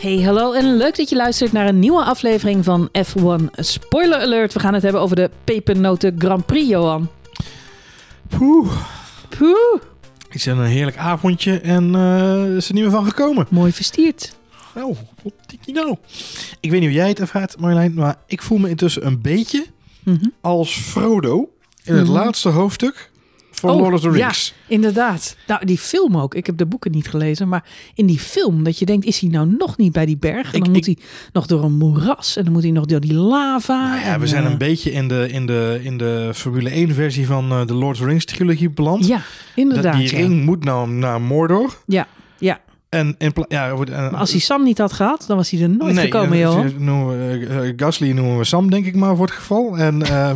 Hey, 0.00 0.22
hallo 0.22 0.52
en 0.52 0.76
leuk 0.76 0.96
dat 0.96 1.08
je 1.08 1.16
luistert 1.16 1.52
naar 1.52 1.66
een 1.68 1.78
nieuwe 1.78 2.02
aflevering 2.04 2.64
van 2.64 2.88
F1 3.06 3.44
Spoiler 3.52 4.18
Alert. 4.20 4.52
We 4.52 4.60
gaan 4.60 4.74
het 4.74 4.82
hebben 4.82 5.00
over 5.00 5.16
de 5.16 5.30
pepernoten 5.44 6.14
Grand 6.18 6.46
Prix, 6.46 6.68
Johan. 6.68 7.08
Poeh, 8.28 8.72
Poeh, 9.38 9.80
is 10.30 10.46
een 10.46 10.62
heerlijk 10.64 10.96
avondje 10.96 11.60
en 11.60 11.94
eh, 11.94 12.56
is 12.56 12.68
er 12.68 12.74
niet 12.74 12.82
meer 12.82 12.92
van 12.92 13.04
gekomen. 13.04 13.46
mooi 13.50 13.72
verstierd. 13.72 14.36
Oh, 14.76 14.96
wat 15.22 15.32
tikkie 15.46 15.74
nou. 15.74 15.96
Ik 16.60 16.70
weet 16.70 16.80
niet 16.80 16.88
hoe 16.88 16.98
jij 16.98 17.08
het 17.08 17.20
ervaart, 17.20 17.58
Marjolein, 17.60 17.94
maar 17.94 18.16
ik 18.26 18.42
voel 18.42 18.58
me 18.58 18.68
intussen 18.68 19.06
een 19.06 19.20
beetje 19.20 19.66
Mhm. 20.04 20.24
als 20.40 20.76
Frodo 20.76 21.48
in 21.84 21.94
het 21.94 22.04
Mhm. 22.06 22.12
laatste 22.12 22.48
hoofdstuk 22.48 23.10
van 23.58 23.70
Oh, 23.70 23.80
Lord 23.80 23.94
of 23.94 24.00
the 24.00 24.10
ja. 24.10 24.24
Rings. 24.24 24.54
Inderdaad. 24.66 25.36
Nou, 25.46 25.64
die 25.66 25.78
film 25.78 26.16
ook. 26.16 26.34
Ik 26.34 26.46
heb 26.46 26.56
de 26.56 26.66
boeken 26.66 26.90
niet 26.90 27.08
gelezen, 27.08 27.48
maar 27.48 27.64
in 27.94 28.06
die 28.06 28.18
film 28.18 28.64
dat 28.64 28.78
je 28.78 28.84
denkt, 28.86 29.04
is 29.06 29.20
hij 29.20 29.30
nou 29.30 29.54
nog 29.58 29.76
niet 29.76 29.92
bij 29.92 30.06
die 30.06 30.16
berg? 30.16 30.48
En 30.52 30.58
Ik- 30.58 30.64
dan 30.64 30.72
moet 30.72 30.86
ik- 30.86 30.98
hij 30.98 31.06
nog 31.32 31.46
door 31.46 31.64
een 31.64 31.76
moeras 31.76 32.36
en 32.36 32.44
dan 32.44 32.52
moet 32.52 32.62
hij 32.62 32.70
nog 32.72 32.84
door 32.84 33.00
die 33.00 33.14
lava. 33.14 33.86
Nou 33.88 34.00
ja, 34.00 34.12
en, 34.14 34.20
we 34.20 34.26
zijn 34.26 34.44
eh, 34.44 34.50
een 34.50 34.58
beetje 34.58 34.92
in 34.92 35.08
de, 35.08 35.28
in 35.30 35.46
de, 35.46 35.80
in 35.82 35.98
de 35.98 36.30
Formule 36.34 36.70
1 36.70 36.94
versie 36.94 37.26
van 37.26 37.50
eh, 37.50 37.66
de 37.66 37.74
Lord 37.74 37.96
of 37.96 38.02
the 38.02 38.08
Rings 38.08 38.24
trilogie 38.24 38.70
beland. 38.70 39.06
Ja, 39.06 39.16
dat 39.16 39.24
inderdaad. 39.54 39.96
die 39.96 40.10
ja. 40.10 40.16
ring 40.16 40.44
moet 40.44 40.64
nou 40.64 40.88
naar 40.90 41.20
Mordor. 41.20 41.78
Ja, 41.86 42.06
ja. 42.38 42.60
En 42.88 43.14
in 43.18 43.32
ja, 43.48 43.74
Maar 43.90 44.14
als 44.16 44.30
hij 44.30 44.40
Sam 44.40 44.64
niet 44.64 44.78
had 44.78 44.92
gehad, 44.92 45.24
dan 45.26 45.36
was 45.36 45.50
hij 45.50 45.62
er 45.62 45.68
nooit 45.68 45.98
gekomen, 45.98 46.32
eh, 46.32 46.42
eh, 46.64 46.78
noemen 46.78 47.18
we, 47.38 47.72
Gasly 47.76 48.10
noemen 48.12 48.38
we 48.38 48.44
Sam, 48.44 48.70
denk 48.70 48.86
ik 48.86 48.94
maar, 48.94 49.16
voor 49.16 49.26
het 49.26 49.34
geval. 49.34 49.76
En 49.78 50.02
eh, 50.12 50.30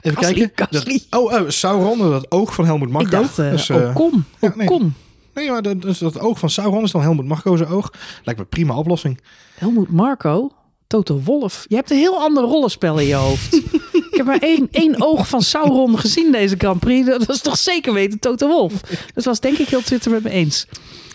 even 0.00 0.18
kijken. 0.18 0.52
Dat, 0.70 1.06
oh, 1.10 1.34
eh, 1.34 1.42
Sauron, 1.48 1.98
dat 1.98 2.30
oog 2.30 2.54
van 2.54 2.64
Helmut 2.64 2.90
Marko. 2.90 3.06
Ik 3.06 3.22
dacht, 3.22 3.38
eh, 3.38 3.50
Dus, 3.50 3.68
eh, 3.68 3.76
oh 3.76 3.94
kom, 3.94 4.24
ja, 4.40 4.48
oh 4.48 4.56
nee. 4.56 4.66
kom. 4.66 4.94
Nee, 5.34 5.50
maar 5.50 5.62
dat, 5.62 5.82
dus 5.82 5.98
dat 5.98 6.18
oog 6.18 6.38
van 6.38 6.50
Sauron 6.50 6.84
is 6.84 6.90
dan 6.90 7.02
Helmut 7.02 7.26
Marko's 7.26 7.60
oog. 7.60 7.92
Lijkt 8.24 8.40
me 8.40 8.46
prima 8.46 8.76
oplossing. 8.76 9.20
Helmoet 9.54 9.90
Marco, 9.90 10.52
Toto 10.86 11.20
Wolf. 11.24 11.64
Je 11.68 11.74
hebt 11.74 11.90
een 11.90 11.96
heel 11.96 12.20
ander 12.20 12.42
rollenspel 12.42 12.98
in 12.98 13.06
je 13.06 13.14
hoofd. 13.14 13.54
ik 14.10 14.14
heb 14.16 14.26
maar 14.26 14.38
één, 14.38 14.68
één 14.70 15.02
oog 15.02 15.28
van 15.28 15.42
Sauron 15.42 15.98
gezien 15.98 16.32
deze 16.32 16.54
Grand 16.58 16.80
Prix. 16.80 17.06
Dat 17.06 17.24
was 17.24 17.40
toch 17.40 17.56
zeker 17.56 17.92
weten 17.92 18.18
Toto 18.18 18.48
Wolf. 18.48 18.72
Dat 19.14 19.24
was 19.24 19.40
denk 19.40 19.58
ik 19.58 19.68
heel 19.68 19.82
Twitter 19.82 20.10
met 20.10 20.22
me 20.22 20.30
eens. 20.30 20.66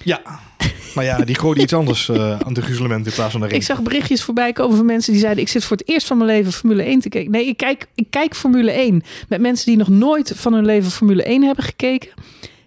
Ja, 0.04 0.22
maar 0.96 1.04
ja, 1.04 1.18
die 1.18 1.36
gooide 1.36 1.62
iets 1.62 1.74
anders 1.74 2.10
eh, 2.10 2.40
aan 2.40 2.54
de 2.54 2.62
gruzelement 2.62 3.06
in 3.06 3.14
plaats 3.14 3.32
van 3.32 3.42
de 3.42 3.48
ring. 3.48 3.60
Ik 3.60 3.66
zag 3.66 3.82
berichtjes 3.82 4.24
voorbij 4.24 4.54
komen 4.54 4.78
van 4.78 4.86
mensen 4.86 5.12
die 5.12 5.22
zeiden... 5.22 5.44
ik 5.44 5.50
zit 5.50 5.64
voor 5.64 5.78
het 5.78 5.90
eerst 5.90 6.08
van 6.08 6.18
mijn 6.18 6.30
leven 6.30 6.52
Formule 6.52 6.84
1 6.84 7.00
te 7.00 7.10
kijken. 7.10 7.32
Nee, 7.32 7.48
ik 7.48 7.58
kijk, 7.58 7.88
ik 7.96 8.08
kijk 8.10 8.36
Formule 8.36 8.72
1 8.72 9.04
met 9.30 9.42
mensen 9.42 9.66
die 9.66 9.78
nog 9.78 9.88
nooit 9.88 10.32
van 10.36 10.54
hun 10.54 10.66
leven 10.66 10.92
Formule 10.92 11.24
1 11.24 11.44
hebben 11.44 11.64
gekeken. 11.64 12.10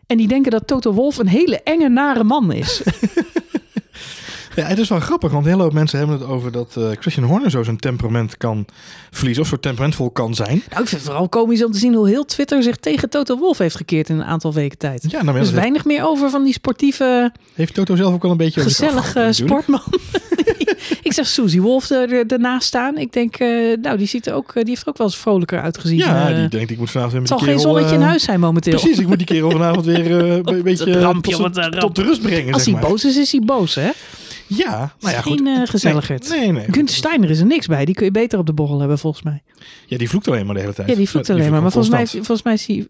En 0.07 0.17
die 0.17 0.29
denken 0.29 0.51
dat 0.51 0.67
Toto 0.67 0.93
Wolf 0.93 1.19
een 1.19 1.29
hele 1.29 1.61
enge, 1.63 1.89
nare 1.89 2.25
man 2.25 2.53
is. 2.53 2.83
Ja, 4.59 4.67
het 4.67 4.79
is 4.79 4.89
wel 4.89 5.01
grappig, 5.01 5.31
want 5.31 5.45
een 5.45 5.51
hele 5.51 5.63
hoop 5.63 5.73
mensen 5.73 5.99
hebben 5.99 6.19
het 6.19 6.29
over 6.29 6.53
dat 6.53 6.75
eh, 6.77 6.85
Christian 7.01 7.27
Horner 7.27 7.51
zo 7.51 7.63
zijn 7.63 7.77
temperament 7.79 8.37
kan 8.37 8.67
verliezen. 9.11 9.43
Of 9.43 9.49
zo 9.49 9.57
temperamentvol 9.61 10.11
kan 10.11 10.35
zijn. 10.35 10.63
nou, 10.71 10.83
ik 10.83 10.89
vind 10.89 10.91
het 10.91 11.03
vooral 11.03 11.29
komisch 11.29 11.65
om 11.65 11.73
te 11.73 11.79
zien 11.79 11.95
hoe 11.95 12.09
heel 12.09 12.25
Twitter 12.25 12.63
zich 12.63 12.77
tegen 12.77 13.11
Toto 13.11 13.39
Wolf 13.39 13.59
heeft 13.59 13.77
gekeerd 13.77 14.09
in 14.09 14.17
een 14.19 14.25
aantal 14.25 14.53
weken 14.55 14.79
tijd. 14.79 15.07
Ja, 15.11 15.23
nou, 15.23 15.39
Dus 15.39 15.51
weinig 15.51 15.85
meer 15.85 16.07
over 16.09 16.31
van 16.31 16.45
die 16.45 16.53
sportieve, 16.53 17.33
heeft 17.55 17.75
Toto 17.75 17.97
zelf 17.97 18.15
ook 18.15 18.23
wel 18.23 18.31
een 18.31 18.37
beetje 18.37 18.61
gezellige 18.61 19.29
sportman. 19.31 19.83
ik 21.03 21.13
zag 21.13 21.27
Susie 21.27 21.63
Wolf 21.63 21.91
er, 21.91 22.13
er- 22.13 22.27
ernaast 22.27 22.67
staan. 22.67 22.97
Ik 22.99 23.13
denk, 23.13 23.37
eh, 23.37 23.49
nou, 23.83 23.97
die, 23.99 24.07
ziet 24.07 24.27
er 24.27 24.35
ook, 24.35 24.49
eh, 24.49 24.55
die 24.55 24.69
heeft 24.69 24.83
er 24.83 24.89
ook 24.89 24.97
wel 24.99 25.07
eens 25.07 25.17
vrolijker 25.19 25.61
uitgezien. 25.61 25.97
Ja, 25.99 26.29
Eh, 26.31 26.37
die 26.37 26.49
denkt 26.49 26.71
ik 26.71 26.79
moet 26.79 26.91
vanavond 26.91 27.13
weer 27.13 27.21
het 27.23 27.31
met 27.31 27.39
zal 27.39 27.49
die 27.49 27.57
geen 27.57 27.59
zonnetje 27.67 27.95
in 27.95 28.01
eh, 28.01 28.07
huis 28.09 28.23
zijn 28.23 28.41
momenteel. 28.41 28.79
Precies, 28.79 28.99
ik 28.99 29.07
moet 29.07 29.17
die 29.19 29.27
kerel 29.27 29.51
vanavond 29.61 29.85
weer 29.85 30.21
eh, 30.31 30.37
een 30.45 30.63
beetje 30.63 31.01
rampje, 31.01 31.51
tot, 31.79 31.95
de 31.97 32.03
rust 32.03 32.23
brengen. 32.23 32.53
Als 32.53 32.63
zeg 32.63 32.73
hij 32.73 32.83
maar. 32.83 32.91
boos 32.91 33.05
is, 33.05 33.17
is 33.17 33.33
hij 33.33 33.41
boos, 33.41 33.75
hè? 33.75 33.91
Ja, 34.49 34.95
nou 35.01 35.15
ja, 35.15 35.21
goed. 35.21 35.41
Geen 35.41 35.47
eh, 35.47 35.67
gezelligheid. 35.67 36.29
Nee, 36.29 36.41
nee. 36.41 36.53
nee. 36.53 36.67
Günther 36.71 36.97
Steiner 36.97 37.31
is 37.31 37.41
er 37.41 37.47
niks 37.47 37.67
bij. 37.67 37.85
Die 37.85 37.95
kun 37.95 38.05
je 38.05 38.11
beter 38.11 38.39
op 38.39 38.47
de 38.47 38.53
borrel 38.53 38.79
hebben, 38.79 38.99
volgens 38.99 39.23
mij. 39.23 39.43
Ja, 39.87 39.99
die 39.99 40.09
vloekt 40.09 40.29
alleen 40.29 40.47
maar 40.47 40.55
de 40.55 40.61
hele 40.61 40.75
tijd. 40.75 40.89
Ja, 40.89 40.95
die 40.95 41.09
vloekt 41.09 41.31
alleen 41.31 41.51
maar. 41.51 41.63
Maar 41.63 41.73
volgens 41.73 41.95
mij, 41.95 42.07
volgens 42.07 42.43
mij 42.43 42.53
is 42.53 42.67
hij 42.67 42.87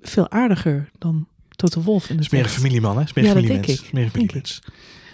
veel 0.00 0.30
aardiger 0.30 0.90
dan 0.98 1.26
Toto 1.50 1.82
Wolf 1.82 2.10
in 2.10 2.16
de 2.16 2.22
is 2.22 2.28
meer 2.28 2.42
een 2.42 2.48
familieman, 2.48 2.96
hè? 2.96 3.02
Is 3.02 3.12
meer 3.12 3.24
Ja, 3.24 3.30
een 3.30 3.36
dat 3.36 3.44
familiemens. 3.44 3.82
denk 3.90 4.06
ik. 4.06 4.10
Familiemens. 4.10 4.60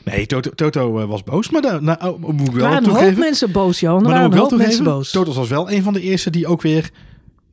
Nee, 0.05 0.27
Toto, 0.27 0.51
Toto 0.51 0.99
eh, 1.01 1.09
was 1.09 1.23
boos, 1.23 1.51
maar 1.51 1.63
daar 1.63 1.83
nou, 1.83 1.99
oh, 2.01 2.21
moet 2.21 2.41
ik 2.41 2.47
Er 2.47 2.55
wel 2.55 2.69
waren 2.69 2.85
een 2.85 2.91
hoop 2.91 3.17
mensen 3.17 3.53
boos, 3.53 3.81
Johan. 3.81 4.05
Er 4.05 4.11
waren 4.11 4.33
een 4.33 4.39
hoop 4.39 4.57
mensen 4.57 4.85
boos. 4.85 5.11
Toto 5.11 5.33
was 5.33 5.49
wel 5.49 5.71
een 5.71 5.83
van 5.83 5.93
de 5.93 6.01
eerste 6.01 6.31
die 6.31 6.47
ook 6.47 6.63
weer 6.63 6.91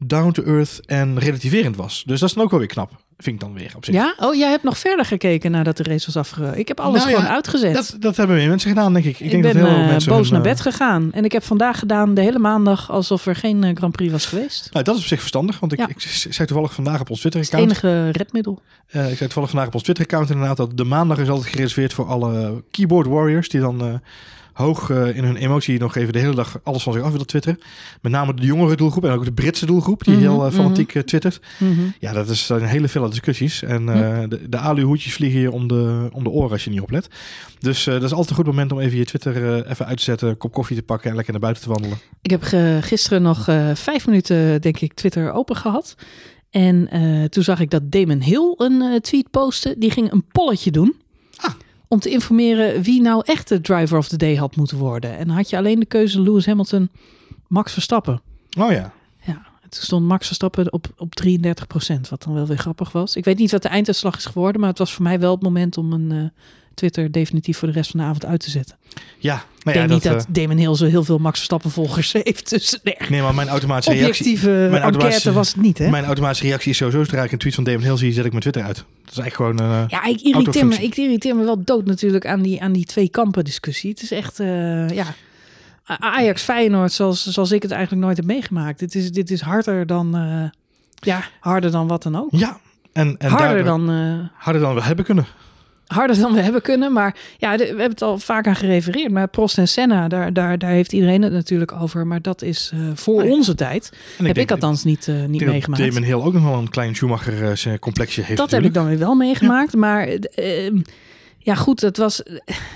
down 0.08 0.32
to 0.32 0.44
earth 0.44 0.82
en 0.86 1.20
relativerend 1.20 1.76
was. 1.76 2.04
Dus 2.06 2.20
dat 2.20 2.30
is 2.30 2.36
dan 2.36 2.44
ook 2.44 2.50
wel 2.50 2.60
weer 2.60 2.68
knap, 2.70 2.90
vind 3.18 3.36
ik 3.36 3.40
dan 3.42 3.54
weer 3.54 3.72
op 3.76 3.86
zich. 3.86 3.94
Ja? 3.94 4.14
Oh, 4.20 4.36
jij 4.36 4.50
hebt 4.50 4.64
nog 4.64 4.78
verder 4.78 5.06
gekeken 5.06 5.52
nadat 5.52 5.78
de 5.78 5.84
race 5.84 6.06
was 6.06 6.18
afgerond. 6.18 6.58
Ik 6.58 6.68
heb 6.68 6.80
alles 6.80 6.98
Nou 7.00 7.10
ja, 7.12 7.18
gewoon 7.18 7.34
uitgezet. 7.34 7.74
Dat, 7.74 7.96
dat 8.00 8.18
hebben 8.18 8.36
meer 8.36 8.48
mensen 8.50 8.70
gedaan, 8.70 8.94
denk 8.94 9.06
ik. 9.06 9.12
Ik, 9.12 9.20
ik 9.20 9.32
denk 9.32 9.44
ben 9.44 9.54
dat 9.54 9.62
heel 9.64 9.72
veel 9.74 9.84
eh, 9.84 9.90
mensen 9.90 10.10
boos 10.12 10.30
hun, 10.30 10.38
naar 10.38 10.46
eh, 10.46 10.52
bed 10.54 10.62
gegaan. 10.62 11.12
En 11.14 11.26
ik 11.26 11.32
heb 11.32 11.44
vandaag 11.44 11.80
gedaan 11.80 12.14
de 12.14 12.22
hele 12.22 12.40
maandag 12.40 12.92
alsof 12.92 13.26
er 13.26 13.36
geen 13.36 13.64
eh, 13.64 13.76
Grand 13.76 13.92
Prix 13.96 14.12
was 14.12 14.26
geweest. 14.26 14.70
Nou, 14.74 14.86
dat 14.86 14.96
is 14.96 15.02
op 15.02 15.08
zich 15.08 15.20
verstandig, 15.20 15.60
want 15.60 15.72
ik, 15.72 15.80
Ja. 15.80 15.88
ik 15.88 16.02
zei 16.34 16.48
toevallig 16.48 16.74
vandaag 16.74 17.00
op 17.02 17.10
ons 17.10 17.24
het 17.24 17.32
Twitter-account. 17.32 17.84
enige 17.84 18.10
redmiddel. 18.10 18.62
eh, 18.88 19.02
ik 19.02 19.08
zei 19.18 19.20
toevallig 19.20 19.50
vandaag 19.50 19.68
op 19.68 19.74
ons 19.74 19.84
Twitter-account 19.84 20.30
inderdaad 20.30 20.58
dat 20.58 20.78
de 20.78 20.84
maandag 20.84 21.18
is 21.18 21.30
altijd 21.30 21.50
gereserveerd 21.50 21.94
voor 21.94 22.06
alle 22.06 22.64
keyboard 22.72 23.08
warriors 23.08 23.50
die 23.50 23.60
dan 23.62 23.82
eh, 23.82 23.94
hoog 24.54 24.90
eh, 24.90 25.16
in 25.16 25.24
hun 25.24 25.36
emotie 25.36 25.80
nog 25.80 25.96
even 25.96 26.14
de 26.14 26.20
hele 26.20 26.36
dag 26.36 26.60
alles 26.64 26.84
van 26.84 26.94
zich 26.94 27.02
af 27.02 27.12
willen 27.12 27.28
twitteren. 27.28 27.60
Met 28.02 28.12
name 28.12 28.34
de 28.34 28.46
jongere 28.46 28.76
doelgroep 28.76 29.06
en 29.06 29.12
ook 29.12 29.26
de 29.26 29.32
Britse 29.32 29.66
doelgroep 29.66 30.04
die 30.04 30.14
Mhm, 30.14 30.24
heel 30.24 30.46
eh, 30.46 30.54
fanatiek 30.54 30.96
eh, 30.96 31.04
twittert. 31.04 31.40
Mhm. 31.58 31.82
Ja, 32.00 32.14
dat 32.14 32.30
is, 32.30 32.46
zijn 32.46 32.64
hele 32.64 32.88
vele 32.88 33.10
discussies. 33.10 33.64
En 33.64 33.86
de, 33.86 34.50
de 34.50 34.58
aluhoedjes 34.58 35.14
vliegen 35.14 35.40
je 35.40 35.52
om 35.52 35.68
de, 35.68 36.10
om 36.12 36.24
de 36.24 36.30
oren 36.30 36.52
als 36.52 36.64
je 36.64 36.70
niet 36.70 36.82
oplet. 36.82 37.08
Dus 37.60 37.84
dat 37.84 38.04
is 38.04 38.12
altijd 38.12 38.30
een 38.30 38.36
goed 38.36 38.46
moment 38.46 38.72
om 38.72 38.80
even 38.80 38.98
je 38.98 39.06
Twitter 39.06 39.66
even 39.70 39.86
uit 39.86 39.98
te 39.98 40.04
zetten, 40.04 40.30
een 40.30 40.38
kop 40.38 40.54
koffie 40.54 40.76
te 40.76 40.84
pakken 40.84 41.10
en 41.10 41.16
lekker 41.16 41.34
naar 41.34 41.42
buiten 41.42 41.64
te 41.64 41.70
wandelen. 41.70 41.98
Ik 42.22 42.32
heb 42.32 42.44
gisteren 42.84 43.22
nog 43.22 43.44
vijf 43.74 44.06
minuten, 44.06 44.62
denk 44.62 44.80
ik, 44.80 44.94
Twitter 44.94 45.32
open 45.32 45.56
gehad. 45.56 45.96
En 46.50 46.90
toen 47.30 47.44
zag 47.44 47.60
ik 47.60 47.70
dat 47.70 47.92
Damon 47.92 48.22
Hill 48.22 48.54
een 48.58 49.02
tweet 49.02 49.32
postte. 49.32 49.76
Die 49.78 49.92
ging 49.92 50.12
een 50.12 50.26
polletje 50.32 50.72
doen. 50.72 50.96
Om 51.94 52.00
te 52.00 52.10
informeren 52.10 52.82
wie 52.82 53.02
nou 53.02 53.22
echt 53.26 53.48
de 53.48 53.62
driver 53.62 53.98
of 53.98 54.08
the 54.08 54.18
day 54.18 54.36
had 54.36 54.56
moeten 54.56 54.78
worden. 54.78 55.18
En 55.18 55.28
dan 55.28 55.36
had 55.36 55.50
je 55.50 55.58
alleen 55.58 55.80
de 55.80 55.86
keuze 55.86 56.22
Lewis 56.22 56.46
Hamilton, 56.46 56.90
Max 57.48 57.74
Verstappen. 57.74 58.22
Oh 58.60 58.72
ja. 58.72 58.94
Ja, 59.26 59.46
toen 59.62 59.84
stond 59.84 60.06
Max 60.06 60.26
Verstappen 60.26 60.74
op, 60.74 60.88
op 60.98 61.14
33% 61.28 61.30
wat 62.10 62.24
dan 62.24 62.34
wel 62.34 62.46
weer 62.46 62.58
grappig 62.58 62.92
was. 62.92 63.16
Ik 63.16 63.26
weet 63.26 63.38
niet 63.38 63.52
wat 63.52 63.62
de 63.62 63.68
einduitslag 63.68 64.18
is 64.18 64.26
geworden, 64.26 64.62
maar 64.62 64.70
het 64.70 64.78
was 64.78 64.94
voor 64.94 65.04
mij 65.04 65.20
wel 65.20 65.32
het 65.32 65.42
moment 65.42 65.78
om 65.78 65.94
een 65.94 66.12
eh, 66.12 66.42
Twitter 66.74 67.12
definitief 67.12 67.58
voor 67.58 67.68
de 67.68 67.74
rest 67.74 67.92
van 67.92 68.00
de 68.00 68.06
avond 68.06 68.26
uit 68.26 68.40
te 68.40 68.50
zetten. 68.50 68.78
Ja, 69.18 69.36
Ik 69.36 69.64
nou 69.64 69.78
ja, 69.78 69.88
denk 69.88 69.90
niet 69.90 70.04
dat, 70.04 70.14
dat 70.14 70.26
Damon 70.36 70.58
Hill 70.58 70.76
zo 70.76 70.86
heel 70.86 71.04
veel 71.04 71.18
Max 71.18 71.36
Verstappen 71.36 71.72
volgers 71.72 72.12
heeft. 72.24 72.50
Dus 72.50 72.80
nee, 72.84 72.96
eh, 72.96 73.10
nee, 73.10 73.22
maar 73.22 73.34
mijn 73.36 73.48
automatische 73.48 73.92
reactie, 73.94 74.10
objectieve 74.22 74.48
mijn 74.50 74.64
enquête 74.72 74.84
automatische- 74.84 75.32
was 75.34 75.48
het 75.48 75.62
niet, 75.62 75.78
hè? 75.78 75.90
mijn 75.90 76.06
automatische 76.06 76.46
reactie 76.46 76.72
is 76.72 76.78
sowieso 76.78 77.04
zodra 77.04 77.24
ik 77.24 77.32
een 77.32 77.38
tweet 77.38 77.56
van 77.56 77.64
Damon 77.64 77.82
Hill 77.84 77.98
zie, 77.98 78.12
zet 78.14 78.24
ik 78.26 78.30
mijn 78.30 78.42
Twitter 78.42 78.64
uit. 78.64 78.84
Dat 79.06 79.18
is 79.18 79.24
echt 79.26 79.36
gewoon. 79.36 79.60
eh, 79.60 79.84
Ja, 79.88 80.04
ik 80.04 80.22
irriteer, 80.22 80.66
me, 80.68 80.76
ik 80.76 80.96
irriteer 80.98 81.36
me 81.36 81.44
wel 81.44 81.64
dood 81.64 81.86
natuurlijk 81.86 82.26
aan 82.28 82.42
die, 82.42 82.62
aan 82.62 82.72
die 82.74 82.86
twee 82.86 83.10
kampen 83.10 83.44
discussie. 83.44 83.90
Het 83.90 84.02
is 84.02 84.12
echt, 84.12 84.40
eh, 84.40 84.90
ja, 84.90 85.06
Ajax 85.86 86.42
Feyenoord 86.42 86.92
zoals, 86.92 87.26
zoals 87.28 87.52
ik 87.52 87.62
het 87.62 87.72
eigenlijk 87.72 88.04
nooit 88.06 88.18
heb 88.18 88.26
meegemaakt. 88.26 88.80
Dit 88.80 88.96
is, 88.96 89.12
dit 89.12 89.32
is 89.32 89.42
harder 89.42 89.86
dan, 89.88 90.16
eh, 90.16 90.44
ja, 90.96 91.24
harder 91.40 91.72
dan 91.72 91.88
wat 91.88 92.04
dan 92.04 92.16
ook. 92.16 92.30
ja, 92.32 92.60
en, 92.94 93.16
en 93.18 93.30
harder 93.30 93.48
daardoor- 93.64 93.86
dan, 93.86 93.90
eh, 94.30 94.44
harder 94.44 94.62
dan 94.62 94.76
we 94.76 94.82
hebben 94.84 95.06
kunnen. 95.06 95.26
Harder 95.94 96.20
dan 96.20 96.34
we 96.34 96.40
hebben 96.42 96.62
kunnen. 96.62 96.94
Maar 96.94 97.16
ja, 97.38 97.52
de- 97.58 97.64
we 97.64 97.68
hebben 97.68 97.90
het 97.90 98.02
al 98.02 98.20
vaak 98.20 98.48
aan 98.48 98.56
gerefereerd. 98.56 99.12
Maar 99.12 99.28
Prost 99.28 99.58
en 99.58 99.68
Senna, 99.68 100.08
daar, 100.08 100.34
daar, 100.34 100.58
daar 100.58 100.72
heeft 100.72 100.94
iedereen 100.94 101.22
het 101.22 101.34
natuurlijk 101.34 101.72
over. 101.72 102.08
Maar 102.08 102.22
dat 102.22 102.42
is 102.42 102.72
eh, 102.74 102.80
voor 102.94 103.24
Nee. 103.24 103.32
onze 103.32 103.56
tijd. 103.56 103.90
En 104.18 104.26
heb 104.26 104.36
denk- 104.36 104.48
ik 104.50 104.52
althans 104.56 104.84
niet, 104.84 105.08
eh, 105.08 105.14
ik 105.16 105.20
niet 105.20 105.28
denk 105.30 105.42
dat 105.42 105.52
meegemaakt. 105.52 105.82
Damon 105.84 106.04
Hill 106.04 106.14
ook 106.28 106.34
nog 106.34 106.44
wel 106.44 106.54
een 106.60 106.70
klein 106.70 106.96
Schumacher 106.96 107.52
eh, 107.52 107.80
complexje 107.80 108.22
heeft. 108.22 108.38
Dat 108.38 108.52
heb 108.52 108.64
ik 108.64 108.74
dan 108.74 108.88
weer 108.88 108.98
wel 109.00 109.16
meegemaakt. 109.16 109.74
Maar 109.76 110.08
eh, 110.08 110.66
ehm, 110.68 110.78
ja, 111.38 111.56
goed, 111.56 111.82
het 111.82 111.98
was. 111.98 112.24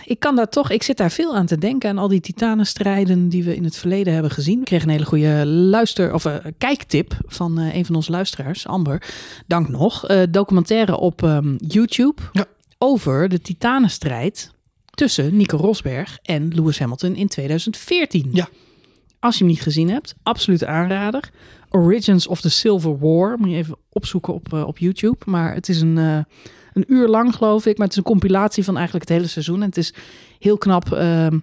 Ik 0.05 0.19
kan 0.19 0.35
daar 0.35 0.49
toch. 0.49 0.69
Ik 0.71 0.83
zit 0.83 0.97
daar 0.97 1.11
veel 1.11 1.35
aan 1.35 1.45
te 1.45 1.57
denken. 1.57 1.89
Aan 1.89 1.97
al 1.97 2.07
die 2.07 2.19
titanenstrijden 2.19 3.29
die 3.29 3.43
we 3.43 3.55
in 3.55 3.63
het 3.63 3.75
verleden 3.77 4.13
hebben 4.13 4.31
gezien. 4.31 4.59
Ik 4.59 4.65
kreeg 4.65 4.83
een 4.83 4.89
hele 4.89 5.05
goede 5.05 5.45
luister. 5.45 6.13
of 6.13 6.25
eh, 6.25 6.33
kijktip 6.57 7.13
van 7.25 7.57
een 7.57 7.85
van 7.85 7.95
onze 7.95 8.11
luisteraars, 8.11 8.67
Amber. 8.67 9.01
Dank 9.47 9.67
nog. 9.69 10.05
Documentaire 10.29 10.97
op 10.97 11.23
ehm, 11.23 11.55
YouTube. 11.67 12.21
Ja. 12.31 12.45
Over 12.77 13.29
de 13.29 13.41
titanenstrijd 13.41 14.51
tussen 14.89 15.37
Nico 15.37 15.57
Rosberg 15.57 16.19
en 16.21 16.55
Lewis 16.55 16.79
Hamilton 16.79 17.15
in 17.15 17.27
2014. 17.27 18.29
Ja. 18.33 18.49
Als 19.19 19.37
je 19.37 19.43
hem 19.43 19.53
niet 19.53 19.61
gezien 19.61 19.89
hebt, 19.89 20.15
absoluut 20.23 20.65
aanrader. 20.65 21.29
Origins 21.69 22.27
of 22.27 22.41
the 22.41 22.49
Silver 22.49 22.99
War. 22.99 23.37
Moet 23.39 23.49
je 23.49 23.55
even 23.55 23.77
opzoeken 23.89 24.33
op, 24.33 24.53
eh, 24.53 24.67
op 24.67 24.77
YouTube. 24.77 25.17
Maar 25.25 25.53
het 25.53 25.69
is 25.69 25.81
een, 25.81 25.97
eh, 25.97 26.19
een 26.73 26.85
uur 26.87 27.07
lang, 27.07 27.35
geloof 27.35 27.65
ik. 27.65 27.77
Maar 27.77 27.87
het 27.87 27.95
is 27.95 28.03
een 28.03 28.11
compilatie 28.11 28.63
van 28.63 28.77
eigenlijk 28.77 29.09
het 29.09 29.17
hele 29.17 29.29
seizoen. 29.29 29.61
En 29.61 29.67
het 29.67 29.77
is 29.77 29.93
heel 30.39 30.57
knap 30.57 30.91
ehm, 30.91 31.39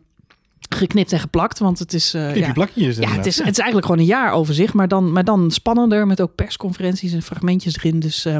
geknipt 0.75 1.13
en 1.13 1.21
geplakt, 1.21 1.59
want 1.59 1.79
het 1.79 1.93
is... 1.93 2.15
eh, 2.15 2.37
ja, 2.37 2.47
het 2.47 2.57
ja, 2.57 2.63
het 2.63 2.77
inderdaad. 2.77 3.27
is, 3.27 3.37
het 3.39 3.49
is 3.49 3.59
eigenlijk 3.59 3.87
gewoon 3.87 4.01
een 4.01 4.09
jaaroverzicht, 4.09 4.75
maar 4.75 4.89
dan, 4.89 5.13
maar 5.13 5.25
dan 5.25 5.51
spannender 5.51 6.07
met 6.07 6.21
ook 6.21 6.35
persconferenties 6.35 7.13
en 7.13 7.23
fragmentjes 7.23 7.77
erin. 7.77 8.01
Dus, 8.01 8.25
eh, 8.25 8.37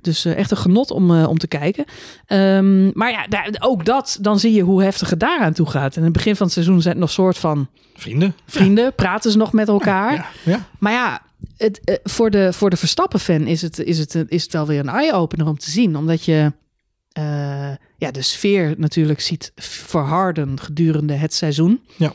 dus 0.00 0.24
eh, 0.24 0.36
echt 0.36 0.50
een 0.50 0.56
genot 0.56 0.90
om, 0.90 1.24
om 1.24 1.38
te 1.38 1.46
kijken. 1.48 1.84
Ehm, 2.26 2.90
maar 2.98 3.10
ja, 3.10 3.26
daar, 3.28 3.56
ook 3.58 3.84
dat, 3.84 4.18
dan 4.20 4.38
zie 4.38 4.52
je 4.52 4.62
hoe 4.62 4.82
heftig 4.82 5.10
het 5.10 5.20
daaraan 5.20 5.52
toe 5.52 5.70
gaat. 5.70 5.92
En 5.92 5.98
in 5.98 6.04
het 6.04 6.12
begin 6.12 6.36
van 6.36 6.44
het 6.46 6.54
seizoen 6.54 6.82
zijn 6.82 6.94
het 6.94 7.02
nog 7.02 7.10
soort 7.10 7.38
van 7.38 7.68
Vrienden. 7.94 8.34
vrienden, 8.46 8.94
praten 8.94 9.30
ze 9.30 9.36
nog 9.36 9.52
met 9.52 9.68
elkaar. 9.68 10.14
Ja, 10.14 10.26
ja. 10.42 10.66
Maar 10.78 10.92
ja, 10.92 11.22
het, 11.56 12.00
voor 12.04 12.30
de, 12.30 12.52
voor 12.52 12.70
de 12.70 12.76
Verstappen-fan 12.76 13.46
is 13.46 13.62
het, 13.62 13.78
is, 13.78 13.98
het, 13.98 14.24
is 14.28 14.42
het 14.42 14.52
wel 14.52 14.66
weer 14.66 14.80
een 14.80 14.88
eye-opener 14.88 15.46
om 15.46 15.58
te 15.58 15.70
zien. 15.70 15.96
Omdat 15.96 16.24
je 16.24 16.52
eh, 17.12 17.70
ja, 17.96 18.10
de 18.10 18.22
sfeer 18.22 18.74
natuurlijk 18.78 19.20
ziet 19.20 19.52
verharden 19.56 20.60
gedurende 20.60 21.14
het 21.14 21.34
seizoen. 21.34 21.80
Ja. 21.96 22.12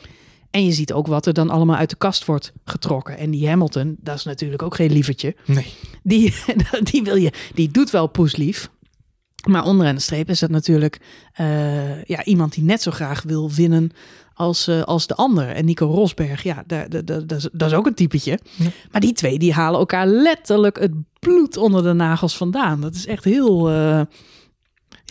En 0.50 0.64
je 0.64 0.72
ziet 0.72 0.92
ook 0.92 1.06
wat 1.06 1.26
er 1.26 1.32
dan 1.32 1.50
allemaal 1.50 1.76
uit 1.76 1.90
de 1.90 1.96
kast 1.96 2.24
wordt 2.24 2.52
getrokken. 2.64 3.18
En 3.18 3.30
die 3.30 3.48
Hamilton, 3.48 3.96
dat 4.00 4.16
is 4.16 4.24
natuurlijk 4.24 4.62
ook 4.62 4.74
geen 4.74 4.92
lievertje. 4.92 5.36
Nee. 5.44 5.72
Die, 6.02 6.34
die, 6.90 7.02
wil 7.02 7.16
je, 7.16 7.32
die 7.54 7.70
doet 7.70 7.90
wel 7.90 8.06
poeslief. 8.06 8.70
Maar 9.48 9.64
onderaan 9.64 9.94
de 9.94 10.00
streep 10.00 10.28
is 10.28 10.38
dat 10.38 10.50
natuurlijk 10.50 11.00
eh, 11.32 12.04
ja, 12.04 12.24
iemand 12.24 12.54
die 12.54 12.64
net 12.64 12.82
zo 12.82 12.90
graag 12.90 13.22
wil 13.22 13.50
winnen 13.50 13.90
als, 14.34 14.68
eh, 14.68 14.82
als 14.82 15.06
de 15.06 15.14
ander. 15.14 15.48
En 15.48 15.64
Nico 15.64 15.86
Rosberg, 15.86 16.42
ja, 16.42 16.64
dat, 16.66 17.32
is, 17.32 17.48
dat 17.52 17.70
is 17.70 17.76
ook 17.76 17.86
een 17.86 17.94
typetje. 17.94 18.38
Ja. 18.56 18.70
Maar 18.90 19.00
die 19.00 19.12
twee 19.12 19.38
die 19.38 19.52
halen 19.52 19.78
elkaar 19.78 20.06
letterlijk 20.06 20.78
het 20.78 20.92
bloed 21.18 21.56
onder 21.56 21.82
de 21.82 21.92
nagels 21.92 22.36
vandaan. 22.36 22.80
Dat 22.80 22.94
is 22.94 23.06
echt 23.06 23.24
heel 23.24 23.68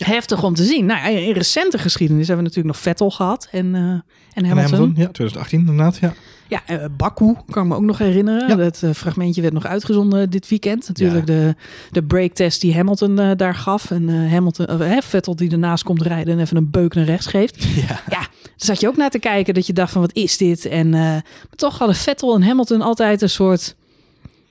heftig 0.04 0.42
om 0.42 0.54
te 0.54 0.64
zien. 0.64 0.86
Nou, 0.86 1.10
in 1.10 1.32
recente 1.32 1.78
geschiedenis 1.78 2.26
hebben 2.26 2.44
we 2.44 2.50
natuurlijk 2.50 2.74
nog 2.74 2.84
Vettel 2.84 3.10
gehad 3.10 3.48
en, 3.50 3.74
eh, 3.74 3.80
en 3.80 4.02
En 4.32 4.44
Hamilton. 4.44 4.92
Ja, 4.96 5.08
2018 5.08 5.58
inderdaad, 5.58 5.96
ja. 5.96 6.14
Ja, 6.48 6.62
eh, 6.66 6.84
Baku 6.96 7.34
kan 7.50 7.68
me 7.68 7.74
ook 7.74 7.82
nog 7.82 7.98
herinneren. 7.98 8.48
Ja. 8.48 8.54
Dat 8.54 8.82
eh, 8.82 8.90
fragmentje 8.90 9.42
werd 9.42 9.54
nog 9.54 9.66
uitgezonden 9.66 10.30
dit 10.30 10.48
weekend. 10.48 10.88
Natuurlijk 10.88 11.26
de, 11.26 11.54
de 11.90 12.02
breaktest 12.02 12.60
die 12.60 12.74
Hamilton 12.74 13.36
daar 13.36 13.54
gaf. 13.54 13.90
En 13.90 14.30
Hamilton, 14.30 14.66
Vettel 15.02 15.36
die 15.36 15.50
ernaast 15.50 15.84
komt 15.84 16.02
rijden 16.02 16.34
en 16.34 16.40
even 16.40 16.56
een 16.56 16.70
beuk 16.70 16.94
naar 16.94 17.04
rechts 17.04 17.26
geeft. 17.26 17.64
Ja. 17.76 18.00
Ja, 18.08 18.18
daar 18.18 18.28
zat 18.56 18.80
je 18.80 18.88
ook 18.88 18.96
naar 18.96 19.10
te 19.10 19.18
kijken 19.18 19.54
dat 19.54 19.66
je 19.66 19.72
dacht 19.72 19.92
van 19.92 20.00
wat 20.00 20.14
is 20.14 20.36
dit? 20.36 20.64
En 20.64 20.90
maar 20.90 21.22
toch 21.56 21.78
hadden 21.78 21.96
Vettel 21.96 22.34
en 22.34 22.42
Hamilton 22.42 22.80
altijd 22.80 23.22
een 23.22 23.30
soort 23.30 23.76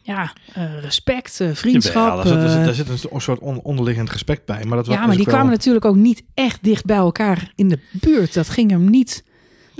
ja, 0.05 0.33
eh, 0.53 0.79
respect, 0.79 1.39
eh, 1.39 1.49
vriendschap. 1.53 1.93
Jawel, 2.07 2.15
daar, 2.15 2.25
zit, 2.27 2.35
daar, 2.39 2.49
zit, 2.49 2.59
eh, 2.59 2.65
daar 2.65 2.97
zit 2.97 3.11
een 3.11 3.21
soort 3.21 3.39
on- 3.39 3.61
onderliggend 3.61 4.09
respect 4.11 4.45
bij. 4.45 4.63
Maar 4.65 4.77
dat 4.77 4.87
was 4.87 4.95
ja, 4.95 5.05
maar 5.05 5.15
die 5.15 5.25
kwamen 5.25 5.51
natuurlijk 5.51 5.85
ook 5.85 5.95
niet 5.95 6.23
echt 6.33 6.63
dicht 6.63 6.85
bij 6.85 6.95
elkaar 6.97 7.51
in 7.55 7.69
de 7.69 7.79
buurt. 7.91 8.33
Dat 8.33 8.49
ging 8.49 8.69
hem 8.71 8.89
niet 8.89 9.23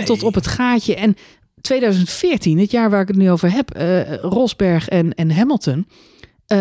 tot 0.06 0.24
op 0.24 0.34
het 0.34 0.48
gaatje. 0.48 0.96
En 0.96 1.16
2014, 1.62 2.60
het 2.60 2.72
jaar 2.72 2.90
waar 2.90 3.02
ik 3.02 3.08
het 3.08 3.18
nu 3.18 3.32
over 3.32 3.52
heb, 3.52 3.70
Rosberg 4.22 4.88
en, 4.88 5.14
en 5.14 5.32
Hamilton, 5.32 5.88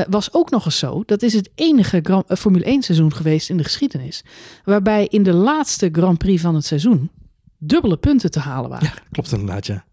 was 0.08 0.32
ook 0.32 0.50
nog 0.50 0.64
eens 0.64 0.78
zo. 0.78 1.02
Dat 1.06 1.22
is 1.22 1.32
het 1.32 1.50
enige 1.54 2.00
Grand- 2.02 2.38
Formule 2.38 2.64
1 2.64 2.82
seizoen 2.82 3.12
geweest 3.14 3.50
in 3.50 3.56
de 3.56 3.64
geschiedenis. 3.64 4.24
Waarbij 4.64 5.06
in 5.06 5.22
de 5.22 5.32
laatste 5.32 5.88
Grand 5.92 6.18
Prix 6.18 6.42
van 6.42 6.54
het 6.54 6.64
seizoen 6.64 7.10
dubbele 7.58 7.96
punten 7.96 8.30
te 8.30 8.38
halen 8.40 8.70
waren. 8.70 8.86
Ja, 8.94 9.02
klopt 9.10 9.32
inderdaad, 9.32 9.66
ja. 9.66 9.84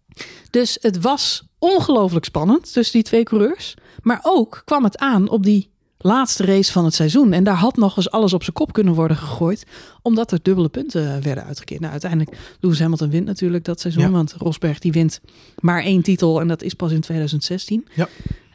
Dus 0.50 0.78
het 0.80 1.00
was 1.00 1.48
ongelooflijk 1.62 2.24
spannend 2.24 2.72
tussen 2.72 2.92
die 2.94 3.02
twee 3.02 3.22
coureurs. 3.22 3.74
Maar 4.00 4.20
ook 4.22 4.62
kwam 4.64 4.84
het 4.84 4.98
aan 4.98 5.28
op 5.28 5.42
die 5.44 5.70
laatste 5.98 6.44
race 6.44 6.72
van 6.72 6.84
het 6.84 6.94
seizoen. 6.94 7.32
En 7.32 7.44
daar 7.44 7.54
had 7.56 7.76
nog 7.76 7.96
eens 7.96 8.10
alles 8.10 8.32
op 8.32 8.42
zijn 8.42 8.54
kop 8.54 8.72
kunnen 8.72 8.94
worden 8.94 9.16
gegooid. 9.16 9.66
Omdat 10.02 10.32
er 10.32 10.38
dubbele 10.42 10.68
punten 10.68 11.22
werden 11.22 11.44
uitgekeerd. 11.44 11.80
Nou, 11.80 11.92
uiteindelijk 11.92 12.36
Lewis 12.60 12.80
Hamilton 12.80 13.10
wint 13.10 13.26
natuurlijk 13.26 13.64
dat 13.64 13.80
seizoen. 13.80 14.02
Ja. 14.02 14.10
Want 14.10 14.32
Rosberg 14.38 14.78
die 14.78 14.92
wint 14.92 15.20
maar 15.58 15.82
één 15.82 16.02
titel. 16.02 16.40
En 16.40 16.48
dat 16.48 16.62
is 16.62 16.74
pas 16.74 16.92
in 16.92 17.00
2016. 17.00 17.86
Ja. 17.94 18.08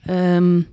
Ehm, 0.05 0.55
maar 0.55 0.65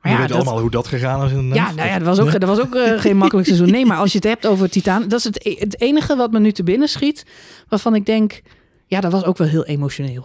We 0.00 0.08
ja, 0.08 0.16
weten 0.16 0.28
dat- 0.28 0.36
allemaal 0.46 0.60
hoe 0.60 0.70
dat 0.70 0.86
gegaan 0.86 1.24
is 1.26 1.32
inderdaad. 1.32 1.68
ja, 1.68 1.74
nou 1.74 1.88
ja, 1.88 1.98
dat 1.98 2.06
was 2.06 2.18
ook, 2.18 2.32
dat 2.40 2.48
was 2.48 2.60
ook 2.60 2.74
eh, 2.74 3.00
geen 3.00 3.16
makkelijk 3.16 3.46
seizoen. 3.46 3.70
Nee, 3.70 3.86
maar 3.86 3.96
als 3.98 4.12
je 4.12 4.18
het 4.18 4.26
hebt 4.26 4.46
over 4.46 4.70
Titaan, 4.70 5.08
dat 5.08 5.18
is 5.18 5.24
het, 5.24 5.46
e- 5.46 5.56
het 5.58 5.80
enige 5.80 6.16
wat 6.16 6.32
me 6.32 6.38
nu 6.40 6.52
te 6.52 6.62
binnen 6.62 6.88
schiet. 6.88 7.26
Waarvan 7.68 7.94
ik 7.94 8.06
denk, 8.06 8.42
ja, 8.92 9.00
dat 9.00 9.12
was 9.12 9.24
ook 9.24 9.36
wel 9.38 9.48
heel 9.48 9.64
emotioneel. 9.64 10.24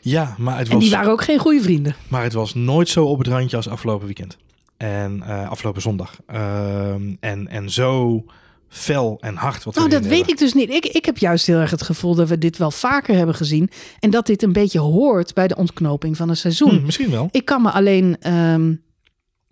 Ja, 0.00 0.34
maar 0.38 0.58
het, 0.58 0.68
En 0.68 0.78
die 0.78 0.90
was, 0.90 0.98
waren 0.98 1.12
ook 1.12 1.22
geen 1.22 1.38
goede 1.38 1.60
vrienden. 1.60 1.96
maar 2.08 2.22
het 2.22 2.32
was 2.32 2.54
nooit 2.54 2.88
zo 2.88 3.04
op 3.04 3.18
het 3.18 3.26
randje 3.26 3.56
als 3.56 3.68
afgelopen 3.68 4.06
weekend. 4.06 4.36
En 4.76 5.22
eh, 5.22 5.50
afgelopen 5.50 5.82
zondag. 5.82 6.16
Ehm, 6.26 7.14
en, 7.20 7.48
en 7.48 7.70
zo 7.70 8.24
fel 8.68 9.16
en 9.20 9.34
hard. 9.34 9.64
Wat 9.64 9.74
Nou, 9.74 9.88
dat 9.88 10.02
weet 10.02 10.10
hebben. 10.10 10.28
ik 10.32 10.38
dus 10.38 10.52
niet. 10.54 10.70
Ik, 10.70 10.86
ik 10.86 11.04
heb 11.04 11.18
juist 11.18 11.46
heel 11.46 11.58
erg 11.58 11.70
het 11.70 11.82
gevoel 11.82 12.14
dat 12.14 12.28
we 12.28 12.38
dit 12.38 12.56
wel 12.56 12.70
vaker 12.70 13.16
hebben 13.16 13.34
gezien. 13.34 13.70
En 14.00 14.10
dat 14.10 14.26
dit 14.26 14.42
een 14.42 14.52
beetje 14.52 14.78
hoort 14.78 15.34
bij 15.34 15.48
de 15.48 15.56
ontknoping 15.56 16.16
van 16.16 16.28
een 16.28 16.36
seizoen. 16.36 16.70
Hm, 16.78 16.84
misschien 16.84 17.10
wel. 17.10 17.28
Ik 17.30 17.44
kan 17.44 17.62
me 17.62 17.70
alleen 17.70 18.16
ehm, 18.20 18.74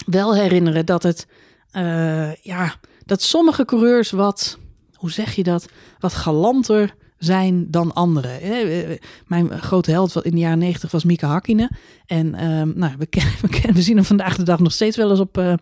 wel 0.07 0.35
herinneren 0.35 0.87
dat 0.87 1.03
het, 1.03 1.27
eh, 1.71 2.35
ja, 2.35 2.75
dat 3.05 3.23
sommige 3.23 3.65
coureurs 3.65 4.11
wat, 4.11 4.59
hoe 4.95 5.11
zeg 5.11 5.35
je 5.35 5.43
dat, 5.43 5.67
wat 5.99 6.15
galanter 6.15 6.95
zijn 7.25 7.71
dan 7.71 7.95
anderen. 7.95 8.41
Eh, 8.41 8.91
eh, 8.91 8.99
Mijn 9.27 9.61
grote 9.61 9.91
held 9.91 10.25
in 10.25 10.31
de 10.31 10.39
jaren 10.39 10.59
negentig 10.59 10.91
was 10.91 11.05
Mika 11.05 11.29
Hakkinen. 11.29 11.77
En 12.07 12.35
ehm, 12.35 12.73
nou, 12.75 12.93
we, 12.99 13.09
we, 13.75 13.83
zien 13.83 13.97
hem 13.97 14.05
vandaag 14.05 14.37
de 14.37 14.43
dag 14.43 14.59
nog 14.59 14.73
steeds 14.73 14.97
wel 14.97 15.11
eens 15.11 15.21
op 15.21 15.39
eh, 15.39 15.55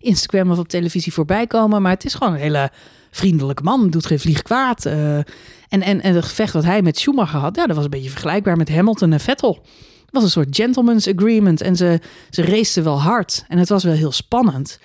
Instagram 0.00 0.50
of 0.50 0.58
op 0.58 0.68
televisie 0.68 1.12
voorbij 1.12 1.46
komen. 1.46 1.82
Maar 1.82 1.92
het 1.92 2.04
is 2.04 2.14
gewoon 2.14 2.32
een 2.32 2.40
hele 2.40 2.70
vriendelijke 3.10 3.62
man. 3.62 3.90
Doet 3.90 4.06
geen 4.06 4.20
vlieg 4.20 4.42
kwaad. 4.42 4.86
en, 4.86 5.24
en, 5.68 6.00
en 6.00 6.14
het 6.14 6.24
gevecht 6.24 6.52
wat 6.52 6.64
hij 6.64 6.82
met 6.82 6.98
Schumacher 6.98 7.40
had, 7.40 7.56
ja, 7.56 7.66
dat 7.66 7.76
was 7.76 7.84
een 7.84 7.90
beetje 7.90 8.10
vergelijkbaar 8.10 8.56
met 8.56 8.68
Hamilton 8.68 9.12
en 9.12 9.20
Vettel. 9.20 9.62
Het 10.00 10.10
was 10.10 10.22
een 10.22 10.30
soort 10.30 10.56
gentleman's 10.56 11.08
agreement. 11.08 11.60
En 11.60 11.76
ze, 11.76 12.00
ze 12.30 12.42
raceten 12.42 12.84
wel 12.84 13.00
hard. 13.00 13.44
En 13.48 13.58
het 13.58 13.68
was 13.68 13.84
wel 13.84 13.94
heel 13.94 14.12
spannend. 14.12 14.80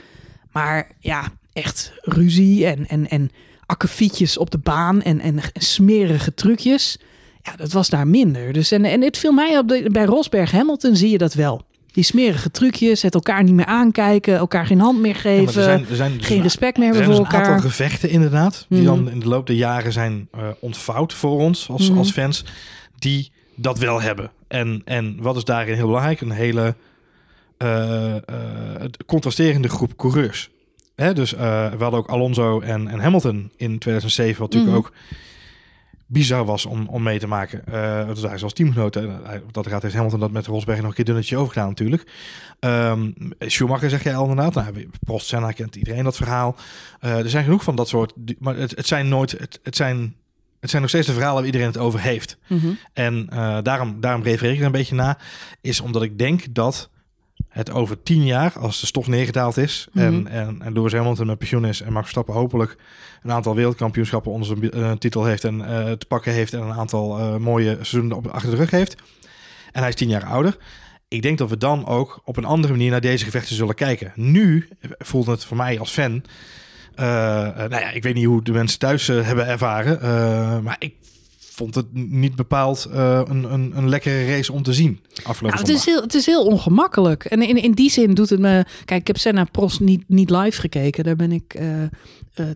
Maar 0.52 0.92
ja, 1.00 1.32
echt 1.54 1.94
ruzie 2.02 2.66
en, 2.66 2.88
en, 2.88 3.08
en 3.10 3.32
akkefietjes 3.66 4.38
op 4.38 4.52
de 4.52 4.58
baan 4.58 5.02
en, 5.02 5.20
en 5.20 5.40
smerige 5.54 6.34
trucjes. 6.34 6.98
Ja, 7.42 7.56
dat 7.56 7.72
was 7.72 7.90
daar 7.90 8.08
minder. 8.08 8.54
Dus 8.54 8.72
en, 8.72 8.86
en 8.86 9.02
het 9.02 9.18
viel 9.18 9.32
mij 9.32 9.58
op, 9.58 9.68
de, 9.68 9.90
bij 9.92 10.06
Rosberg 10.06 10.52
Hamilton 10.52 10.96
zie 10.96 11.10
je 11.10 11.18
dat 11.18 11.34
wel. 11.34 11.66
Die 11.92 12.04
smerige 12.04 12.52
trucjes, 12.52 13.02
het 13.02 13.14
elkaar 13.14 13.44
niet 13.44 13.54
meer 13.54 13.66
aankijken, 13.66 14.36
elkaar 14.38 14.66
geen 14.66 14.80
hand 14.80 15.00
meer 15.00 15.14
Ja, 15.14 15.20
geven, 15.20 15.46
er 15.46 15.52
zijn, 15.64 15.86
er 15.90 15.96
zijn 15.96 16.18
dus 16.18 16.26
geen 16.26 16.38
een- 16.38 16.44
respect 16.44 16.78
meer 16.78 16.88
Er 16.88 16.94
hebben 16.96 17.16
zijn 17.16 17.26
voor 17.28 17.34
dus 17.34 17.44
een 17.44 17.48
aantal 17.50 17.56
elkaar. 17.66 17.72
gevechten 17.72 18.10
inderdaad, 18.10 18.66
die 18.70 18.82
Mhm. 18.82 18.88
dan 18.88 19.10
in 19.10 19.20
de 19.20 19.28
loop 19.28 19.48
der 19.48 19.56
jaren 19.56 19.92
zijn 19.94 20.28
eh, 20.32 20.48
ontvouwd 20.60 21.14
voor 21.14 21.40
ons 21.40 21.70
als, 21.70 21.90
Mhm. 21.90 21.98
als 21.98 22.12
fans, 22.12 22.46
die 23.00 23.32
dat 23.56 23.80
wel 23.80 24.02
hebben. 24.02 24.32
En, 24.48 24.82
en 24.86 25.18
wat 25.20 25.36
is 25.36 25.44
daarin 25.44 25.76
heel 25.76 25.86
belangrijk? 25.88 26.22
Een 26.22 26.32
hele 26.32 26.76
het 28.80 28.98
contrasterende 29.06 29.70
groep 29.70 29.96
coureurs. 29.98 30.50
Hè, 30.96 31.14
dus 31.14 31.34
eh, 31.34 31.40
we 31.72 31.82
hadden 31.84 32.00
ook 32.00 32.10
Alonso 32.10 32.60
en, 32.60 32.88
en 32.88 33.00
Hamilton 33.00 33.52
in 33.58 33.80
2007, 33.80 34.40
wat 34.42 34.54
natuurlijk 34.54 34.78
Mhm. 34.78 34.86
ook 34.88 34.94
bizar 36.08 36.46
was 36.46 36.66
om, 36.66 36.88
om 36.88 37.04
mee 37.04 37.20
te 37.20 37.28
maken. 37.28 37.62
Dat 38.08 38.20
was 38.20 38.32
hij 38.32 38.42
als 38.42 38.54
teamgenoten. 38.54 39.20
Hij- 39.24 39.42
Dat 39.52 39.68
gaat 39.68 39.82
heeft 39.82 39.94
Hamilton 39.94 40.20
dat 40.20 40.32
met 40.32 40.46
Rosberg 40.48 40.78
nog 40.80 40.88
een 40.88 40.94
keer 40.96 41.06
dunnetje 41.06 41.38
overgedaan 41.38 41.68
natuurlijk. 41.68 42.12
Ehm, 42.60 43.12
Schumacher 43.40 43.90
zeg 43.90 44.04
jij 44.04 44.16
al 44.16 44.30
inderdaad. 44.30 44.54
Nou, 44.54 44.90
Prost, 45.04 45.28
Senna 45.28 45.52
kent 45.52 45.76
iedereen 45.76 46.04
dat 46.04 46.16
verhaal. 46.16 46.56
Eh, 47.00 47.18
er 47.20 47.30
zijn 47.30 47.44
genoeg 47.44 47.64
van 47.64 47.76
dat 47.76 47.88
soort... 47.88 48.14
Maar 48.40 48.56
het, 48.56 48.76
het 48.76 48.88
zijn 48.88 49.08
nooit... 49.08 49.32
Het, 49.32 49.60
het, 49.64 49.76
zijn, 49.76 50.16
het 50.60 50.70
zijn 50.70 50.82
nog 50.82 50.92
steeds 50.92 51.08
de 51.08 51.14
verhalen 51.14 51.36
waar 51.38 51.46
iedereen 51.46 51.68
het 51.68 51.78
over 51.78 52.00
heeft. 52.02 52.38
Mhm. 52.48 52.68
En 52.94 53.26
daarom, 53.64 54.00
daarom 54.00 54.24
refereer 54.24 54.54
ik 54.54 54.60
er 54.60 54.66
een 54.66 54.72
beetje 54.72 54.96
na. 54.96 55.18
Is 55.62 55.80
omdat 55.82 56.04
ik 56.04 56.18
denk 56.18 56.54
dat 56.56 56.90
het 57.56 57.72
over 57.72 58.04
tien 58.04 58.26
jaar, 58.26 58.60
als 58.60 58.80
de 58.80 58.86
stof 58.86 59.08
neergedaald 59.08 59.58
is... 59.58 59.88
Mhm. 59.92 60.06
en, 60.06 60.28
en, 60.28 60.62
en 60.62 60.74
Lewis 60.74 60.94
Hamilton 60.94 61.28
met 61.28 61.38
pensioen 61.38 61.66
is... 61.66 61.82
en 61.82 61.92
Max 61.92 62.02
Verstappen 62.02 62.34
hopelijk 62.34 62.78
een 63.24 63.32
aantal 63.32 63.56
wereldkampioenschappen 63.56 64.32
onder 64.32 64.48
zijn 64.48 64.72
eh, 64.72 64.92
titel 64.92 65.26
heeft... 65.26 65.44
en 65.44 65.62
eh, 65.62 65.92
te 65.92 66.06
pakken 66.06 66.32
heeft 66.32 66.54
en 66.54 66.62
een 66.62 66.74
aantal 66.74 67.20
eh, 67.20 67.36
mooie 67.36 67.74
seizoenen 67.74 68.18
op, 68.18 68.28
achter 68.28 68.50
de 68.50 68.56
rug 68.56 68.72
heeft. 68.72 68.96
En 69.72 69.80
hij 69.80 69.90
is 69.90 69.96
tien 69.96 70.10
jaar 70.10 70.26
ouder. 70.26 70.58
Ik 71.08 71.22
denk 71.22 71.38
dat 71.38 71.50
we 71.50 71.58
dan 71.58 71.86
ook 71.86 72.22
op 72.24 72.38
een 72.38 72.46
andere 72.46 72.74
manier 72.74 72.92
naar 72.92 73.02
deze 73.02 73.26
gevechten 73.26 73.56
zullen 73.56 73.76
kijken. 73.76 74.12
Nu 74.16 74.68
voelt 74.98 75.28
het 75.28 75.46
voor 75.46 75.58
mij 75.58 75.80
als 75.80 75.92
fan... 75.92 76.24
nou 76.96 77.70
ja, 77.70 77.92
ik 77.92 78.04
weet 78.04 78.16
niet 78.16 78.26
hoe 78.26 78.44
de 78.44 78.52
mensen 78.52 78.80
thuis 78.80 79.08
hebben 79.08 79.48
ervaren... 79.48 80.64
maar 80.64 80.76
ik 80.80 80.94
vond 81.56 81.76
het 81.76 81.86
niet 81.94 82.36
bepaald 82.36 82.88
eh, 82.92 83.22
een, 83.28 83.54
een, 83.54 83.78
een 83.78 83.90
lekkere 83.90 84.26
race 84.26 84.52
om 84.52 84.64
te 84.64 84.74
zien 84.74 85.00
afgelopen 85.24 85.60
Nou, 85.60 85.60
het, 85.60 85.70
is 85.70 85.86
heel, 85.86 86.02
het 86.02 86.14
is 86.14 86.26
heel 86.26 86.46
ongemakkelijk. 86.46 87.26
En 87.26 87.42
in, 87.42 87.62
in 87.62 87.72
die 87.72 87.90
zin 87.90 88.14
doet 88.14 88.30
het 88.30 88.40
me... 88.40 88.66
Kijk, 88.86 89.02
ik 89.02 89.08
heb 89.08 89.18
Senna 89.18 89.44
Prost 89.44 89.80
niet, 89.80 90.04
niet 90.08 90.30
live 90.30 90.60
gekeken. 90.60 91.04
Daar 91.04 91.16
ben 91.16 91.32
ik 91.32 91.54
eh, 91.54 91.84
eh, 91.84 91.90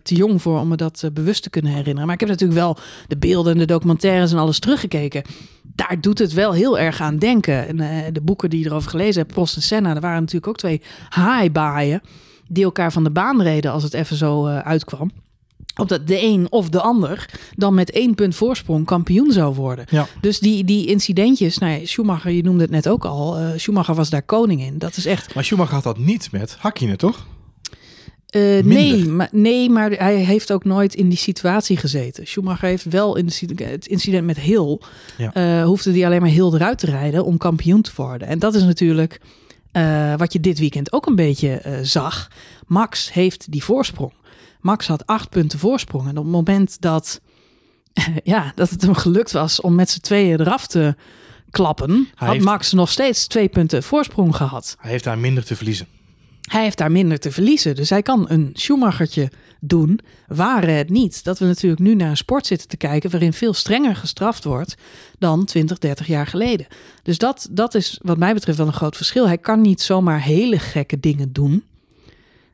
te 0.02 0.14
jong 0.14 0.42
voor 0.42 0.60
om 0.60 0.68
me 0.68 0.76
dat 0.76 1.10
bewust 1.12 1.42
te 1.42 1.50
kunnen 1.50 1.70
herinneren. 1.72 2.04
Maar 2.04 2.14
ik 2.14 2.20
heb 2.20 2.28
natuurlijk 2.28 2.60
wel 2.60 2.76
de 3.06 3.18
beelden 3.18 3.52
en 3.52 3.58
de 3.58 3.64
documentaires 3.64 4.32
en 4.32 4.38
alles 4.38 4.58
teruggekeken. 4.58 5.22
Daar 5.62 6.00
doet 6.00 6.18
het 6.18 6.32
wel 6.32 6.52
heel 6.52 6.78
erg 6.78 7.00
aan 7.00 7.18
denken. 7.18 7.66
En 7.66 8.12
de 8.12 8.20
boeken 8.20 8.50
die 8.50 8.60
je 8.60 8.66
erover 8.66 8.90
gelezen 8.90 9.22
hebt, 9.22 9.34
Prost 9.34 9.56
en 9.56 9.62
Senna... 9.62 9.94
er 9.94 10.00
waren 10.00 10.20
natuurlijk 10.20 10.48
ook 10.48 10.56
twee 10.56 10.82
haaibaaien... 11.08 12.00
die 12.48 12.64
elkaar 12.64 12.92
van 12.92 13.04
de 13.04 13.10
baan 13.10 13.42
reden 13.42 13.72
als 13.72 13.82
het 13.82 13.94
even 13.94 14.16
zo 14.16 14.46
uitkwam. 14.46 15.10
Op 15.80 15.88
dat 15.88 16.06
de 16.06 16.22
een 16.22 16.46
of 16.50 16.68
de 16.68 16.80
ander 16.80 17.28
dan 17.56 17.74
met 17.74 17.90
één 17.90 18.14
punt 18.14 18.34
voorsprong 18.34 18.86
kampioen 18.86 19.32
zou 19.32 19.54
worden. 19.54 19.84
Ja. 19.88 20.06
Dus 20.20 20.38
die, 20.38 20.64
die 20.64 20.86
incidentjes, 20.86 21.58
nou 21.58 21.72
ja, 21.80 21.86
Schumacher, 21.86 22.30
je 22.30 22.42
noemde 22.42 22.62
het 22.62 22.70
net 22.70 22.88
ook 22.88 23.04
al, 23.04 23.36
eh, 23.36 23.48
Schumacher 23.56 23.94
was 23.94 24.10
daar 24.10 24.22
koning 24.22 24.60
in. 24.62 24.78
Dat 24.78 24.96
is 24.96 25.06
echt. 25.06 25.34
Maar 25.34 25.44
Schumacher 25.44 25.74
had 25.74 25.82
dat 25.82 25.98
niet 25.98 26.28
met 26.32 26.56
Hakkinen, 26.58 26.98
toch? 26.98 27.26
eh, 28.26 28.58
nee, 28.64 29.04
maar, 29.06 29.28
nee, 29.32 29.70
maar 29.70 29.90
hij 29.90 30.14
heeft 30.16 30.52
ook 30.52 30.64
nooit 30.64 30.94
in 30.94 31.08
die 31.08 31.18
situatie 31.18 31.76
gezeten. 31.76 32.26
Schumacher 32.26 32.68
heeft 32.68 32.84
wel 32.84 33.16
in 33.16 33.26
de, 33.26 33.64
het 33.64 33.86
incident 33.86 34.24
met 34.26 34.38
Hill, 34.38 34.78
Ja. 35.18 35.34
eh, 35.34 35.64
hoefde 35.64 35.90
hij 35.92 36.04
alleen 36.06 36.20
maar 36.20 36.30
Hill 36.30 36.52
eruit 36.54 36.78
te 36.78 36.86
rijden 36.86 37.24
om 37.24 37.36
kampioen 37.36 37.82
te 37.82 37.90
worden. 37.96 38.28
En 38.28 38.38
dat 38.38 38.54
is 38.54 38.62
natuurlijk 38.62 39.20
wat 40.16 40.32
je 40.32 40.40
dit 40.40 40.58
weekend 40.58 40.92
ook 40.92 41.06
een 41.06 41.14
beetje 41.16 41.78
zag. 41.82 42.28
Max 42.66 43.12
heeft 43.12 43.52
die 43.52 43.64
voorsprong. 43.64 44.12
Max 44.60 44.86
had 44.86 45.06
acht 45.06 45.28
punten 45.28 45.58
voorsprong. 45.58 46.08
En 46.08 46.16
op 46.16 46.24
het 46.24 46.32
moment 46.32 46.80
dat, 46.80 47.20
ja, 48.24 48.52
dat 48.54 48.70
het 48.70 48.82
hem 48.82 48.94
gelukt 48.94 49.32
was 49.32 49.60
om 49.60 49.74
met 49.74 49.90
z'n 49.90 50.00
tweeën 50.00 50.40
eraf 50.40 50.66
te 50.66 50.94
klappen, 51.50 52.08
had 52.14 52.32
heeft- 52.32 52.44
Max 52.44 52.72
nog 52.72 52.90
steeds 52.90 53.26
twee 53.26 53.48
punten 53.48 53.82
voorsprong 53.82 54.36
gehad. 54.36 54.76
Hij 54.78 54.90
heeft 54.90 55.04
daar 55.04 55.18
minder 55.18 55.44
te 55.44 55.56
verliezen. 55.56 55.86
Hij 56.40 56.62
heeft 56.62 56.78
daar 56.78 56.92
minder 56.92 57.18
te 57.18 57.32
verliezen. 57.32 57.74
Dus 57.74 57.90
hij 57.90 58.02
kan 58.02 58.24
een 58.28 58.50
Schumachertje 58.52 59.30
doen. 59.60 60.00
Waren 60.26 60.74
het 60.74 60.90
niet 60.90 61.24
dat 61.24 61.38
we 61.38 61.44
natuurlijk 61.44 61.82
nu 61.82 61.94
naar 61.94 62.10
een 62.10 62.16
sport 62.16 62.46
zitten 62.46 62.68
te 62.68 62.76
kijken... 62.76 63.10
waarin 63.10 63.32
veel 63.32 63.52
strenger 63.52 63.96
gestraft 63.96 64.44
wordt 64.44 64.74
dan 65.18 65.44
20, 65.44 65.78
30 65.78 66.06
jaar 66.06 66.26
geleden. 66.26 66.66
Dus 67.02 67.18
dat, 67.18 67.48
dat 67.50 67.74
is 67.74 67.98
wat 68.02 68.18
mij 68.18 68.34
betreft 68.34 68.58
wel 68.58 68.66
een 68.66 68.72
groot 68.72 68.96
verschil. 68.96 69.26
Hij 69.26 69.38
kan 69.38 69.60
niet 69.60 69.80
zomaar 69.82 70.22
hele 70.22 70.58
gekke 70.58 71.00
dingen 71.00 71.32
doen. 71.32 71.64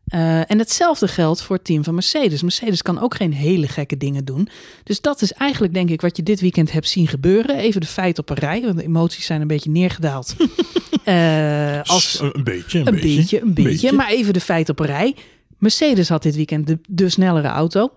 Eh, 0.06 0.50
en 0.50 0.58
hetzelfde 0.58 1.08
geldt 1.08 1.42
voor 1.42 1.56
het 1.56 1.64
team 1.64 1.84
van 1.84 1.94
Mercedes. 1.94 2.42
Mercedes 2.42 2.82
kan 2.82 3.00
ook 3.00 3.14
geen 3.14 3.32
hele 3.32 3.68
gekke 3.68 3.96
dingen 3.96 4.25
doen. 4.25 4.48
Dus 4.82 5.00
dat 5.00 5.22
is 5.22 5.32
eigenlijk 5.32 5.75
denk 5.75 5.90
ik 5.90 6.00
wat 6.00 6.16
je 6.16 6.22
dit 6.22 6.40
weekend 6.40 6.72
hebt 6.72 6.88
zien 6.88 7.08
gebeuren. 7.08 7.56
Even 7.56 7.80
de 7.80 7.86
feiten 7.86 8.22
op 8.22 8.30
een 8.30 8.36
rij, 8.36 8.62
want 8.62 8.76
de 8.76 8.82
emoties 8.82 9.26
zijn 9.26 9.40
een 9.40 9.46
beetje 9.46 9.70
neergedaald. 9.70 10.36
Eh, 11.04 11.80
als, 11.82 12.20
Een, 12.20 12.44
beetje, 12.44 12.78
een, 12.78 12.86
een 12.86 13.00
beetje, 13.00 13.40
een 13.40 13.54
beetje, 13.54 13.92
Maar 13.92 14.08
even 14.08 14.32
de 14.32 14.40
feiten 14.40 14.75
op 14.75 14.80
een 14.80 14.86
rij. 14.86 15.16
Mercedes 15.58 16.08
had 16.08 16.22
dit 16.22 16.36
weekend 16.36 16.66
de, 16.66 16.78
de 16.88 17.08
snellere 17.08 17.48
auto. 17.48 17.90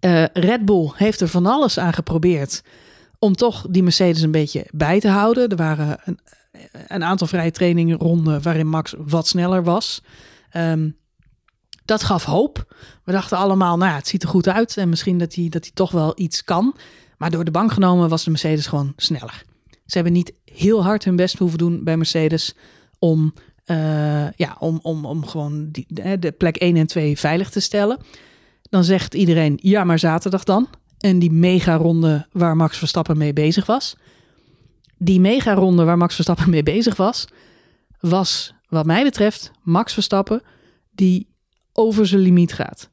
Eh, 0.00 0.24
Red 0.32 0.64
Bull 0.64 0.90
heeft 0.94 1.20
er 1.20 1.28
van 1.28 1.46
alles 1.46 1.78
aan 1.78 1.92
geprobeerd 1.92 2.62
om 3.18 3.36
toch 3.36 3.66
die 3.70 3.82
Mercedes 3.82 4.22
een 4.22 4.30
beetje 4.30 4.66
bij 4.70 5.00
te 5.00 5.08
houden. 5.08 5.48
Er 5.48 5.56
waren 5.56 5.98
een, 6.04 6.18
een 6.86 7.04
aantal 7.04 7.26
vrije 7.26 7.50
trainingronden 7.50 8.42
waarin 8.42 8.68
Max 8.68 8.94
wat 8.98 9.28
sneller 9.28 9.64
was. 9.64 10.02
Ehm, 10.56 10.90
dat 11.84 12.02
gaf 12.02 12.24
hoop. 12.24 12.74
We 13.04 13.12
dachten 13.12 13.38
allemaal, 13.38 13.76
nou 13.76 13.94
het 13.94 14.06
ziet 14.06 14.22
er 14.22 14.28
goed 14.28 14.48
uit 14.48 14.76
en 14.76 14.88
misschien 14.88 15.18
dat 15.18 15.34
hij, 15.34 15.48
dat 15.48 15.62
hij 15.62 15.70
toch 15.74 15.90
wel 15.90 16.12
iets 16.16 16.44
kan. 16.44 16.76
Maar 17.18 17.30
door 17.30 17.44
de 17.44 17.50
bank 17.50 17.72
genomen 17.72 18.08
was 18.08 18.24
de 18.24 18.30
Mercedes 18.30 18.66
gewoon 18.66 18.92
sneller. 18.96 19.42
Ze 19.86 19.94
hebben 19.94 20.12
niet 20.12 20.32
heel 20.44 20.82
hard 20.82 21.04
hun 21.04 21.16
best 21.16 21.38
hoeven 21.38 21.58
doen 21.58 21.84
bij 21.84 21.96
Mercedes 21.96 22.54
om, 22.98 23.34
eh, 23.64 24.30
ja, 24.30 24.56
om, 24.58 24.78
om, 24.82 25.04
om 25.04 25.26
gewoon 25.26 25.68
de 26.18 26.34
plek 26.38 26.56
1 26.56 26.76
en 26.76 26.86
2 26.86 27.18
veilig 27.18 27.50
te 27.50 27.60
stellen. 27.60 27.98
Dan 28.62 28.84
zegt 28.84 29.14
iedereen, 29.14 29.58
ja, 29.62 29.84
maar 29.84 29.98
zaterdag 29.98 30.44
dan. 30.44 30.68
En 30.98 31.18
die 31.18 31.32
mega-ronde 31.32 32.26
waar 32.32 32.56
Max 32.56 32.78
Verstappen 32.78 33.18
mee 33.18 33.32
bezig 33.32 33.66
was. 33.66 33.96
Die 34.98 35.20
mega-ronde 35.20 35.84
waar 35.84 35.96
Max 35.96 36.14
Verstappen 36.14 36.50
mee 36.50 36.62
bezig 36.62 36.96
was, 36.96 37.26
was 38.00 38.55
wat 38.68 38.86
mij 38.86 39.02
betreft 39.02 39.50
Max 39.62 39.92
Verstappen 39.92 40.42
die 40.90 41.34
over 41.72 42.06
zijn 42.06 42.20
limiet 42.20 42.52
gaat. 42.52 42.90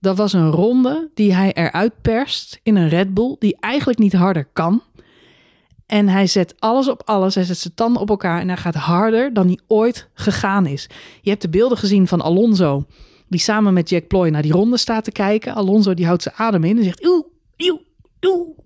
Dat 0.00 0.16
was 0.16 0.32
een 0.32 0.50
ronde 0.50 1.10
die 1.14 1.34
hij 1.34 1.52
eruit 1.52 2.00
perst 2.02 2.60
in 2.62 2.76
een 2.76 2.88
Red 2.88 3.14
Bull 3.14 3.36
die 3.38 3.56
eigenlijk 3.60 3.98
niet 3.98 4.12
harder 4.12 4.48
kan. 4.52 4.82
En 5.86 6.08
hij 6.08 6.26
zet 6.26 6.54
alles 6.58 6.88
op 6.88 7.02
alles. 7.04 7.34
Hij 7.34 7.44
zet 7.44 7.58
zijn 7.58 7.74
tanden 7.74 8.02
op 8.02 8.08
elkaar 8.08 8.40
en 8.40 8.48
hij 8.48 8.56
gaat 8.56 8.74
harder 8.74 9.32
dan 9.32 9.46
hij 9.46 9.58
ooit 9.66 10.08
gegaan 10.14 10.66
is. 10.66 10.86
Je 11.20 11.30
hebt 11.30 11.42
de 11.42 11.48
beelden 11.48 11.78
gezien 11.78 12.08
van 12.08 12.20
Alonso, 12.20 12.84
die 13.28 13.40
samen 13.40 13.74
met 13.74 13.88
Jack 13.88 14.06
Ploy 14.06 14.28
naar 14.28 14.42
die 14.42 14.52
ronde 14.52 14.76
staat 14.76 15.04
te 15.04 15.12
kijken. 15.12 15.54
Alonso 15.54 15.94
die 15.94 16.06
houdt 16.06 16.22
zijn 16.22 16.34
adem 16.34 16.64
in 16.64 16.78
en 16.78 16.84
zegt 16.84 17.06
oeh, 17.06 17.26
oeh, 17.58 17.80
oeh. 18.26 18.58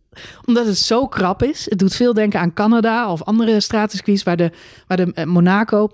Omdat 0.45 0.67
het 0.67 0.79
zo 0.79 1.07
krap 1.07 1.43
is. 1.43 1.71
Het 1.71 1.79
doet 1.79 1.95
veel 1.95 2.15
denken 2.15 2.41
aan 2.41 2.55
Canada 2.55 3.12
of 3.12 3.23
andere 3.23 3.61
stratencircuits 3.61 4.23
waar 4.23 4.37
de, 4.37 4.50
waar 4.87 4.97
de 4.97 5.12
eh, 5.15 5.25
Monaco 5.25 5.88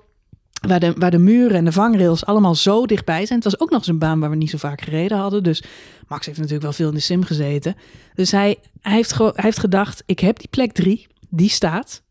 Waar 0.66 0.80
de, 0.80 0.92
waar 0.97 1.11
de 1.11 1.18
muren 1.18 1.56
en 1.56 1.64
de 1.64 1.73
vangrails 1.73 2.25
allemaal 2.25 2.54
zo 2.54 2.87
dichtbij 2.87 3.26
zijn. 3.26 3.38
Het 3.38 3.50
was 3.52 3.61
ook 3.61 3.71
nog 3.71 3.78
eens 3.78 3.88
een 3.88 3.99
baan 3.99 4.21
waar 4.21 4.30
we 4.30 4.37
niet 4.37 4.50
zo 4.50 4.59
vaak 4.59 4.80
gereden 4.80 5.18
hadden. 5.18 5.42
Dus 5.42 5.62
Max 6.09 6.26
heeft 6.26 6.38
natuurlijk 6.38 6.64
wel 6.64 6.73
veel 6.73 6.88
in 6.88 6.94
de 6.94 7.00
sim 7.00 7.23
gezeten. 7.23 7.75
Dus 8.14 8.30
hij, 8.30 8.59
hij, 8.80 8.94
heeft, 8.94 9.18
hij 9.18 9.33
heeft 9.35 9.59
gedacht, 9.59 10.02
ik 10.06 10.18
heb 10.18 10.38
die 10.38 10.49
plek 10.49 10.73
drie, 10.73 11.06
die 11.28 11.49
staat. 11.49 12.02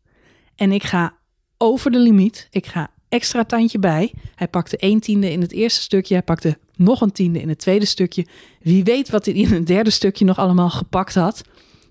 En 0.54 0.72
ik 0.72 0.82
ga 0.82 1.14
over 1.58 1.90
de 1.90 1.98
limiet. 1.98 2.48
Ik 2.50 2.66
ga 2.66 2.90
extra 3.08 3.44
tandje 3.44 3.78
bij. 3.78 4.12
Hij 4.34 4.48
pakte 4.48 4.76
één 4.76 5.00
tiende 5.00 5.30
in 5.30 5.40
het 5.40 5.52
eerste 5.52 5.80
stukje. 5.80 6.14
Hij 6.14 6.22
pakte 6.22 6.58
nog 6.76 7.00
een 7.00 7.12
tiende 7.12 7.40
in 7.40 7.48
het 7.48 7.58
tweede 7.58 7.86
stukje. 7.86 8.26
Wie 8.60 8.84
weet 8.84 9.10
wat 9.10 9.24
hij 9.24 9.34
in 9.34 9.52
het 9.52 9.66
derde 9.66 9.90
stukje 9.90 10.24
nog 10.24 10.38
allemaal 10.38 10.70
gepakt 10.70 11.14
had. 11.14 11.42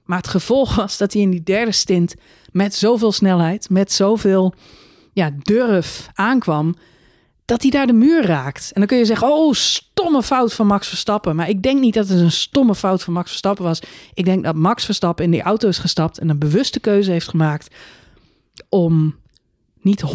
Maar 0.03 0.17
het 0.17 0.27
gevolg 0.27 0.75
was 0.75 0.98
dat 0.98 1.13
hij 1.13 1.22
in 1.22 1.29
die 1.29 1.43
derde 1.43 1.72
stint 1.72 2.15
met 2.51 2.75
zoveel 2.75 3.12
snelheid, 3.12 3.70
met 3.70 3.91
zoveel 3.91 4.53
ja, 5.13 5.32
durf 5.41 6.10
aankwam, 6.13 6.75
dat 7.46 7.62
hij 7.62 7.72
daar 7.72 7.88
de 7.88 7.93
muur 7.93 8.25
raakt. 8.25 8.65
En 8.74 8.79
dan 8.79 8.88
kun 8.88 8.98
je 8.98 9.05
zeggen, 9.05 9.27
oh, 9.27 9.53
stomme 9.53 10.24
fout 10.24 10.53
van 10.53 10.67
Max 10.67 10.88
Verstappen. 10.88 11.36
Maar 11.36 11.50
ik 11.50 11.62
denk 11.62 11.79
niet 11.79 11.93
dat 11.93 12.08
het 12.08 12.20
een 12.20 12.32
stomme 12.32 12.75
fout 12.75 13.03
van 13.03 13.13
Max 13.13 13.29
Verstappen 13.29 13.63
was. 13.63 13.82
Ik 14.13 14.25
denk 14.25 14.43
dat 14.43 14.55
Max 14.55 14.86
Verstappen 14.86 15.25
in 15.25 15.32
die 15.32 15.41
auto 15.41 15.67
is 15.67 15.77
gestapt 15.77 16.20
en 16.20 16.29
een 16.29 16.39
bewuste 16.39 16.79
keuze 16.79 17.12
heeft 17.12 17.27
gemaakt 17.27 17.75
om 18.70 19.15
niet 19.82 20.03
100%, 20.03 20.05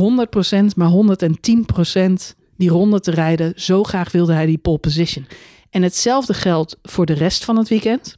maar 0.76 0.90
110% 0.90 2.37
die 2.57 2.71
ronde 2.71 3.00
te 3.00 3.11
rijden. 3.11 3.52
Zo 3.57 3.83
graag 3.83 4.12
wilde 4.12 4.33
hij 4.33 4.47
die 4.47 4.59
pole 4.59 4.78
position. 4.78 5.26
En 5.71 5.83
hetzelfde 5.83 6.35
geldt 6.35 6.78
voor 6.83 7.07
de 7.07 7.12
rest 7.12 7.45
van 7.45 7.57
het 7.57 7.69
weekend. 7.69 8.17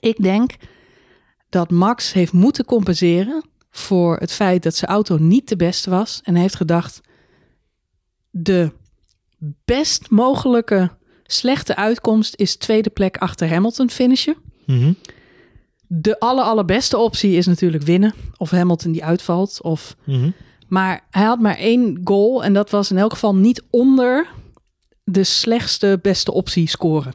Ik 0.00 0.22
denk 0.22 0.50
dat 1.48 1.70
Max 1.70 2.12
heeft 2.12 2.32
moeten 2.32 2.64
compenseren 2.64 3.44
voor 3.78 4.16
het 4.16 4.32
feit 4.32 4.62
dat 4.62 4.74
zijn 4.74 4.90
auto 4.90 5.16
niet 5.16 5.48
de 5.48 5.56
beste 5.56 5.90
was. 5.90 6.20
En 6.24 6.32
hij 6.32 6.42
heeft 6.42 6.56
gedacht, 6.56 7.00
de 8.30 8.72
best 9.64 10.10
mogelijke 10.10 10.90
slechte 11.24 11.76
uitkomst 11.76 12.34
is 12.36 12.56
tweede 12.56 12.90
plek 12.90 13.16
achter 13.16 13.48
Hamilton 13.48 13.90
finishen. 13.90 14.36
Mhm. 14.66 14.92
De 15.86 16.20
aller, 16.20 16.44
allerbeste 16.44 16.98
optie 16.98 17.36
is 17.36 17.46
natuurlijk 17.46 17.82
winnen. 17.82 18.14
Of 18.36 18.50
Hamilton 18.50 18.92
die 18.92 19.04
uitvalt. 19.04 19.62
Of... 19.62 19.96
Mhm. 20.04 20.30
Maar 20.68 21.06
hij 21.10 21.24
had 21.24 21.40
maar 21.40 21.56
één 21.56 22.00
goal. 22.04 22.44
En 22.44 22.52
dat 22.52 22.70
was 22.70 22.90
in 22.90 22.98
elk 22.98 23.12
geval 23.12 23.34
niet 23.34 23.62
onder 23.70 24.26
de 25.04 25.24
slechtste 25.24 25.98
beste 26.02 26.32
optie 26.32 26.68
scoren. 26.68 27.14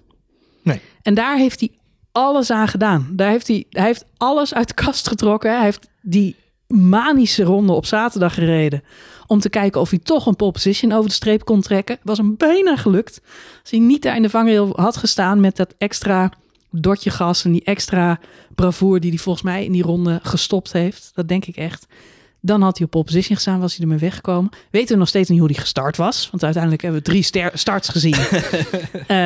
Nee. 0.64 0.82
En 1.02 1.14
daar 1.14 1.38
heeft 1.38 1.60
hij 1.60 1.72
alles 2.12 2.52
aan 2.52 2.68
gedaan. 2.68 3.10
Daar 3.14 3.30
heeft 3.30 3.48
hij, 3.48 3.66
hij 3.70 3.86
heeft 3.86 4.06
alles 4.18 4.54
uit 4.54 4.68
de 4.68 4.74
kast 4.74 5.08
getrokken. 5.08 5.52
Hij 5.52 5.64
heeft 5.64 5.90
die 6.02 6.36
manische 6.72 7.44
ronde 7.44 7.74
op 7.74 7.86
zaterdag 7.86 8.34
gereden. 8.34 8.84
Om 9.28 9.40
te 9.40 9.50
kijken 9.50 9.82
of 9.82 9.90
hij 9.90 10.00
toch 10.00 10.26
een 10.26 10.36
pole 10.36 10.52
position 10.52 10.92
over 10.92 11.10
de 11.10 11.16
streep 11.16 11.46
kon 11.46 11.62
trekken. 11.62 12.00
Was 12.04 12.18
hem 12.18 12.36
bijna 12.38 12.76
gelukt. 12.76 13.22
Als 13.62 13.72
hij 13.72 13.80
niet 13.80 14.02
daar 14.02 14.16
in 14.16 14.22
de 14.22 14.30
vangrail 14.30 14.74
had 14.76 14.98
gestaan 14.98 15.40
met 15.40 15.56
dat 15.56 15.76
extra 15.78 16.32
dotje 16.72 17.10
gas 17.10 17.46
en 17.46 17.52
die 17.52 17.64
extra 17.64 18.20
bravoure 18.56 19.00
die 19.00 19.10
hij 19.10 19.20
volgens 19.20 19.46
mij 19.46 19.66
in 19.66 19.72
die 19.72 19.84
ronde 19.84 20.20
gestopt 20.24 20.72
heeft. 20.72 21.12
Dat 21.14 21.28
denk 21.28 21.46
ik 21.46 21.56
echt. 21.56 21.88
Dan 22.44 22.62
had 22.62 22.78
hij 22.78 22.86
op 22.86 22.92
pole 22.92 23.04
position 23.04 23.36
gestaan, 23.36 23.60
was 23.60 23.76
hij 23.76 23.84
ermee 23.84 24.00
weggekomen. 24.00 24.52
Weten 24.70 24.94
we 24.94 25.00
nog 25.00 25.08
steeds 25.08 25.30
niet 25.30 25.40
hoe 25.40 25.52
hij 25.52 25.60
gestart 25.60 25.98
was. 25.98 26.28
Want 26.32 26.44
uiteindelijk 26.44 26.82
hebben 26.82 27.02
we 27.04 27.10
drie 27.10 27.52
starts 27.54 27.90
gezien. 27.90 28.16
Eh, 29.08 29.18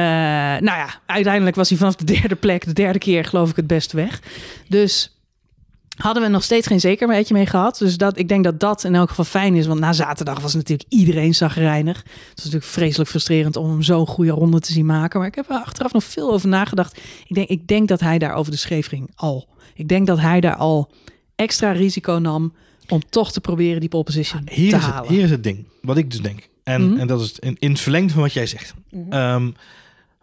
nou 0.61 0.77
ja, 0.77 0.89
uiteindelijk 1.05 1.55
was 1.55 1.69
hij 1.69 1.77
vanaf 1.77 1.95
de 1.95 2.03
derde 2.03 2.35
plek, 2.35 2.65
de 2.65 2.73
derde 2.73 2.99
keer 2.99 3.25
geloof 3.25 3.49
ik, 3.49 3.55
het 3.55 3.67
beste 3.67 3.95
weg. 3.95 4.21
Dus 4.67 5.14
hadden 5.95 6.23
we 6.23 6.29
nog 6.29 6.43
steeds 6.43 6.67
geen 6.67 6.79
zekerheidje 6.79 7.33
mee 7.33 7.45
gehad. 7.45 7.77
Dus 7.77 7.97
dat, 7.97 8.17
ik 8.19 8.27
denk 8.27 8.43
dat 8.43 8.59
dat 8.59 8.83
in 8.83 8.95
elk 8.95 9.09
geval 9.09 9.25
fijn 9.25 9.55
is. 9.55 9.65
Want 9.67 9.79
na 9.79 9.93
zaterdag 9.93 10.39
was 10.39 10.53
natuurlijk 10.53 10.89
iedereen 10.89 11.35
zagrijnig. 11.35 11.97
Het 11.97 12.05
was 12.35 12.45
natuurlijk 12.45 12.71
vreselijk 12.71 13.09
frustrerend 13.09 13.55
om 13.55 13.69
hem 13.69 13.81
zo'n 13.81 14.07
goede 14.07 14.31
ronde 14.31 14.59
te 14.59 14.71
zien 14.71 14.85
maken. 14.85 15.19
Maar 15.19 15.27
ik 15.27 15.35
heb 15.35 15.49
er 15.49 15.55
achteraf 15.55 15.93
nog 15.93 16.03
veel 16.03 16.31
over 16.33 16.47
nagedacht. 16.49 16.97
Ik 17.27 17.35
denk, 17.35 17.47
ik 17.49 17.67
denk 17.67 17.87
dat 17.87 17.99
hij 17.99 18.17
daar 18.17 18.33
over 18.33 18.51
de 18.51 18.57
schreef 18.57 18.87
ging 18.87 19.11
al. 19.15 19.47
Ik 19.73 19.87
denk 19.87 20.07
dat 20.07 20.19
hij 20.19 20.39
daar 20.41 20.55
al 20.55 20.91
extra 21.35 21.71
risico 21.71 22.13
nam 22.13 22.53
om 22.89 23.01
toch 23.09 23.31
te 23.31 23.41
proberen 23.41 23.79
die 23.79 23.89
pole 23.89 24.03
position 24.03 24.41
Hier, 24.45 24.69
te 24.69 24.75
is 24.75 24.83
het, 24.83 24.91
halen. 24.93 25.11
hier 25.11 25.23
is 25.23 25.31
het 25.31 25.43
ding, 25.43 25.65
wat 25.81 25.97
ik 25.97 26.11
dus 26.11 26.21
denk. 26.21 26.49
En, 26.63 26.89
Mhm. 26.89 26.99
en 26.99 27.07
dat 27.07 27.21
is 27.21 27.27
het 27.27 27.37
in, 27.39 27.55
in 27.59 27.71
het 27.71 27.79
verlengde 27.79 28.13
van 28.13 28.21
wat 28.21 28.33
jij 28.33 28.45
zegt. 28.45 28.73
Ehm, 29.09 29.51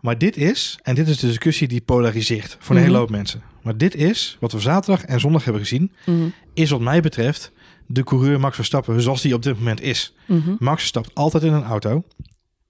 maar 0.02 0.18
dit 0.18 0.36
is, 0.36 0.78
en 0.82 0.94
dit 0.94 1.08
is 1.08 1.18
de 1.18 1.26
discussie 1.26 1.68
die 1.68 1.80
polariseert 1.80 2.56
voor 2.60 2.70
een 2.74 2.80
Mhm. 2.80 2.84
hele 2.90 2.98
hoop 3.00 3.10
mensen. 3.10 3.42
Maar 3.62 3.76
dit 3.76 3.94
is, 3.94 4.36
wat 4.40 4.52
we 4.52 4.60
zaterdag 4.60 5.04
en 5.04 5.20
zondag 5.20 5.44
hebben 5.44 5.62
gezien, 5.62 5.92
Mhm, 6.06 6.28
is 6.54 6.70
wat 6.70 6.80
mij 6.80 7.00
betreft 7.00 7.52
de 7.86 8.04
coureur 8.04 8.40
Max 8.40 8.54
Verstappen 8.54 9.00
zoals 9.02 9.22
die 9.22 9.34
op 9.34 9.42
dit 9.42 9.58
moment 9.58 9.80
is. 9.80 10.14
mhm. 10.26 10.54
Max 10.58 10.84
stapt 10.84 11.14
altijd 11.14 11.42
in 11.42 11.52
een 11.52 11.64
auto. 11.64 12.04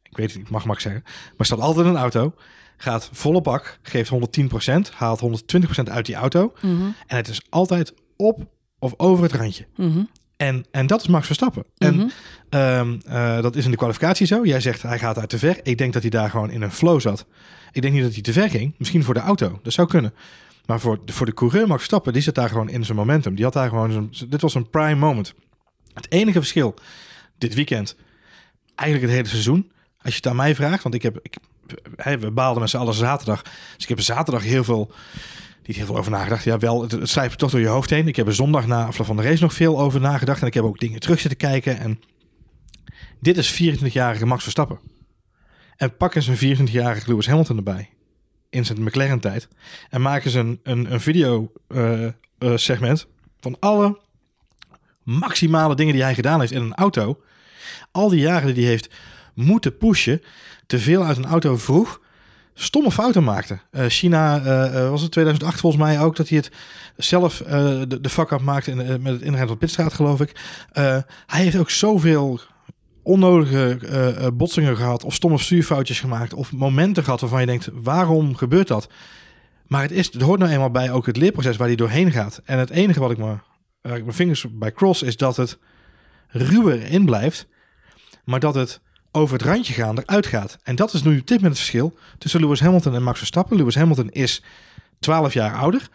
ik 0.02 0.16
weet 0.18 0.28
het 0.32 0.38
niet, 0.38 0.50
mag 0.50 0.64
Max 0.64 0.82
zeggen, 0.82 1.02
maar 1.36 1.46
staat 1.46 1.60
altijd 1.60 1.86
in 1.86 1.92
een 1.92 1.98
auto, 1.98 2.34
gaat 2.76 3.08
volle 3.12 3.40
bak, 3.40 3.78
geeft 3.82 4.10
110%, 4.10 4.90
haalt 4.94 5.20
120% 5.20 5.88
uit 5.90 6.06
die 6.06 6.14
auto 6.14 6.52
Mhm. 6.62 6.82
en 7.06 7.16
het 7.16 7.28
is 7.28 7.40
altijd 7.48 7.94
op 8.16 8.46
of 8.78 8.94
over 8.96 9.22
het 9.24 9.32
randje. 9.32 9.66
En, 10.46 10.64
en 10.70 10.86
dat 10.86 11.00
is 11.00 11.06
Max 11.06 11.26
Verstappen. 11.26 11.64
En 11.78 11.94
Mhm. 11.96 12.08
Ehm, 12.48 12.98
eh, 13.06 13.42
dat 13.42 13.56
is 13.56 13.64
in 13.64 13.70
de 13.70 13.76
kwalificatie 13.76 14.26
zo. 14.26 14.44
Jij 14.44 14.60
zegt 14.60 14.82
hij 14.82 14.98
gaat 14.98 15.18
uit 15.18 15.28
te 15.28 15.38
ver. 15.38 15.60
Ik 15.62 15.78
denk 15.78 15.92
dat 15.92 16.02
hij 16.02 16.10
daar 16.10 16.30
gewoon 16.30 16.50
in 16.50 16.62
een 16.62 16.72
flow 16.72 17.00
zat. 17.00 17.26
Ik 17.72 17.82
denk 17.82 17.94
niet 17.94 18.02
dat 18.02 18.12
hij 18.12 18.22
te 18.22 18.32
ver 18.32 18.50
ging. 18.50 18.74
Misschien 18.78 19.04
voor 19.04 19.14
de 19.14 19.20
auto. 19.20 19.60
Dat 19.62 19.72
zou 19.72 19.88
kunnen. 19.88 20.14
Maar 20.66 20.80
voor 20.80 20.98
de, 21.04 21.12
voor 21.12 21.26
de 21.26 21.34
coureur 21.34 21.66
Max 21.66 21.76
Verstappen, 21.76 22.12
die 22.12 22.22
zit 22.22 22.34
daar 22.34 22.48
gewoon 22.48 22.68
in 22.68 22.84
zijn 22.84 22.96
momentum. 22.96 23.34
Die 23.34 23.44
had 23.44 23.52
daar 23.52 23.68
gewoon 23.68 23.92
zijn, 23.92 24.30
dit 24.30 24.40
was 24.40 24.54
een 24.54 24.70
prime 24.70 24.94
moment. 24.94 25.34
Het 25.94 26.10
enige 26.10 26.38
verschil 26.38 26.74
dit 27.38 27.54
weekend, 27.54 27.96
eigenlijk 28.74 29.08
het 29.08 29.18
hele 29.18 29.32
seizoen, 29.32 29.72
als 30.02 30.12
je 30.12 30.16
het 30.16 30.26
aan 30.26 30.36
mij 30.36 30.54
vraagt, 30.54 30.82
want 30.82 30.94
ik 30.94 31.02
heb, 31.02 31.18
ik, 31.22 31.36
we 32.20 32.30
baalden 32.30 32.60
met 32.60 32.70
z'n 32.70 32.76
allen 32.76 32.94
zaterdag. 32.94 33.42
Dus 33.42 33.82
ik 33.82 33.88
heb 33.88 33.98
er 33.98 34.04
zaterdag 34.04 34.42
heel 34.42 34.64
veel, 34.64 34.92
niet 35.66 35.76
heel 35.76 35.86
veel 35.86 35.96
over 35.96 36.10
nagedacht. 36.10 36.44
Ja, 36.44 36.58
wel, 36.58 36.82
het, 36.82 36.98
slijpt 37.02 37.38
toch 37.38 37.50
door 37.50 37.60
je 37.60 37.66
hoofd 37.66 37.90
heen. 37.90 38.08
Ik 38.08 38.16
heb 38.16 38.26
er 38.26 38.34
zondag 38.34 38.66
na 38.66 38.86
afloop 38.86 39.06
van 39.06 39.16
de 39.16 39.22
race 39.22 39.42
nog 39.42 39.52
veel 39.52 39.80
over 39.80 40.00
nagedacht. 40.00 40.40
En 40.40 40.46
ik 40.46 40.54
heb 40.54 40.64
ook 40.64 40.78
dingen 40.78 41.00
terug 41.00 41.20
zitten 41.20 41.38
kijken. 41.38 41.78
En 41.78 42.00
dit 43.20 43.36
is 43.36 43.62
24-jarige 43.62 44.26
Max 44.26 44.42
Verstappen. 44.42 44.78
En 45.76 45.96
pak 45.96 46.14
eens 46.14 46.26
een 46.26 46.56
24-jarige 46.56 47.08
Lewis 47.08 47.26
Hamilton 47.26 47.56
erbij. 47.56 47.90
In 48.50 48.64
zijn 48.64 48.82
McLaren-tijd. 48.82 49.48
En 49.90 50.02
maak 50.02 50.24
eens 50.24 50.34
een, 50.34 50.60
een, 50.62 50.92
een 50.92 51.00
video-segment 51.00 53.06
van 53.40 53.56
alle 53.60 54.00
maximale 55.02 55.74
dingen 55.74 55.94
die 55.94 56.02
hij 56.02 56.14
gedaan 56.14 56.40
heeft 56.40 56.52
in 56.52 56.62
een 56.62 56.74
auto. 56.74 57.20
Al 57.90 58.08
die 58.08 58.20
jaren 58.20 58.54
die 58.54 58.62
hij 58.62 58.72
heeft 58.72 58.94
moeten 59.34 59.76
pushen. 59.76 60.22
Te 60.66 60.78
veel 60.78 61.04
uit 61.04 61.16
een 61.16 61.26
auto 61.26 61.56
vroeg. 61.56 62.00
Stomme 62.54 62.90
fouten 62.90 63.24
maakte. 63.24 63.58
Eh, 63.70 63.86
China 63.86 64.40
eh, 64.40 64.84
eh, 64.84 64.90
was 64.90 65.02
het 65.02 65.10
2008 65.10 65.60
volgens 65.60 65.82
mij 65.82 66.00
ook 66.00 66.16
dat 66.16 66.28
hij 66.28 66.38
het 66.38 66.50
zelf 66.96 67.36
de, 67.36 67.98
de 68.00 68.08
fuck-up 68.08 68.40
maakte 68.40 68.70
in, 68.70 68.76
met 68.76 69.12
het 69.12 69.22
inrijden 69.22 69.48
van 69.48 69.58
Pitstraat, 69.58 69.92
geloof 69.92 70.20
ik. 70.20 70.40
Hij 71.26 71.42
heeft 71.42 71.56
ook 71.56 71.70
zoveel 71.70 72.40
onnodige 73.02 74.30
botsingen 74.34 74.76
gehad 74.76 75.04
of 75.04 75.14
stomme 75.14 75.38
stuurfoutjes 75.38 76.00
gemaakt 76.00 76.34
of 76.34 76.52
momenten 76.52 77.04
gehad 77.04 77.20
waarvan 77.20 77.40
je 77.40 77.46
denkt, 77.46 77.68
waarom 77.72 78.36
gebeurt 78.36 78.68
dat? 78.68 78.88
Maar 79.66 79.82
het, 79.82 79.90
is, 79.90 80.12
het 80.12 80.22
hoort 80.22 80.38
nou 80.38 80.52
eenmaal 80.52 80.70
bij 80.70 80.92
ook 80.92 81.06
het 81.06 81.16
leerproces 81.16 81.56
waar 81.56 81.66
hij 81.66 81.76
doorheen 81.76 82.12
gaat. 82.12 82.40
En 82.44 82.58
het 82.58 82.70
enige 82.70 83.00
wat 83.00 83.10
ik 83.10 83.18
me, 83.18 83.36
mijn 83.82 84.12
vingers 84.12 84.46
bij 84.50 84.72
cross 84.72 85.02
is 85.02 85.16
dat 85.16 85.36
het 85.36 85.58
ruwer 86.28 86.82
in 86.82 87.04
blijft, 87.04 87.46
maar 88.24 88.40
dat 88.40 88.54
het 88.54 88.80
over 89.12 89.38
het 89.38 89.46
randje 89.46 89.72
gaan 89.72 89.98
eruit 89.98 90.26
gaat. 90.26 90.58
En 90.62 90.76
dat 90.76 90.92
is 90.92 91.02
nu 91.02 91.18
op 91.18 91.26
dit 91.26 91.36
moment 91.36 91.46
het 91.46 91.58
verschil 91.58 91.98
tussen 92.18 92.40
Lewis 92.40 92.60
Hamilton 92.60 92.94
en 92.94 93.02
Max 93.02 93.18
Verstappen. 93.18 93.56
Lewis 93.56 93.74
Hamilton 93.74 94.10
is 94.10 94.42
12 95.00 95.32
jaar 95.32 95.54
ouder, 95.54 95.88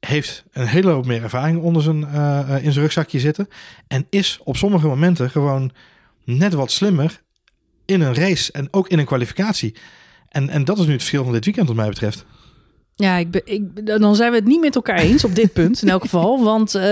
heeft 0.00 0.44
een 0.52 0.66
hele 0.66 0.90
hoop 0.90 1.06
meer 1.06 1.22
ervaring 1.22 1.62
onder 1.62 1.82
zijn, 1.82 2.04
eh, 2.04 2.40
eh, 2.40 2.64
in 2.64 2.72
zijn 2.72 2.84
rugzakje 2.84 3.20
zitten 3.20 3.48
en 3.86 4.06
is 4.10 4.40
op 4.44 4.56
sommige 4.56 4.86
momenten 4.86 5.30
gewoon 5.30 5.72
net 6.24 6.52
wat 6.52 6.70
slimmer 6.70 7.20
in 7.84 8.00
een 8.00 8.14
race 8.14 8.52
en 8.52 8.68
ook 8.70 8.88
in 8.88 8.98
een 8.98 9.04
kwalificatie. 9.04 9.74
En, 10.28 10.48
en 10.48 10.64
dat 10.64 10.78
is 10.78 10.84
nu 10.84 10.92
het 10.92 11.00
verschil 11.00 11.24
van 11.24 11.32
dit 11.32 11.44
weekend 11.44 11.66
wat 11.66 11.76
mij 11.76 11.88
betreft. 11.88 12.24
Ja, 12.94 13.16
ik 13.16 13.30
ben, 13.30 13.42
ik, 13.44 13.86
dan 13.86 14.16
zijn 14.16 14.30
we 14.30 14.36
het 14.36 14.46
niet 14.46 14.60
met 14.60 14.74
elkaar 14.74 14.98
eens 14.98 15.24
op 15.24 15.34
dit 15.34 15.52
punt 15.52 15.82
in 15.82 15.88
elk 15.88 16.02
geval. 16.02 16.42
Want 16.44 16.74
eh, 16.74 16.82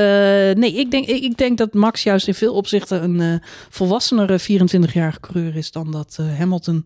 nee, 0.54 0.72
ik 0.72 0.90
denk, 0.90 1.06
ik, 1.06 1.22
ik 1.22 1.38
denk 1.38 1.58
dat 1.58 1.74
Max 1.74 2.02
juist 2.02 2.26
in 2.26 2.34
veel 2.34 2.54
opzichten 2.54 3.02
een 3.02 3.20
eh, 3.20 3.48
volwassenere 3.68 4.40
24-jarige 4.40 5.20
coureur 5.20 5.56
is 5.56 5.72
dan 5.72 5.90
dat 5.90 6.16
eh, 6.20 6.38
Hamilton 6.38 6.84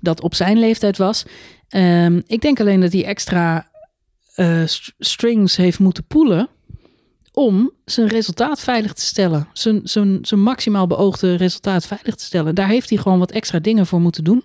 dat 0.00 0.20
op 0.20 0.34
zijn 0.34 0.58
leeftijd 0.58 0.98
was. 0.98 1.24
Ehm, 1.68 2.20
ik 2.26 2.40
denk 2.40 2.60
alleen 2.60 2.80
dat 2.80 2.92
hij 2.92 3.04
extra 3.04 3.68
st- 4.64 4.92
strings 4.98 5.56
heeft 5.56 5.78
moeten 5.78 6.04
poelen 6.04 6.48
om 7.32 7.70
zijn 7.84 8.08
resultaat 8.08 8.60
veilig 8.60 8.92
te 8.92 9.00
stellen. 9.00 9.48
Zijn, 9.52 9.80
zijn, 9.84 10.18
zijn 10.22 10.42
maximaal 10.42 10.86
beoogde 10.86 11.34
resultaat 11.34 11.86
veilig 11.86 12.14
te 12.14 12.24
stellen. 12.24 12.54
Daar 12.54 12.68
heeft 12.68 12.88
hij 12.90 12.98
gewoon 12.98 13.18
wat 13.18 13.30
extra 13.30 13.58
dingen 13.58 13.86
voor 13.86 14.00
moeten 14.00 14.24
doen. 14.24 14.44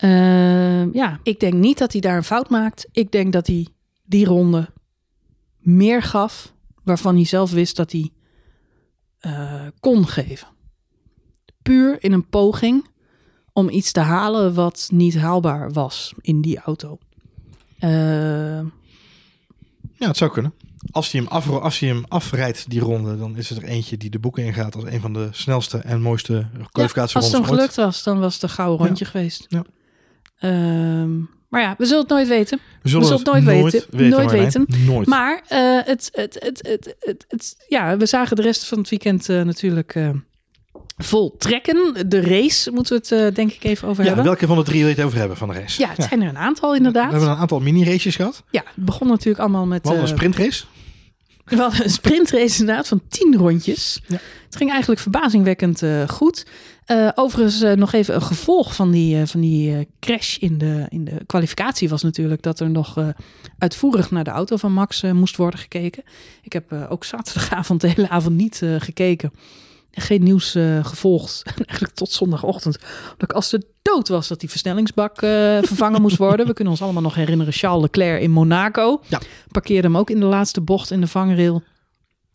Eh, 0.00 0.92
ja, 0.92 1.20
ik 1.22 1.40
denk 1.40 1.54
niet 1.54 1.78
dat 1.78 1.92
hij 1.92 2.00
daar 2.00 2.16
een 2.16 2.24
fout 2.24 2.48
maakt. 2.50 2.88
Ik 2.92 3.12
denk 3.12 3.32
dat 3.32 3.46
hij 3.46 3.66
die 4.04 4.24
ronde 4.26 4.70
meer 5.58 6.02
gaf 6.02 6.52
waarvan 6.84 7.14
hij 7.14 7.24
zelf 7.24 7.50
wist 7.50 7.76
dat 7.76 7.92
hij 7.92 8.10
eh, 9.18 9.66
kon 9.80 10.06
geven. 10.06 10.48
Puur 11.62 12.02
in 12.04 12.12
een 12.12 12.28
poging 12.28 12.86
om 13.52 13.68
iets 13.68 13.92
te 13.92 14.00
halen 14.00 14.54
wat 14.54 14.88
niet 14.92 15.16
haalbaar 15.16 15.72
was 15.72 16.14
in 16.20 16.40
die 16.40 16.58
auto. 16.58 16.98
Eh, 17.78 18.60
Ja, 19.98 20.06
het 20.06 20.16
zou 20.16 20.30
kunnen. 20.30 20.52
Als 20.90 21.12
hij 21.12 21.20
hem, 21.20 21.30
af, 21.30 21.48
als 21.50 21.78
hij 21.78 21.88
hem 21.88 22.04
afrijdt, 22.08 22.70
die 22.70 22.80
ronde, 22.80 23.18
dan 23.18 23.36
is 23.36 23.48
het 23.48 23.58
er 23.62 23.64
eentje 23.64 23.96
die 23.96 24.10
de 24.10 24.18
boeken 24.18 24.44
ingaat 24.44 24.74
als 24.74 24.84
een 24.84 25.00
van 25.00 25.12
de 25.12 25.28
snelste 25.30 25.78
en 25.78 26.02
mooiste 26.02 26.32
ja, 26.32 26.38
als 26.58 26.68
kwalificatierondes 26.70 27.32
het 27.32 27.32
hem 27.32 27.50
ooit. 27.50 27.60
gelukt 27.60 27.76
was, 27.76 28.02
dan 28.02 28.20
was 28.20 28.34
het 28.34 28.42
een 28.42 28.48
gouden 28.48 28.86
rondje 28.86 29.04
geweest. 29.04 29.46
Ja. 29.48 29.64
Ehm, 30.40 31.18
maar 31.50 31.60
ja, 31.62 31.74
we 31.78 31.84
zullen 31.84 32.00
het 32.00 32.10
nooit 32.10 32.28
weten. 32.28 32.58
We 32.82 32.88
zullen, 32.88 33.08
We 33.08 33.16
zullen 33.16 33.34
het 33.34 33.44
nooit 33.44 33.62
weten. 33.62 34.08
Nooit 34.08 34.10
Marjolein. 34.10 34.66
Nooit. 34.86 35.06
Maar 35.06 35.42
eh, 35.48 35.78
het, 35.84 36.10
het, 36.12 36.36
het, 36.38 36.94
het, 37.00 37.24
het, 37.28 37.64
ja, 37.68 37.96
we 37.96 38.06
zagen 38.06 38.36
de 38.36 38.42
rest 38.42 38.64
van 38.64 38.78
het 38.78 38.88
weekend 38.88 39.28
eh, 39.28 39.42
natuurlijk 39.42 39.94
eh, 39.94 40.08
vol 40.96 41.36
trekken. 41.38 42.08
De 42.08 42.20
race 42.20 42.70
moeten 42.70 43.00
we 43.02 43.14
het 43.16 43.34
denk 43.34 43.52
ik 43.52 43.64
even 43.64 43.88
over 43.88 44.02
ja, 44.02 44.06
hebben. 44.06 44.24
welke 44.24 44.46
van 44.46 44.56
de 44.56 44.62
drie 44.62 44.78
wil 44.78 44.88
je 44.88 44.94
het 44.94 45.04
over 45.04 45.18
hebben 45.18 45.36
van 45.36 45.48
de 45.48 45.54
race? 45.54 45.80
Ja, 45.80 45.88
het 45.88 46.06
zijn 46.08 46.22
er 46.22 46.28
een 46.28 46.38
aantal 46.38 46.70
We 46.70 46.76
inderdaad. 46.76 47.10
hebben 47.10 47.30
een 47.30 47.36
aantal 47.36 47.60
mini-races 47.60 48.16
gehad. 48.16 48.42
Ja, 48.50 48.62
het 48.74 48.84
begon 48.84 49.08
natuurlijk 49.08 49.38
allemaal 49.38 49.66
met 49.66 49.88
We 49.88 49.94
een 49.94 50.08
sprintrace. 50.08 50.64
we 51.44 51.56
hadden 51.56 51.84
een 51.84 51.90
sprintrace 51.90 52.60
inderdaad 52.60 52.88
van 52.88 53.02
tien 53.08 53.36
rondjes. 53.36 54.00
Ja. 54.06 54.18
Het 54.44 54.56
ging 54.56 54.70
eigenlijk 54.70 55.00
verbazingwekkend 55.00 55.82
goed. 56.06 56.46
Eh, 56.90 57.08
overigens 57.14 57.62
eh, 57.62 57.72
nog 57.72 57.92
even 57.92 58.14
een 58.14 58.22
gevolg 58.22 58.74
van 58.74 58.90
die, 58.90 59.20
eh, 59.20 59.26
van 59.26 59.40
die 59.40 59.88
crash 60.00 60.36
in 60.36 60.58
de, 60.58 60.86
in 60.88 61.04
de 61.04 61.24
kwalificatie 61.26 61.88
was 61.88 62.02
natuurlijk 62.02 62.42
dat 62.42 62.60
er 62.60 62.70
nog 62.70 63.14
uitvoerig 63.58 64.10
naar 64.10 64.24
de 64.24 64.30
auto 64.30 64.56
van 64.56 64.72
Max 64.72 65.02
moest 65.02 65.36
worden 65.36 65.60
gekeken. 65.60 66.02
Ik 66.42 66.52
heb 66.52 66.72
ook 66.88 67.04
zaterdagavond 67.04 67.80
de 67.80 67.88
hele 67.88 68.08
avond 68.08 68.36
niet 68.36 68.62
gekeken. 68.78 69.32
En 69.90 70.02
Geen 70.02 70.22
nieuws 70.22 70.50
gevolgd. 70.82 71.42
Eigenlijk 71.56 71.94
tot 71.94 72.10
zondagochtend. 72.10 72.78
Dat 73.16 73.30
ik 73.30 73.32
als 73.32 73.50
de 73.50 73.66
dood 73.82 74.08
was 74.08 74.28
dat 74.28 74.40
die 74.40 74.50
versnellingsbak 74.50 75.18
vervangen 75.64 76.02
moest 76.02 76.16
worden. 76.16 76.46
We 76.46 76.52
kunnen 76.52 76.72
ons 76.72 76.82
allemaal 76.82 77.02
nog 77.02 77.14
herinneren. 77.14 77.52
Charles 77.52 77.82
Leclerc 77.82 78.22
in 78.22 78.30
Monaco. 78.30 79.00
Ja. 79.06 79.20
Parkeerde 79.50 79.86
hem 79.86 79.96
ook 79.96 80.10
in 80.10 80.20
de 80.20 80.26
laatste 80.26 80.60
bocht 80.60 80.90
in 80.90 81.00
de 81.00 81.06
vangrail. 81.06 81.62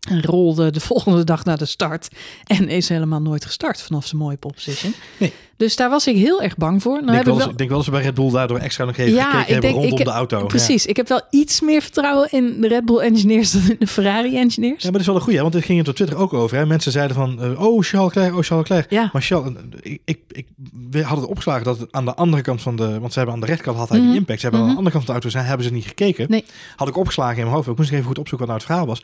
En 0.05 0.23
rolde 0.23 0.71
de 0.71 0.79
volgende 0.79 1.23
dag 1.23 1.43
naar 1.43 1.57
de 1.57 1.65
start. 1.65 2.07
En 2.43 2.69
is 2.69 2.89
helemaal 2.89 3.21
nooit 3.21 3.45
gestart 3.45 3.81
vanaf 3.81 4.05
zijn 4.05 4.21
mooie 4.21 4.37
pole 4.37 4.53
position. 4.53 4.93
Nee. 5.17 5.33
Dus 5.57 5.75
daar 5.75 5.89
was 5.89 6.07
ik 6.07 6.15
heel 6.15 6.41
erg 6.41 6.57
bang 6.57 6.81
voor. 6.81 6.91
Nou 6.93 7.05
Ik 7.05 7.11
denk, 7.11 7.25
heb 7.25 7.35
wel 7.35 7.45
ik 7.45 7.51
ik 7.51 7.57
denk 7.57 7.69
wel 7.69 7.77
dat 7.77 7.85
ze 7.87 7.93
bij 7.93 8.01
Red 8.01 8.13
Bull 8.13 8.31
daardoor 8.31 8.57
extra 8.57 8.85
nog 8.85 8.97
even 8.97 9.21
gekeken 9.23 9.53
hebben 9.53 9.71
rondom 9.71 9.99
ik- 9.99 10.05
de 10.05 10.11
auto. 10.11 10.45
Precies. 10.45 10.85
Ik 10.85 10.95
heb 10.95 11.07
wel 11.07 11.21
iets 11.29 11.61
meer 11.61 11.81
vertrouwen 11.81 12.27
in 12.31 12.61
de 12.61 12.67
Red 12.67 12.85
Bull 12.85 12.99
engineers 12.99 13.51
dan 13.53 13.61
in 13.69 13.75
de 13.79 13.87
Ferrari 13.87 14.35
engineers. 14.37 14.83
Ja, 14.83 14.83
maar 14.83 14.91
dat 14.91 15.01
is 15.01 15.07
wel 15.07 15.15
een 15.15 15.21
goeie, 15.21 15.35
hè? 15.35 15.41
want 15.41 15.53
dit 15.53 15.65
ging 15.65 15.79
het 15.79 15.87
op 15.87 15.95
Twitter 15.95 16.17
ook 16.17 16.33
over. 16.33 16.57
Hè? 16.57 16.65
Mensen 16.65 16.91
zeiden 16.91 17.15
van, 17.15 17.41
eh, 17.41 17.61
oh 17.61 17.81
Charles 17.83 18.13
Leclerc, 18.13 18.35
oh 18.37 18.41
Charles 18.43 18.69
Leclerc. 18.69 18.89
Ja. 18.91 19.09
Maar 19.13 19.21
Charles, 19.21 19.53
eh, 19.81 19.91
ik, 19.91 20.01
ik, 20.05 20.19
ik 20.27 20.47
we 20.91 21.01
hadden 21.01 21.19
het 21.19 21.29
opgeslagen 21.29 21.63
dat 21.63 21.79
het 21.79 21.91
aan 21.91 22.05
de 22.05 22.15
andere 22.15 22.41
kant 22.43 22.61
van 22.61 22.75
de, 22.75 22.99
want 22.99 23.11
ze 23.11 23.17
hebben 23.17 23.35
aan 23.35 23.41
de 23.41 23.47
rechterkant 23.47 23.77
had 23.77 23.89
hij 23.89 23.97
Mhm. 23.99 24.07
die 24.07 24.17
impact. 24.17 24.39
Ze 24.39 24.45
hebben 24.45 24.59
aan 24.63 24.65
Mhm. 24.65 24.75
de 24.75 24.83
andere 24.85 24.95
kant 24.95 25.05
van 25.05 25.15
de 25.15 25.21
auto 25.21 25.37
zijn, 25.37 25.49
hebben 25.49 25.65
ze 25.67 25.73
niet 25.73 25.85
gekeken. 25.87 26.25
Nee. 26.29 26.45
Had 26.75 26.87
ik 26.87 26.97
opgeslagen 26.97 27.35
in 27.37 27.43
mijn 27.43 27.55
hoofd. 27.55 27.67
Ik 27.67 27.77
moest 27.77 27.91
even 27.91 28.05
goed 28.05 28.19
opzoeken 28.19 28.47
wat 28.47 28.55
nou 28.57 28.59
het 28.59 28.67
verhaal 28.67 28.85
was. 28.87 29.01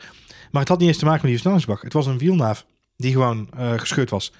Maar 0.50 0.60
het 0.60 0.70
had 0.70 0.78
niet 0.78 0.88
eens 0.88 0.98
te 0.98 1.04
maken 1.04 1.20
met 1.20 1.30
die 1.30 1.40
versnellingsbak. 1.40 1.82
Het 1.82 1.92
was 1.92 2.06
een 2.06 2.18
wielnaaf 2.18 2.64
die 2.96 3.12
gewoon 3.12 3.48
eh, 3.56 3.72
gescheurd 3.76 4.10
was. 4.10 4.32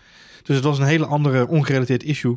Dus 0.43 0.57
het 0.57 0.65
was 0.65 0.79
een 0.79 0.85
hele 0.85 1.07
andere 1.07 1.49
ongerelateerd 1.49 2.03
issue. 2.03 2.37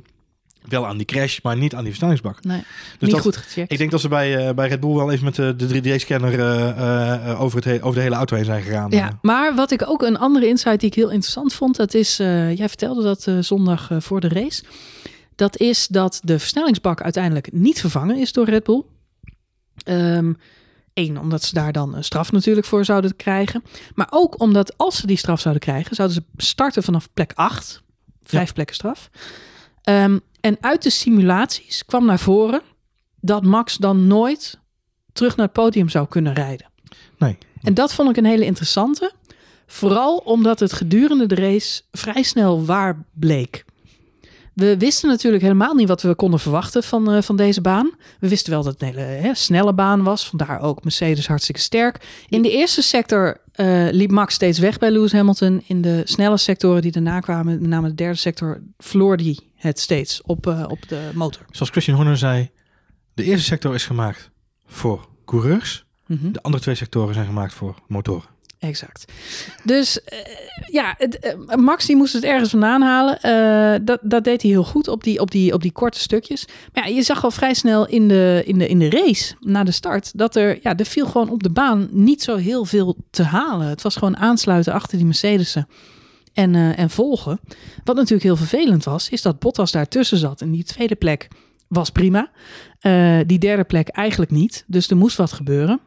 Wel 0.68 0.88
aan 0.88 0.98
die 0.98 1.06
crash, 1.06 1.39
maar 1.41 1.58
niet 1.58 1.74
aan 1.74 1.80
die 1.80 1.88
versnellingsbak. 1.88 2.44
Nee, 2.44 2.58
Dus 2.60 2.65
niet 3.00 3.12
dat, 3.12 3.22
goed 3.22 3.38
gecheckt. 3.38 3.72
Ik 3.72 3.78
denk 3.78 3.91
dat 3.91 4.02
ze 4.02 4.08
bij, 4.08 4.48
eh, 4.48 4.54
bij 4.54 4.68
Red 4.68 4.80
Bull 4.80 4.94
wel 4.94 5.12
even 5.12 5.26
met 5.26 5.36
de, 5.36 5.56
de 5.56 5.68
3D-scanner 5.68 6.39
eh, 6.39 7.30
eh, 7.32 7.41
over, 7.41 7.63
het 7.63 7.82
over 7.82 7.96
de 7.96 8.02
hele 8.02 8.15
auto 8.15 8.36
heen 8.36 8.46
zijn 8.46 8.63
gegaan. 8.63 8.91
Ja, 8.91 9.20
maar 9.22 9.56
wat 9.56 9.72
ik 9.72 9.89
ook 9.89 10.02
een 10.02 10.18
andere 10.18 10.48
insight 10.48 10.80
die 10.80 10.89
ik 10.89 10.96
heel 10.96 11.10
interessant 11.10 11.54
vond, 11.54 11.76
dat 11.76 11.94
is, 11.94 12.18
jij 12.18 12.68
vertelde 12.70 13.04
dat 13.04 13.28
zondag 13.39 13.89
voor 13.98 14.20
de 14.20 14.28
race. 14.28 14.63
Dat 15.36 15.58
is 15.58 15.88
dat 15.88 16.20
de 16.24 16.39
versnellingsbak 16.39 17.02
uiteindelijk 17.02 17.52
niet 17.52 17.80
vervangen 17.80 18.18
is 18.18 18.32
door 18.32 18.50
Red 18.50 18.63
Bull. 18.63 18.84
Eén, 20.94 21.20
omdat 21.20 21.44
ze 21.44 21.54
daar 21.54 21.72
dan 21.72 21.96
een 21.96 22.04
straf 22.04 22.32
natuurlijk 22.32 22.68
voor 22.68 22.86
zouden 22.86 23.15
krijgen. 23.15 23.63
Maar 23.96 24.08
ook 24.10 24.39
omdat 24.39 24.78
als 24.78 24.98
ze 24.98 25.08
die 25.08 25.18
straf 25.18 25.39
zouden 25.39 25.63
krijgen, 25.63 25.96
zouden 25.96 26.18
ze 26.18 26.44
starten 26.46 26.84
vanaf 26.84 27.10
plek 27.13 27.32
8. 27.36 27.84
Vijf 28.30 28.54
plekken 28.54 28.76
straf. 28.76 29.10
Ehm, 29.82 30.20
en 30.42 30.58
uit 30.62 30.84
de 30.84 30.90
simulaties 30.90 31.86
kwam 31.86 32.06
naar 32.06 32.20
voren 32.20 32.62
dat 33.20 33.44
Max 33.44 33.78
dan 33.78 34.08
nooit 34.08 34.60
terug 35.14 35.36
naar 35.36 35.46
het 35.46 35.56
podium 35.56 35.90
zou 35.90 36.08
kunnen 36.08 36.34
rijden. 36.34 36.68
Nee. 37.18 37.38
En 37.62 37.74
dat 37.74 37.94
vond 37.94 38.10
ik 38.10 38.18
een 38.18 38.26
hele 38.26 38.46
interessante. 38.46 39.12
Vooral 39.68 40.18
omdat 40.18 40.60
het 40.60 40.74
gedurende 40.74 41.26
de 41.26 41.36
race 41.36 41.82
vrij 41.92 42.24
snel 42.24 42.66
waar 42.66 43.06
bleek. 43.14 43.66
We 44.54 44.78
wisten 44.78 45.10
natuurlijk 45.10 45.44
helemaal 45.44 45.74
niet 45.74 45.88
wat 45.88 46.02
we 46.02 46.16
konden 46.16 46.40
verwachten 46.40 46.84
van, 46.84 47.12
eh, 47.12 47.22
van 47.22 47.36
deze 47.36 47.62
baan. 47.62 47.92
We 48.20 48.30
wisten 48.30 48.52
wel 48.52 48.64
dat 48.64 48.74
het 48.74 48.82
een 48.82 48.88
hele 48.88 49.02
hè, 49.02 49.34
snelle 49.34 49.74
baan 49.74 50.04
was. 50.04 50.28
Vandaar 50.28 50.62
ook 50.62 50.84
Mercedes 50.84 51.28
hartstikke 51.28 51.62
sterk. 51.62 52.08
In 52.30 52.42
de 52.42 52.52
eerste 52.52 52.82
sector 52.82 53.42
eh, 53.56 53.88
liep 53.91 54.12
Max 54.12 54.34
steeds 54.34 54.60
weg 54.60 54.78
bij 54.78 54.91
Lewis 54.91 55.12
Hamilton. 55.12 55.63
In 55.68 55.82
de 55.82 56.02
snelle 56.04 56.38
sectoren 56.38 56.82
die 56.82 56.91
daarna 56.91 57.20
kwamen, 57.20 57.60
met 57.60 57.70
name 57.70 57.88
de 57.88 57.96
derde 57.96 58.18
sector, 58.18 58.62
verloor 58.78 59.15
hij 59.15 59.39
het 59.56 59.80
steeds 59.80 60.22
op, 60.22 60.48
eh, 60.48 60.65
op 60.68 60.88
de 60.88 61.10
motor. 61.13 61.46
Zoals 61.52 61.72
Christian 61.72 61.96
Horner 61.96 62.18
zei, 62.18 62.50
de 63.13 63.24
eerste 63.24 63.46
sector 63.46 63.74
is 63.74 63.86
gemaakt 63.86 64.32
voor 64.65 65.08
coureurs. 65.26 65.86
Mhm. 66.08 66.32
De 66.32 66.41
andere 66.41 66.63
twee 66.63 66.76
sectoren 66.76 67.13
zijn 67.13 67.26
gemaakt 67.26 67.54
voor 67.54 67.76
motoren. 67.88 68.35
Exact. 68.67 69.06
Dus 69.63 70.04
eh, 70.04 70.19
ja, 70.71 70.95
het, 70.97 71.19
eh, 71.19 71.56
Max 71.56 71.86
die 71.86 71.95
moest 71.95 72.13
het 72.13 72.23
ergens 72.23 72.49
vandaan 72.49 72.82
halen. 72.82 73.21
Eh, 73.21 73.80
dat, 73.86 73.99
dat 74.01 74.23
deed 74.23 74.41
hij 74.41 74.51
heel 74.51 74.63
goed 74.63 74.88
op 74.88 75.04
die, 75.04 75.19
op, 75.19 75.32
die, 75.32 75.54
op 75.54 75.62
die 75.62 75.71
korte 75.71 75.99
stukjes. 75.99 76.47
Maar 76.73 76.89
ja, 76.89 76.95
je 76.95 77.04
zag 77.04 77.23
al 77.23 77.32
vrij 77.32 77.54
snel 77.54 77.88
in 77.88 78.08
de, 78.08 78.41
in, 78.45 78.58
de, 78.58 78.67
in 78.67 78.80
de 78.80 78.89
race, 78.89 79.36
na 79.39 79.63
de 79.63 79.71
start, 79.71 80.17
dat 80.17 80.36
er, 80.36 80.60
ja, 80.62 80.78
er 80.78 80.86
viel 80.86 81.06
gewoon 81.06 81.30
op 81.30 81.43
de 81.43 81.49
baan 81.49 81.88
niet 81.91 82.23
zo 82.23 82.36
heel 82.36 82.65
veel 82.65 82.95
te 83.10 83.23
halen. 83.23 83.67
Het 83.67 83.82
was 83.82 83.95
gewoon 83.95 84.17
aansluiten 84.17 84.73
achter 84.73 84.97
die 84.97 85.06
Mercedes'en. 85.06 85.67
En, 86.34 86.56
en 86.56 86.89
volgen. 86.89 87.39
Wat 87.84 87.95
natuurlijk 87.95 88.23
heel 88.23 88.36
vervelend 88.36 88.84
was, 88.84 89.10
is 89.10 89.21
dat 89.21 89.39
Bottas 89.39 89.71
daartussen 89.71 90.17
zat. 90.17 90.41
En 90.41 90.51
die 90.51 90.63
tweede 90.63 90.95
plek 90.95 91.28
was 91.67 91.89
prima. 91.89 92.32
Die 93.25 93.39
derde 93.39 93.63
plek 93.63 93.88
eigenlijk 93.88 94.32
niet. 94.32 94.63
Dus 94.67 94.89
er 94.89 94.97
moest 94.97 95.17
wat 95.17 95.32
gebeuren. 95.32 95.80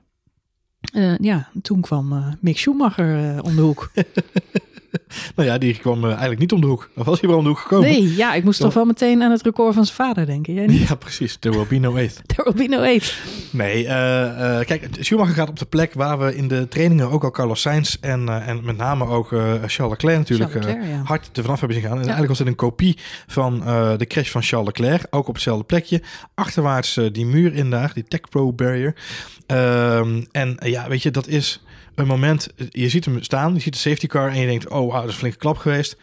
Eh, 0.93 1.19
ja, 1.19 1.49
toen 1.63 1.81
kwam 1.81 2.13
eh, 2.13 2.27
Mick 2.41 2.59
Schumacher 2.59 3.37
eh, 3.37 3.45
om 3.45 3.55
de 3.55 3.61
hoek. 3.63 3.91
Nou 5.37 5.49
ja, 5.49 5.59
die 5.59 5.79
kwam 5.79 6.05
eh, 6.05 6.09
eigenlijk 6.11 6.41
niet 6.41 6.53
om 6.53 6.61
de 6.61 6.67
hoek. 6.67 6.91
Of 6.95 7.07
was 7.07 7.21
hij 7.21 7.29
wel 7.29 7.39
om 7.39 7.45
de 7.45 7.51
hoek 7.51 7.59
gekomen? 7.59 7.91
Nee, 7.91 8.15
ja, 8.17 8.35
ik 8.35 8.45
moest 8.45 8.61
toch 8.61 8.75
wel 8.75 8.85
meteen 8.85 9.23
aan 9.23 9.31
het 9.31 9.43
record 9.43 9.75
van 9.75 9.85
zijn 9.85 9.97
vader 9.97 10.27
denken. 10.27 10.55
Jij 10.55 10.67
niet? 10.67 10.77
Ja, 10.89 10.95
precies. 10.95 11.37
There 11.37 11.57
will 11.57 11.67
be 11.69 11.79
no 11.79 11.97
eighth. 11.97 12.21
There 12.35 12.53
will 12.53 12.69
be 12.69 12.77
no 12.77 12.83
eight. 12.83 13.15
Nee, 13.51 13.87
eh, 13.87 14.59
eh, 14.59 14.67
kijk, 14.67 14.89
Schumacher 15.01 15.35
gaat 15.35 15.49
op 15.49 15.59
de 15.59 15.65
plek 15.65 15.95
waar 15.95 16.19
we 16.19 16.37
in 16.37 16.49
de 16.49 16.69
trainingen 16.69 17.11
ook 17.11 17.25
al 17.25 17.31
Carlos 17.31 17.61
Sainz 17.61 17.97
en, 18.01 18.29
en 18.29 18.65
met 18.65 18.77
name 18.77 19.07
ook 19.07 19.29
Charles 19.29 19.77
Leclerc 19.77 20.19
natuurlijk 20.19 20.51
Charles 20.51 20.67
Leclerc, 20.67 20.91
ja. 20.91 21.03
hard 21.05 21.29
te 21.33 21.43
vanaf 21.43 21.59
hebben 21.59 21.77
zien 21.77 21.87
gaan. 21.87 21.97
En 21.97 22.03
eigenlijk 22.03 22.29
was 22.29 22.39
het 22.39 22.49
een 22.49 22.55
kopie 22.55 22.99
van 23.27 23.59
de 23.99 24.07
crash 24.07 24.31
van 24.31 24.43
Charles 24.43 24.67
Leclerc, 24.67 25.07
ook 25.11 25.29
op 25.29 25.35
hetzelfde 25.35 25.65
plekje. 25.65 26.03
Achterwaarts 26.35 27.01
die 27.13 27.27
muur 27.27 27.55
in 27.55 27.71
daar, 27.71 27.91
die 27.95 28.05
Tech 28.05 28.21
Pro 28.21 28.53
Barrier. 28.53 28.95
Ehm, 29.47 30.25
en 30.33 30.57
ja, 30.61 30.89
weet 30.89 31.03
je, 31.03 31.11
dat 31.11 31.27
is 31.27 31.63
een 31.99 32.07
moment, 32.07 32.49
je 32.69 32.89
ziet 32.89 33.05
hem 33.05 33.23
staan, 33.23 33.55
je 33.55 33.61
ziet 33.61 33.73
de 33.73 33.79
safety 33.79 34.07
car 34.07 34.29
en 34.29 34.41
je 34.41 34.47
denkt, 34.47 34.69
oh, 34.69 34.93
dat 34.93 35.05
is 35.05 35.11
een 35.11 35.19
flinke 35.19 35.39
klap 35.39 35.57
geweest. 35.57 35.97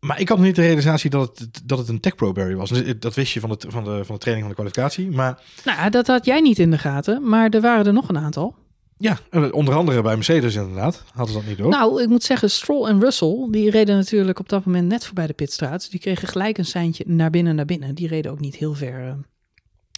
Maar 0.00 0.20
ik 0.20 0.28
had 0.28 0.38
niet 0.38 0.56
de 0.56 0.62
realisatie 0.62 1.10
dat 1.10 1.38
het, 1.38 1.60
dat 1.64 1.78
het 1.78 1.88
een 1.88 2.00
Tech 2.00 2.14
Pro 2.14 2.32
Barrier 2.32 2.56
was. 2.56 2.70
Dus 2.70 2.94
Dat 2.98 3.14
wist 3.14 3.32
je 3.32 3.40
van 3.40 3.50
de, 3.50 3.56
van, 3.68 3.84
de, 3.84 4.04
van 4.04 4.14
de 4.14 4.20
training 4.20 4.46
van 4.46 4.48
de 4.48 4.54
kwalificatie. 4.54 5.10
Maar 5.10 5.42
Nou, 5.64 5.90
dat 5.90 6.06
had 6.06 6.24
jij 6.24 6.40
niet 6.40 6.58
in 6.58 6.70
de 6.70 6.78
gaten, 6.78 7.28
maar 7.28 7.48
er 7.50 7.60
waren 7.60 7.86
er 7.86 7.92
nog 7.92 8.08
een 8.08 8.18
aantal. 8.18 8.54
Ja, 8.96 9.18
onder 9.50 9.74
andere 9.74 10.02
bij 10.02 10.14
Mercedes 10.14 10.54
inderdaad. 10.54 11.04
Hadden 11.14 11.34
ze 11.34 11.40
dat 11.40 11.48
niet 11.48 11.58
door. 11.58 11.68
Nou, 11.68 12.02
ik 12.02 12.08
moet 12.08 12.22
zeggen, 12.22 12.50
Stroll 12.50 12.88
en 12.88 13.00
Russell, 13.00 13.48
die 13.50 13.70
reden 13.70 13.96
natuurlijk 13.96 14.38
op 14.38 14.48
dat 14.48 14.64
moment 14.64 14.88
net 14.88 15.04
voorbij 15.04 15.26
de 15.26 15.32
pitstraat. 15.32 15.90
Die 15.90 16.00
kregen 16.00 16.28
gelijk 16.28 16.58
een 16.58 16.64
seintje 16.64 17.04
naar 17.06 17.30
binnen, 17.30 17.54
naar 17.54 17.64
binnen. 17.64 17.94
Die 17.94 18.08
reden 18.08 18.30
ook 18.30 18.40
niet 18.40 18.56
heel 18.56 18.74
ver 18.74 19.06
eh, 19.08 19.14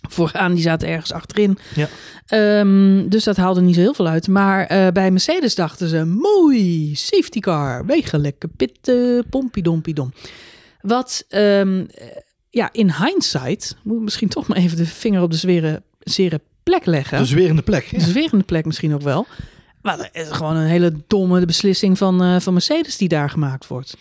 vooraan, 0.09 0.55
die 0.55 0.63
zaten 0.63 0.89
ergens 0.89 1.13
achterin. 1.13 1.59
Ja. 1.75 1.89
Ehm, 2.27 3.09
dus 3.09 3.25
dat 3.25 3.37
haalde 3.37 3.61
niet 3.61 3.75
zo 3.75 3.81
heel 3.81 3.95
veel 3.95 4.07
uit. 4.07 4.29
Maar 4.29 4.67
eh, 4.67 4.89
bij 4.93 5.11
Mercedes 5.11 5.55
dachten 5.55 5.89
ze, 5.89 6.05
mooi, 6.05 6.95
safety 6.95 7.41
car, 7.41 7.87
wegen 7.87 8.21
lekker 8.21 8.49
pitten, 8.49 9.27
pompiedompidom. 9.31 10.13
Wat, 10.81 11.25
ehm, 11.29 11.85
eh, 11.95 12.07
ja, 12.51 12.69
in 12.73 12.93
hindsight, 12.93 13.77
moet 13.83 13.97
ik 13.97 14.03
misschien 14.03 14.29
toch 14.29 14.47
maar 14.47 14.59
even 14.59 14.77
de 14.77 14.87
vinger 14.87 15.23
op 15.23 15.31
de 15.31 15.81
zere 16.01 16.41
plek 16.63 16.85
leggen. 16.85 17.19
De 17.19 17.27
plek. 17.63 17.85
Ja. 17.85 17.99
Een 17.99 18.05
zwerende 18.05 18.45
plek 18.45 18.65
misschien 18.65 18.95
ook 18.95 19.03
wel. 19.03 19.27
Maar 19.87 19.99
het 19.99 20.11
is 20.13 20.29
gewoon 20.31 20.57
een 20.57 20.67
hele 20.67 20.93
domme 21.07 21.47
beslissing 21.47 21.99
van, 21.99 22.23
eh, 22.23 22.41
van 22.41 22.53
Mercedes 22.53 22.97
die 22.97 23.09
daar 23.09 23.31
gemaakt 23.31 23.67
wordt. 23.67 23.97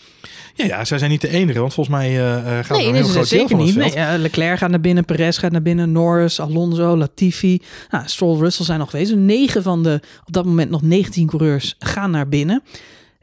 Ja, 0.53 0.65
ja, 0.65 0.85
zij 0.85 0.97
zijn 0.97 1.11
niet 1.11 1.21
de 1.21 1.29
enige, 1.29 1.59
want 1.59 1.73
volgens 1.73 1.95
mij 1.97 2.07
eh, 2.07 2.37
eh, 2.37 2.65
gaat 2.65 2.77
er 2.77 2.83
nee, 2.83 2.87
een 2.87 2.93
dat 2.93 3.01
heel 3.01 3.11
groot 3.11 3.29
deel 3.29 3.39
zeker 3.39 3.57
van 3.57 3.65
niet. 3.65 3.95
Nee, 3.95 4.17
Leclerc 4.17 4.57
gaat 4.57 4.69
naar 4.69 4.79
binnen, 4.79 5.05
Perez 5.05 5.39
gaat 5.39 5.51
naar 5.51 5.61
binnen, 5.61 5.91
Norris, 5.91 6.39
Alonso, 6.39 6.97
Latifi. 6.97 7.61
Nou, 7.89 8.03
Stroll, 8.07 8.39
Russell 8.39 8.65
zijn 8.65 8.79
nog 8.79 8.89
geweest. 8.89 9.15
Negen 9.15 9.63
van 9.63 9.83
de 9.83 10.01
op 10.25 10.33
dat 10.33 10.45
moment 10.45 10.69
nog 10.69 10.81
19 10.81 11.27
coureurs 11.27 11.75
gaan 11.79 12.11
naar 12.11 12.29
binnen. 12.29 12.63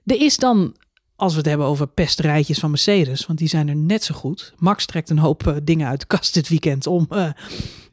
Er 0.05 0.21
is 0.21 0.37
dan, 0.37 0.77
als 1.17 1.33
we 1.33 1.39
het 1.39 1.49
hebben 1.49 1.67
over 1.67 1.87
pesterijtjes 1.87 2.59
van 2.59 2.71
Mercedes, 2.71 3.27
want 3.27 3.39
die 3.39 3.49
zijn 3.49 3.69
er 3.69 3.77
net 3.77 4.05
zo 4.05 4.15
goed. 4.15 4.53
Max 4.57 4.87
trekt 4.87 5.11
een 5.11 5.19
hoop 5.19 5.61
dingen 5.63 5.89
uit 5.89 6.01
de 6.01 6.07
kast 6.07 6.35
dit 6.35 6.49
weekend 6.49 6.87
om, 6.87 7.09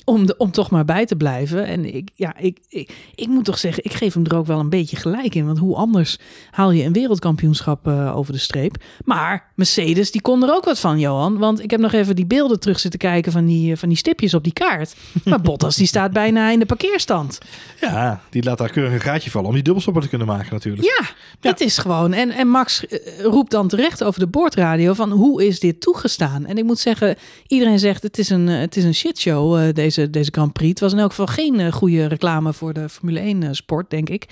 om, 0.10 0.26
de, 0.26 0.38
om 0.38 0.52
toch 0.52 0.70
maar 0.70 0.86
bij 0.86 1.06
te 1.06 1.16
blijven. 1.16 1.66
En 1.66 1.96
ik, 1.96 2.10
ja, 2.16 2.38
ik, 2.38 2.58
ik, 2.70 2.92
ik 3.16 3.28
moet 3.28 3.46
toch 3.46 3.58
zeggen, 3.58 3.84
ik 3.84 3.94
geef 3.94 4.14
hem 4.14 4.26
er 4.26 4.38
ook 4.38 4.46
wel 4.46 4.60
een 4.60 4.70
beetje 4.70 4.96
gelijk 4.96 5.36
in. 5.36 5.46
Want 5.46 5.58
hoe 5.58 5.76
anders 5.76 6.20
haal 6.52 6.72
je 6.72 6.84
een 6.84 6.94
wereldkampioenschap 6.94 7.88
eh, 7.88 8.18
over 8.18 8.34
de 8.34 8.40
streep? 8.40 8.84
Maar 9.06 9.52
Mercedes, 9.56 10.12
die 10.12 10.22
kon 10.22 10.44
er 10.44 10.54
ook 10.54 10.66
wat 10.66 10.80
van, 10.80 11.00
Johan. 11.00 11.38
Want 11.38 11.64
ik 11.64 11.72
heb 11.72 11.80
nog 11.80 11.92
even 11.92 12.16
die 12.16 12.26
beelden 12.26 12.60
terug 12.60 12.80
zitten 12.80 13.00
kijken 13.00 13.32
van 13.32 13.46
die, 13.46 13.72
eh, 13.72 13.78
van 13.78 13.90
die 13.90 13.98
stipjes 13.98 14.34
op 14.34 14.44
die 14.44 14.54
kaart. 14.54 14.96
Maar 15.26 15.42
Bottas, 15.42 15.76
die 15.76 15.88
staat 15.88 16.12
bijna 16.12 16.50
in 16.50 16.60
de 16.60 16.66
parkeerstand. 16.66 17.38
Ja, 17.82 18.22
die 18.30 18.44
laat 18.44 18.58
daar 18.58 18.70
keurig 18.70 18.94
een 18.94 19.00
gaatje 19.00 19.30
vallen 19.30 19.48
om 19.48 19.54
die 19.54 19.64
dubbelstopper 19.64 20.04
te 20.04 20.10
kunnen 20.10 20.28
maken 20.28 20.54
natuurlijk. 20.54 20.84
Ja, 20.84 21.06
het 21.50 21.62
is 21.62 21.78
gewoon. 21.78 22.14
En, 22.14 22.32
en 22.32 22.48
Max 22.48 22.88
eh, 22.88 23.24
roept 23.24 23.52
dan 23.52 23.68
terecht 23.68 24.04
over 24.04 24.20
de 24.20 24.28
boordradio 24.28 24.94
van 24.94 25.12
hoe 25.12 25.46
is 25.46 25.60
dit 25.60 25.82
toegestaan? 25.82 26.46
En 26.46 26.58
ik 26.58 26.64
moet 26.64 26.80
zeggen, 26.80 27.16
iedereen 27.48 27.80
zegt 27.80 28.04
het 28.04 28.18
is 28.18 28.30
een, 28.30 28.48
het 28.48 28.76
is 28.76 28.84
een 28.84 28.96
shitshow, 28.96 29.58
eh, 29.58 29.74
deze, 29.74 29.99
deze 30.08 30.32
Grand 30.32 30.54
Prix. 30.54 30.70
Het 30.70 30.80
was 30.80 30.92
in 30.94 31.00
elk 31.00 31.10
geval 31.10 31.28
geen 31.28 31.60
eh, 31.60 31.72
goede 31.72 32.06
reclame 32.06 32.54
voor 32.54 32.74
de 32.74 32.90
Formule 32.90 33.20
1 33.20 33.44
eh, 33.44 33.50
sport, 33.52 33.90
denk 33.90 34.10
ik. 34.10 34.26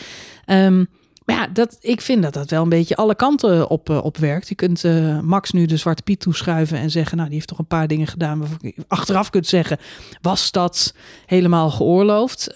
Ehm, 0.45 0.85
maar 1.25 1.35
ja, 1.35 1.47
dat, 1.47 1.77
ik 1.79 2.01
vind 2.01 2.23
dat 2.23 2.33
dat 2.33 2.49
wel 2.49 2.63
een 2.63 2.69
beetje 2.69 2.95
alle 2.95 3.15
kanten 3.15 3.69
op, 3.69 3.89
eh, 3.89 4.03
op 4.03 4.17
werkt. 4.17 4.49
Je 4.49 4.55
kunt 4.55 4.83
Max 5.21 5.51
nu 5.51 5.65
de 5.65 5.77
Zwarte 5.77 6.03
Piet 6.03 6.19
toeschuiven 6.19 6.77
en 6.77 6.91
zeggen... 6.91 7.15
nou, 7.15 7.29
die 7.29 7.37
heeft 7.37 7.49
toch 7.49 7.59
een 7.59 7.67
paar 7.67 7.87
dingen 7.87 8.07
gedaan... 8.07 8.39
waarvan 8.39 8.57
je 8.61 8.73
achteraf 8.87 9.29
kunt 9.29 9.47
zeggen, 9.47 9.77
was 10.21 10.51
dat 10.51 10.93
helemaal 11.25 11.69
geoorloofd? 11.69 12.55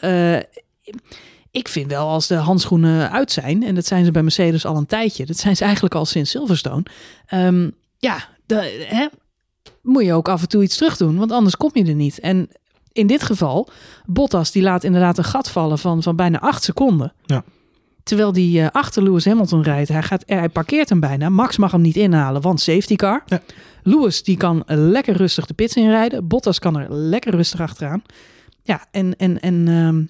Ik 1.52 1.68
vind 1.68 1.92
wel 1.92 2.08
als 2.08 2.28
de 2.28 2.36
handschoenen 2.36 3.12
uit 3.12 3.32
zijn... 3.32 3.64
en 3.64 3.76
dat 3.76 3.86
zijn 3.86 4.06
ze 4.06 4.12
bij 4.12 4.24
Mercedes 4.24 4.66
al 4.66 4.78
een 4.78 4.86
tijdje... 4.86 5.26
dat 5.26 5.38
zijn 5.38 5.56
ze 5.56 5.64
eigenlijk 5.64 5.96
al 5.96 6.06
sinds 6.06 6.32
Silverstone... 6.32 6.84
ehm, 7.26 7.70
ja, 7.98 8.28
de, 8.46 8.86
hè, 8.88 9.08
moet 9.82 10.06
je 10.06 10.14
ook 10.14 10.30
af 10.30 10.42
en 10.42 10.48
toe 10.48 10.64
iets 10.64 10.78
terug 10.78 10.98
doen... 10.98 11.18
want 11.18 11.32
anders 11.32 11.58
kom 11.58 11.70
je 11.74 11.86
er 11.86 11.94
niet. 11.94 12.20
En 12.20 12.50
in 12.94 13.08
dit 13.08 13.24
geval, 13.24 13.70
Bottas 14.06 14.52
die 14.52 14.64
laat 14.64 14.84
inderdaad 14.84 15.18
een 15.18 15.24
gat 15.24 15.50
vallen 15.50 15.80
van, 15.80 16.04
van 16.04 16.16
bijna 16.16 16.40
acht 16.40 16.64
seconden... 16.64 17.14
Ja. 17.26 17.44
Terwijl 18.04 18.32
die 18.32 18.62
eh, 18.62 18.68
achter 18.72 19.04
Lewis 19.04 19.26
Hamilton 19.26 19.62
rijdt. 19.62 19.90
Hij, 19.90 20.04
gaat, 20.04 20.24
hij 20.26 20.50
parkeert 20.50 20.90
hem 20.90 21.00
bijna. 21.00 21.30
Max 21.30 21.58
mag 21.58 21.72
hem 21.72 21.82
niet 21.82 21.96
inhalen, 21.96 22.42
want 22.42 22.62
safety 22.62 22.96
car. 22.96 23.24
Ja. 23.26 23.42
Lewis 23.84 24.24
die 24.24 24.38
kan 24.38 24.64
lekker 24.66 25.16
rustig 25.16 25.46
de 25.46 25.54
pits 25.54 25.76
inrijden. 25.76 26.28
Bottas 26.28 26.60
kan 26.60 26.80
er 26.80 26.94
lekker 26.94 27.36
rustig 27.36 27.60
achteraan. 27.60 28.04
Ja, 28.64 28.86
en, 28.92 29.16
en, 29.18 29.40
en 29.40 29.68
ehm, 29.68 30.04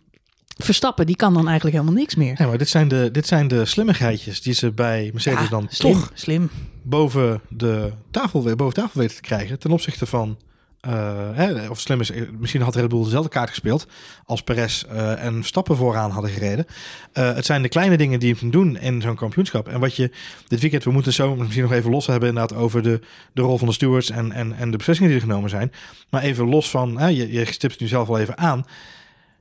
Verstappen 0.57 1.05
die 1.05 1.15
kan 1.15 1.33
dan 1.33 1.47
eigenlijk 1.47 1.75
helemaal 1.75 1.99
niks 1.99 2.15
meer. 2.15 2.35
Ja, 2.37 2.47
maar 2.47 2.57
dit 2.57 2.69
zijn, 2.69 2.87
de, 2.87 3.09
dit 3.11 3.27
zijn 3.27 3.47
de 3.47 3.65
slimmigheidjes 3.65 4.41
die 4.41 4.53
ze 4.53 4.71
bij 4.71 5.09
Mercedes 5.13 5.43
Ja, 5.43 5.49
dan 5.49 5.67
slim, 5.69 5.93
toch 5.93 6.11
slim. 6.13 6.49
boven 6.81 7.41
de 7.49 7.91
tafel, 8.11 8.55
boven 8.55 8.73
tafel 8.73 8.99
weten 8.99 9.15
te 9.15 9.21
krijgen. 9.21 9.59
Ten 9.59 9.71
opzichte 9.71 10.05
van, 10.05 10.37
hè, 10.81 11.69
of 11.69 11.79
slim 11.79 11.99
is, 11.99 12.11
misschien 12.39 12.61
had 12.61 12.75
Red 12.75 12.89
Bull 12.89 13.03
dezelfde 13.03 13.29
kaart 13.29 13.49
gespeeld 13.49 13.87
als 14.25 14.41
Perez 14.41 14.83
eh, 14.83 15.23
en 15.25 15.43
Stappen 15.43 15.75
vooraan 15.75 16.11
hadden 16.11 16.31
gereden. 16.31 16.65
Eh, 17.13 17.33
het 17.33 17.45
zijn 17.45 17.61
de 17.61 17.69
kleine 17.69 17.97
dingen 17.97 18.19
die 18.19 18.35
kunt 18.35 18.51
doen 18.51 18.77
in 18.77 19.01
zo'n 19.01 19.15
kampioenschap. 19.15 19.67
En 19.67 19.79
wat 19.79 19.95
je 19.95 20.11
dit 20.47 20.61
weekend, 20.61 20.83
we 20.83 20.91
moeten 20.91 21.13
zo 21.13 21.35
misschien 21.35 21.63
nog 21.63 21.71
even 21.71 21.91
los 21.91 22.07
hebben 22.07 22.29
inderdaad 22.29 22.57
over 22.57 22.81
de, 22.81 22.99
de 23.33 23.41
rol 23.41 23.57
van 23.57 23.67
de 23.67 23.73
stewards 23.73 24.09
en, 24.09 24.31
en, 24.31 24.55
en 24.57 24.71
de 24.71 24.77
beslissingen 24.77 25.11
die 25.11 25.21
er 25.21 25.27
genomen 25.27 25.49
zijn. 25.49 25.71
Maar 26.09 26.21
even 26.21 26.49
los 26.49 26.69
van, 26.69 26.99
hè, 26.99 27.07
je, 27.07 27.31
je 27.31 27.45
stipt 27.45 27.71
het 27.71 27.81
nu 27.81 27.87
zelf 27.87 28.09
al 28.09 28.19
even 28.19 28.37
aan. 28.37 28.65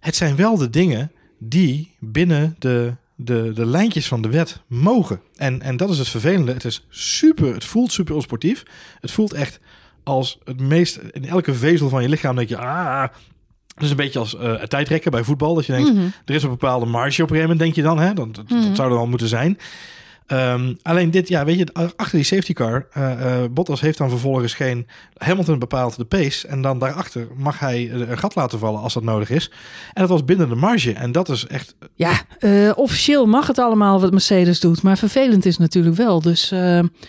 Het 0.00 0.16
zijn 0.16 0.36
wel 0.36 0.56
de 0.56 0.70
dingen 0.70 1.12
die 1.38 1.94
binnen 1.98 2.56
de, 2.58 2.94
de, 3.14 3.52
de 3.54 3.66
lijntjes 3.66 4.08
van 4.08 4.22
de 4.22 4.28
wet 4.28 4.60
mogen. 4.66 5.20
En, 5.36 5.62
en 5.62 5.76
dat 5.76 5.90
is 5.90 5.98
het 5.98 6.08
vervelende. 6.08 6.52
Het 6.52 6.64
is 6.64 6.86
super, 6.88 7.54
het 7.54 7.64
voelt 7.64 7.92
super 7.92 8.14
onsportief. 8.14 8.62
Het 9.00 9.10
voelt 9.10 9.32
echt 9.32 9.60
als 10.04 10.38
het 10.44 10.60
meest, 10.60 10.96
in 11.12 11.24
elke 11.26 11.54
vezel 11.54 11.88
van 11.88 12.02
je 12.02 12.08
lichaam 12.08 12.36
denk 12.36 12.48
je, 12.48 12.56
ah, 12.56 13.02
het 13.74 13.82
is 13.82 13.90
een 13.90 13.96
beetje 13.96 14.18
als 14.18 14.34
uh, 14.34 14.52
tijdrekken 14.62 15.10
bij 15.10 15.24
voetbal. 15.24 15.54
Dat 15.54 15.66
je 15.66 15.72
denkt, 15.72 15.92
Mhm. 15.92 16.06
er 16.24 16.34
is 16.34 16.42
een 16.42 16.48
bepaalde 16.50 16.86
marge 16.86 17.22
op 17.22 17.30
een 17.30 17.36
gegeven 17.36 17.40
moment, 17.56 17.58
denk 17.58 17.74
je 17.74 17.82
dan. 17.82 17.98
Hè? 17.98 18.14
Dat, 18.14 18.34
dat, 18.34 18.48
dat 18.48 18.58
Mhm. 18.58 18.74
zou 18.74 18.88
er 18.90 18.96
wel 18.96 19.06
moeten 19.06 19.28
zijn. 19.28 19.58
Ehm, 20.30 20.74
alleen 20.82 21.10
dit, 21.10 21.28
ja, 21.28 21.44
weet 21.44 21.58
je, 21.58 21.92
achter 21.96 22.16
die 22.16 22.24
safety 22.24 22.52
car, 22.52 22.86
uh, 22.98 23.44
Bottas 23.50 23.80
heeft 23.80 23.98
dan 23.98 24.08
vervolgens 24.08 24.54
geen... 24.54 24.86
Hamilton 25.16 25.58
bepaalt 25.58 25.96
de 25.96 26.04
pace 26.04 26.48
en 26.48 26.62
dan 26.62 26.78
daarachter 26.78 27.28
mag 27.36 27.58
hij 27.58 27.90
een 27.92 28.18
gat 28.18 28.34
laten 28.34 28.58
vallen 28.58 28.80
als 28.80 28.94
dat 28.94 29.02
nodig 29.02 29.30
is. 29.30 29.50
En 29.92 30.00
dat 30.00 30.08
was 30.08 30.24
binnen 30.24 30.48
de 30.48 30.54
marge 30.54 30.92
en 30.92 31.12
dat 31.12 31.28
is 31.28 31.46
echt... 31.46 31.74
Ja, 31.94 32.12
uh, 32.40 32.70
officieel 32.74 33.26
mag 33.26 33.46
het 33.46 33.58
allemaal 33.58 34.00
wat 34.00 34.10
Mercedes 34.10 34.60
doet, 34.60 34.82
maar 34.82 34.98
vervelend 34.98 35.46
is 35.46 35.58
natuurlijk 35.58 35.96
wel. 35.96 36.20
Dus, 36.20 36.48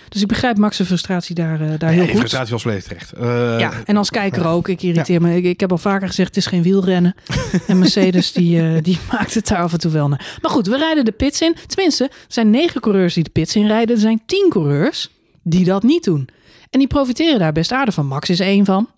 dus 0.10 0.22
ik 0.22 0.28
begrijp 0.28 0.58
Max' 0.58 0.82
frustratie 0.82 1.36
daar, 1.36 1.78
daar 1.78 1.92
heel 1.92 2.08
goed. 2.08 2.18
frustratie 2.18 2.52
was 2.52 2.62
volledig 2.62 2.84
terecht. 2.84 3.14
ja, 3.60 3.72
en 3.86 3.98
als 3.98 4.10
kijker 4.10 4.48
ook. 4.48 4.68
Ik 4.68 4.82
irriteer 4.82 5.22
me. 5.22 5.36
Ik, 5.36 5.44
ik, 5.44 5.60
heb 5.60 5.72
al 5.72 5.78
vaker 5.78 6.08
gezegd, 6.08 6.28
het 6.28 6.38
is 6.38 6.46
geen 6.46 6.64
wielrennen. 6.64 7.16
en 7.68 7.80
Mercedes 7.80 8.32
die, 8.32 8.82
die 8.82 9.00
maakt 9.12 9.34
het 9.34 9.48
daar 9.48 9.62
af 9.62 9.74
en 9.74 9.80
toe 9.80 9.92
wel 9.92 10.08
naar. 10.08 10.38
Maar 10.42 10.52
goed, 10.52 10.68
we 10.68 10.78
rijden 10.78 11.06
de 11.06 11.12
pits 11.12 11.42
in. 11.42 11.56
Tenminste, 11.68 12.04
er 12.04 12.12
zijn 12.28 12.50
negen 12.50 12.82
coureurs 12.82 13.11
die 13.14 13.24
de 13.24 13.30
pits 13.30 13.56
inrijden. 13.56 13.96
Er 13.96 14.02
zijn 14.02 14.22
tien 14.26 14.48
coureurs 14.50 15.10
die 15.44 15.66
dat 15.66 15.84
niet 15.84 16.04
doen. 16.04 16.30
En 16.70 16.80
die 16.80 16.88
profiteren 16.88 17.40
daar 17.40 17.52
best 17.52 17.72
aardig 17.72 17.94
van. 17.94 18.08
Max 18.08 18.30
is 18.30 18.40
één 18.40 18.66
van. 18.66 18.90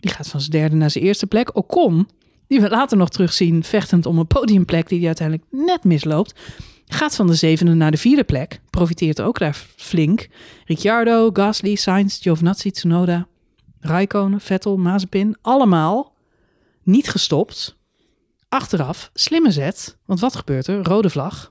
Die 0.00 0.10
gaat 0.10 0.28
van 0.28 0.40
zijn 0.40 0.52
derde 0.52 0.76
naar 0.76 0.90
zijn 0.90 1.04
eerste 1.04 1.26
plek. 1.26 1.56
Ocon, 1.56 2.08
die 2.46 2.60
we 2.60 2.68
later 2.68 2.96
nog 2.96 3.08
terugzien 3.08 3.64
vechtend 3.64 4.06
om 4.06 4.18
een 4.18 4.26
podiumplek 4.26 4.88
die 4.88 4.98
hij 4.98 5.06
uiteindelijk 5.06 5.48
net 5.50 5.84
misloopt. 5.84 6.40
Gaat 6.86 7.16
van 7.16 7.26
de 7.26 7.34
zevende 7.34 7.74
naar 7.74 7.90
de 7.90 7.96
vierde 7.96 8.24
plek. 8.24 8.60
Profiteert 8.70 9.20
ook 9.20 9.38
daar 9.38 9.64
flink. 9.76 10.28
Ricciardo, 10.64 11.30
Gasly, 11.32 11.74
Sainz, 11.74 12.22
Giovinazzi, 12.22 12.70
Tsunoda, 12.70 13.26
Raikkonen, 13.80 14.40
Vettel, 14.40 14.76
Mazepin. 14.76 15.36
Allemaal 15.42 16.14
niet 16.82 17.08
gestopt. 17.08 17.76
Achteraf, 18.48 19.10
slimme 19.14 19.50
zet. 19.50 19.96
Want 20.04 20.20
wat 20.20 20.36
gebeurt 20.36 20.66
er? 20.66 20.82
Rode 20.82 21.10
vlag. 21.10 21.50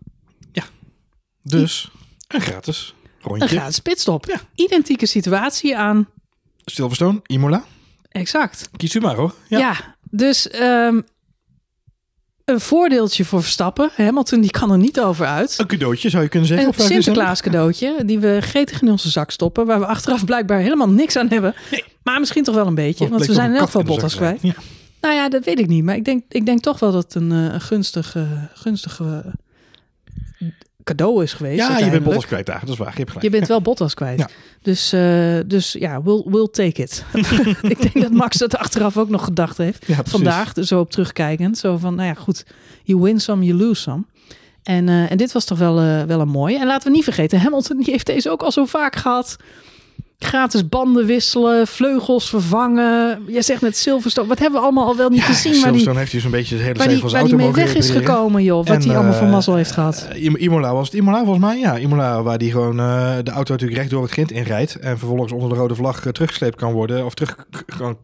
Dus 1.43 1.91
een 2.35 2.41
gratis 2.41 2.95
rondje. 3.21 3.43
Een 3.43 3.49
gratis 3.49 3.79
pitstop. 3.79 4.25
Ja. 4.25 4.41
Identieke 4.55 5.05
situatie 5.05 5.77
aan... 5.77 6.07
Silverstone, 6.65 7.19
Imola. 7.25 7.63
Exact. 8.09 8.69
Kies 8.77 8.95
u 8.95 8.99
maar 8.99 9.15
hoor. 9.15 9.33
Ja, 9.47 9.57
ja 9.57 9.97
dus 10.09 10.53
um, 10.61 11.03
een 12.45 12.59
voordeeltje 12.59 13.25
voor 13.25 13.41
Verstappen. 13.41 13.89
Hamilton 13.95 14.41
die 14.41 14.51
kan 14.51 14.71
er 14.71 14.77
niet 14.77 14.99
over 14.99 15.25
uit. 15.25 15.55
Een 15.59 15.67
cadeautje 15.67 16.09
zou 16.09 16.23
je 16.23 16.29
kunnen 16.29 16.47
zeggen. 16.47 16.67
Een 16.67 16.85
Sinterklaas 16.85 17.41
cadeautje 17.41 18.05
die 18.05 18.19
we 18.19 18.37
gretig 18.41 18.81
in 18.81 18.91
onze 18.91 19.09
zak 19.09 19.31
stoppen. 19.31 19.65
Waar 19.65 19.79
we 19.79 19.85
achteraf 19.85 20.25
blijkbaar 20.25 20.59
helemaal 20.59 20.89
niks 20.89 21.15
aan 21.15 21.29
hebben. 21.29 21.55
Nee. 21.71 21.83
Maar 22.03 22.19
misschien 22.19 22.43
toch 22.43 22.55
wel 22.55 22.67
een 22.67 22.75
beetje. 22.75 23.09
want 23.09 23.25
we 23.25 23.33
zijn 23.33 23.49
in 23.49 23.55
elk 23.55 23.65
geval 23.65 23.83
Bottas 23.83 24.15
kwijt. 24.15 24.41
Ja. 24.41 24.53
Nou 25.01 25.13
ja, 25.13 25.29
dat 25.29 25.45
weet 25.45 25.59
ik 25.59 25.67
niet. 25.67 25.83
Maar 25.83 25.95
ik 25.95 26.05
denk, 26.05 26.23
ik 26.29 26.45
denk 26.45 26.61
toch 26.61 26.79
wel 26.79 26.91
dat 26.91 27.03
het 27.03 27.15
een, 27.15 27.31
eh, 27.31 27.53
een 27.53 27.61
gunstige, 27.61 28.49
gunstige 28.53 29.33
cadeau 30.89 31.23
is 31.23 31.33
geweest. 31.33 31.57
Ja, 31.57 31.77
je 31.77 31.89
bent 31.89 32.03
Bottas 32.03 32.25
kwijt 32.25 32.45
daar. 32.45 32.59
Dat 32.59 32.69
is 32.69 32.77
waar. 32.77 32.93
Je, 32.97 33.05
je 33.19 33.29
bent 33.29 33.47
wel 33.47 33.61
Bottas 33.61 33.93
kwijt. 33.93 34.19
Ja. 34.19 34.29
Dus, 34.61 34.93
uh, 34.93 35.39
dus 35.45 35.71
ja, 35.71 36.01
we'll, 36.01 36.23
we'll 36.25 36.47
take 36.51 36.81
it. 36.81 37.03
ik 37.73 37.81
denk 37.81 38.01
dat 38.01 38.11
Max 38.11 38.37
dat 38.37 38.57
achteraf 38.57 38.97
ook 38.97 39.09
nog 39.09 39.23
gedacht 39.23 39.57
heeft. 39.57 39.87
Ja, 39.87 39.99
Vandaag, 40.03 40.53
zo 40.61 40.79
op 40.79 40.91
terugkijkend. 40.91 41.57
Zo 41.57 41.77
van, 41.77 41.95
nou 41.95 42.07
ja, 42.07 42.13
goed. 42.13 42.45
You 42.83 43.01
win 43.01 43.19
some, 43.19 43.45
you 43.45 43.57
lose 43.57 43.81
some. 43.81 44.03
En, 44.63 44.87
uh, 44.87 45.11
en 45.11 45.17
dit 45.17 45.31
was 45.31 45.45
toch 45.45 45.57
wel, 45.57 45.83
uh, 45.83 46.03
wel 46.03 46.19
een 46.19 46.27
mooie. 46.27 46.59
En 46.59 46.67
laten 46.67 46.87
we 46.87 46.95
niet 46.95 47.03
vergeten, 47.03 47.39
Hamilton 47.39 47.77
die 47.77 47.91
heeft 47.91 48.05
deze 48.05 48.29
ook 48.29 48.41
al 48.41 48.51
zo 48.51 48.65
vaak 48.65 48.95
gehad 48.95 49.37
gratis 50.19 50.69
banden 50.69 51.05
wisselen, 51.05 51.67
vleugels 51.67 52.29
vervangen. 52.29 53.23
Jij 53.27 53.41
zegt 53.41 53.61
net 53.61 53.77
Silverstone. 53.77 54.27
Wat 54.27 54.39
hebben 54.39 54.59
we 54.59 54.65
allemaal 54.65 54.85
al 54.85 54.95
wel 54.95 55.09
niet 55.09 55.21
gezien? 55.21 55.53
Silverstone 55.53 55.75
maar 55.75 55.83
die, 55.83 55.99
heeft 55.99 56.11
dus 56.11 56.23
een 56.23 56.31
beetje 56.31 56.55
het 56.55 56.63
hele 56.79 57.09
waar 57.09 57.23
die 57.23 57.35
mee 57.35 57.51
weg 57.51 57.75
is 57.75 57.89
gekomen, 57.89 58.43
joh. 58.43 58.65
Wat 58.65 58.83
hij 58.83 58.95
allemaal 58.95 59.13
voor 59.13 59.25
eh, 59.25 59.31
mazzel 59.31 59.55
heeft 59.55 59.71
gehad. 59.71 60.07
Uh, 60.15 60.41
Imola 60.41 60.73
was 60.73 60.87
het 60.87 60.95
Imola 60.95 61.17
volgens 61.23 61.45
mij? 61.45 61.59
Ja, 61.59 61.77
Imola 61.77 62.23
waar 62.23 62.37
die 62.37 62.51
gewoon 62.51 62.79
uh, 62.79 63.15
de 63.23 63.31
auto 63.31 63.51
natuurlijk 63.51 63.79
recht 63.79 63.89
door 63.89 64.01
het 64.01 64.11
grind 64.11 64.31
inrijdt. 64.31 64.75
En 64.75 64.97
vervolgens 64.97 65.31
onder 65.31 65.49
de 65.49 65.55
rode 65.55 65.75
vlag 65.75 66.01
teruggesleept 66.11 66.55
kan 66.55 66.73
worden. 66.73 67.05
Of 67.05 67.13
terug 67.13 67.45
kan 67.77 67.97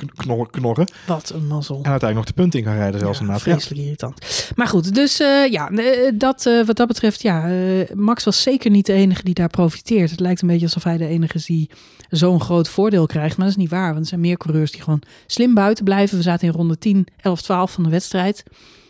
knorren. 0.51 0.87
Wat 1.07 1.31
een 1.35 1.47
mazzel. 1.47 1.79
En 1.83 1.91
uiteindelijk 1.91 2.15
nog 2.15 2.25
de 2.25 2.33
punt 2.33 2.55
in 2.55 2.63
kan 2.63 2.75
rijden 2.75 2.99
zelfs. 2.99 3.19
Ja, 3.19 3.39
vreselijk 3.39 3.81
irritant. 3.81 4.25
Maar 4.55 4.67
goed, 4.67 4.95
dus 4.95 5.17
ja, 5.49 5.69
dat, 6.13 6.49
wat 6.65 6.75
dat 6.75 6.87
betreft, 6.87 7.21
ja. 7.21 7.49
Max 7.93 8.23
was 8.23 8.41
zeker 8.41 8.71
niet 8.71 8.85
de 8.85 8.93
enige 8.93 9.23
die 9.23 9.33
daar 9.33 9.49
profiteert. 9.49 10.11
Het 10.11 10.19
lijkt 10.19 10.41
een 10.41 10.47
beetje 10.47 10.65
alsof 10.65 10.83
hij 10.83 10.97
de 10.97 11.07
enige 11.07 11.33
is 11.35 11.45
die 11.45 11.69
zo'n 12.09 12.41
groot 12.41 12.69
voordeel 12.69 13.05
krijgt. 13.05 13.37
Maar 13.37 13.45
dat 13.45 13.55
is 13.55 13.61
niet 13.61 13.71
waar, 13.71 13.89
want 13.89 13.99
er 13.99 14.07
zijn 14.07 14.21
meer 14.21 14.37
coureurs 14.37 14.71
die 14.71 14.81
gewoon 14.81 15.01
slim 15.27 15.53
buiten 15.53 15.83
blijven. 15.83 16.17
We 16.17 16.23
zaten 16.23 16.47
in 16.47 16.53
ronde 16.53 16.77
10, 16.77 17.07
11, 17.17 17.41
12 17.41 17.71
van 17.71 17.83
de 17.83 17.89
wedstrijd. 17.89 18.43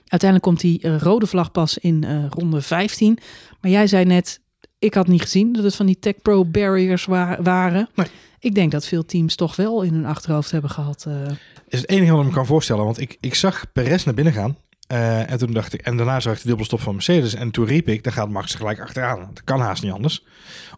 Uiteindelijk 0.08 0.41
komt 0.49 0.60
die 0.60 0.80
uh, 0.84 0.97
rode 0.97 1.28
vlag 1.28 1.51
pas 1.51 1.78
in 1.78 2.04
uh, 2.06 2.25
ronde 2.30 2.62
15. 2.62 3.17
Maar 3.62 3.71
jij 3.71 3.88
zei 3.88 4.06
net, 4.06 4.41
ik 4.80 4.93
had 4.93 5.08
niet 5.08 5.21
gezien 5.21 5.54
dat 5.54 5.63
het 5.63 5.75
van 5.75 5.86
die 5.86 5.99
Tech 5.99 6.21
Pro 6.21 6.45
barriers 6.45 7.06
wa 7.06 7.41
waren. 7.41 7.89
Nee. 7.95 8.08
Ik 8.39 8.56
denk 8.56 8.71
dat 8.71 8.86
veel 8.86 9.06
teams 9.06 9.36
toch 9.36 9.56
wel 9.56 9.82
in 9.82 9.93
hun 9.93 10.06
achterhoofd 10.06 10.51
hebben 10.51 10.69
gehad. 10.69 11.06
Uh... 11.08 11.13
Is 11.67 11.80
het 11.80 11.89
enige 11.89 12.12
wat 12.12 12.21
ik 12.21 12.28
me 12.28 12.34
kan 12.34 12.45
voorstellen. 12.45 12.84
Want 12.84 12.99
ik, 12.99 13.17
ik 13.19 13.36
zag 13.36 13.65
Perez 13.73 14.04
naar 14.04 14.13
binnen 14.13 14.34
gaan. 14.34 14.58
Uh, 14.91 15.32
en 15.32 15.38
toen 15.38 15.51
dacht 15.51 15.73
ik, 15.73 15.82
en 15.82 15.97
daarna 15.97 16.19
zag 16.19 16.34
ik 16.36 16.41
de 16.41 16.47
dubbelstop 16.47 16.82
van 16.82 16.93
Mercedes. 16.93 17.34
En 17.34 17.51
toen 17.51 17.65
riep 17.65 17.88
ik, 17.88 18.04
dan 18.04 18.13
gaat 18.13 18.30
Max 18.30 18.51
er 18.51 18.58
gelijk 18.58 18.80
achteraan. 18.80 19.19
Dat 19.19 19.43
kan 19.43 19.60
haast 19.60 19.84
niet 19.84 19.91
anders 19.91 20.23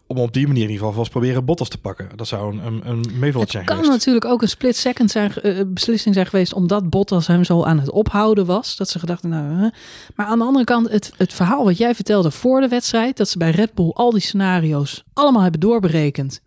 om 0.08 0.18
op 0.18 0.32
die 0.32 0.46
manier 0.46 0.62
in 0.62 0.70
ieder 0.70 0.86
geval 0.86 0.98
vast 0.98 1.10
proberen 1.10 1.44
Bottas 1.44 1.68
te 1.68 1.78
pakken. 1.78 2.08
Dat 2.16 2.28
zou 2.28 2.58
een, 2.58 2.88
een, 2.88 3.04
zijn 3.50 3.64
kan 3.64 3.80
natuurlijk 3.88 4.24
ook 4.24 4.42
een 4.42 4.48
split 4.48 4.76
second 4.76 5.10
zijn, 5.10 5.32
uh, 5.42 5.60
beslissing 5.66 6.14
zijn 6.14 6.26
geweest... 6.26 6.52
omdat 6.52 6.90
Bottas 6.90 7.26
hem 7.26 7.44
zo 7.44 7.64
aan 7.64 7.78
het 7.78 7.90
ophouden 7.90 8.46
was. 8.46 8.76
Dat 8.76 8.88
ze 8.88 8.98
gedachten, 8.98 9.28
nou... 9.30 9.64
Uh, 9.64 9.70
maar 10.14 10.26
aan 10.26 10.38
de 10.38 10.44
andere 10.44 10.64
kant, 10.64 10.90
het, 10.90 11.12
het 11.16 11.32
verhaal 11.32 11.64
wat 11.64 11.76
jij 11.76 11.94
vertelde 11.94 12.30
voor 12.30 12.60
de 12.60 12.68
wedstrijd... 12.68 13.16
dat 13.16 13.28
ze 13.28 13.38
bij 13.38 13.50
Red 13.50 13.74
Bull 13.74 13.90
al 13.90 14.10
die 14.10 14.20
scenario's 14.20 15.04
allemaal 15.12 15.42
hebben 15.42 15.60
doorberekend... 15.60 16.40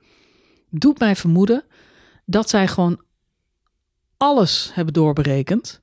doet 0.69 0.99
mij 0.99 1.15
vermoeden 1.15 1.63
dat 2.25 2.49
zij 2.49 2.67
gewoon 2.67 3.01
alles 4.17 4.71
hebben 4.73 4.93
doorberekend 4.93 5.80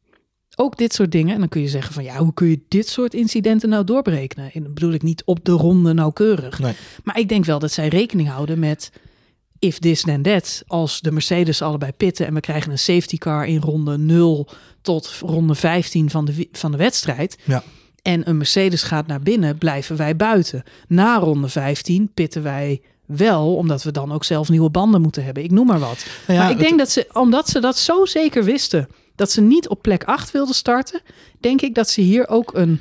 ook 0.59 0.77
dit 0.77 0.95
soort 0.95 1.13
dingen. 1.13 1.35
En 1.35 1.39
dan 1.39 1.49
kun 1.49 1.61
je 1.61 1.69
zeggen 1.69 1.95
van 1.95 2.05
ja, 2.05 2.17
hoe 2.17 2.35
kun 2.35 2.47
je 2.47 2.61
dit 2.69 2.89
soort 2.89 3.15
incidenten 3.15 3.69
nou 3.69 3.85
doorberekenen? 3.85 4.53
En 4.53 4.63
dan 4.63 4.75
bedoel 4.75 4.93
ik 4.93 5.03
niet 5.03 5.23
op 5.25 5.45
de 5.45 5.53
ronde 5.53 5.93
nauwkeurig. 5.93 6.59
Nee. 6.59 6.73
Maar 7.05 7.19
ik 7.19 7.29
denk 7.29 7.45
wel 7.45 7.59
dat 7.59 7.73
zij 7.73 7.89
rekening 7.89 8.29
houden 8.29 8.59
met 8.59 8.93
if 9.59 9.79
this 9.79 10.03
then 10.03 10.23
that. 10.23 10.63
Als 10.67 11.01
de 11.01 11.13
Mercedes 11.13 11.63
allebei 11.63 11.93
pitten 11.93 12.27
en 12.27 12.35
we 12.35 12.41
krijgen 12.41 12.71
een 12.71 12.79
safety 12.79 13.19
car 13.19 13.47
in 13.47 13.61
ronde 13.61 13.99
0 13.99 14.49
tot 14.83 15.15
ronde 15.21 15.55
15 15.55 16.11
van 16.11 16.25
de, 16.25 16.49
van 16.53 16.71
de 16.71 16.77
wedstrijd. 16.77 17.39
Ja. 17.45 17.63
En 18.03 18.29
een 18.29 18.37
Mercedes 18.37 18.83
gaat 18.83 19.07
naar 19.07 19.21
binnen, 19.21 19.59
blijven 19.59 19.97
wij 19.97 20.17
buiten. 20.17 20.63
Na 20.89 21.19
ronde 21.19 21.49
15 21.49 22.11
pitten 22.15 22.43
wij 22.43 22.81
wel, 23.07 23.57
omdat 23.57 23.83
we 23.83 23.91
dan 23.91 24.13
ook 24.13 24.25
zelf 24.25 24.49
nieuwe 24.49 24.71
banden 24.71 25.01
moeten 25.01 25.25
hebben. 25.25 25.43
Ik 25.43 25.51
noem 25.51 25.67
maar 25.67 25.79
wat. 25.79 26.07
Nou 26.27 26.39
ja, 26.39 26.45
maar 26.45 26.55
ik 26.55 26.59
denk 26.59 26.79
dat 26.79 26.91
ze, 26.91 27.07
omdat 27.13 27.49
ze 27.49 27.61
dat 27.61 27.79
zo 27.79 28.05
zeker 28.05 28.45
wisten 28.45 28.89
dat 29.19 29.31
ze 29.31 29.41
niet 29.41 29.69
op 29.69 29.83
plek 29.83 30.05
8 30.05 30.31
wilden 30.31 30.55
starten, 30.55 31.01
denk 31.41 31.61
ik 31.61 31.75
dat 31.75 31.91
ze 31.91 32.01
hier 32.01 32.29
ook 32.29 32.55
een. 32.55 32.81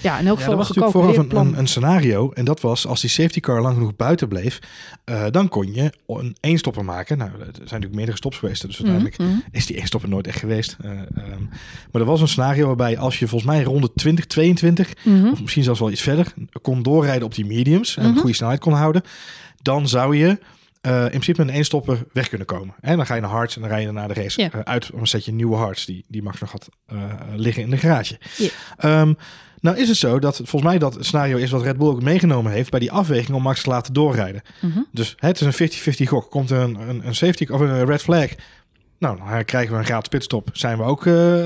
Ja, 0.00 0.18
in 0.18 0.26
elk 0.26 0.36
geval 0.36 0.52
ja, 0.52 0.58
was 0.58 0.68
natuurlijk 0.68 0.92
vooraf 0.92 1.16
een, 1.16 1.36
een, 1.36 1.58
een, 1.58 1.66
scenario. 1.66 2.30
En 2.32 2.44
dat 2.44 2.60
was 2.60 2.86
als 2.86 3.00
die 3.00 3.10
safety 3.10 3.40
car 3.40 3.60
lang 3.60 3.74
genoeg 3.74 3.96
buiten 3.96 4.28
bleef, 4.28 4.58
uh, 5.04 5.24
dan 5.30 5.48
kon 5.48 5.74
je 5.74 5.92
een 6.06 6.36
eenstopper 6.40 6.84
maken. 6.84 7.18
Nou, 7.18 7.30
er 7.30 7.38
zijn 7.38 7.54
natuurlijk 7.54 7.94
meerdere 7.94 8.16
stops 8.16 8.38
geweest. 8.38 8.62
Dus 8.62 8.78
mhm, 8.78 8.88
uiteindelijk 8.88 9.18
mm 9.18 9.26
-hmm. 9.26 9.42
is 9.50 9.66
die 9.66 9.76
eenstopper 9.76 10.08
nooit 10.08 10.26
echt 10.26 10.38
geweest. 10.38 10.76
Uh, 10.84 10.90
um, 10.90 11.48
maar 11.92 12.00
er 12.00 12.04
was 12.04 12.20
een 12.20 12.28
scenario 12.28 12.66
waarbij 12.66 12.98
als 12.98 13.18
je 13.18 13.28
volgens 13.28 13.50
mij 13.50 13.62
ronde 13.62 13.92
20, 13.92 14.26
22, 14.26 14.92
mm 15.02 15.20
-hmm. 15.20 15.32
of 15.32 15.40
misschien 15.40 15.62
zelfs 15.62 15.80
wel 15.80 15.90
iets 15.90 16.02
verder, 16.02 16.32
kon 16.62 16.82
doorrijden 16.82 17.24
op 17.24 17.34
die 17.34 17.46
mediums 17.46 17.96
en 17.96 18.02
mm 18.02 18.10
-hmm. 18.10 18.18
goede 18.18 18.36
snelheid 18.36 18.60
kon 18.60 18.72
houden, 18.72 19.02
dan 19.62 19.88
zou 19.88 20.16
je 20.16 20.38
uh, 20.86 21.02
in 21.02 21.08
principe 21.08 21.40
met 21.40 21.48
een 21.48 21.54
eenstopper 21.54 22.04
weg 22.12 22.28
kunnen 22.28 22.46
komen. 22.46 22.74
En 22.80 22.96
dan 22.96 23.06
ga 23.06 23.14
je 23.14 23.20
naar 23.20 23.30
hards 23.30 23.54
en 23.54 23.60
dan 23.60 23.70
rij 23.70 23.80
je 23.80 23.92
naar 23.92 24.08
de 24.08 24.14
race 24.14 24.40
ja. 24.40 24.50
uh, 24.54 24.60
uit. 24.60 24.90
Dan 24.94 25.06
zet 25.06 25.24
je 25.24 25.32
nieuwe 25.32 25.56
hards 25.56 25.84
die, 25.84 26.04
die 26.08 26.22
Max 26.22 26.40
nog 26.40 26.52
had 26.52 26.68
uh, 26.92 27.02
liggen 27.34 27.62
in 27.62 27.70
de 27.70 27.76
garage. 27.76 28.18
Ja. 28.36 29.00
Um, 29.00 29.16
nou 29.60 29.76
is 29.76 29.88
het 29.88 29.96
zo 29.96 30.18
dat 30.18 30.36
volgens 30.36 30.62
mij 30.62 30.78
dat 30.78 30.96
scenario 31.00 31.36
is 31.36 31.50
wat 31.50 31.62
Red 31.62 31.76
Bull 31.76 31.88
ook 31.88 32.02
meegenomen 32.02 32.52
heeft 32.52 32.70
bij 32.70 32.80
die 32.80 32.92
afweging 32.92 33.36
om 33.36 33.42
Max 33.42 33.62
te 33.62 33.70
laten 33.70 33.92
doorrijden. 33.92 34.42
Mm 34.60 34.72
-hmm. 34.72 34.86
Dus 34.92 35.14
het 35.16 35.40
is 35.40 35.58
een 35.58 36.04
50-50 36.06 36.08
gok. 36.08 36.30
Komt 36.30 36.50
er 36.50 36.58
een, 36.58 36.88
een, 36.88 37.06
een, 37.06 37.14
safety 37.14 37.46
of 37.50 37.60
een 37.60 37.84
red 37.84 38.02
flag. 38.02 38.28
Nou, 38.98 39.18
dan 39.18 39.44
krijgen 39.44 39.72
we 39.72 39.78
een 39.78 39.84
gratis 39.84 40.08
pitstop. 40.08 40.50
Zijn 40.52 40.78
we 40.78 40.84
ook 40.84 41.02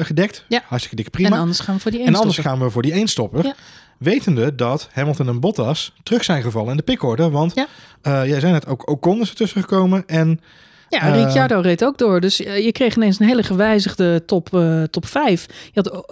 gedekt. 0.06 0.44
Ja. 0.48 0.62
Hartstikke 0.64 0.96
dikke 0.96 1.10
prima. 1.10 1.30
En 1.30 1.40
anders 1.40 1.60
gaan 1.60 1.74
we 1.74 1.80
voor 1.80 1.90
die 1.90 2.04
En 2.04 2.14
anders 2.14 2.38
gaan 2.38 2.58
we 2.58 2.70
voor 2.70 2.82
die 2.82 2.92
eenstopper. 2.92 3.44
Ja. 3.44 3.54
Wetende 4.00 4.54
dat 4.54 4.88
Hamilton 4.92 5.28
en 5.28 5.40
Bottas 5.40 5.92
terug 6.02 6.24
zijn 6.24 6.42
gevallen 6.42 6.70
in 6.70 6.76
de 6.76 6.82
pickorde. 6.82 7.30
Want 7.30 7.54
ja. 7.54 7.66
uh, 8.02 8.28
jij 8.28 8.40
zei 8.40 8.52
net, 8.52 8.66
ook 8.66 8.88
Ocon 8.90 9.20
is 9.20 9.28
er 9.28 9.34
tussen 9.34 9.60
gekomen. 9.60 10.06
En, 10.06 10.40
ja, 10.88 11.08
uh, 11.08 11.22
Ricciardo 11.22 11.60
reed 11.60 11.84
ook 11.84 11.98
door. 11.98 12.20
Dus 12.20 12.40
uh, 12.40 12.64
je 12.64 12.72
kreeg 12.72 12.96
ineens 12.96 13.18
een 13.18 13.26
hele 13.26 13.42
gewijzigde 13.42 14.24
top, 14.24 14.48
top 14.90 15.06
5. 15.06 15.46
Je 15.72 15.80
had 15.82 16.04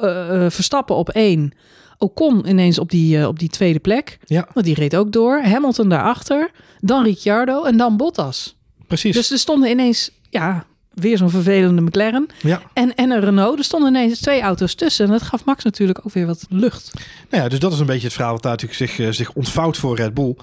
Verstappen 0.55 0.97
op 0.97 1.09
1. 1.09 1.53
Ocon 1.99 2.49
ineens 2.49 2.79
op 2.79 2.91
die, 2.91 3.29
op 3.29 3.39
die 3.39 3.49
tweede 3.49 3.79
plek. 3.79 4.19
Ja. 4.25 4.49
Want 4.53 4.67
die 4.67 4.75
reed 4.75 4.97
ook 4.97 5.13
door. 5.13 5.41
Hamilton 5.43 5.89
daarachter. 5.89 6.51
Dan 6.81 7.05
Ricciardo 7.05 7.65
en 7.65 7.77
dan 7.77 7.97
Bottas. 7.97 8.57
Precies. 8.87 9.15
Dus 9.15 9.31
er 9.31 9.39
stonden 9.39 9.71
ineens 9.71 10.11
ja, 10.31 10.67
weer 11.01 11.17
zo'n 11.17 11.31
vervelende 11.31 11.83
McLaren. 11.83 12.27
Ja. 12.43 12.63
En, 12.73 12.95
en 12.95 13.11
een 13.11 13.21
Renault. 13.21 13.59
Er 13.59 13.65
stonden 13.65 13.89
ineens 13.89 14.21
twee 14.21 14.41
auto's 14.41 14.75
tussen. 14.75 15.05
En 15.05 15.11
dat 15.11 15.23
gaf 15.23 15.45
Max 15.45 15.65
natuurlijk 15.65 15.99
ook 16.07 16.13
weer 16.13 16.27
wat 16.27 16.47
lucht. 16.49 16.91
Nou 17.31 17.43
ja, 17.43 17.49
dus 17.49 17.59
dat 17.59 17.73
is 17.73 17.79
een 17.79 17.87
beetje 17.87 18.07
het 18.07 18.13
verhaal 18.13 18.33
wat 18.33 18.43
daar 18.43 18.53
natuurlijk 18.53 18.79
zich, 18.79 18.99
eh, 18.99 19.13
zich 19.13 19.33
ontvouwt 19.33 19.77
voor 19.77 19.97
Red 19.97 20.15
Bull. 20.15 20.37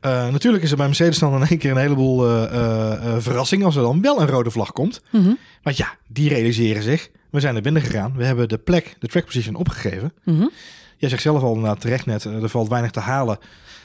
Eh, 0.00 0.28
natuurlijk 0.28 0.62
is 0.62 0.70
er 0.70 0.76
bij 0.76 0.86
Mercedes 0.86 1.18
dan 1.18 1.34
in 1.34 1.46
één 1.48 1.58
keer 1.58 1.70
een 1.70 1.76
heleboel 1.76 2.26
eh, 2.26 2.42
eh, 2.42 3.16
verrassing 3.18 3.64
als 3.64 3.76
er 3.76 3.82
dan 3.82 4.00
wel 4.00 4.20
een 4.20 4.28
rode 4.28 4.50
vlag 4.50 4.72
komt. 4.72 5.00
Mhm. 5.10 5.32
Want 5.62 5.76
ja, 5.76 5.96
die 6.08 6.28
realiseren 6.28 6.82
zich. 6.82 7.10
We 7.30 7.40
zijn 7.40 7.56
er 7.56 7.62
binnen 7.62 7.82
gegaan. 7.82 8.12
We 8.16 8.24
hebben 8.24 8.48
de 8.48 8.58
plek, 8.58 8.96
de 8.98 9.06
track 9.06 9.24
position 9.24 9.54
opgegeven. 9.54 10.12
Mhm. 10.24 10.46
Jij 10.96 11.08
zegt 11.08 11.22
zelf 11.22 11.42
al 11.42 11.54
inderdaad 11.54 11.80
terecht 11.80 12.06
net, 12.06 12.24
er 12.24 12.48
valt 12.48 12.68
weinig 12.68 12.90
te 12.90 13.00
halen 13.00 13.38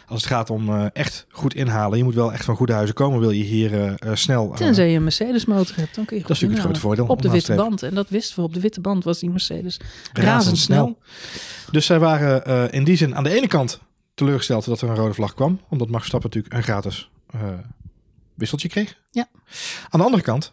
als 0.08 0.22
het 0.22 0.32
gaat 0.32 0.50
om 0.50 0.70
eh, 0.70 0.86
echt 0.94 1.26
goed 1.30 1.56
inhalen. 1.56 1.98
Je 1.98 2.04
moet 2.04 2.14
wel 2.14 2.34
echt 2.34 2.46
van 2.46 2.56
goede 2.56 2.74
huizen 2.74 2.96
komen, 2.96 3.20
wil 3.20 3.32
je 3.32 3.44
hier 3.44 3.96
eh, 3.96 4.16
snel... 4.16 4.50
Tenzij 4.50 4.90
je 4.90 4.96
een 4.96 5.04
Mercedes 5.04 5.46
motor 5.46 5.76
hebt, 5.76 5.96
dan 5.96 6.06
kun 6.06 6.18
je 6.18 6.22
dat 6.22 6.32
is 6.32 6.38
goed 6.40 6.50
natuurlijk 6.50 6.76
het 6.76 6.80
grote 6.80 6.80
voordeel. 6.80 7.06
Op 7.06 7.22
de 7.22 7.30
witte 7.30 7.56
band. 7.56 7.84
En 7.84 7.94
dat 7.94 8.10
wisten 8.10 8.36
we. 8.36 8.42
Op 8.42 8.54
de 8.54 8.60
witte 8.60 8.82
band 8.82 9.04
was 9.04 9.20
die 9.20 9.30
Mercedes 9.30 9.80
Razendsnel. 10.14 10.98
Dus 11.72 11.86
zij 11.86 12.00
waren 12.00 12.72
in 12.72 12.84
die 12.84 12.98
zin 12.98 13.16
aan 13.16 13.24
de 13.24 13.30
ene 13.30 13.48
kant 13.48 13.80
teleurgesteld 14.14 14.66
dat 14.66 14.82
er 14.82 14.90
een 14.90 14.96
rode 14.96 15.14
vlag 15.14 15.34
kwam. 15.34 15.60
Omdat 15.70 15.88
Max 15.88 16.00
Verstappen 16.00 16.30
natuurlijk 16.30 16.56
een 16.56 16.64
gratis 16.64 17.10
wisseltje 18.34 18.70
kreeg. 18.70 18.98
Ja. 19.12 19.28
Aan 19.90 20.00
de 20.00 20.06
andere 20.06 20.24
kant, 20.24 20.52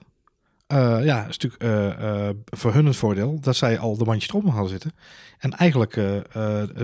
eh, 0.73 1.05
ja, 1.05 1.27
is 1.29 1.39
natuurlijk 1.39 1.63
eh, 1.63 2.29
eh, 2.29 2.35
voor 2.45 2.73
hun 2.75 2.87
het 2.87 2.97
voordeel 2.97 3.39
dat 3.41 3.57
zij 3.57 3.79
al 3.79 3.97
de 3.97 4.05
bandjes 4.05 4.29
erop 4.29 4.49
hadden 4.49 4.71
zitten. 4.71 4.93
En 5.39 5.51
eigenlijk 5.53 5.95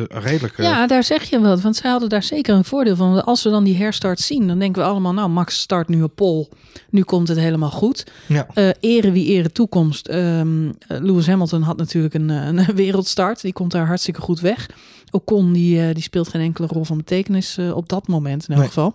redelijk... 0.09 0.57
Ja, 0.57 0.87
daar 0.87 1.05
zeg 1.05 1.23
je 1.23 1.41
wat. 1.41 1.61
Want 1.61 1.77
zij 1.77 1.91
hadden 1.91 2.09
daar 2.09 2.23
zeker 2.23 2.55
een 2.55 2.65
voordeel 2.65 2.97
van. 2.97 3.25
Als 3.25 3.43
we 3.43 3.51
dan 3.51 3.65
die 3.65 3.77
herstart 3.77 4.21
zien, 4.21 4.47
dan 4.47 4.59
denken 4.59 4.83
we 4.83 4.89
allemaal... 4.89 5.13
nou, 5.13 5.29
Max 5.29 5.61
start 5.61 5.89
nu 5.89 6.03
op 6.03 6.15
pol. 6.15 6.49
Nu 6.91 7.03
komt 7.03 7.29
het 7.29 7.39
helemaal 7.39 7.71
goed. 7.71 8.07
ja. 8.27 8.47
Eh 8.55 8.69
ere 8.81 9.13
wie 9.13 9.27
ere 9.27 9.53
toekomst. 9.53 10.07
Eh, 10.09 10.41
Lewis 10.89 11.27
Hamilton 11.27 11.63
had 11.63 11.77
natuurlijk 11.77 12.15
een, 12.15 12.29
een 12.29 12.65
wereldstart. 12.75 13.41
Die 13.41 13.53
komt 13.53 13.73
daar 13.73 13.87
hartstikke 13.87 14.21
goed 14.21 14.41
weg. 14.41 14.71
Ocon 15.11 15.53
die, 15.53 15.93
die 15.93 16.03
speelt 16.03 16.29
geen 16.29 16.43
enkele 16.43 16.67
rol 16.67 16.85
van 16.85 16.97
betekenis 16.97 17.59
op 17.59 17.89
dat 17.89 18.09
moment 18.09 18.43
in 18.49 18.55
elk 18.55 18.59
Nee. 18.59 18.69
geval. 18.69 18.95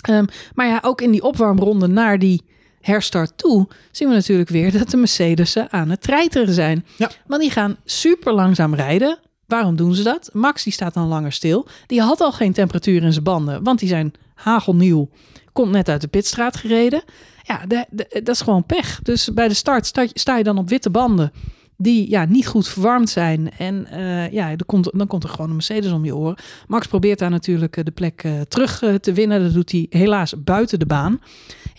Ehm, 0.00 0.24
maar 0.54 0.66
ja, 0.66 0.78
ook 0.82 1.00
in 1.00 1.10
die 1.10 1.22
opwarmronde 1.22 1.86
naar 1.86 2.18
die 2.18 2.42
herstart 2.80 3.32
toe... 3.38 3.68
zien 3.90 4.08
we 4.08 4.14
natuurlijk 4.14 4.48
weer 4.48 4.72
dat 4.78 4.90
de 4.90 4.96
Mercedes'en 4.96 5.72
aan 5.72 5.90
het 5.90 6.00
treiteren 6.02 6.54
zijn. 6.54 6.86
Ja. 6.96 7.10
Want 7.26 7.42
die 7.42 7.50
gaan 7.50 7.76
super 7.84 8.32
langzaam 8.32 8.74
rijden. 8.74 9.18
Waarom 9.46 9.76
doen 9.76 9.94
ze 9.94 10.02
dat? 10.02 10.30
Max 10.32 10.62
die 10.64 10.72
staat 10.72 10.94
dan 10.94 11.08
langer 11.08 11.32
stil. 11.32 11.66
Die 11.86 12.00
had 12.02 12.20
al 12.20 12.32
geen 12.32 12.52
temperatuur 12.52 13.02
in 13.02 13.12
zijn 13.12 13.24
banden, 13.24 13.62
want 13.62 13.78
die 13.78 13.88
zijn 13.88 14.12
hagelnieuw. 14.34 15.08
Komt 15.52 15.70
net 15.70 15.88
uit 15.88 16.00
de 16.00 16.08
pitstraat 16.08 16.56
gereden. 16.56 17.02
Ja, 17.42 17.66
de- 17.66 17.86
de- 17.90 18.20
dat 18.22 18.34
is 18.34 18.40
gewoon 18.40 18.64
pech. 18.66 19.00
Dus 19.02 19.34
bij 19.34 19.48
de 19.48 19.54
start 19.54 19.86
sta, 19.86 20.06
sta 20.12 20.36
je 20.36 20.44
dan 20.44 20.58
op 20.58 20.68
witte 20.68 20.90
banden 20.90 21.32
die 21.76 22.10
ja, 22.10 22.24
niet 22.24 22.46
goed 22.46 22.68
verwarmd 22.68 23.10
zijn. 23.10 23.50
En 23.58 23.86
eh, 23.86 24.32
ja, 24.32 24.50
er 24.50 24.64
komt, 24.66 24.90
dan 24.94 25.06
komt 25.06 25.22
er 25.24 25.28
gewoon 25.30 25.46
een 25.48 25.52
Mercedes 25.56 25.92
om 25.92 26.04
je 26.04 26.16
oren. 26.16 26.36
Max 26.66 26.86
probeert 26.86 27.18
daar 27.18 27.30
natuurlijk 27.30 27.76
eh, 27.76 27.84
de 27.84 27.90
plek 27.90 28.22
eh, 28.22 28.40
terug 28.40 28.82
te 29.00 29.12
winnen. 29.12 29.42
Dat 29.42 29.52
doet 29.52 29.70
hij 29.72 29.86
helaas 29.90 30.34
buiten 30.44 30.78
de 30.78 30.86
baan. 30.86 31.20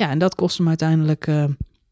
Ja, 0.01 0.09
en 0.09 0.17
dat 0.19 0.35
kost 0.35 0.57
hem 0.57 0.67
uiteindelijk... 0.67 1.27
eh, 1.27 1.43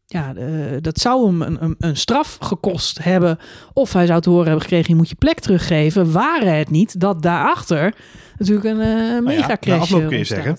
ja, 0.06 0.34
eh, 0.34 0.76
dat 0.80 0.98
zou 0.98 1.26
hem 1.26 1.42
een, 1.42 1.64
een, 1.64 1.74
een 1.78 1.96
straf 1.96 2.36
gekost 2.40 3.04
hebben. 3.04 3.38
Of 3.72 3.92
hij 3.92 4.06
zou 4.06 4.20
te 4.20 4.28
horen 4.28 4.46
hebben 4.46 4.62
gekregen, 4.62 4.90
je 4.90 4.96
moet 4.96 5.08
je 5.08 5.14
plek 5.14 5.40
teruggeven. 5.40 6.12
Waren 6.12 6.58
het 6.58 6.70
niet 6.70 7.00
dat 7.00 7.22
daarachter 7.22 7.94
natuurlijk 8.38 8.66
een 8.66 8.80
eh 8.80 9.22
mega 9.22 9.46
na 9.46 9.56
crash 9.56 9.80
afloop 9.80 10.08
kun 10.08 10.18
je 10.18 10.24
zeggen. 10.24 10.58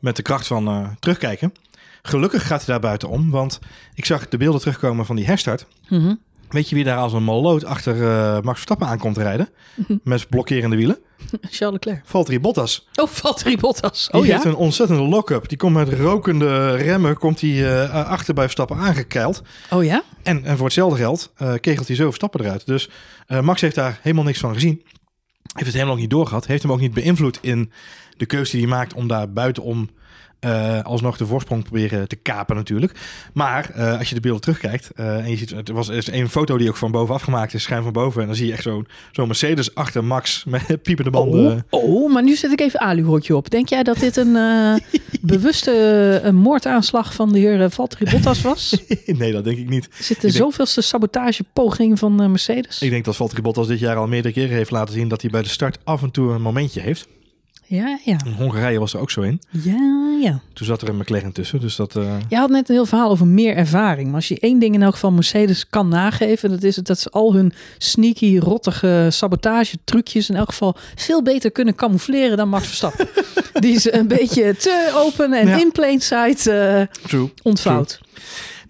met 0.00 0.16
de 0.16 0.22
kracht 0.22 0.46
van 0.46 0.96
terugkijken. 1.00 1.52
Gelukkig 2.02 2.46
gaat 2.46 2.58
hij 2.64 2.66
daar 2.66 2.80
buiten 2.80 3.08
om, 3.08 3.30
want 3.30 3.58
ik 3.94 4.04
zag 4.04 4.28
de 4.28 4.36
beelden 4.36 4.60
terugkomen 4.60 5.06
van 5.06 5.16
die 5.16 5.26
herstart. 5.26 5.66
Mhm. 5.88 6.14
Weet 6.54 6.68
je 6.68 6.74
wie 6.74 6.84
daar 6.84 6.98
als 6.98 7.12
een 7.12 7.22
malloot 7.24 7.64
achter 7.64 7.94
eh, 8.02 8.32
Max 8.34 8.52
Verstappen 8.52 8.86
aankomt 8.86 9.16
rijden? 9.16 9.48
Mhm. 9.74 9.96
Met 10.02 10.28
blokkerende 10.28 10.76
wielen? 10.76 10.98
Charles 11.50 11.72
Leclerc. 11.72 12.02
Valtteri 12.04 12.40
Bottas. 12.40 12.88
Oh, 12.94 13.08
Valtteri 13.08 13.56
Bottas. 13.56 14.08
Die 14.10 14.20
Oh 14.20 14.26
ja? 14.26 14.32
heeft 14.32 14.44
een 14.44 14.54
ontzettende 14.54 15.02
lock-up. 15.02 15.48
Die 15.48 15.58
komt 15.58 15.74
met 15.74 15.92
rokende 15.92 16.74
remmen 16.74 17.18
komt 17.18 17.40
hij, 17.40 17.82
eh, 17.84 18.06
achter 18.06 18.34
bij 18.34 18.44
Verstappen 18.44 18.76
aangekeild. 18.76 19.42
Oh 19.70 19.84
ja? 19.84 20.02
En, 20.22 20.44
en 20.44 20.56
voor 20.56 20.64
hetzelfde 20.66 20.98
geld 20.98 21.32
eh, 21.36 21.54
kegelt 21.60 21.86
hij 21.86 21.96
zo 21.96 22.04
Verstappen 22.04 22.40
eruit. 22.40 22.66
Dus 22.66 22.90
Max 23.40 23.60
heeft 23.60 23.74
daar 23.74 23.98
helemaal 24.02 24.24
niks 24.24 24.38
van 24.38 24.54
gezien. 24.54 24.82
Heeft 25.52 25.66
het 25.66 25.74
helemaal 25.74 25.94
ook 25.94 26.00
niet 26.00 26.10
doorgehad. 26.10 26.46
Heeft 26.46 26.62
hem 26.62 26.72
ook 26.72 26.80
niet 26.80 26.94
beïnvloed 26.94 27.38
in 27.42 27.72
de 28.16 28.26
keuze 28.26 28.50
die 28.50 28.60
hij 28.60 28.76
maakt 28.76 28.94
om 28.94 29.08
daar 29.08 29.32
buitenom 29.32 29.88
eh, 30.44 30.82
alsnog 30.82 31.16
de 31.16 31.26
voorsprong 31.26 31.62
proberen 31.62 32.08
te 32.08 32.16
kapen 32.16 32.56
natuurlijk. 32.56 32.92
Maar 33.32 33.70
eh, 33.70 33.98
als 33.98 34.08
je 34.08 34.14
de 34.14 34.20
beelden 34.20 34.40
terugkijkt 34.40 34.90
eh, 34.94 35.16
en 35.16 35.30
je 35.30 35.36
ziet, 35.36 35.50
het 35.50 35.68
was 35.68 35.88
er 35.88 36.14
een 36.14 36.28
foto 36.28 36.58
die 36.58 36.68
ook 36.68 36.76
van 36.76 36.90
bovenaf 36.90 37.22
gemaakt 37.22 37.54
is, 37.54 37.62
schuin 37.62 37.82
van 37.82 37.92
boven. 37.92 38.20
En 38.20 38.26
dan 38.26 38.36
zie 38.36 38.46
je 38.46 38.52
echt 38.52 38.62
zo'n 38.62 38.86
zo'n 39.12 39.26
Mercedes 39.26 39.74
achter 39.74 40.04
Max 40.04 40.44
met 40.44 40.62
piepende 40.82 41.10
banden. 41.10 41.66
Oh, 41.70 41.84
oh, 41.84 42.12
maar 42.12 42.22
nu 42.22 42.34
zet 42.34 42.52
ik 42.52 42.60
even 42.60 42.80
aluhoortje 42.80 43.36
op. 43.36 43.50
Denk 43.50 43.68
jij 43.68 43.82
dat 43.82 43.98
dit 43.98 44.16
een 44.16 44.32
bewuste 45.20 45.72
een 46.22 46.36
moordaanslag 46.36 47.14
van 47.14 47.32
de 47.32 47.38
heer 47.38 47.70
Valtteri 47.70 48.10
Bottas 48.10 48.40
was? 48.40 48.82
nee, 49.06 49.32
dat 49.32 49.44
denk 49.44 49.58
ik 49.58 49.68
niet. 49.68 49.88
Zit 49.98 50.20
de 50.20 50.26
denk- 50.26 50.42
zoveelste 50.42 50.80
sabotagepoging 50.80 51.98
van 51.98 52.14
Mercedes? 52.14 52.82
Ik 52.82 52.90
denk 52.90 53.04
dat 53.04 53.16
Valtteri 53.16 53.42
Bottas 53.42 53.66
dit 53.66 53.78
jaar 53.78 53.96
al 53.96 54.06
meerdere 54.06 54.34
keren 54.34 54.56
heeft 54.56 54.70
laten 54.70 54.94
zien 54.94 55.08
dat 55.08 55.20
hij 55.20 55.30
bij 55.30 55.42
de 55.42 55.48
start 55.48 55.78
af 55.84 56.02
en 56.02 56.10
toe 56.10 56.32
een 56.32 56.42
momentje 56.42 56.80
heeft. 56.80 57.06
Ja, 57.74 57.98
ja. 58.04 58.16
In 58.24 58.32
Hongarije 58.32 58.78
was 58.78 58.94
er 58.94 59.00
ook 59.00 59.10
zo 59.10 59.20
in. 59.20 59.40
Ja, 59.50 60.16
ja. 60.22 60.40
Toen 60.52 60.66
zat 60.66 60.82
er 60.82 60.88
een 60.88 60.96
McLaren 60.96 61.32
tussen, 61.32 61.60
dus 61.60 61.76
dat... 61.76 61.96
eh, 61.96 62.16
Je 62.28 62.36
had 62.36 62.50
net 62.50 62.68
een 62.68 62.74
heel 62.74 62.86
verhaal 62.86 63.10
over 63.10 63.26
meer 63.26 63.56
ervaring. 63.56 64.06
Maar 64.06 64.14
als 64.16 64.28
je 64.28 64.38
één 64.40 64.58
ding 64.58 64.74
in 64.74 64.82
elk 64.82 64.92
geval 64.92 65.12
Mercedes 65.12 65.66
kan 65.68 65.88
nageven, 65.88 66.50
dat 66.50 66.62
is 66.62 66.76
het 66.76 66.86
dat 66.86 66.98
ze 66.98 67.10
al 67.10 67.34
hun 67.34 67.52
sneaky, 67.78 68.38
rottige 68.38 69.06
sabotage 69.10 69.76
trucjes 69.84 70.28
in 70.30 70.36
elk 70.36 70.48
geval 70.48 70.76
veel 70.94 71.22
beter 71.22 71.50
kunnen 71.52 71.74
camoufleren 71.74 72.36
dan 72.36 72.48
Max 72.48 72.66
Verstappen. 72.66 73.08
Die 73.54 73.78
ze 73.80 73.94
een 73.94 74.08
beetje 74.08 74.56
te 74.56 74.92
open 74.94 75.32
en 75.32 75.48
Ja. 75.48 75.60
in 75.60 75.72
plain 75.72 76.00
sight 76.00 76.46
eh, 76.46 76.80
True. 77.06 77.30
ontvouwt. 77.42 78.00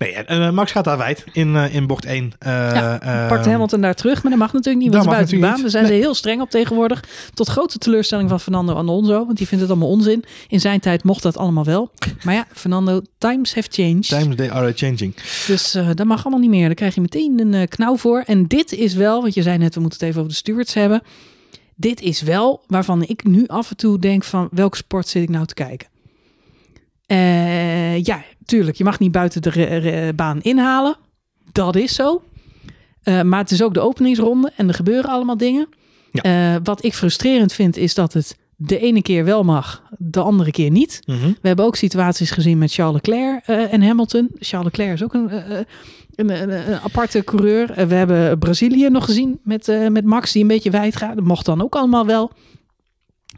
Nee, 0.05 0.25
eh, 0.25 0.51
Max 0.51 0.73
gaat 0.73 0.85
daar 0.85 0.99
wijd 0.99 1.25
in, 1.33 1.57
eh, 1.57 1.75
in 1.75 1.87
bocht 1.87 2.05
1. 2.05 2.33
Eh, 2.38 2.53
Ja, 2.53 3.27
Pakt 3.29 3.47
Hamilton 3.47 3.81
daar 3.81 3.95
terug, 3.95 4.23
maar 4.23 4.31
dat 4.31 4.40
mag 4.40 4.53
natuurlijk 4.53 4.85
niet, 4.85 4.93
want 4.93 5.05
Dat 5.05 5.14
buiten 5.14 5.35
de 5.35 5.40
baan. 5.40 5.51
natuurlijk 5.51 5.73
Daar 5.73 5.83
zijn 5.83 6.01
ze 6.01 6.05
heel 6.07 6.14
streng 6.14 6.40
op 6.40 6.51
tegenwoordig. 6.51 7.05
Tot 7.35 7.49
grote 7.49 7.79
teleurstelling 7.79 8.29
van 8.29 8.40
Fernando 8.40 8.75
Alonso, 8.75 9.25
want 9.27 9.37
die 9.38 9.47
vindt 9.47 9.62
het 9.62 9.73
allemaal 9.73 9.90
onzin. 9.90 10.25
In 10.49 10.61
zijn 10.61 10.81
tijd 10.81 11.05
mocht 11.05 11.23
dat 11.23 11.37
allemaal 11.37 11.64
wel. 11.64 11.90
Maar 12.23 12.35
ja, 12.35 12.47
Fernando, 12.53 13.01
times 13.19 13.55
have 13.55 13.69
changed. 13.71 14.09
Times 14.09 14.37
they 14.37 14.51
are 14.51 14.73
changing. 14.75 15.14
Dus 15.47 15.79
dat 15.95 16.07
mag 16.07 16.21
allemaal 16.21 16.40
niet 16.40 16.51
meer. 16.51 16.67
Daar 16.67 16.75
krijg 16.75 16.95
je 16.95 17.01
meteen 17.01 17.40
een 17.40 17.69
knauw 17.69 17.97
voor. 17.97 18.23
En 18.27 18.47
dit 18.47 18.73
is 18.73 18.95
wel, 18.95 19.21
want 19.21 19.35
je 19.35 19.43
zei 19.43 19.59
net, 19.59 19.75
we 19.75 19.81
moeten 19.81 19.99
het 19.99 20.09
even 20.09 20.21
over 20.21 20.33
de 20.33 20.38
stewards 20.38 20.75
hebben. 20.75 21.03
Dit 21.77 22.01
is 22.01 22.23
wel 22.23 22.62
waarvan 22.67 23.03
ik 23.03 23.25
nu 23.25 23.47
af 23.47 23.71
en 23.71 23.77
toe 23.77 23.99
denk 23.99 24.25
van, 24.25 24.49
welke 24.51 24.77
sport 24.77 25.09
zit 25.09 25.23
ik 25.23 25.29
nou 25.29 25.47
te 25.47 25.55
kijken? 25.55 25.88
Eh, 27.07 28.05
ja, 28.05 28.23
tuurlijk, 28.45 28.77
je 28.77 28.85
mag 28.85 28.99
niet 28.99 29.12
buiten 29.12 29.43
de 29.43 30.12
baan 30.17 30.43
inhalen. 30.43 30.97
Dat 31.53 31.77
is 31.77 31.95
zo. 31.95 32.23
Eh, 33.03 33.23
maar 33.23 33.40
het 33.40 33.51
is 33.51 33.62
ook 33.62 33.75
de 33.75 33.81
openingsronde 33.81 34.53
en 34.57 34.69
er 34.69 34.75
gebeuren 34.75 35.11
allemaal 35.11 35.37
dingen. 35.37 35.69
Ja. 36.11 36.23
Eh, 36.23 36.61
wat 36.62 36.85
ik 36.85 36.95
frustrerend 36.95 37.53
vind, 37.53 37.77
is 37.77 37.95
dat 37.95 38.12
het 38.12 38.38
de 38.57 38.79
ene 38.79 39.03
keer 39.03 39.25
wel 39.25 39.43
mag, 39.43 39.83
de 39.99 40.21
andere 40.21 40.51
keer 40.51 40.71
niet. 40.71 41.01
Mhm. 41.07 41.27
We 41.27 41.49
hebben 41.49 41.64
ook 41.64 41.77
situaties 41.77 42.31
gezien 42.31 42.59
met 42.59 42.73
Charles 42.73 42.95
Leclerc 42.95 43.47
en 43.47 43.83
Hamilton. 43.83 44.31
Charles 44.38 44.67
Leclerc 44.67 44.93
is 44.93 45.03
ook 45.03 45.14
een, 45.14 45.33
een, 46.14 46.31
een, 46.31 46.51
een 46.51 46.81
aparte 46.81 47.25
coureur. 47.25 47.87
We 47.88 47.95
hebben 47.95 48.38
Brazilië 48.38 48.88
nog 48.88 49.05
gezien 49.05 49.40
met, 49.43 49.67
met 49.88 50.05
Max 50.05 50.33
die 50.33 50.43
een 50.43 50.49
beetje 50.49 50.71
wijd 50.71 50.97
gaat. 50.97 51.14
Dat 51.14 51.25
mocht 51.25 51.47
dan 51.47 51.62
ook 51.62 51.75
allemaal 51.75 52.07
wel. 52.07 52.31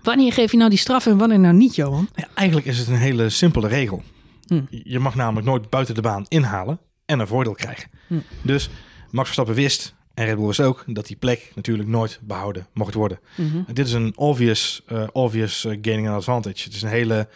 Wanneer 0.06 0.32
geef 0.32 0.50
je 0.50 0.56
nou 0.56 0.70
die 0.70 0.78
straf 0.78 1.06
en 1.06 1.18
wanneer 1.18 1.38
nou 1.38 1.54
niet, 1.54 1.74
Johan? 1.74 2.08
Ja, 2.14 2.28
eigenlijk 2.34 2.66
is 2.66 2.78
het 2.78 2.88
een 2.88 2.96
hele 2.96 3.28
simpele 3.28 3.68
regel. 3.68 4.02
Hm. 4.46 4.62
Je 4.68 4.98
mag 4.98 5.14
namelijk 5.14 5.46
nooit 5.46 5.70
buiten 5.70 5.94
de 5.94 6.00
baan 6.00 6.24
inhalen 6.28 6.78
en 7.06 7.18
een 7.18 7.26
voordeel 7.26 7.52
krijgen. 7.54 7.90
Hm. 8.06 8.14
Dus 8.42 8.70
Max 9.10 9.24
Verstappen 9.24 9.54
wist, 9.54 9.94
en 10.14 10.24
Red 10.24 10.36
Bull 10.36 10.46
wist 10.46 10.60
ook, 10.60 10.84
dat 10.86 11.06
die 11.06 11.16
plek 11.16 11.52
natuurlijk 11.54 11.88
nooit 11.88 12.20
behouden 12.22 12.66
mocht 12.72 12.94
worden. 12.94 13.18
En 13.66 13.74
dit 13.74 13.86
is 13.86 13.92
een 13.92 14.12
obvious, 14.16 14.82
eh, 14.86 15.02
obvious 15.12 15.64
eh, 15.64 15.78
gaining 15.82 16.08
an 16.08 16.14
advantage. 16.14 16.64
Het 16.64 16.74
is 16.74 16.82
een 16.82 16.88
hele 16.88 17.28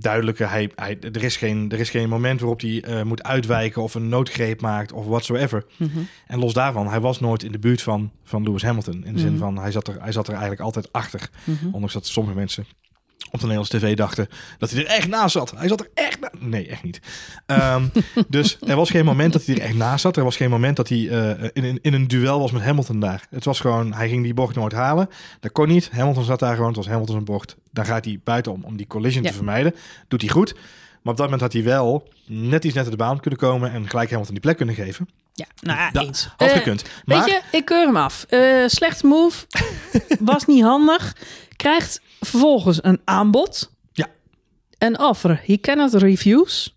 duidelijke. 0.00 0.44
Hij, 0.44 0.70
hij, 0.74 0.98
er, 1.00 1.24
is 1.24 1.36
geen, 1.36 1.70
er 1.70 1.80
is 1.80 1.90
geen 1.90 2.08
moment 2.08 2.40
waarop 2.40 2.60
hij 2.60 2.82
eh, 2.82 3.02
moet 3.02 3.22
uitwijken 3.22 3.82
of 3.82 3.94
een 3.94 4.08
noodgreep 4.08 4.60
maakt 4.60 4.92
of 4.92 5.06
whatsoever. 5.06 5.64
Mhm. 5.76 5.98
En 6.26 6.38
los 6.38 6.52
daarvan, 6.52 6.88
hij 6.88 7.00
was 7.00 7.20
nooit 7.20 7.42
in 7.42 7.52
de 7.52 7.58
buurt 7.58 7.82
van, 7.82 8.10
van 8.24 8.42
Lewis 8.42 8.62
Hamilton. 8.62 9.04
In 9.04 9.12
de 9.12 9.20
zin 9.20 9.30
Mhm. 9.30 9.38
van, 9.38 9.58
hij 9.58 9.70
zat, 9.72 9.88
er, 9.88 9.96
hij 10.02 10.12
zat 10.12 10.26
er 10.26 10.32
eigenlijk 10.32 10.62
altijd 10.62 10.92
achter. 10.92 11.30
Mhm. 11.44 11.64
Ondanks 11.72 11.92
dat 11.92 12.06
sommige 12.06 12.36
mensen 12.36 12.64
op 13.30 13.40
de 13.40 13.46
Nederlandse 13.46 13.78
tv 13.78 13.96
dachten 13.96 14.28
dat 14.58 14.70
hij 14.70 14.80
er 14.84 14.90
echt 14.90 15.08
naast 15.08 15.32
zat. 15.32 15.52
Hij 15.56 15.68
zat 15.68 15.80
er 15.80 15.88
echt. 15.94 16.18
Nee, 16.38 16.68
echt 16.68 16.82
niet. 16.82 17.00
Ehm, 17.46 17.84
dus 18.28 18.56
er 18.66 18.76
was 18.76 18.90
geen 18.90 19.04
moment 19.04 19.32
dat 19.32 19.44
hij 19.44 19.54
er 19.54 19.60
echt 19.62 19.74
naast 19.74 20.00
zat. 20.02 20.16
Er 20.16 20.24
was 20.24 20.36
geen 20.36 20.50
moment 20.50 20.76
dat 20.76 20.88
hij 20.88 21.08
eh, 21.08 21.48
in, 21.52 21.64
in, 21.64 21.78
in 21.82 21.94
een 21.94 22.08
duel 22.08 22.38
was 22.40 22.50
met 22.52 22.62
Hamilton 22.62 23.00
daar. 23.00 23.26
Het 23.30 23.44
was 23.44 23.60
gewoon, 23.60 23.92
hij 23.92 24.08
ging 24.08 24.22
die 24.22 24.34
bocht 24.34 24.54
nooit 24.54 24.72
halen. 24.72 25.08
Dat 25.40 25.52
kon 25.52 25.68
niet. 25.68 25.90
Hamilton 25.92 26.24
zat 26.24 26.38
daar 26.38 26.52
gewoon. 26.54 26.68
Het 26.68 26.76
was 26.76 26.86
Hamilton 26.88 27.14
zijn 27.14 27.24
bocht. 27.24 27.56
Dan 27.72 27.84
gaat 27.84 28.04
hij 28.04 28.20
buitenom 28.24 28.64
om 28.64 28.76
die 28.76 28.86
collision 28.86 29.22
Ja. 29.22 29.28
te 29.30 29.34
vermijden. 29.36 29.74
Doet 30.08 30.20
hij 30.20 30.30
goed. 30.30 30.54
Maar 31.02 31.12
op 31.12 31.18
dat 31.18 31.30
moment 31.30 31.40
had 31.40 31.52
hij 31.52 31.62
wel 31.62 32.08
net 32.26 32.64
iets 32.64 32.74
net 32.74 32.82
uit 32.82 32.92
de 32.92 32.96
baan 32.98 33.20
kunnen 33.20 33.38
komen 33.38 33.72
en 33.72 33.88
gelijk 33.88 34.08
Hamilton 34.08 34.34
die 34.34 34.42
plek 34.42 34.56
kunnen 34.56 34.74
geven. 34.74 35.08
Ja, 35.34 35.46
nou 35.60 35.78
ja, 35.78 35.90
Dat 35.90 36.04
eens. 36.06 36.28
had 36.36 36.48
Eh, 36.48 36.56
gekund. 36.56 36.82
Maar 37.04 37.24
Weet 37.24 37.26
je, 37.50 37.56
ik 37.58 37.64
keur 37.64 37.86
hem 37.86 37.96
af. 37.96 38.24
Eh 38.28 38.40
slecht 38.66 39.02
move. 39.02 39.46
was 40.20 40.46
niet 40.46 40.62
handig. 40.62 41.16
Krijgt 41.60 42.00
vervolgens 42.20 42.84
een 42.84 43.00
aanbod. 43.04 43.72
Ja. 43.92 44.06
Een 44.78 45.00
offer. 45.00 45.42
He 45.44 45.56
cannot 45.56 45.94
refuse. 45.94 46.70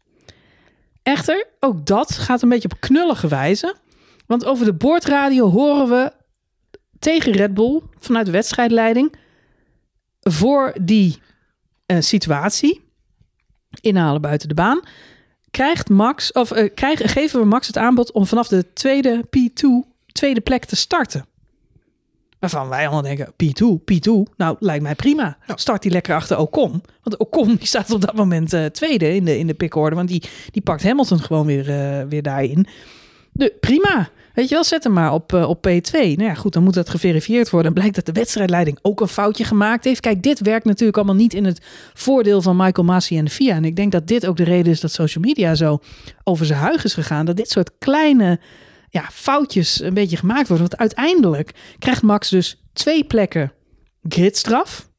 Echter, 1.03 1.47
ook 1.59 1.85
dat 1.85 2.11
gaat 2.11 2.41
een 2.41 2.49
beetje 2.49 2.69
op 2.71 2.79
knullige 2.79 3.27
wijze. 3.27 3.75
Want 4.25 4.45
over 4.45 4.65
de 4.65 4.73
boordradio 4.73 5.49
horen 5.49 5.89
we 5.89 6.11
tegen 6.99 7.31
Red 7.31 7.53
Bull 7.53 7.81
vanuit 7.99 8.25
de 8.25 8.31
wedstrijdleiding 8.31 9.15
voor 10.19 10.73
die 10.81 11.21
eh, 11.85 11.97
situatie 11.99 12.81
inhalen 13.81 14.21
buiten 14.21 14.47
de 14.47 14.53
baan 14.53 14.81
krijgt 15.51 15.89
Max 15.89 16.31
of 16.31 16.51
eh, 16.51 16.73
krijgen, 16.73 17.09
geven 17.09 17.39
we 17.39 17.45
Max 17.45 17.67
het 17.67 17.77
aanbod 17.77 18.11
om 18.11 18.25
vanaf 18.25 18.47
de 18.47 18.73
tweede 18.73 19.23
P2 19.25 19.89
tweede 20.11 20.41
plek 20.41 20.65
te 20.65 20.75
starten. 20.75 21.25
Waarvan 22.43 22.69
wij 22.69 22.81
allemaal 22.81 23.01
denken, 23.01 23.33
P2, 23.43 23.93
P2, 23.93 24.33
nou 24.37 24.55
lijkt 24.59 24.83
mij 24.83 24.95
prima. 24.95 25.37
Ja. 25.47 25.57
Start 25.57 25.81
die 25.81 25.91
lekker 25.91 26.15
achter 26.15 26.37
Ocon. 26.37 26.83
Want 27.03 27.17
Ocon 27.17 27.55
die 27.55 27.67
staat 27.67 27.91
op 27.91 28.01
dat 28.01 28.15
moment 28.15 28.53
eh, 28.53 28.65
tweede 28.65 29.15
in 29.15 29.25
de, 29.25 29.37
in 29.39 29.47
de 29.47 29.53
pickorde. 29.53 29.95
Want 29.95 30.07
die, 30.07 30.23
die 30.51 30.61
pakt 30.61 30.83
Hamilton 30.83 31.19
gewoon 31.19 31.45
weer, 31.45 31.69
eh, 31.69 32.05
weer 32.09 32.21
daarin. 32.21 32.67
De, 33.31 33.53
prima. 33.59 34.09
Weet 34.33 34.49
je 34.49 34.53
wel, 34.55 34.63
zet 34.63 34.83
hem 34.83 34.93
maar 34.93 35.13
op, 35.13 35.33
eh, 35.33 35.49
op 35.49 35.67
P2. 35.67 35.91
Nou 35.91 36.23
ja, 36.23 36.33
goed, 36.33 36.53
dan 36.53 36.63
moet 36.63 36.73
dat 36.73 36.89
geverifieerd 36.89 37.49
worden. 37.49 37.67
En 37.67 37.73
blijkt 37.73 37.95
dat 37.95 38.05
de 38.05 38.11
wedstrijdleiding 38.11 38.79
ook 38.81 39.01
een 39.01 39.07
foutje 39.07 39.43
gemaakt 39.43 39.83
heeft. 39.83 39.99
Kijk, 39.99 40.23
dit 40.23 40.39
werkt 40.39 40.65
natuurlijk 40.65 40.97
allemaal 40.97 41.15
niet 41.15 41.33
in 41.33 41.45
het 41.45 41.61
voordeel 41.93 42.41
van 42.41 42.55
Michael 42.55 42.87
Massi 42.87 43.17
en 43.17 43.25
de 43.25 43.31
FIA. 43.31 43.55
En 43.55 43.65
ik 43.65 43.75
denk 43.75 43.91
dat 43.91 44.07
dit 44.07 44.25
ook 44.25 44.37
de 44.37 44.43
reden 44.43 44.71
is 44.71 44.79
dat 44.79 44.91
social 44.91 45.23
media 45.23 45.55
zo 45.55 45.79
over 46.23 46.45
zijn 46.45 46.59
huig 46.59 46.83
is 46.83 46.93
gegaan. 46.93 47.25
Dat 47.25 47.37
dit 47.37 47.49
soort 47.49 47.71
kleine 47.79 48.39
ja, 48.93 49.09
foutjes 49.11 49.81
een 49.81 49.93
beetje 49.93 50.17
gemaakt 50.17 50.47
worden. 50.47 50.67
Want 50.67 50.79
uiteindelijk 50.79 51.51
krijgt 51.79 52.01
Max 52.01 52.29
dus 52.29 52.63
twee 52.73 53.03
plekken 53.03 53.51
gridstraf. 54.09 54.91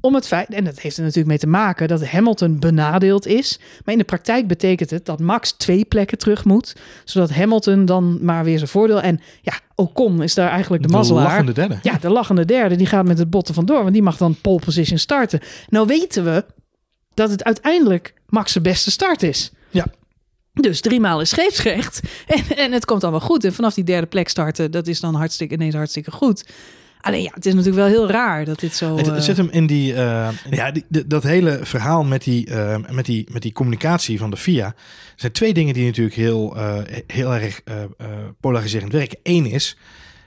Om 0.00 0.14
het 0.14 0.26
feit, 0.26 0.48
en 0.50 0.64
dat 0.64 0.80
heeft 0.80 0.96
er 0.96 1.02
natuurlijk 1.02 1.28
mee 1.28 1.38
te 1.38 1.46
maken 1.46 1.88
dat 1.88 2.06
Hamilton 2.06 2.58
benadeeld 2.58 3.26
is. 3.26 3.58
Maar 3.84 3.92
in 3.92 4.00
de 4.00 4.06
praktijk 4.06 4.46
betekent 4.46 4.90
het 4.90 5.06
dat 5.06 5.20
Max 5.20 5.52
twee 5.52 5.84
plekken 5.84 6.18
terug 6.18 6.44
moet. 6.44 6.76
Zodat 7.04 7.30
Hamilton 7.30 7.84
dan 7.84 8.24
maar 8.24 8.44
weer 8.44 8.58
zijn 8.58 8.70
voordeel. 8.70 9.00
En 9.00 9.20
ja, 9.42 9.52
Ocon 9.74 10.22
is 10.22 10.34
daar 10.34 10.50
eigenlijk 10.50 10.82
de, 10.82 10.88
de 10.88 10.94
mazzelaar. 10.94 11.24
lachende 11.24 11.52
derde. 11.52 11.78
Ja, 11.82 11.98
de 12.00 12.10
lachende 12.10 12.44
derde, 12.44 12.76
die 12.76 12.86
gaat 12.86 13.06
met 13.06 13.18
het 13.18 13.30
botten 13.30 13.54
vandoor. 13.54 13.82
Want 13.82 13.92
die 13.92 14.02
mag 14.02 14.16
dan 14.16 14.36
pole 14.40 14.60
position 14.64 14.98
starten. 14.98 15.40
Nou 15.68 15.86
weten 15.86 16.24
we 16.24 16.44
dat 17.14 17.30
het 17.30 17.44
uiteindelijk 17.44 18.14
Max 18.26 18.52
de 18.52 18.60
beste 18.60 18.90
start 18.90 19.22
is. 19.22 19.52
Ja. 19.70 19.86
Dus 20.60 20.80
driemaal 20.80 21.20
is 21.20 21.28
scheepsrecht. 21.28 22.00
En, 22.26 22.56
en 22.56 22.72
het 22.72 22.84
komt 22.84 23.02
allemaal 23.02 23.20
goed. 23.20 23.44
En 23.44 23.52
vanaf 23.52 23.74
die 23.74 23.84
derde 23.84 24.06
plek 24.06 24.28
starten, 24.28 24.70
dat 24.70 24.86
is 24.86 25.00
dan 25.00 25.14
hartstikke, 25.14 25.54
ineens 25.54 25.74
hartstikke 25.74 26.10
goed. 26.10 26.44
Alleen 27.00 27.22
ja, 27.22 27.30
het 27.34 27.46
is 27.46 27.54
natuurlijk 27.54 27.82
wel 27.82 27.86
heel 27.86 28.10
raar 28.10 28.44
dat 28.44 28.60
dit 28.60 28.74
zo... 28.74 28.96
Het, 28.96 29.06
het 29.06 29.16
eh, 29.16 29.22
zit 29.22 29.36
hem 29.36 29.48
in 29.50 29.66
die, 29.66 29.94
eh, 29.94 30.28
ja, 30.50 30.70
die, 30.70 30.84
dat 31.06 31.22
hele 31.22 31.58
verhaal 31.62 32.04
met 32.04 32.24
die, 32.24 32.46
eh, 32.46 32.76
met, 32.90 33.06
die, 33.06 33.26
met 33.32 33.42
die 33.42 33.52
communicatie 33.52 34.18
van 34.18 34.30
de 34.30 34.36
FIA. 34.36 34.66
Er 34.66 34.74
zijn 35.16 35.32
twee 35.32 35.54
dingen 35.54 35.74
die 35.74 35.84
natuurlijk 35.84 36.16
heel, 36.16 36.56
heel 37.06 37.34
erg 37.34 37.62
polariserend 38.40 38.92
werken. 38.92 39.18
Eén 39.22 39.46
is, 39.46 39.76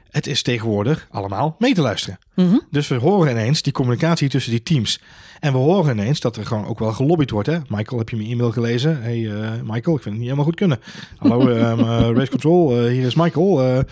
het 0.09 0.27
is 0.27 0.41
tegenwoordig 0.41 1.07
allemaal 1.11 1.55
mee 1.59 1.73
te 1.73 1.81
luisteren. 1.81 2.19
mhm. 2.35 2.57
Dus 2.71 2.87
we 2.87 2.95
horen 2.95 3.31
ineens 3.31 3.61
die 3.61 3.73
communicatie 3.73 4.29
tussen 4.29 4.51
die 4.51 4.63
teams. 4.63 5.01
En 5.41 5.51
we 5.51 5.57
horen 5.57 5.97
ineens 5.97 6.19
dat 6.19 6.37
er 6.37 6.45
gewoon 6.45 6.65
ook 6.65 6.79
wel 6.79 6.93
gelobbyd 6.93 7.29
wordt. 7.29 7.47
Hè? 7.47 7.57
Michael, 7.67 7.97
heb 7.97 8.09
je 8.09 8.15
mijn 8.15 8.29
e-mail 8.29 8.51
gelezen? 8.51 9.01
Hey 9.01 9.31
eh, 9.31 9.51
Michael, 9.63 9.95
ik 9.95 10.01
vind 10.01 10.03
het 10.03 10.13
niet 10.13 10.23
helemaal 10.23 10.45
goed 10.45 10.55
kunnen. 10.55 10.79
Hallo, 11.17 11.47
ehm, 11.49 11.79
eh, 11.79 12.09
Race 12.15 12.29
Control, 12.29 12.77
eh, 12.77 12.91
hier 12.91 13.05
is 13.05 13.15
Michael. 13.15 13.83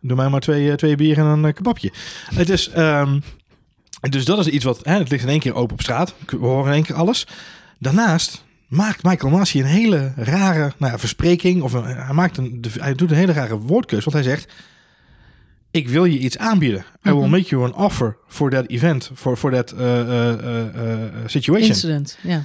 Doe 0.00 0.16
mij 0.16 0.28
maar 0.28 0.40
twee, 0.40 0.74
twee 0.74 0.96
bier 0.96 1.18
en 1.18 1.24
een 1.24 1.54
kebabje. 1.54 1.92
Het 2.34 2.48
is, 2.48 2.68
ehm, 2.68 3.20
dus 4.00 4.24
dat 4.24 4.38
is 4.38 4.46
iets 4.46 4.64
wat, 4.64 4.80
hè, 4.82 4.98
het 4.98 5.10
ligt 5.10 5.22
in 5.22 5.28
één 5.28 5.40
keer 5.40 5.54
open 5.54 5.72
op 5.72 5.80
straat. 5.80 6.14
We 6.26 6.36
horen 6.36 6.66
in 6.66 6.72
één 6.72 6.82
keer 6.82 6.96
alles. 6.96 7.26
Daarnaast 7.78 8.44
maakt 8.68 9.02
Michael 9.02 9.32
Masi 9.32 9.60
een 9.60 9.66
hele 9.66 10.12
rare 10.16 10.72
nou 10.78 10.92
ja, 10.92 10.98
verspreking. 10.98 11.62
Of 11.62 11.72
een, 11.72 11.84
hij, 11.84 12.14
maakt 12.14 12.36
een, 12.36 12.64
hij 12.78 12.94
doet 12.94 13.10
een 13.10 13.16
hele 13.16 13.32
rare 13.32 13.58
woordkeus. 13.58 14.04
Want 14.04 14.16
hij 14.16 14.24
zegt, 14.24 14.52
ik 15.74 15.88
wil 15.88 16.04
je 16.04 16.18
iets 16.18 16.38
aanbieden. 16.38 16.80
I 16.80 17.10
will 17.10 17.14
Mhm. 17.20 17.30
make 17.30 17.48
you 17.48 17.64
an 17.64 17.74
offer 17.74 18.16
for 18.28 18.50
that 18.50 18.66
event, 18.66 19.10
for, 19.14 19.36
for 19.36 19.50
that 19.50 19.72
uh, 19.72 19.80
uh, 19.80 20.28
uh, 20.32 20.58
uh, 20.74 21.04
situation. 21.26 21.68
Incident, 21.70 22.18
ja. 22.22 22.44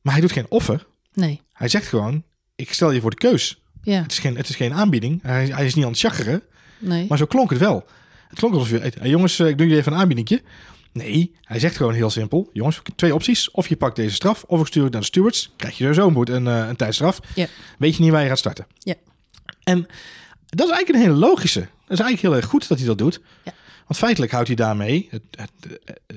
Maar 0.00 0.12
hij 0.12 0.22
doet 0.22 0.32
geen 0.32 0.46
offer. 0.48 0.86
Nee, 1.12 1.40
Hij 1.52 1.68
zegt 1.68 1.86
gewoon, 1.86 2.22
ik 2.56 2.72
stel 2.72 2.90
je 2.90 3.00
voor 3.00 3.10
de 3.10 3.16
keus. 3.16 3.62
ja, 3.82 4.02
Het 4.02 4.12
is 4.12 4.18
geen, 4.18 4.36
het 4.36 4.48
is 4.48 4.56
geen 4.56 4.72
aanbieding. 4.72 5.22
Hij, 5.22 5.46
hij 5.46 5.66
is 5.66 5.74
niet 5.74 5.84
aan 5.84 5.90
het 5.90 6.00
chaggeren. 6.00 6.42
nee. 6.78 7.06
Maar 7.08 7.18
zo 7.18 7.24
klonk 7.26 7.50
het 7.50 7.58
wel. 7.58 7.84
Het 8.28 8.38
klonk 8.38 8.54
alsof 8.54 8.70
je, 8.70 8.78
hey, 8.78 9.08
jongens, 9.10 9.38
eh, 9.38 9.48
ik 9.48 9.56
doe 9.58 9.66
jullie 9.66 9.80
even 9.80 9.92
een 9.92 9.98
aanbiedingje. 9.98 10.42
Nee, 10.92 11.34
hij 11.42 11.58
zegt 11.58 11.76
gewoon 11.76 11.94
heel 11.94 12.10
simpel. 12.10 12.50
Jongens, 12.52 12.80
twee 12.96 13.14
opties. 13.14 13.50
Of 13.50 13.68
je 13.68 13.76
pakt 13.76 13.96
deze 13.96 14.14
straf, 14.14 14.44
of 14.46 14.60
ik 14.60 14.66
stuur 14.66 14.82
het 14.82 14.92
naar 14.92 15.00
de 15.00 15.06
stewards. 15.06 15.52
Krijg 15.56 15.78
je 15.78 15.94
sowieso 15.94 16.20
een, 16.22 16.34
een, 16.46 16.62
eh, 16.62 16.68
een 16.68 16.76
tijdstraf. 16.76 17.20
Ja. 17.34 17.46
Weet 17.78 17.96
je 17.96 18.02
niet 18.02 18.12
waar 18.12 18.22
je 18.22 18.28
gaat 18.28 18.38
starten. 18.38 18.66
Ja. 18.78 18.94
En 19.62 19.86
dat 20.50 20.66
is 20.68 20.72
eigenlijk 20.74 20.88
een 21.04 21.10
hele 21.10 21.26
logische. 21.26 21.60
Dat 21.60 21.98
is 21.98 22.04
eigenlijk 22.04 22.20
heel 22.20 22.34
erg 22.36 22.44
goed 22.46 22.68
dat 22.68 22.78
hij 22.78 22.86
dat 22.86 22.98
doet. 22.98 23.20
Ja. 23.44 23.52
Want 23.86 23.98
feitelijk 23.98 24.32
houdt 24.32 24.46
hij 24.46 24.56
daarmee 24.56 25.08
het, 25.10 25.22
het, 25.30 25.50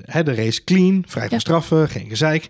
het- 0.06 0.26
de 0.26 0.34
race 0.34 0.64
clean, 0.64 1.04
vrij 1.06 1.22
van 1.22 1.32
Ja. 1.32 1.38
straffen, 1.38 1.88
geen 1.88 2.08
gezeik. 2.08 2.42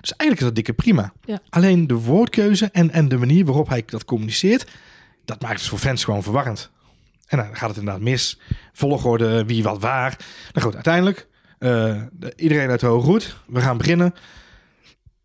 Dus 0.00 0.10
eigenlijk 0.16 0.40
is 0.40 0.46
dat 0.46 0.54
dikke 0.54 0.72
prima. 0.72 1.12
Ja. 1.24 1.40
Alleen 1.50 1.86
de 1.86 1.94
woordkeuze 1.94 2.68
en, 2.72 2.90
en 2.90 3.08
de 3.08 3.16
manier 3.16 3.44
waarop 3.44 3.68
hij 3.68 3.82
dat 3.86 4.04
communiceert, 4.04 4.66
dat 5.24 5.42
maakt 5.42 5.60
het 5.60 5.68
voor 5.68 5.78
fans 5.78 6.04
gewoon 6.04 6.22
verwarrend. 6.22 6.70
En 7.26 7.38
dan 7.38 7.56
gaat 7.56 7.68
het 7.68 7.78
inderdaad 7.78 8.02
mis. 8.02 8.38
Volgorde, 8.72 9.44
wie 9.44 9.62
wat 9.62 9.80
waar. 9.80 10.16
Nou 10.52 10.66
goed, 10.66 10.74
uiteindelijk, 10.74 11.26
eh, 11.58 12.02
de- 12.12 12.32
iedereen 12.36 12.68
uit 12.70 12.80
de 12.80 12.86
hoge. 12.86 13.20
We 13.46 13.60
gaan 13.60 13.76
beginnen 13.78 14.14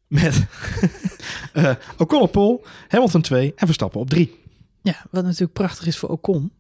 met 0.08 0.46
eh 1.54 1.72
Ocon 1.98 2.22
op 2.22 2.32
pole, 2.32 2.62
Hamilton 2.88 3.22
2 3.22 3.54
en 3.56 3.66
Verstappen 3.66 4.00
op 4.00 4.10
3. 4.10 4.40
Ja, 4.82 4.96
wat 5.12 5.24
natuurlijk 5.24 5.54
prachtig 5.54 5.86
is 5.88 5.98
voor 5.98 6.10
Ocon. 6.10 6.52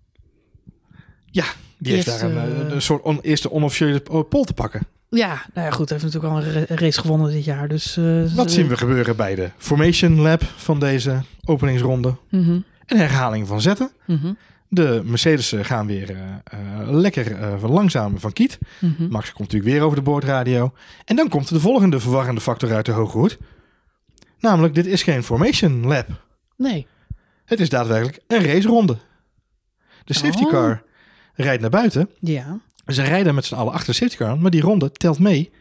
Ja, 1.26 1.46
die 1.78 1.94
heeft 1.94 2.06
daar 2.06 2.22
een, 2.22 2.38
eh, 2.38 2.62
eh, 2.62 2.72
een 2.74 2.82
soort 2.82 3.04
on- 3.04 3.20
eerste 3.22 3.52
onofficiële 3.52 4.00
pole 4.30 4.46
te 4.46 4.54
pakken. 4.54 4.82
Ja, 5.10 5.46
nou 5.54 5.68
ja, 5.68 5.72
goed. 5.74 5.90
Hij 5.90 5.98
heeft 6.00 6.14
natuurlijk 6.14 6.34
al 6.34 6.44
een 6.44 6.66
ra- 6.68 6.76
race 6.76 7.00
gewonnen 7.02 7.32
dit 7.32 7.44
jaar. 7.46 7.68
Dus, 7.68 7.98
eh, 7.98 8.34
Wat 8.36 8.46
eh, 8.46 8.52
zien 8.52 8.68
we 8.68 8.78
gebeuren 8.78 9.16
bij 9.16 9.36
de 9.36 9.50
Formation 9.58 10.20
Lab 10.22 10.44
van 10.44 10.80
deze 10.80 11.22
openingsronde? 11.46 12.16
mhm, 12.30 12.52
Een 12.86 12.98
herhaling 12.98 13.48
van 13.48 13.62
zetten. 13.62 13.92
mhm, 14.08 14.34
De 14.68 15.02
Mercedes 15.06 15.54
gaan 15.62 15.88
weer 15.88 16.10
eh, 16.10 16.18
eh, 16.44 16.90
lekker 16.90 17.32
eh 17.36 17.60
verlangzamen 17.60 18.20
van 18.20 18.34
Kiet. 18.34 18.58
mhm. 18.80 19.08
Max 19.10 19.28
komt 19.34 19.52
natuurlijk 19.52 19.72
weer 19.74 19.82
over 19.82 19.98
de 19.98 20.04
boordradio. 20.04 20.74
En 21.06 21.16
dan 21.16 21.30
komt 21.30 21.50
de 21.50 21.60
volgende 21.60 22.00
verwarrende 22.00 22.42
factor 22.42 22.74
uit 22.74 22.86
de 22.86 22.92
hoge 22.92 23.18
hoed. 23.18 23.38
Namelijk, 24.40 24.74
dit 24.76 24.86
is 24.86 25.04
geen 25.04 25.24
Formation 25.24 25.88
Lab. 25.88 26.08
Nee. 26.58 26.88
Het 27.52 27.60
is 27.60 27.70
daadwerkelijk 27.70 28.20
een 28.28 28.44
raceronde. 28.46 28.98
De 30.06 30.14
safety 30.14 30.44
Oh. 30.44 30.50
car 30.50 30.84
rijdt 31.34 31.62
naar 31.62 31.70
buiten. 31.70 32.10
Ja. 32.20 32.60
Ze 32.88 33.02
rijden 33.04 33.36
met 33.36 33.46
z'n 33.46 33.56
allen 33.56 33.74
achter 33.74 33.88
de 33.90 33.94
safety 33.94 34.18
car. 34.18 34.38
Maar 34.40 34.52
die 34.52 34.62
ronde 34.62 34.92
telt 34.92 35.20
mee 35.20 35.52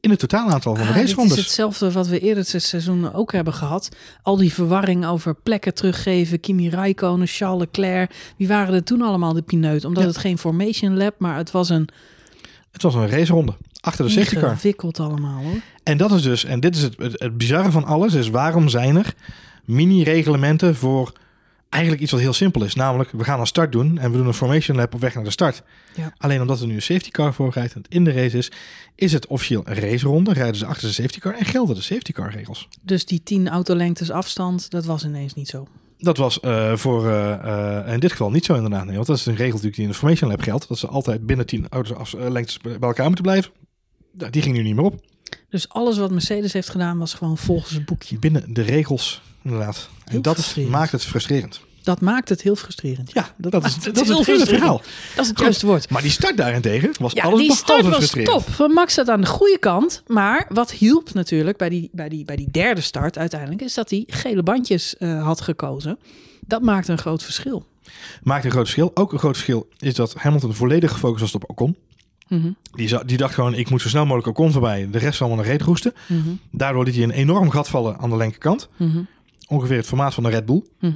in 0.00 0.10
het 0.10 0.18
totaalaantal 0.18 0.74
van 0.74 0.82
de 0.84 0.88
Ah, 0.90 0.94
dit 0.96 1.04
racerondes. 1.06 1.36
is 1.38 1.42
hetzelfde 1.44 1.92
wat 1.92 2.06
we 2.06 2.18
eerder 2.20 2.44
het 2.50 2.62
seizoen 2.62 3.12
ook 3.12 3.32
hebben 3.32 3.52
gehad. 3.54 3.88
Al 4.22 4.36
die 4.36 4.52
verwarring 4.52 5.06
over 5.06 5.34
plekken 5.34 5.74
teruggeven. 5.74 6.40
Kimi 6.40 6.68
Räikkönen, 6.68 7.26
Charles 7.26 7.60
Leclerc. 7.60 8.14
Wie 8.36 8.48
waren 8.48 8.74
er 8.74 8.84
toen 8.84 9.02
allemaal 9.02 9.32
de 9.32 9.42
pineut? 9.42 9.84
Omdat 9.84 10.02
Ja. 10.02 10.08
het 10.08 10.18
geen 10.18 10.38
formation 10.38 10.96
lab, 10.96 11.14
maar 11.18 11.36
het 11.36 11.50
was 11.50 11.68
een 11.68 11.88
Het 12.70 12.82
was 12.82 12.94
een 12.94 13.08
raceronde 13.08 13.54
achter 13.80 14.04
de 14.04 14.10
safety 14.10 14.34
car. 14.36 14.50
ingewikkeld 14.50 15.00
allemaal 15.00 15.42
hoor. 15.42 15.56
En 15.82 15.96
dat 15.96 16.12
is 16.12 16.22
dus, 16.22 16.44
en 16.44 16.60
dit 16.60 16.76
is 16.76 16.82
het, 16.82 16.94
het, 16.98 17.20
het 17.20 17.36
bizarre 17.38 17.70
van 17.70 17.84
alles, 17.84 18.14
is 18.14 18.28
waarom 18.30 18.68
zijn 18.68 18.96
er 18.96 19.14
mini-reglementen 19.64 20.74
voor 20.74 21.12
eigenlijk 21.68 22.02
iets 22.02 22.12
wat 22.12 22.20
heel 22.20 22.32
simpel 22.32 22.64
is. 22.64 22.74
Namelijk, 22.74 23.10
we 23.10 23.24
gaan 23.24 23.40
een 23.40 23.46
start 23.46 23.72
doen 23.72 23.98
en 23.98 24.10
we 24.10 24.16
doen 24.16 24.26
een 24.26 24.34
formation 24.34 24.76
lap 24.76 24.94
op 24.94 25.00
weg 25.00 25.14
naar 25.14 25.24
de 25.24 25.30
start. 25.30 25.62
Ja. 25.94 26.12
Alleen 26.18 26.40
omdat 26.40 26.60
er 26.60 26.66
nu 26.66 26.74
een 26.74 26.82
safety 26.82 27.10
car 27.10 27.34
voor 27.34 27.50
rijdt 27.52 27.74
en 27.74 27.82
het 27.82 27.92
in 27.92 28.04
de 28.04 28.12
race 28.12 28.38
is, 28.38 28.50
is 28.94 29.12
het 29.12 29.26
officieel 29.26 29.62
een 29.64 29.74
raceronde. 29.74 30.32
Rijden 30.32 30.56
ze 30.56 30.66
achter 30.66 30.88
de 30.88 30.94
safety 30.94 31.18
car 31.18 31.34
en 31.34 31.44
gelden 31.44 31.74
de 31.74 31.82
safety 31.82 32.12
car 32.12 32.30
regels. 32.30 32.68
Dus 32.82 33.04
die 33.04 33.22
10 33.22 33.48
autolengtes 33.48 34.10
afstand, 34.10 34.70
dat 34.70 34.84
was 34.84 35.04
ineens 35.04 35.34
niet 35.34 35.48
zo. 35.48 35.66
Dat 35.98 36.16
was 36.16 36.40
eh, 36.40 36.76
voor 36.76 37.08
eh, 37.08 37.84
eh, 37.86 37.92
in 37.92 38.00
dit 38.00 38.10
geval 38.10 38.30
niet 38.30 38.44
zo 38.44 38.54
inderdaad. 38.54 38.84
Nee, 38.84 38.94
want 38.94 39.06
dat 39.06 39.16
is 39.16 39.26
een 39.26 39.36
regel 39.36 39.46
natuurlijk 39.46 39.74
die 39.74 39.84
in 39.84 39.90
de 39.90 39.96
formation 39.96 40.30
lab 40.30 40.40
geldt. 40.40 40.68
Dat 40.68 40.78
ze 40.78 40.86
altijd 40.86 41.26
binnen 41.26 41.46
10 41.46 41.66
auto's 41.68 41.96
af, 41.96 42.12
lengtes 42.12 42.58
bij 42.58 42.78
elkaar 42.80 43.06
moeten 43.06 43.24
blijven. 43.24 43.50
Nou, 44.12 44.30
Die 44.30 44.42
ging 44.42 44.56
nu 44.56 44.62
niet 44.62 44.74
meer 44.74 44.84
op. 44.84 45.00
Dus 45.48 45.68
alles 45.68 45.98
wat 45.98 46.10
Mercedes 46.10 46.52
heeft 46.52 46.68
gedaan 46.68 46.98
was 46.98 47.14
gewoon 47.14 47.38
volgens 47.38 47.72
het 47.72 47.84
boekje. 47.84 48.18
Binnen 48.18 48.54
de 48.54 48.62
regels, 48.62 49.22
inderdaad. 49.46 49.88
En 50.04 50.12
Heel 50.12 50.22
dat 50.22 50.56
maakt 50.68 50.92
het 50.92 51.04
frustrerend. 51.04 51.60
Dat 51.82 52.00
maakt 52.00 52.28
het 52.28 52.42
heel 52.42 52.56
frustrerend. 52.56 53.10
Ja, 53.12 53.34
dat, 53.36 53.54
is, 53.54 53.60
maakt 53.72 53.84
dat 53.84 53.96
is 53.96 54.26
heel 54.26 54.38
het 54.38 54.48
verhaal. 54.48 54.82
Dat 55.14 55.24
is 55.24 55.28
het 55.30 55.38
juiste 55.40 55.66
woord. 55.66 55.90
Maar 55.90 56.02
die 56.02 56.10
start 56.10 56.36
daarentegen 56.36 56.90
was 56.98 57.12
Ja, 57.12 57.22
alles 57.22 57.40
die 57.40 57.54
start 57.54 57.82
was 57.88 58.10
top. 58.10 58.50
Van 58.50 58.70
Max 58.72 58.94
zat 58.94 59.08
aan 59.08 59.20
de 59.20 59.26
goede 59.26 59.58
kant. 59.58 60.02
Maar 60.06 60.46
wat 60.48 60.70
hielp 60.70 61.14
natuurlijk 61.14 61.58
bij 61.58 61.68
die, 61.68 61.88
bij 61.92 62.08
die, 62.08 62.24
bij 62.24 62.36
die 62.36 62.50
derde 62.50 62.80
start 62.80 63.18
uiteindelijk... 63.18 63.62
is 63.62 63.74
dat 63.74 63.90
hij 63.90 64.04
gele 64.06 64.42
bandjes 64.42 64.96
eh, 64.96 65.24
had 65.24 65.40
gekozen. 65.40 65.98
Dat 66.46 66.62
maakte 66.62 66.92
een 66.92 66.98
groot 66.98 67.22
verschil. 67.22 67.66
Maakt 68.22 68.44
een 68.44 68.50
groot 68.50 68.64
verschil. 68.64 68.90
Ook 68.94 69.12
een 69.12 69.18
groot 69.18 69.34
verschil 69.34 69.68
is 69.78 69.94
dat 69.94 70.14
Hamilton 70.14 70.54
volledig 70.54 70.92
gefocust 70.92 71.20
was 71.20 71.34
op 71.34 71.50
Ocon. 71.50 71.76
Mhm, 72.28 72.50
Die, 72.72 73.04
die 73.04 73.16
dacht 73.16 73.34
gewoon, 73.34 73.54
ik 73.54 73.70
moet 73.70 73.82
zo 73.82 73.88
snel 73.88 74.06
mogelijk 74.06 74.28
Ocon 74.38 74.52
voorbij. 74.52 74.88
De 74.90 74.98
rest 74.98 75.16
zal 75.16 75.26
allemaal 75.26 75.44
naar 75.44 75.54
reet 75.54 75.62
roesten. 75.66 75.92
mhm, 76.08 76.28
Daardoor 76.50 76.84
liet 76.84 76.94
hij 76.94 77.04
een 77.04 77.10
enorm 77.10 77.50
gat 77.50 77.68
vallen 77.68 77.98
aan 77.98 78.10
de 78.10 78.16
linkerkant. 78.16 78.68
mhm, 78.76 79.00
Ongeveer 79.46 79.76
het 79.76 79.86
formaat 79.86 80.14
van 80.14 80.22
de 80.22 80.28
Red 80.28 80.46
Bull. 80.46 80.62
mhm. 80.80 80.92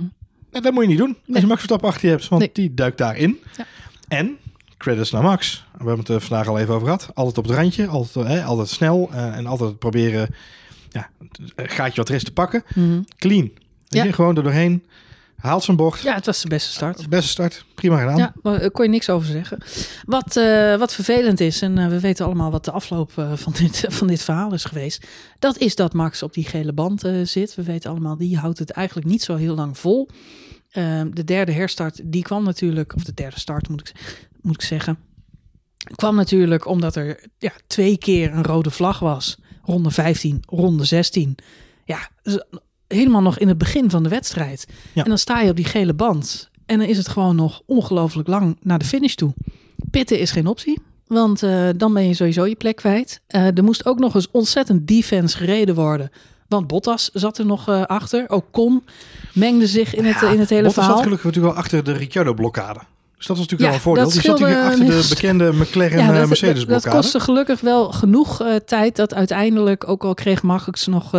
En 0.51 0.63
dat 0.63 0.73
moet 0.73 0.83
je 0.83 0.89
niet 0.89 0.99
doen 0.99 1.17
als 1.29 1.41
je 1.41 1.47
Max 1.47 1.59
Verstappen 1.59 1.89
achter 1.89 2.05
je 2.05 2.11
hebt. 2.15 2.29
Want 2.29 2.41
Nee. 2.43 2.51
die 2.53 2.75
duikt 2.75 2.99
daarin. 2.99 3.39
Ja. 3.57 3.65
En, 4.09 4.37
credits 4.77 5.11
naar 5.11 5.23
Max. 5.23 5.65
We 5.73 5.79
hebben 5.79 5.99
het 5.99 6.09
er 6.09 6.21
vandaag 6.21 6.49
al 6.49 6.59
even 6.59 6.75
over 6.75 6.87
gehad. 6.87 7.11
Altijd 7.15 7.39
op 7.39 7.45
het 7.45 7.53
randje. 7.55 7.87
Altijd, 7.87 8.27
eh, 8.27 8.47
altijd 8.47 8.69
snel. 8.69 9.09
eh, 9.13 9.37
en 9.37 9.47
altijd 9.47 9.79
proberen 9.79 10.35
ja, 10.91 11.09
gaatje 11.57 11.97
wat 11.97 12.09
er 12.09 12.15
is 12.15 12.25
te 12.25 12.33
pakken. 12.33 12.63
Mhm. 12.75 13.01
Clean. 13.17 13.51
Ja. 13.89 14.05
je, 14.05 14.13
gewoon 14.13 14.37
er 14.37 14.43
doorheen. 14.43 14.85
Haalt 15.41 15.65
zijn 15.65 15.77
bocht. 15.77 16.03
Ja, 16.03 16.15
het 16.15 16.27
was 16.27 16.43
de 16.43 16.49
beste 16.49 16.73
start. 16.73 17.09
Beste 17.09 17.29
start. 17.29 17.65
Prima 17.75 17.99
gedaan. 17.99 18.17
Ja, 18.17 18.33
daar 18.43 18.71
kon 18.71 18.85
je 18.85 18.91
niks 18.91 19.11
over 19.11 19.29
zeggen. 19.29 19.59
Wat, 20.05 20.37
eh, 20.37 20.77
wat 20.77 20.95
vervelend 20.95 21.41
is, 21.41 21.63
en 21.63 21.79
eh, 21.79 21.89
we 21.89 22.01
weten 22.01 22.25
allemaal 22.25 22.51
wat 22.51 22.65
de 22.65 22.71
afloop 22.71 23.13
eh, 23.17 23.33
van, 23.35 23.53
dit, 23.53 23.85
van 23.99 24.07
dit 24.07 24.23
verhaal 24.23 24.53
is 24.53 24.65
geweest. 24.65 25.07
Dat 25.39 25.59
is 25.59 25.75
dat 25.75 25.93
Max 25.93 26.23
op 26.23 26.33
die 26.33 26.45
gele 26.45 26.73
band 26.73 27.05
eh, 27.05 27.21
zit. 27.25 27.55
We 27.55 27.63
weten 27.63 27.91
allemaal, 27.91 28.17
die 28.17 28.39
houdt 28.39 28.59
het 28.59 28.71
eigenlijk 28.71 29.07
niet 29.07 29.23
zo 29.23 29.37
heel 29.37 29.55
lang 29.55 29.79
vol. 29.79 30.09
Ehm, 30.71 31.11
de 31.11 31.25
derde 31.25 31.53
herstart, 31.53 32.01
die 32.05 32.23
kwam 32.23 32.45
natuurlijk, 32.45 32.95
of 32.95 33.05
de 33.05 33.15
derde 33.15 33.39
start 33.39 33.69
moet 33.69 33.89
ik, 33.89 34.19
moet 34.41 34.55
ik 34.55 34.63
zeggen. 34.63 34.99
Kwam 35.95 36.15
natuurlijk 36.15 36.67
omdat 36.67 36.97
er 36.97 37.25
ja, 37.39 37.53
twee 37.67 37.99
keer 37.99 38.33
een 38.33 38.45
rode 38.45 38.71
vlag 38.71 38.99
was. 38.99 39.39
Ronde 39.63 39.91
15, 39.91 40.43
ronde 40.47 40.85
16. 40.85 41.37
Ja, 41.85 42.09
helemaal 42.95 43.23
nog 43.23 43.39
in 43.39 43.49
het 43.49 43.59
begin 43.59 43.91
van 43.91 44.03
de 44.03 44.09
wedstrijd. 44.09 44.67
Ja. 44.93 45.03
En 45.03 45.09
dan 45.09 45.19
sta 45.19 45.41
je 45.41 45.51
op 45.51 45.57
die 45.57 45.65
gele 45.65 45.95
band. 45.95 46.51
En 46.67 46.79
dan 46.79 46.89
is 46.89 46.97
het 46.97 47.09
gewoon 47.09 47.37
nog 47.37 47.63
ongelooflijk 47.67 48.29
lang 48.29 48.57
naar 48.63 48.79
de 48.79 48.85
finish 48.85 49.15
toe. 49.15 49.33
Pitten 49.91 50.19
is 50.19 50.31
geen 50.31 50.47
optie. 50.47 50.79
Want 51.07 51.43
eh, 51.43 51.69
dan 51.77 51.93
ben 51.93 52.09
je 52.09 52.15
sowieso 52.15 52.47
je 52.47 52.55
plek 52.55 52.77
kwijt. 52.77 53.21
Eh, 53.27 53.57
er 53.57 53.65
moest 53.65 53.87
ook 53.87 53.99
nog 53.99 54.15
eens 54.15 54.29
ontzettend 54.31 54.89
defense 54.89 55.37
gereden 55.37 55.75
worden. 55.75 56.11
Want 56.49 56.67
Bottas 56.67 57.11
zat 57.13 57.39
er 57.39 57.47
nog 57.47 57.69
eh, 57.69 57.83
achter. 57.83 58.25
Ook 58.29 58.45
Con 58.51 58.85
mengde 59.35 59.67
zich 59.67 59.95
in 59.95 60.05
het, 60.05 60.21
Ja, 60.21 60.31
in 60.31 60.39
het 60.39 60.49
hele 60.49 60.63
Bottas 60.63 60.75
verhaal. 60.75 60.93
zat 60.93 61.03
gelukkig 61.03 61.27
natuurlijk 61.27 61.55
wel 61.55 61.63
achter 61.63 61.85
de 61.85 61.93
Ricciardo-blokkade. 61.93 62.81
Dus 63.17 63.27
dat 63.27 63.37
was 63.37 63.47
natuurlijk 63.47 63.61
Ja, 63.61 63.67
wel 63.67 63.75
een 63.75 63.81
voordeel. 63.81 64.05
Die 64.05 64.13
zat 64.13 64.37
scheelde 64.37 64.63
achter 64.63 64.87
de 64.87 65.07
bekende 65.09 65.53
McLaren 65.53 65.99
Ja, 65.99 66.67
dat, 66.67 66.89
kostte 66.89 67.21
gelukkig 67.21 67.61
wel 67.61 67.93
genoeg 67.93 68.45
tijd 68.67 68.97
dat 68.97 69.15
uiteindelijk, 69.15 69.89
ook 69.89 70.05
al 70.05 70.15
kreeg 70.15 70.43
Max 70.43 70.87
nog, 70.87 71.11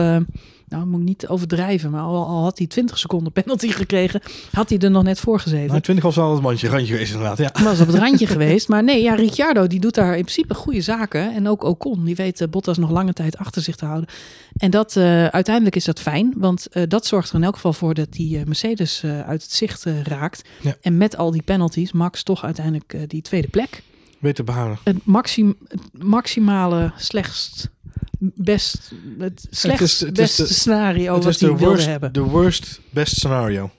nou 0.72 0.86
moet 0.86 1.00
ik 1.00 1.06
niet 1.06 1.28
overdrijven, 1.28 1.92
maar 1.92 2.02
al, 2.02 2.26
al 2.26 2.44
had 2.44 2.58
hij 2.58 2.68
20 2.68 2.98
seconden 2.98 3.32
penalty 3.32 3.70
gekregen, 3.72 4.22
had 4.52 4.70
hij 4.70 4.80
er 4.80 4.92
nog 4.92 5.04
net 5.04 5.20
voor 5.20 5.40
gezeten. 5.40 5.68
Nou, 5.68 5.82
20 5.82 6.06
was 6.06 6.16
wel 6.16 6.34
het 6.34 6.42
mandje, 6.42 6.68
randje 6.68 6.94
geweest 6.94 7.14
inderdaad. 7.14 7.38
Ja. 7.38 7.64
was 7.64 7.80
op 7.80 7.88
het 7.88 7.96
randje 7.96 8.28
geweest. 8.38 8.68
Maar 8.68 8.84
nee, 8.84 9.02
ja, 9.02 9.16
Ricciardo 9.16 9.68
die 9.68 9.80
doet 9.80 9.96
daar 9.96 10.18
in 10.18 10.22
principe 10.22 10.54
goede 10.54 10.82
zaken. 10.82 11.34
En 11.34 11.48
ook 11.48 11.64
Ocon, 11.64 12.04
die 12.04 12.16
weet 12.16 12.42
eh, 12.42 12.48
Bottas 12.48 12.78
nog 12.78 12.90
lange 12.90 13.14
tijd 13.14 13.38
achter 13.38 13.62
zich 13.62 13.76
te 13.76 13.86
houden. 13.86 14.10
En 14.58 14.72
dat, 14.72 14.96
eh, 14.96 15.26
uiteindelijk 15.26 15.76
is 15.76 15.86
dat 15.86 16.00
fijn. 16.00 16.34
Want 16.38 16.68
eh, 16.68 16.84
dat 16.88 17.06
zorgt 17.06 17.30
er 17.30 17.36
in 17.36 17.44
elk 17.44 17.56
geval 17.56 17.74
voor 17.74 17.94
dat 17.94 18.12
die 18.12 18.46
Mercedes 18.46 19.04
uit 19.06 19.42
het 19.42 19.52
zicht 19.52 19.86
raakt. 20.04 20.42
Ja. 20.62 20.76
En 20.82 20.98
met 20.98 21.18
al 21.18 21.32
die 21.32 21.44
penalties, 21.44 21.92
Max 21.92 22.24
toch 22.24 22.44
uiteindelijk 22.44 22.96
die 23.08 23.22
tweede 23.22 23.48
plek. 23.48 23.84
Beter. 24.20 24.80
Het, 24.84 25.06
maxim, 25.06 25.56
het 25.68 26.04
maximale 26.04 26.92
slechtst, 26.98 27.70
best, 28.22 28.92
het 29.20 29.48
slechtst 29.50 30.00
het 30.00 30.10
is 30.18 30.24
beste 30.26 30.44
de- 30.44 30.54
scenario 30.54 31.20
wat 31.20 31.34
de 31.40 31.48
wilde 31.48 31.66
worst, 31.66 31.86
hebben. 31.86 32.14
de 32.14 32.22
worst 32.22 32.80
best 32.90 33.16
scenario. 33.16 33.70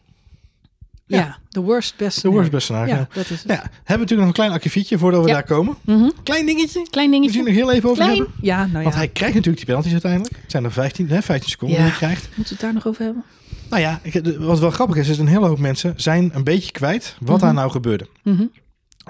ja. 1.06 1.18
ja. 1.18 1.38
de 1.48 1.60
worst 1.60 1.96
best 1.96 2.22
De 2.22 2.28
worst 2.28 2.50
best 2.50 2.62
scenario. 2.64 2.94
Ja, 2.94 3.08
dat 3.14 3.30
is 3.30 3.42
het. 3.42 3.42
Ja, 3.50 3.54
hebben 3.56 3.70
we 3.84 3.92
natuurlijk 3.92 4.18
nog 4.18 4.26
een 4.28 4.32
klein 4.34 4.50
akkefietje 4.52 4.98
voordat 4.98 5.22
we 5.22 5.28
Ja. 5.28 5.34
daar 5.34 5.44
komen. 5.44 5.76
Mhm. 5.84 6.10
Klein 6.22 6.46
dingetje. 6.46 6.86
Klein 6.90 7.10
We 7.10 7.16
dingetje. 7.16 7.38
zien 7.38 7.46
er 7.46 7.52
heel 7.54 7.72
even 7.72 7.90
over 7.90 8.02
Klein. 8.04 8.18
hebben. 8.18 8.34
Ja, 8.40 8.58
nou 8.58 8.76
ja. 8.76 8.82
Want 8.82 8.94
hij 8.94 9.08
krijgt 9.08 9.34
natuurlijk 9.34 9.56
die 9.56 9.66
penalties 9.66 9.92
uiteindelijk. 9.92 10.34
Het 10.42 10.50
zijn 10.50 10.64
er 10.64 10.72
15, 10.72 11.08
hè, 11.08 11.22
15 11.22 11.50
seconden 11.50 11.76
die 11.76 11.86
hij 11.86 11.96
krijgt. 11.96 12.22
Moeten 12.22 12.42
we 12.42 12.48
het 12.48 12.60
daar 12.60 12.72
nog 12.72 12.86
over 12.86 13.04
hebben? 13.04 13.24
Nou 13.70 13.82
ja, 13.82 14.00
wat 14.38 14.58
wel 14.58 14.70
grappig 14.70 14.96
is, 14.96 15.08
is 15.08 15.18
een 15.18 15.26
hele 15.26 15.46
hoop 15.46 15.58
mensen 15.58 15.94
zijn 15.96 16.30
een 16.34 16.44
beetje 16.44 16.72
kwijt 16.72 17.16
wat 17.20 17.36
Mhm. 17.36 17.44
daar 17.44 17.54
nou 17.54 17.70
gebeurde. 17.70 18.06
Mhm. 18.22 18.44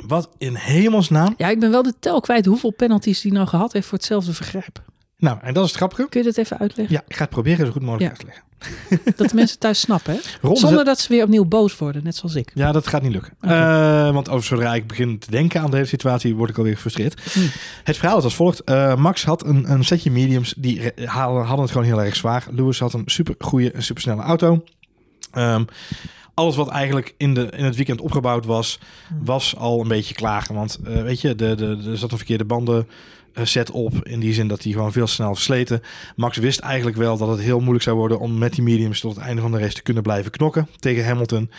Wat 0.07 0.29
in 0.39 0.55
hemelsnaam. 0.55 1.35
Ja, 1.37 1.49
ik 1.49 1.61
ben 1.61 1.71
wel 1.71 1.83
de 1.83 1.95
tel 2.01 2.21
kwijt 2.21 2.47
hoeveel 2.47 2.71
penalties 2.73 3.23
hij 3.23 3.33
nou 3.33 3.47
gehad 3.47 3.73
heeft 3.73 3.87
voor 3.87 3.99
hetzelfde 3.99 4.33
vergrijp. 4.35 4.83
Nou, 5.23 5.39
en 5.43 5.55
dat 5.55 5.63
is 5.65 5.69
het 5.69 5.79
grappige. 5.79 6.07
Kun 6.09 6.21
je 6.21 6.27
dat 6.27 6.37
even 6.37 6.59
uitleggen? 6.59 6.95
Ja, 6.95 7.03
ik 7.09 7.17
ga 7.17 7.23
het 7.23 7.31
proberen 7.31 7.67
zo 7.67 7.73
goed 7.73 7.83
mogelijk 7.83 8.03
Ja. 8.03 8.09
uit 8.09 8.19
te 8.19 8.27
leggen. 8.27 8.51
Dat 9.17 9.29
de 9.29 9.35
mensen 9.35 9.59
thuis 9.59 9.81
snappen, 9.81 10.15
hè? 10.41 10.55
Zonder 10.57 10.85
dat 10.85 11.01
ze 11.01 11.09
weer 11.09 11.23
opnieuw 11.23 11.45
boos 11.45 11.79
worden, 11.79 12.05
net 12.05 12.17
zoals 12.17 12.35
ik. 12.35 12.51
Ja, 12.55 12.73
dat 12.73 12.87
gaat 12.87 13.03
niet 13.03 13.13
lukken. 13.13 13.33
Eh, 13.41 14.13
want 14.13 14.29
over 14.29 14.47
zodra 14.47 14.75
ik 14.75 14.87
begin 14.87 15.19
te 15.19 15.31
denken 15.31 15.61
aan 15.61 15.71
de 15.71 15.77
hele 15.77 15.89
situatie, 15.89 16.35
word 16.35 16.51
ik 16.51 16.59
alweer 16.59 16.75
gefrustreerd. 16.75 17.21
Hm. 17.33 17.41
Het 17.85 17.97
verhaal 17.97 18.19
is 18.19 18.25
als 18.25 18.35
volgt. 18.35 18.65
Eh, 18.65 18.97
Max 18.97 19.25
had 19.25 19.45
een, 19.47 19.71
een 19.71 19.85
setje 19.85 20.11
mediums, 20.11 20.55
die 20.57 20.93
hadden, 21.05 21.61
het 21.61 21.71
gewoon 21.71 21.87
heel 21.87 22.03
erg 22.03 22.17
zwaar. 22.17 22.45
Lewis 22.51 22.79
had 22.79 22.93
een 22.93 23.03
super 23.07 23.35
goede 23.39 23.73
super 23.79 24.03
snelle 24.03 24.23
auto. 24.23 24.65
Ehm, 25.33 25.65
alles 26.35 26.57
wat 26.57 26.69
eigenlijk 26.69 27.15
in, 27.17 27.35
de, 27.35 27.51
in 27.57 27.65
het 27.65 27.77
weekend 27.77 28.01
opgebouwd 28.01 28.45
was, 28.47 28.79
Hm. 29.09 29.15
was 29.25 29.57
al 29.57 29.81
een 29.81 29.89
beetje 29.89 30.15
klagen. 30.15 30.55
Want 30.55 30.79
eh, 30.85 31.03
weet 31.03 31.21
je, 31.21 31.35
de, 31.35 31.55
de, 31.55 31.91
er 31.91 31.99
zat 31.99 32.11
een 32.11 32.17
verkeerde 32.17 32.45
banden 32.45 32.89
set 33.43 33.71
op. 33.71 33.93
In 34.09 34.21
die 34.21 34.33
zin 34.35 34.49
dat 34.49 34.63
die 34.63 34.73
gewoon 34.73 34.93
veel 34.93 35.07
snel 35.07 35.35
versleten. 35.35 35.81
Max 36.17 36.37
wist 36.37 36.59
eigenlijk 36.59 36.97
wel 36.97 37.17
dat 37.17 37.29
het 37.29 37.41
heel 37.41 37.59
moeilijk 37.61 37.83
zou 37.85 37.97
worden 37.97 38.19
om 38.19 38.39
met 38.39 38.53
die 38.55 38.63
mediums 38.63 39.01
tot 39.01 39.15
het 39.17 39.25
einde 39.25 39.43
van 39.43 39.53
de 39.53 39.59
race 39.59 39.75
te 39.75 39.83
kunnen 39.83 40.03
blijven 40.03 40.31
knokken 40.31 40.69
tegen 40.79 41.05
Hamilton. 41.05 41.39
En 41.39 41.51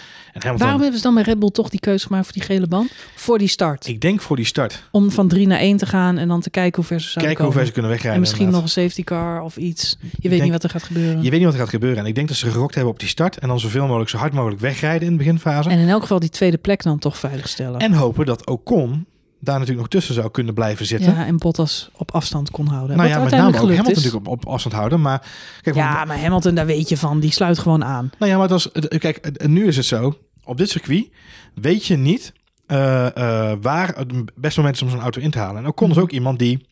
Hamilton, 0.41 0.57
Waarom 0.57 0.81
hebben 0.81 0.99
ze 0.99 1.05
dan 1.05 1.13
bij 1.13 1.23
Red 1.23 1.39
Bull 1.39 1.49
toch 1.49 1.69
die 1.69 1.79
keuze 1.79 2.05
gemaakt 2.05 2.23
voor 2.25 2.33
die 2.33 2.43
gele 2.43 2.67
band? 2.67 2.91
Voor 3.15 3.37
die 3.37 3.47
start. 3.47 3.87
ik 3.87 4.01
denk 4.01 4.21
voor 4.21 4.35
die 4.35 4.45
start. 4.45 4.83
Om 4.91 5.11
van 5.11 5.27
3 5.27 5.47
naar 5.47 5.59
1 5.59 5.77
te 5.77 5.85
gaan 5.85 6.17
en 6.17 6.27
dan 6.27 6.41
te 6.41 6.49
kijken 6.49 6.75
hoe 6.75 6.85
ver 6.85 6.99
ze 7.01 7.09
zouden 7.09 7.25
Kijken 7.25 7.45
hoe 7.45 7.53
ver 7.53 7.65
ze 7.65 7.71
kunnen 7.71 7.91
wegrijden. 7.91 8.15
En 8.23 8.27
misschien 8.29 8.49
nog 8.49 8.61
een 8.61 8.69
safety 8.69 9.03
car 9.03 9.41
of 9.41 9.57
iets. 9.57 9.97
Je 9.99 10.07
weet 10.21 10.29
denk- 10.29 10.41
niet 10.41 10.51
wat 10.51 10.63
er 10.63 10.69
gaat 10.69 10.83
gebeuren. 10.83 11.23
Je 11.23 11.29
weet 11.29 11.31
niet 11.39 11.43
wat 11.43 11.53
er 11.53 11.59
gaat 11.59 11.69
gebeuren. 11.69 11.99
En 11.99 12.05
ik 12.05 12.15
denk 12.15 12.27
dat 12.27 12.37
ze 12.37 12.51
gerokt 12.51 12.75
hebben 12.75 12.93
op 12.93 12.99
die 12.99 13.09
start. 13.09 13.37
En 13.37 13.47
dan 13.47 13.59
zoveel 13.59 13.85
mogelijk, 13.85 14.09
zo 14.09 14.17
hard 14.17 14.33
mogelijk 14.33 14.61
wegrijden 14.61 15.07
in 15.07 15.11
de 15.11 15.17
beginfase. 15.17 15.69
En, 15.69 15.75
En 15.75 15.81
in 15.81 15.89
elk 15.89 16.01
geval 16.01 16.19
die 16.19 16.29
tweede 16.29 16.57
plek 16.57 16.83
dan 16.83 16.99
toch 16.99 17.17
veiligstellen. 17.17 17.93
hopen 17.93 18.25
dat 18.25 18.47
Ocon 18.47 19.05
daar 19.43 19.53
natuurlijk 19.59 19.79
nog 19.79 19.87
tussen 19.89 20.13
zou 20.13 20.31
kunnen 20.31 20.53
blijven 20.53 20.85
zitten. 20.85 21.13
ja, 21.13 21.25
en 21.25 21.37
Bottas 21.37 21.89
op 21.93 22.11
afstand 22.11 22.51
kon 22.51 22.67
houden. 22.67 22.97
nou 22.97 23.09
Wat 23.09 23.17
ja, 23.17 23.23
met 23.23 23.31
name 23.33 23.47
ook 23.47 23.53
Hamilton 23.55 23.91
is. 23.91 23.95
natuurlijk 24.03 24.15
op, 24.27 24.27
op 24.27 24.45
afstand 24.53 24.75
houden. 24.75 25.01
Maar 25.01 25.19
kijk, 25.61 25.75
want- 25.75 25.87
Ja, 25.87 26.05
maar 26.05 26.19
Hamilton, 26.21 26.55
daar 26.55 26.65
weet 26.65 26.89
je 26.89 26.97
van. 26.97 27.19
Die 27.19 27.31
sluit 27.31 27.59
gewoon 27.59 27.83
aan. 27.83 28.11
nou 28.19 28.31
ja, 28.31 28.37
maar 28.37 28.49
het 28.49 28.63
was, 28.63 28.87
kijk, 28.97 29.47
nu 29.47 29.67
is 29.67 29.75
het 29.75 29.85
zo. 29.85 30.17
Op 30.43 30.57
dit 30.57 30.69
circuit 30.69 31.09
weet 31.55 31.85
je 31.85 31.97
niet 31.97 32.33
eh, 32.65 33.05
eh, 33.51 33.57
waar 33.61 33.87
het 33.97 34.11
beste 34.35 34.59
moment 34.59 34.75
is 34.77 34.83
om 34.83 34.89
zo'n 34.89 34.99
auto 35.01 35.21
in 35.21 35.31
te 35.31 35.39
halen. 35.39 35.61
En 35.61 35.67
Ocon 35.67 35.89
is 35.89 35.93
Mhm. 35.95 36.03
ook 36.03 36.11
iemand 36.11 36.39
die 36.39 36.65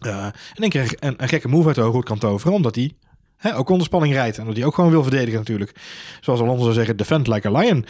eh, 0.00 0.26
in 0.54 0.62
één 0.62 0.70
keer 0.70 0.96
een, 1.00 1.14
een 1.16 1.28
gekke 1.28 1.48
move 1.48 1.66
uit 1.66 1.74
de 1.76 1.80
hoogte 1.82 2.02
kan 2.02 2.18
toveren. 2.18 2.54
Omdat 2.54 2.74
hij 2.74 2.92
hè, 3.36 3.56
ook 3.56 3.68
onder 3.68 3.86
spanning 3.86 4.12
rijdt. 4.14 4.38
En 4.38 4.44
dat 4.46 4.56
hij 4.56 4.64
ook 4.64 4.74
gewoon 4.74 4.90
wil 4.90 5.02
verdedigen 5.02 5.38
natuurlijk. 5.38 5.74
Zoals 6.20 6.40
Alonso 6.40 6.62
zou 6.62 6.74
zeggen, 6.74 6.96
defend 6.96 7.26
like 7.26 7.48
a 7.48 7.58
lion. 7.58 7.84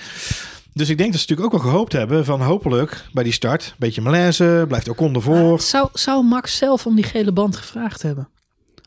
Dus 0.73 0.89
ik 0.89 0.99
denk 0.99 1.13
dat 1.13 1.21
ze 1.21 1.27
natuurlijk 1.29 1.55
ook 1.55 1.63
wel 1.63 1.73
gehoopt 1.73 1.93
hebben 1.93 2.25
van 2.25 2.41
hopelijk 2.43 3.05
bij 3.13 3.25
die 3.25 3.33
start. 3.33 3.67
Een 3.67 3.75
beetje 3.79 4.01
malaise, 4.01 4.65
blijft 4.69 4.89
Ocon 4.89 5.15
ervoor. 5.15 5.51
Maar 5.51 5.61
Zou, 5.61 5.89
zou 5.93 6.25
Max 6.25 6.57
zelf 6.57 6.87
om 6.87 6.95
die 6.95 7.05
gele 7.05 7.33
band 7.33 7.57
gevraagd 7.57 8.03
hebben? 8.03 8.29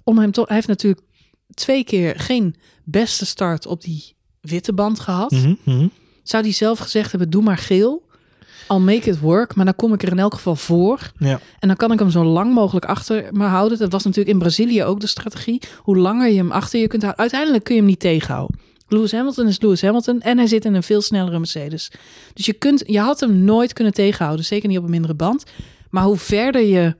Om 0.03 0.17
hem 0.17 0.31
toch, 0.31 0.47
hij 0.47 0.55
heeft 0.55 0.67
natuurlijk 0.67 1.01
twee 1.53 1.83
keer 1.83 2.19
geen 2.19 2.55
beste 2.83 3.25
start 3.25 3.65
op 3.65 3.81
die 3.81 4.15
witte 4.41 4.73
band 4.73 4.99
gehad. 4.99 5.31
Mhm, 5.31 5.53
mhm. 5.63 5.87
Zou 6.23 6.43
hij 6.43 6.51
zelf 6.51 6.79
gezegd 6.79 7.11
hebben, 7.11 7.29
doe 7.29 7.43
maar 7.43 7.57
geel. 7.57 8.11
I'll 8.69 8.79
make 8.79 9.09
it 9.09 9.19
work, 9.19 9.55
maar 9.55 9.65
dan 9.65 9.75
kom 9.75 9.93
ik 9.93 10.03
er 10.03 10.11
in 10.11 10.19
elk 10.19 10.33
geval 10.33 10.55
voor. 10.55 11.11
Ja. 11.17 11.39
En 11.59 11.67
dan 11.67 11.77
kan 11.77 11.91
ik 11.91 11.99
hem 11.99 12.09
zo 12.09 12.23
lang 12.23 12.53
mogelijk 12.53 12.85
achter 12.85 13.27
me 13.31 13.45
houden. 13.45 13.77
Dat 13.77 13.91
was 13.91 14.03
natuurlijk 14.03 14.33
in 14.33 14.39
Brazilië 14.39 14.83
ook 14.83 14.99
de 14.99 15.07
strategie. 15.07 15.61
Hoe 15.77 15.97
langer 15.97 16.29
je 16.29 16.37
hem 16.37 16.51
achter 16.51 16.79
je 16.79 16.87
kunt 16.87 17.01
houden. 17.01 17.21
Uiteindelijk 17.21 17.63
kun 17.63 17.75
je 17.75 17.79
hem 17.81 17.89
niet 17.89 17.99
tegenhouden. 17.99 18.59
Lewis 18.93 19.11
Hamilton 19.11 19.47
is 19.47 19.61
Lewis 19.61 19.81
Hamilton 19.81 20.21
en 20.21 20.37
hij 20.37 20.47
zit 20.47 20.65
in 20.65 20.73
een 20.73 20.83
veel 20.83 21.01
snellere 21.01 21.37
Mercedes. 21.37 21.91
Dus 22.33 22.45
je, 22.45 22.53
kunt, 22.53 22.83
je 22.85 22.99
had 22.99 23.19
hem 23.19 23.43
nooit 23.43 23.73
kunnen 23.73 23.93
tegenhouden. 23.93 24.45
Zeker 24.45 24.69
niet 24.69 24.77
op 24.77 24.83
een 24.83 24.89
mindere 24.89 25.13
band. 25.13 25.43
Maar 25.89 26.03
hoe 26.03 26.17
verder 26.17 26.61
je 26.61 26.95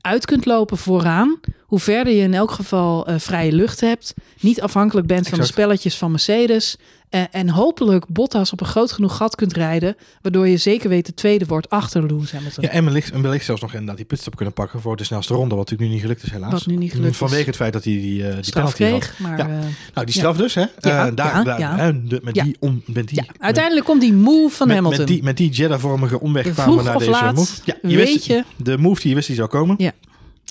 uit 0.00 0.26
kunt 0.26 0.46
lopen 0.46 0.78
vooraan, 0.78 1.40
hoe 1.60 1.78
verder 1.78 2.12
je 2.12 2.22
in 2.22 2.34
elk 2.34 2.50
geval 2.50 3.06
eh, 3.06 3.18
vrije 3.18 3.52
lucht 3.52 3.80
hebt, 3.80 4.14
niet 4.40 4.60
afhankelijk 4.60 5.06
bent 5.06 5.28
van 5.28 5.38
de 5.38 5.44
spelletjes 5.44 5.96
van 5.96 6.10
Mercedes 6.10 6.76
eh, 7.10 7.22
en 7.30 7.48
hopelijk 7.48 8.06
Bottas 8.08 8.52
op 8.52 8.60
een 8.60 8.66
groot 8.66 8.92
genoeg 8.92 9.16
gat 9.16 9.34
kunt 9.34 9.52
rijden, 9.52 9.96
waardoor 10.22 10.48
je 10.48 10.56
zeker 10.56 10.88
weet 10.88 11.06
de 11.06 11.14
tweede 11.14 11.44
wordt 11.46 11.70
achter 11.70 12.06
Lewis 12.06 12.32
Hamilton. 12.32 12.64
Ja, 12.64 12.70
en 12.70 12.84
wellicht, 12.84 13.10
en 13.12 13.22
wellicht 13.22 13.44
zelfs 13.44 13.60
nog 13.62 13.70
inderdaad 13.72 13.96
die 13.96 14.04
pitstop 14.04 14.36
kunnen 14.36 14.54
pakken 14.54 14.80
voor 14.80 14.96
de 14.96 15.04
snelste 15.04 15.34
ronde. 15.34 15.54
Wat 15.54 15.58
natuurlijk 15.58 15.88
nu 15.88 15.94
niet 15.94 16.00
gelukt 16.02 16.22
is 16.22 16.30
helaas. 16.30 16.52
Wat 16.52 16.66
nu 16.66 16.76
niet 16.76 16.90
gelukt 16.92 17.10
is. 17.10 17.16
Vanwege 17.16 17.44
het 17.46 17.56
feit 17.56 17.72
dat 17.72 17.84
hij 17.84 17.92
die, 17.92 18.28
eh 18.28 18.34
die 18.34 18.44
straf 18.44 18.64
had. 18.64 18.74
kreeg, 18.74 19.18
maar 19.18 19.38
Ja. 19.38 19.48
eh, 19.48 19.54
Nou, 19.94 20.06
die 20.06 20.14
straf 20.14 20.36
dus, 20.36 20.54
hè? 20.54 20.64
Ja, 20.80 21.10
daar, 21.10 21.44
daar, 21.44 21.92
de- 22.04 22.20
met 22.22 22.34
die, 22.34 22.56
om, 22.60 22.82
met 22.86 23.08
die 23.08 23.22
uiteindelijk 23.38 23.86
komt 23.86 24.00
die 24.00 24.12
move 24.12 24.56
van 24.56 24.66
met, 24.66 24.76
Hamilton. 24.76 24.98
Met 25.00 25.08
die, 25.08 25.22
met 25.22 25.36
die 25.36 25.50
Jeddah-vormige 25.50 26.20
omweg 26.20 26.52
kwamen 26.52 26.76
we 26.76 26.82
naar 26.82 26.98
deze 26.98 27.10
laat, 27.10 27.34
move. 27.34 27.52
Ja, 27.64 27.74
je 27.82 27.96
weet 27.96 28.12
wist, 28.12 28.24
je, 28.24 28.44
de 28.56 28.78
move 28.78 29.00
die 29.00 29.08
je 29.08 29.14
wist 29.14 29.26
die 29.26 29.36
zou 29.36 29.48
komen. 29.48 29.74
Ja. 29.78 29.92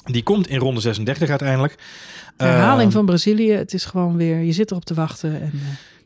Die 0.05 0.23
komt 0.23 0.47
in 0.47 0.59
ronde 0.59 0.81
36 0.81 1.29
uiteindelijk. 1.29 1.75
herhaling 2.37 2.89
Eh, 2.89 2.95
van 2.95 3.05
Brazilië, 3.05 3.51
het 3.51 3.73
is 3.73 3.85
gewoon 3.85 4.17
weer, 4.17 4.39
je 4.39 4.51
zit 4.51 4.71
erop 4.71 4.85
te 4.85 4.93
wachten 4.93 5.41
en 5.41 5.51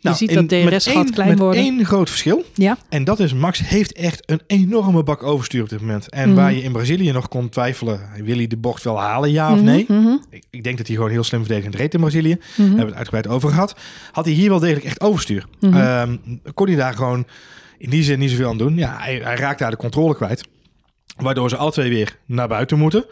nou, 0.01 0.15
ziet 0.15 0.33
dat 0.33 0.49
met 0.49 0.71
DRS-gat 0.71 0.95
één- 0.95 1.13
klein 1.13 1.29
met 1.29 1.39
worden. 1.39 1.61
één 1.61 1.85
groot 1.85 2.09
verschil. 2.09 2.45
Ja. 2.53 2.77
En 2.89 3.03
dat 3.03 3.19
is, 3.19 3.33
Max 3.33 3.59
heeft 3.59 3.91
echt 3.93 4.23
een 4.31 4.41
enorme 4.47 5.03
bak 5.03 5.23
overstuur 5.23 5.61
op 5.63 5.69
dit 5.69 5.79
moment. 5.81 6.09
En 6.09 6.27
Mhm. 6.27 6.37
waar 6.37 6.53
je 6.53 6.61
in 6.63 6.71
Brazilië 6.71 7.11
nog 7.11 7.27
kon 7.27 7.49
twijfelen, 7.49 7.99
wil 8.23 8.35
hij 8.37 8.47
de 8.47 8.57
bocht 8.57 8.83
wel 8.83 8.99
halen, 8.99 9.31
ja 9.31 9.49
of 9.51 9.55
Mhm, 9.55 9.65
nee? 9.65 9.85
mhm, 9.87 10.15
Ik, 10.29 10.43
ik 10.49 10.63
denk 10.63 10.77
dat 10.77 10.87
hij 10.87 10.95
gewoon 10.95 11.11
heel 11.11 11.23
slim 11.23 11.39
verdedigend 11.39 11.75
reed 11.75 11.93
in 11.93 11.99
Brazilië. 11.99 12.35
Daar 12.35 12.45
hebben 12.57 12.75
we 12.79 12.85
het 12.85 12.95
uitgebreid 12.95 13.27
over 13.27 13.49
gehad. 13.49 13.75
Had 14.11 14.25
hij 14.25 14.33
hier 14.33 14.49
wel 14.49 14.59
degelijk 14.59 14.85
echt 14.85 15.01
overstuur. 15.01 15.45
Ehm, 15.61 16.17
kon 16.53 16.67
hij 16.67 16.75
daar 16.75 16.93
gewoon 16.93 17.25
in 17.77 17.89
die 17.89 18.03
zin 18.03 18.19
niet 18.19 18.29
zoveel 18.29 18.49
aan 18.49 18.57
doen. 18.57 18.75
Ja, 18.77 18.97
hij, 18.99 19.15
hij 19.23 19.35
raakt 19.35 19.59
daar 19.59 19.71
de 19.71 19.77
controle 19.77 20.15
kwijt. 20.15 20.43
Waardoor 21.17 21.49
ze 21.49 21.57
alle 21.57 21.71
twee 21.71 21.89
weer 21.89 22.17
naar 22.25 22.47
buiten 22.47 22.77
moeten. 22.77 23.05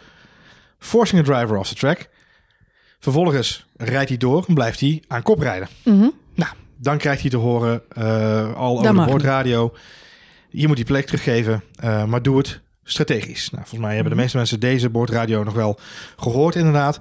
Forcing 0.80 1.22
a 1.22 1.24
driver 1.24 1.58
off 1.58 1.70
the 1.70 1.76
track. 1.76 2.10
Vervolgens 3.00 3.66
rijdt 3.78 4.10
hij 4.10 4.18
door 4.18 4.46
en 4.48 4.54
blijft 4.54 4.80
hij 4.80 5.04
aan 5.08 5.22
kop 5.22 5.40
rijden. 5.40 5.68
Nou, 6.36 6.52
dan 6.82 6.98
krijgt 6.98 7.22
hij 7.22 7.30
te 7.30 7.38
horen, 7.38 7.82
eh, 7.90 8.56
al 8.56 8.78
over 8.80 8.96
de 8.96 9.06
boordradio... 9.06 9.74
je 10.50 10.68
moet 10.68 10.76
die 10.76 10.86
plek 10.86 11.06
teruggeven, 11.06 11.64
eh, 11.76 12.06
maar 12.06 12.22
doe 12.22 12.38
het 12.38 12.62
strategisch. 12.84 13.50
Nou, 13.50 13.62
volgens 13.64 13.82
mij 13.82 13.94
hebben 13.94 14.04
de 14.10 14.16
Mhm. 14.16 14.20
meeste 14.20 14.38
mensen 14.38 14.60
deze 14.60 14.90
boordradio 14.90 15.44
nog 15.44 15.54
wel 15.54 15.80
gehoord 16.18 16.56
inderdaad. 16.56 17.00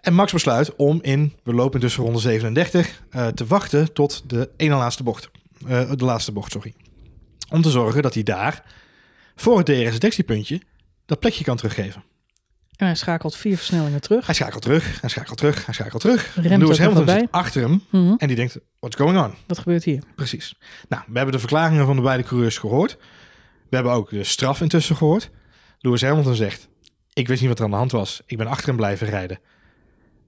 En 0.00 0.14
Max 0.14 0.32
besluit 0.32 0.76
om 0.76 0.98
in, 1.02 1.32
we 1.42 1.52
lopen 1.54 1.80
dus 1.80 1.96
ronde 1.96 2.18
37, 2.18 3.02
eh, 3.10 3.26
te 3.26 3.46
wachten 3.46 3.92
tot 3.92 4.22
de 4.26 4.50
ene 4.56 4.74
laatste 4.74 5.02
bocht. 5.02 5.30
De 5.66 6.04
laatste 6.04 6.32
bocht, 6.32 6.52
sorry. 6.52 6.74
Om 7.50 7.62
te 7.62 7.70
zorgen 7.70 8.02
dat 8.02 8.14
hij 8.14 8.22
daar, 8.22 8.64
voor 9.36 9.56
het 9.56 9.66
DRS-detectiepuntje, 9.66 10.60
dat 11.06 11.18
plekje 11.20 11.44
kan 11.44 11.56
teruggeven. 11.56 12.02
En 12.80 12.86
hij 12.86 12.94
schakelt 12.94 13.36
vier 13.36 13.56
versnellingen 13.56 14.00
terug. 14.00 14.26
Hij 14.26 14.34
schakelt 14.34 14.62
terug, 14.62 15.00
hij 15.00 15.10
schakelt 15.10 15.38
terug, 15.38 15.64
hij 15.64 15.74
schakelt 15.74 16.00
terug. 16.00 16.34
Remt 16.34 16.62
Lewis 16.62 16.78
Hamilton 16.78 17.08
zit 17.08 17.26
achter 17.30 17.62
hem 17.62 17.82
Mhm. 17.90 18.14
en 18.18 18.26
die 18.26 18.36
denkt, 18.36 18.58
what's 18.78 18.96
going 18.96 19.18
on? 19.18 19.34
Wat 19.46 19.58
gebeurt 19.58 19.84
hier? 19.84 20.02
Precies. 20.14 20.54
Nou, 20.88 21.02
we 21.06 21.12
hebben 21.14 21.32
de 21.32 21.38
verklaringen 21.38 21.86
van 21.86 21.96
de 21.96 22.02
beide 22.02 22.22
coureurs 22.22 22.58
gehoord. 22.58 22.96
We 23.68 23.76
hebben 23.76 23.92
ook 23.92 24.10
de 24.10 24.24
straf 24.24 24.60
intussen 24.60 24.96
gehoord. 24.96 25.30
Lewis 25.78 26.02
Hamilton 26.02 26.34
zegt, 26.34 26.68
ik 27.12 27.28
wist 27.28 27.40
niet 27.40 27.48
wat 27.48 27.58
er 27.58 27.64
aan 27.64 27.70
de 27.70 27.76
hand 27.76 27.92
was. 27.92 28.22
Ik 28.26 28.36
ben 28.36 28.46
achter 28.46 28.66
hem 28.66 28.76
blijven 28.76 29.06
rijden. 29.06 29.38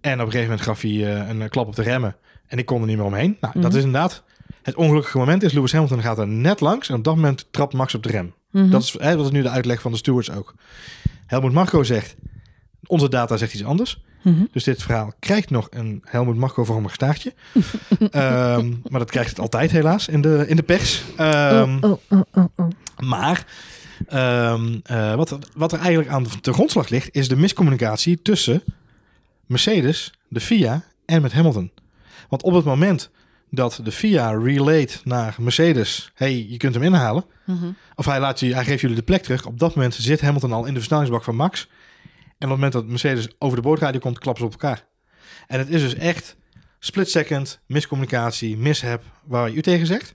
En 0.00 0.12
op 0.12 0.18
een 0.26 0.32
gegeven 0.32 0.48
moment 0.48 0.60
gaf 0.60 0.80
hij 0.80 0.90
eh, 1.22 1.28
een 1.28 1.48
klap 1.48 1.66
op 1.66 1.74
de 1.76 1.82
remmen. 1.82 2.16
En 2.46 2.58
ik 2.58 2.66
kon 2.66 2.80
er 2.80 2.86
niet 2.86 2.96
meer 2.96 3.06
omheen. 3.06 3.36
Nou, 3.40 3.52
dat 3.54 3.62
Mhm. 3.70 3.76
is 3.76 3.84
inderdaad 3.84 4.22
het 4.62 4.74
ongelukkige 4.74 5.18
moment. 5.18 5.42
Is 5.42 5.52
Lewis 5.52 5.72
Hamilton 5.72 6.02
gaat 6.02 6.18
er 6.18 6.28
net 6.28 6.60
langs. 6.60 6.88
En 6.88 6.94
op 6.94 7.04
dat 7.04 7.14
moment 7.14 7.46
trapt 7.50 7.72
Max 7.72 7.94
op 7.94 8.02
de 8.02 8.08
rem. 8.08 8.34
Mhm. 8.50 8.70
Dat, 8.70 8.82
is, 8.82 8.94
hè, 8.98 9.16
dat 9.16 9.24
is 9.24 9.30
nu 9.30 9.42
de 9.42 9.48
uitleg 9.48 9.80
van 9.80 9.90
de 9.92 9.96
stewards 9.98 10.30
ook. 10.30 10.54
Helmut 11.26 11.52
Marco 11.52 11.82
zegt, 11.82 12.14
onze 12.86 13.08
data 13.08 13.36
zegt 13.36 13.54
iets 13.54 13.64
anders. 13.64 14.00
Mhm. 14.22 14.44
Dus 14.52 14.64
dit 14.64 14.82
verhaal 14.82 15.12
krijgt 15.18 15.50
nog 15.50 15.68
een 15.70 16.02
Helmut 16.04 16.36
Marco-vormig 16.36 16.94
staartje. 16.94 17.32
Ehm, 18.10 18.72
maar 18.88 19.00
dat 19.00 19.10
krijgt 19.10 19.30
het 19.30 19.38
altijd 19.38 19.70
helaas 19.70 20.08
in 20.08 20.20
de, 20.20 20.44
in 20.48 20.56
de 20.56 20.62
pers. 20.62 21.02
Ehm, 21.16 21.78
oh, 21.80 21.92
oh, 21.92 21.98
oh, 22.08 22.20
oh, 22.34 22.44
oh. 22.56 22.68
Maar 22.98 23.46
ehm, 24.06 24.78
eh, 24.82 25.14
wat, 25.14 25.38
wat 25.54 25.72
er 25.72 25.78
eigenlijk 25.78 26.08
aan 26.08 26.26
de 26.40 26.52
grondslag 26.52 26.88
ligt... 26.88 27.08
is 27.12 27.28
de 27.28 27.36
miscommunicatie 27.36 28.22
tussen 28.22 28.62
Mercedes, 29.46 30.12
de 30.28 30.40
FIA 30.40 30.84
en 31.04 31.22
met 31.22 31.32
Hamilton. 31.32 31.70
Want 32.28 32.42
op 32.42 32.52
het 32.52 32.64
moment 32.64 33.10
dat 33.50 33.80
de 33.84 33.92
FIA 33.92 34.30
relayed 34.30 35.00
naar 35.04 35.34
Mercedes... 35.38 36.10
hey, 36.14 36.46
je 36.48 36.56
kunt 36.56 36.74
hem 36.74 36.82
inhalen... 36.82 37.24
Mhm. 37.46 37.66
of 37.94 38.04
hij, 38.04 38.20
laat 38.20 38.40
je, 38.40 38.54
hij 38.54 38.64
geeft 38.64 38.80
jullie 38.80 38.96
de 38.96 39.02
plek 39.02 39.22
terug... 39.22 39.46
op 39.46 39.58
dat 39.58 39.74
moment 39.74 39.94
zit 39.94 40.20
Hamilton 40.20 40.52
al 40.52 40.64
in 40.64 40.72
de 40.72 40.78
versnellingsbak 40.78 41.24
van 41.24 41.36
Max... 41.36 41.68
En 42.42 42.48
op 42.48 42.54
het 42.54 42.60
moment 42.60 42.72
dat 42.72 42.86
Mercedes 42.86 43.28
over 43.38 43.56
de 43.56 43.62
boordradio 43.62 44.00
komt, 44.00 44.18
klappen 44.18 44.42
ze 44.42 44.48
op 44.48 44.60
elkaar. 44.62 44.86
En 45.46 45.58
het 45.58 45.68
is 45.68 45.80
dus 45.80 45.94
echt 45.94 46.36
split 46.78 47.10
second, 47.10 47.60
miscommunicatie, 47.66 48.56
mishap, 48.56 49.02
waar 49.24 49.50
u 49.50 49.62
tegen 49.62 49.86
zegt. 49.86 50.14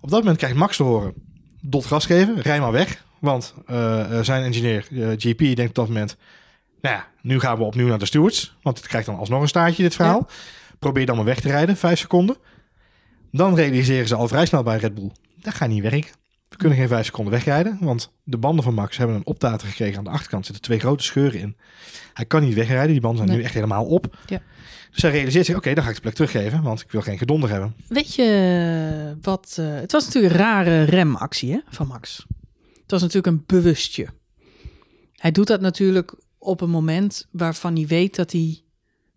Op 0.00 0.10
dat 0.10 0.18
moment 0.18 0.38
krijgt 0.38 0.56
Max 0.56 0.76
te 0.76 0.82
horen, 0.82 1.14
dot 1.60 1.86
gas 1.86 2.06
geven, 2.06 2.40
rij 2.40 2.60
maar 2.60 2.72
weg. 2.72 3.04
Want 3.18 3.54
eh, 3.66 4.18
eh, 4.18 4.24
zijn 4.24 4.42
engineer, 4.42 4.86
eh, 4.90 5.08
GP, 5.16 5.38
denkt 5.38 5.68
op 5.68 5.74
dat 5.74 5.86
moment, 5.86 6.16
nou 6.80 6.94
ja, 6.94 7.08
nu 7.22 7.40
gaan 7.40 7.58
we 7.58 7.64
opnieuw 7.64 7.88
naar 7.88 7.98
de 7.98 8.06
stewards. 8.06 8.56
Want 8.62 8.78
het 8.78 8.86
krijgt 8.86 9.06
dan 9.06 9.18
alsnog 9.18 9.42
een 9.42 9.48
staartje, 9.48 9.82
dit 9.82 9.94
verhaal. 9.94 10.28
Probeer 10.78 11.06
dan 11.06 11.16
maar 11.16 11.24
weg 11.24 11.40
te 11.40 11.48
rijden, 11.48 11.76
vijf 11.76 11.98
seconden. 11.98 12.36
Dan 13.30 13.54
realiseren 13.54 14.08
ze 14.08 14.14
al 14.14 14.28
vrij 14.28 14.46
snel 14.46 14.62
bij 14.62 14.76
Red 14.76 14.94
Bull, 14.94 15.10
dat 15.36 15.54
gaat 15.54 15.68
niet 15.68 15.82
werken. 15.82 16.19
We 16.50 16.56
kunnen 16.56 16.78
geen 16.78 16.88
vijf 16.88 17.04
seconden 17.06 17.32
wegrijden, 17.32 17.78
want 17.80 18.10
de 18.24 18.38
banden 18.38 18.64
van 18.64 18.74
Max 18.74 18.96
hebben 18.96 19.16
een 19.16 19.26
optater 19.26 19.68
gekregen. 19.68 19.98
Aan 19.98 20.04
de 20.04 20.10
achterkant 20.10 20.44
zitten 20.44 20.62
twee 20.64 20.78
grote 20.78 21.04
scheuren 21.04 21.40
in. 21.40 21.56
Hij 22.14 22.24
kan 22.24 22.42
niet 22.42 22.54
wegrijden, 22.54 22.92
die 22.92 23.00
banden 23.00 23.18
zijn 23.18 23.28
Nee. 23.30 23.38
nu 23.38 23.44
echt 23.44 23.54
helemaal 23.54 23.84
op. 23.84 24.18
Ja. 24.26 24.42
Dus 24.90 25.02
hij 25.02 25.10
realiseert 25.10 25.46
zich, 25.46 25.56
oké, 25.56 25.74
dan 25.74 25.82
ga 25.84 25.88
ik 25.90 25.94
de 25.94 26.00
plek 26.00 26.14
teruggeven, 26.14 26.62
want 26.62 26.80
ik 26.80 26.90
wil 26.90 27.00
geen 27.00 27.18
gedonder 27.18 27.50
hebben. 27.50 27.74
Weet 27.88 28.14
je 28.14 29.16
wat... 29.22 29.56
eh, 29.58 29.74
het 29.74 29.92
was 29.92 30.04
natuurlijk 30.04 30.34
een 30.34 30.40
rare 30.40 30.82
remactie 30.82 31.52
hè, 31.52 31.58
van 31.68 31.86
Max. 31.86 32.26
Het 32.82 32.90
was 32.90 33.00
natuurlijk 33.00 33.26
een 33.36 33.44
bewustje. 33.46 34.06
Hij 35.16 35.30
doet 35.32 35.46
dat 35.46 35.60
natuurlijk 35.60 36.14
op 36.38 36.60
een 36.60 36.70
moment 36.70 37.26
waarvan 37.30 37.74
hij 37.76 37.86
weet 37.86 38.16
dat 38.16 38.32
hij 38.32 38.60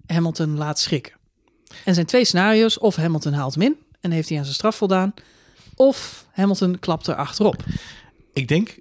Hamilton 0.06 0.58
laat 0.58 0.80
schrikken. 0.80 1.14
En 1.86 1.94
zijn 1.94 2.06
twee 2.06 2.26
scenario's. 2.26 2.80
Of 2.80 2.96
Hamilton 2.96 3.34
haalt 3.34 3.54
hem 3.54 3.64
in 3.64 3.76
en 4.02 4.12
heeft 4.12 4.30
hij 4.30 4.38
aan 4.38 4.44
zijn 4.44 4.56
straf 4.56 4.76
voldaan. 4.76 5.14
Of 5.76 6.23
Hamilton 6.34 6.80
klapt 6.80 7.08
er 7.08 7.16
achterop. 7.16 7.64
Ik 8.34 8.48
denk 8.48 8.80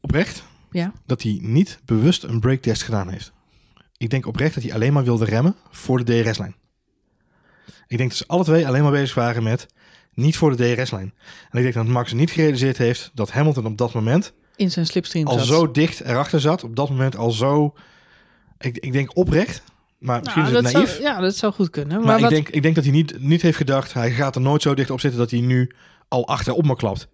oprecht 0.00 0.42
Ja. 0.70 0.92
dat 1.06 1.22
hij 1.22 1.38
niet 1.42 1.80
bewust 1.84 2.22
een 2.22 2.40
breaktest 2.40 2.82
gedaan 2.82 3.08
heeft. 3.08 3.32
Ik 3.96 4.10
denk 4.10 4.26
oprecht 4.26 4.54
dat 4.54 4.62
hij 4.62 4.74
alleen 4.74 4.92
maar 4.92 5.04
wilde 5.04 5.24
remmen 5.24 5.56
voor 5.70 6.04
de 6.04 6.22
DRS-lijn. 6.22 6.54
Ik 7.86 7.96
denk 7.98 8.08
dat 8.10 8.18
ze 8.18 8.26
alle 8.26 8.44
twee 8.44 8.66
alleen 8.66 8.82
maar 8.82 8.90
bezig 8.92 9.14
waren 9.14 9.42
met 9.42 9.66
niet 10.14 10.36
voor 10.36 10.56
de 10.56 10.74
DRS-lijn. 10.74 11.14
En 11.50 11.58
ik 11.58 11.62
denk 11.62 11.74
dat 11.74 11.86
Max 11.86 12.12
niet 12.12 12.30
gerealiseerd 12.30 12.78
heeft 12.78 13.10
dat 13.14 13.30
Hamilton 13.30 13.66
op 13.66 13.78
dat 13.78 13.92
moment 13.94 14.32
In 14.56 14.70
zijn 14.70 14.86
slipstream 14.86 15.26
al 15.26 15.38
zat. 15.38 15.46
zo 15.46 15.70
dicht 15.70 16.00
erachter 16.00 16.40
zat. 16.40 16.64
Op 16.64 16.76
dat 16.76 16.88
moment 16.88 17.16
al 17.16 17.30
zo... 17.30 17.74
Ik, 18.58 18.78
ik 18.78 18.92
denk 18.92 19.16
oprecht, 19.16 19.62
maar 19.98 20.20
misschien 20.20 20.42
Nou, 20.42 20.54
is 20.56 20.62
dat 20.62 20.72
het 20.72 20.80
naïef. 20.82 20.90
zou, 20.90 21.02
ja, 21.02 21.20
dat 21.20 21.36
zou 21.36 21.52
goed 21.52 21.70
kunnen. 21.70 21.96
Maar, 21.96 22.06
Maar, 22.20 22.20
ik, 22.20 22.28
denk, 22.28 22.48
ik 22.48 22.62
denk 22.62 22.74
dat 22.74 22.84
hij 22.84 22.92
niet, 22.92 23.20
niet 23.20 23.42
heeft 23.42 23.56
gedacht, 23.56 23.92
hij 23.92 24.10
gaat 24.10 24.34
er 24.34 24.40
nooit 24.40 24.62
zo 24.62 24.74
dicht 24.74 24.90
op 24.90 25.00
zitten 25.00 25.20
dat 25.20 25.30
hij 25.30 25.40
nu 25.40 25.70
al 26.12 26.26
achterop 26.28 26.64
me 26.66 26.76
klapt. 26.76 27.08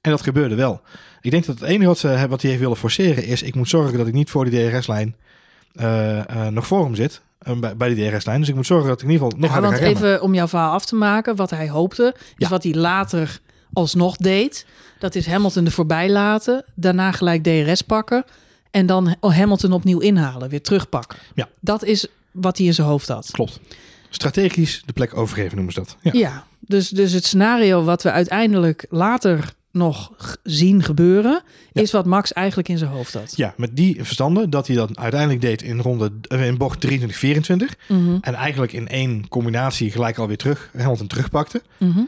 En 0.00 0.10
dat 0.10 0.22
gebeurde 0.22 0.54
wel. 0.54 0.80
Ik 1.20 1.30
denk 1.30 1.46
dat 1.46 1.58
het 1.60 1.68
enige 1.68 1.86
wat, 1.86 1.98
ze, 1.98 2.26
wat 2.28 2.40
hij 2.40 2.50
heeft 2.50 2.62
willen 2.62 2.76
forceren 2.76 3.24
is, 3.24 3.42
ik 3.42 3.54
moet 3.54 3.68
zorgen 3.68 3.98
dat 3.98 4.06
ik 4.06 4.12
niet 4.12 4.30
voor 4.30 4.50
die 4.50 4.70
DRS-lijn 4.70 5.16
eh, 5.74 6.18
eh, 6.18 6.52
nog 6.52 6.66
voor 6.66 6.84
hem 6.84 6.94
zit. 6.94 7.22
eh, 7.38 7.58
bij, 7.58 7.76
bij 7.76 7.94
die 7.94 8.10
DRS-lijn. 8.10 8.40
Dus 8.40 8.48
ik 8.48 8.54
moet 8.54 8.66
zorgen 8.66 8.88
dat 8.88 8.96
ik 9.00 9.04
in 9.06 9.10
ieder 9.12 9.26
geval 9.26 9.40
nog 9.40 9.48
ja, 9.48 9.52
harder 9.54 9.70
want 9.70 9.82
ga 9.82 9.88
remmen. 9.90 10.10
even 10.10 10.22
om 10.22 10.34
jouw 10.34 10.48
verhaal 10.48 10.72
af 10.72 10.84
te 10.84 10.94
maken, 10.94 11.36
wat 11.36 11.50
hij 11.50 11.68
hoopte, 11.70 12.14
is 12.18 12.22
Ja. 12.36 12.48
wat 12.48 12.62
hij 12.62 12.74
later 12.74 13.40
alsnog 13.72 14.16
deed. 14.16 14.66
Dat 14.98 15.14
is 15.14 15.26
Hamilton 15.26 15.64
er 15.64 15.70
voorbij 15.72 16.10
laten, 16.10 16.64
daarna 16.74 17.12
gelijk 17.12 17.42
DRS 17.42 17.82
pakken 17.82 18.24
en 18.70 18.86
dan 18.86 19.16
Hamilton 19.20 19.72
opnieuw 19.72 19.98
inhalen, 19.98 20.48
weer 20.48 20.62
terugpakken. 20.62 21.18
Ja. 21.34 21.48
Dat 21.60 21.84
is 21.84 22.06
wat 22.30 22.56
hij 22.58 22.66
in 22.66 22.74
zijn 22.74 22.86
hoofd 22.86 23.08
had. 23.08 23.28
Klopt. 23.30 23.60
Strategisch 24.10 24.82
de 24.86 24.92
plek 24.92 25.16
overgeven 25.16 25.54
noemen 25.56 25.72
ze 25.74 25.80
dat. 25.80 25.96
Ja. 26.00 26.10
Ja, 26.14 26.44
dus, 26.72 26.88
dus 26.88 27.12
het 27.12 27.24
scenario 27.24 27.82
wat 27.84 28.02
we 28.02 28.10
uiteindelijk 28.10 28.86
later 28.90 29.54
nog 29.72 30.12
zien 30.42 30.82
gebeuren, 30.82 31.42
Ja. 31.72 31.82
is 31.82 31.90
wat 31.92 32.06
Max 32.06 32.32
eigenlijk 32.32 32.68
in 32.68 32.78
zijn 32.78 32.90
hoofd 32.90 33.14
had. 33.14 33.32
Ja, 33.36 33.54
met 33.56 33.76
die 33.76 33.96
verstanden 33.96 34.50
dat 34.50 34.66
hij 34.66 34.76
dat 34.76 34.98
uiteindelijk 34.98 35.40
deed 35.40 35.62
in 35.62 35.78
ronde 35.80 36.12
eh, 36.28 36.46
in 36.46 36.56
bocht 36.58 36.80
23, 36.80 37.18
24. 37.18 37.76
Mhm, 37.88 38.16
En 38.20 38.34
eigenlijk 38.34 38.72
in 38.72 38.88
één 38.88 39.28
combinatie 39.28 39.90
gelijk 39.90 40.18
alweer 40.18 40.36
terug, 40.36 40.70
Hamilton 40.76 41.06
terugpakte. 41.06 41.62
mhm. 41.78 42.00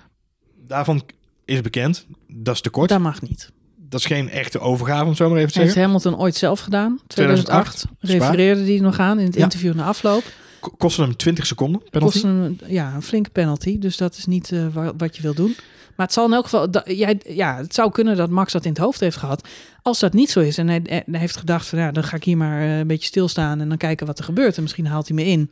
Daarvan 0.67 1.03
is 1.45 1.61
bekend, 1.61 2.07
dat 2.29 2.55
is 2.55 2.61
te 2.61 2.71
kort. 2.71 2.89
Dat 2.89 3.01
mag 3.01 3.23
niet. 3.23 3.51
Dat 3.89 4.01
is 4.01 4.07
geen 4.07 4.31
echte 4.31 4.59
overgave, 4.61 5.05
om 5.05 5.15
zo 5.15 5.29
maar 5.29 5.39
even 5.39 5.53
te 5.53 5.59
Heeft 5.59 5.73
zeggen. 5.73 5.93
Hamilton 5.93 6.21
ooit 6.21 6.35
zelf 6.35 6.61
gedaan. 6.61 7.01
2008, 7.07 7.71
2008 7.77 7.87
refereerde 8.01 8.65
hij 8.73 8.81
nog 8.81 8.99
aan 8.99 9.19
in 9.19 9.27
het 9.27 9.35
Ja. 9.35 9.43
interview 9.43 9.75
na 9.75 9.85
afloop. 9.85 10.23
Ko- 10.65 10.75
Kostte 10.79 11.03
hem 11.03 11.17
20 11.17 11.47
seconden 11.47 11.83
penalty. 11.91 12.25
Een, 12.25 12.61
ja, 12.67 12.95
een 12.95 13.03
flinke 13.03 13.31
penalty. 13.31 13.79
Dus 13.79 13.97
dat 13.97 14.17
is 14.17 14.27
niet 14.27 14.53
eh, 14.53 14.67
wa- 14.73 14.93
wat 14.97 15.17
je 15.17 15.23
wil 15.23 15.35
doen. 15.35 15.57
Maar 15.97 16.07
het 16.07 16.15
zal 16.15 16.27
in 16.27 16.33
elk 16.33 16.45
geval, 16.45 16.71
dat, 16.71 16.83
jij, 16.87 17.21
ja, 17.29 17.57
het 17.57 17.75
zou 17.75 17.91
kunnen 17.91 18.17
dat 18.17 18.31
Max 18.31 18.53
dat 18.53 18.65
in 18.65 18.71
het 18.71 18.79
hoofd 18.79 19.01
heeft 19.01 19.17
gehad. 19.17 19.49
Als 19.83 19.99
dat 20.01 20.13
niet 20.13 20.31
zo 20.31 20.41
is 20.41 20.59
en 20.59 20.69
hij, 20.69 20.83
en 20.83 21.03
hij 21.11 21.21
heeft 21.21 21.37
gedacht 21.37 21.67
van 21.67 21.79
ja, 21.79 21.91
dan 21.91 22.05
ga 22.05 22.17
ik 22.17 22.25
hier 22.25 22.37
maar 22.37 22.61
eh, 22.63 22.79
een 22.79 22.87
beetje 22.87 23.07
stilstaan 23.07 23.61
en 23.61 23.69
dan 23.69 23.77
kijken 23.79 24.07
wat 24.07 24.19
er 24.19 24.25
gebeurt. 24.25 24.57
En 24.57 24.63
misschien 24.63 24.87
haalt 24.87 25.09
hij 25.09 25.17
me 25.17 25.25
in 25.25 25.51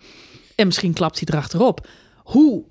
en 0.55 0.67
misschien 0.67 0.93
klapt 0.93 1.19
hij 1.19 1.29
erachterop. 1.31 1.89
Hoe 2.17 2.63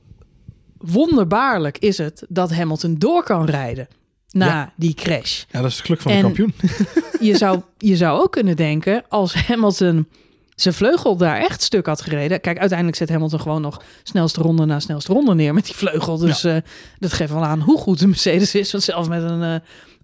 wonderbaarlijk 0.77 1.77
is 1.77 1.97
het 1.97 2.23
dat 2.29 2.53
Hamilton 2.53 2.95
door 2.97 3.23
kan 3.23 3.45
rijden 3.45 3.87
na 4.29 4.45
Ja. 4.47 4.73
die 4.75 4.93
crash. 4.93 5.43
Ja, 5.51 5.61
dat 5.61 5.69
is 5.71 5.75
het 5.77 5.85
geluk 5.85 6.01
van 6.01 6.11
de 6.11 6.17
En- 6.17 6.23
kampioen. 6.23 6.53
Je 7.19 7.37
zou, 7.37 7.61
je 7.77 7.95
zou 7.95 8.21
ook 8.21 8.31
kunnen 8.31 8.55
denken, 8.55 9.03
als 9.09 9.33
Hamilton 9.33 10.07
zijn 10.55 10.73
vleugel 10.73 11.17
daar 11.17 11.37
echt 11.37 11.61
stuk 11.61 11.85
had 11.85 12.01
gereden. 12.01 12.41
Kijk, 12.41 12.57
uiteindelijk 12.57 12.97
zet 12.97 13.09
Hamilton 13.09 13.39
gewoon 13.39 13.61
nog 13.61 13.81
snelste 14.03 14.41
ronde 14.41 14.65
na 14.65 14.79
snelste 14.79 15.13
ronde 15.13 15.33
neer 15.35 15.53
met 15.53 15.65
die 15.65 15.75
vleugel. 15.75 16.17
Dus 16.17 16.43
eh, 16.43 16.55
dat 16.99 17.13
geeft 17.13 17.31
wel 17.31 17.45
aan 17.45 17.59
hoe 17.59 17.77
goed 17.77 17.99
de 17.99 18.07
Mercedes 18.07 18.55
is. 18.55 18.71
Want 18.71 18.83
zelfs 18.83 19.07
met 19.07 19.23
een, 19.23 19.43
eh, 19.43 19.55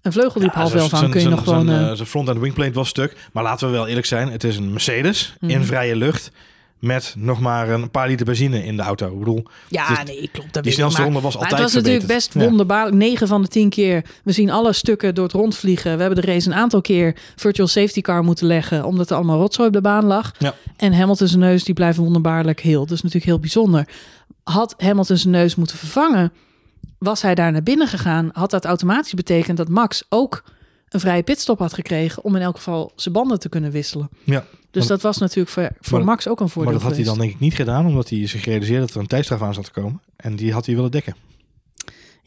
een 0.01 0.11
vleugel 0.11 0.39
die 0.39 0.49
op 0.49 0.55
half 0.55 0.75
elf 0.75 0.93
aan 0.93 1.09
kun 1.09 1.21
je 1.21 1.29
nog 1.29 1.43
gewoon... 1.43 1.65
Zijn, 1.67 1.89
eh, 1.89 1.93
zijn 1.95 2.07
front- 2.07 2.29
en 2.29 2.39
wingplate 2.39 2.71
was 2.71 2.87
stuk. 2.89 3.15
Maar 3.33 3.43
laten 3.43 3.67
we 3.67 3.73
wel 3.73 3.87
eerlijk 3.87 4.05
zijn. 4.05 4.31
Het 4.31 4.43
is 4.43 4.57
een 4.57 4.71
Mercedes 4.71 5.33
Mhm. 5.39 5.51
in 5.51 5.63
vrije 5.63 5.95
lucht. 5.95 6.31
Met 6.79 7.13
nog 7.17 7.39
maar 7.39 7.69
een 7.69 7.91
paar 7.91 8.07
liter 8.07 8.25
benzine 8.25 8.63
in 8.65 8.75
de 8.77 8.83
auto. 8.83 9.11
Ik 9.11 9.19
bedoel, 9.19 9.43
ja, 9.67 10.01
is- 10.01 10.07
nee, 10.07 10.29
klopt. 10.31 10.53
Dat 10.53 10.63
die 10.63 10.71
snelste 10.71 11.01
ronde 11.03 11.19
was 11.21 11.33
Maar 11.33 11.43
altijd 11.43 11.61
het 11.61 11.73
was 11.73 11.81
natuurlijk 11.83 12.07
best 12.07 12.33
wonderbaarlijk. 12.33 12.95
9 12.95 13.27
van 13.27 13.41
de 13.41 13.47
10 13.47 13.69
keer. 13.69 14.03
We 14.23 14.31
zien 14.31 14.49
alle 14.49 14.73
stukken 14.73 15.15
door 15.15 15.23
het 15.23 15.33
rondvliegen. 15.33 15.95
We 15.95 16.01
hebben 16.03 16.21
de 16.25 16.31
race 16.31 16.47
een 16.49 16.55
aantal 16.55 16.81
keer 16.81 17.15
virtual 17.35 17.67
safety 17.67 18.01
car 18.01 18.23
moeten 18.23 18.47
leggen. 18.47 18.85
Omdat 18.85 19.09
er 19.09 19.15
allemaal 19.15 19.39
rotzooi 19.39 19.67
op 19.67 19.73
de 19.73 19.81
baan 19.81 20.05
lag. 20.05 20.31
Ja. 20.39 20.53
En 20.75 20.93
Hamilton 20.93 21.27
zijn 21.27 21.39
neus 21.39 21.63
die 21.63 21.73
blijven 21.73 22.03
wonderbaarlijk 22.03 22.59
heel. 22.59 22.83
Is 22.83 22.89
natuurlijk 22.89 23.25
heel 23.25 23.39
bijzonder. 23.39 23.87
Had 24.43 24.73
Hamilton 24.77 25.17
zijn 25.17 25.33
neus 25.33 25.55
moeten 25.55 25.77
vervangen. 25.77 26.33
Was 26.99 27.21
hij 27.21 27.35
daar 27.35 27.51
naar 27.51 27.63
binnen 27.63 27.87
gegaan. 27.87 28.29
Had 28.33 28.51
dat 28.51 28.65
automatisch 28.65 29.13
betekend 29.13 29.57
dat 29.57 29.69
Max 29.69 30.03
ook 30.09 30.43
een 30.89 30.99
vrije 30.99 31.23
pitstop 31.23 31.59
had 31.59 31.73
gekregen. 31.73 32.23
Om 32.23 32.35
in 32.35 32.41
elk 32.41 32.55
geval 32.55 32.91
zijn 32.95 33.13
banden 33.13 33.39
te 33.39 33.49
kunnen 33.49 33.71
wisselen. 33.71 34.09
Ja. 34.23 34.45
Dus 34.71 34.81
Maar- 34.81 34.87
dat 34.87 35.01
was 35.01 35.17
natuurlijk 35.17 35.49
voor, 35.49 35.69
voor 35.79 35.97
maar- 35.97 36.07
Max 36.07 36.27
ook 36.27 36.39
een 36.39 36.49
voordeel 36.49 36.71
Maar 36.71 36.81
dat 36.81 36.89
had 36.89 36.97
hij 36.97 37.05
dan 37.05 37.17
denk 37.17 37.31
ik 37.33 37.39
niet 37.39 37.55
gedaan. 37.55 37.85
Omdat 37.85 38.09
hij 38.09 38.27
zich 38.27 38.45
realiseerde 38.45 38.85
dat 38.85 38.93
er 38.93 38.99
een 39.01 39.07
tijdstraf 39.07 39.41
aan 39.41 39.53
zat 39.53 39.63
te 39.65 39.71
komen. 39.71 40.01
En 40.15 40.35
die 40.35 40.53
had 40.53 40.65
hij 40.65 40.75
willen 40.75 40.91
dekken. 40.91 41.15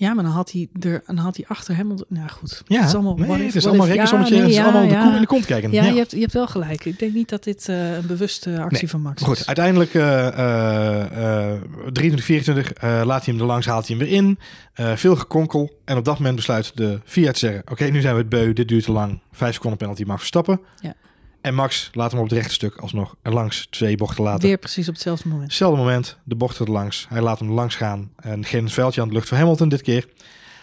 Ja, 0.01 0.15
maar 0.15 0.25
dan 0.25 0.33
had 0.33 0.53
hij 0.53 0.69
er, 0.81 1.03
dan 1.07 1.17
had 1.17 1.37
hij 1.37 1.45
achter 1.49 1.75
Hamilton. 1.77 2.07
Nou 2.09 2.29
goed, 2.29 2.63
Ja, 2.67 2.79
het 2.81 2.89
is 2.89 2.95
allemaal, 2.95 3.15
nee, 3.15 3.27
what 3.27 3.39
if, 3.39 3.47
het 3.47 3.55
is 3.55 3.67
allemaal 3.67 3.87
if. 3.87 3.93
rekensommetje. 3.93 4.35
Ja, 4.35 4.41
het 4.41 4.51
is 4.51 4.57
nee, 4.57 4.65
allemaal 4.65 4.83
ja, 4.83 4.89
de 4.89 4.95
ja. 4.95 5.05
koe 5.05 5.15
in 5.15 5.21
de 5.21 5.27
kont 5.27 5.45
kijken. 5.47 5.73
Ja, 5.73 5.85
Je, 5.85 5.95
hebt, 5.97 6.11
je 6.11 6.21
hebt 6.21 6.33
wel 6.33 6.47
gelijk. 6.47 6.85
Ik 6.85 6.99
denk 6.99 7.15
niet 7.15 7.29
dat 7.29 7.45
dit 7.45 7.69
eh, 7.69 7.93
een 7.97 8.07
bewuste 8.07 8.61
actie 8.61 8.79
Nee. 8.81 8.89
van 8.91 9.01
Max 9.01 9.23
Goed, 9.23 9.39
is. 9.39 9.47
uiteindelijk 9.47 9.95
eh 9.95 10.27
eh, 10.29 11.53
eh, 11.53 11.61
23, 11.93 12.25
24 12.25 12.73
eh, 12.73 13.03
laat 13.05 13.25
hij 13.25 13.35
hem 13.35 13.43
er 13.43 13.49
langs, 13.49 13.67
haalt 13.67 13.87
hij 13.89 13.97
hem 13.97 14.07
weer 14.07 14.17
in. 14.17 14.39
Eh, 14.75 14.93
veel 14.97 15.17
gekonkel. 15.17 15.71
En 15.85 15.97
op 15.97 16.05
dat 16.05 16.19
moment 16.19 16.37
besluit 16.37 16.73
de 16.77 17.01
Fiat 17.05 17.33
te 17.33 17.39
zeggen... 17.39 17.63
Oké, 17.71 17.85
nu 17.85 18.01
zijn 18.01 18.15
we 18.15 18.21
het 18.21 18.29
beu, 18.29 18.53
dit 18.53 18.69
duurt 18.69 18.85
te 18.85 18.93
lang. 18.93 19.21
Vijf 19.33 19.55
seconden 19.55 19.79
penalty 19.79 20.03
mag 20.07 20.19
Verstappen. 20.19 20.61
Ja. 20.81 20.95
En 21.41 21.55
Max 21.55 21.91
laat 21.93 22.11
hem 22.11 22.21
op 22.21 22.29
het 22.29 22.39
rechte 22.39 22.55
stuk 22.55 22.77
alsnog 22.77 23.17
langs 23.23 23.67
twee 23.71 23.97
bochten 23.97 24.25
later. 24.25 24.49
Weer 24.49 24.59
precies 24.59 24.89
op 24.89 24.95
hetzelfde 24.95 25.29
moment. 25.29 25.47
Hetzelfde 25.49 25.79
moment, 25.79 26.19
de 26.25 26.35
bochten 26.35 26.67
er 26.67 26.73
langs. 26.73 27.07
Hij 27.09 27.21
laat 27.21 27.39
hem 27.39 27.51
langs 27.51 27.75
gaan. 27.75 28.11
En 28.17 28.45
geen 28.45 28.69
veldje 28.69 29.01
aan 29.01 29.09
de 29.09 29.15
lucht 29.15 29.29
voor 29.29 29.37
Hamilton 29.37 29.69
dit 29.69 29.83
keer. 29.83 30.09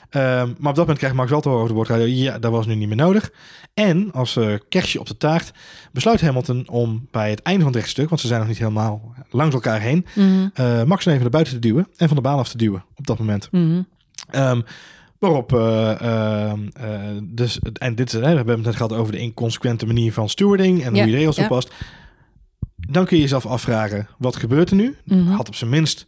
Ehm, 0.10 0.48
maar 0.48 0.70
op 0.70 0.76
dat 0.76 0.78
moment 0.78 0.98
krijgt 0.98 1.16
Max 1.16 1.30
wel 1.30 1.42
te 1.42 1.50
horen 1.50 1.64
over 1.64 1.76
de 1.76 1.80
boordradio... 1.80 2.06
ja, 2.06 2.40
dat 2.40 2.52
was 2.52 2.66
nu 2.66 2.76
niet 2.76 2.88
meer 2.88 2.98
nodig. 2.98 3.32
En 3.74 4.12
als 4.12 4.36
eh 4.36 4.54
kerstje 4.70 5.00
op 5.00 5.08
de 5.08 5.18
taart 5.18 5.52
besluit 5.92 6.22
Hamilton 6.22 6.68
om 6.70 7.08
bij 7.12 7.30
het 7.30 7.42
einde 7.42 7.64
van 7.64 7.72
het 7.72 7.82
rechtstuk... 7.82 8.10
want 8.10 8.22
ze 8.22 8.28
zijn 8.28 8.40
nog 8.40 8.50
niet 8.50 8.58
helemaal 8.58 9.14
langs 9.30 9.54
elkaar 9.54 9.82
heen... 9.82 10.06
Mhm, 10.16 10.48
eh, 10.54 10.84
Max 10.84 11.06
even 11.06 11.22
naar 11.22 11.30
buiten 11.30 11.54
te 11.54 11.60
duwen 11.60 11.88
en 11.96 12.08
van 12.08 12.18
de 12.18 12.24
baan 12.24 12.38
af 12.38 12.50
te 12.50 12.58
duwen 12.58 12.86
op 12.96 13.08
dat 13.08 13.20
moment. 13.20 13.50
Ehm, 14.30 14.62
waarop, 15.20 15.54
eh, 15.54 16.02
ehm, 16.02 16.60
eh, 16.74 17.00
dus, 17.24 17.60
en 17.74 17.96
dit 17.96 18.12
we 18.12 18.26
hebben 18.26 18.56
het 18.56 18.66
net 18.66 18.76
gehad 18.76 18.94
over 18.94 19.12
de 19.12 19.20
inconsequente 19.20 19.86
manier 19.86 20.14
van 20.14 20.30
stewarding 20.30 20.84
en 20.84 20.96
Ja, 20.96 21.02
hoe 21.02 21.12
je 21.12 21.18
regels 21.18 21.36
toepast. 21.36 21.74
Dan 22.76 23.06
kun 23.06 23.16
je 23.16 23.22
jezelf 23.24 23.46
afvragen, 23.46 24.08
wat 24.18 24.36
gebeurt 24.36 24.70
er 24.70 24.76
nu? 24.76 24.96
Mhm. 25.04 25.28
Had 25.28 25.48
op 25.48 25.56
zijn 25.56 25.70
minst 25.70 26.08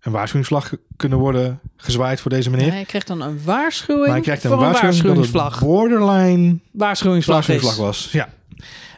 een 0.00 0.12
waarschuwingsvlag 0.12 0.72
kunnen 0.96 1.18
worden 1.18 1.60
gezwaaid 1.76 2.20
voor 2.20 2.30
deze 2.30 2.50
meneer. 2.50 2.72
Hij 2.72 2.84
krijgt 2.84 3.06
dan 3.06 3.20
een 3.20 3.44
waarschuwing 3.44 4.04
maar 4.06 4.14
hij 4.14 4.24
krijgt 4.24 4.44
een 4.44 4.50
voor 4.50 4.58
waarschuwing, 4.58 5.02
dat 5.02 5.16
het 5.16 5.30
waarschuwingsvlag. 5.30 5.60
borderline 5.60 6.58
Waarschuwingsvlag, 6.72 7.76
was. 7.76 8.08
Ja. 8.12 8.28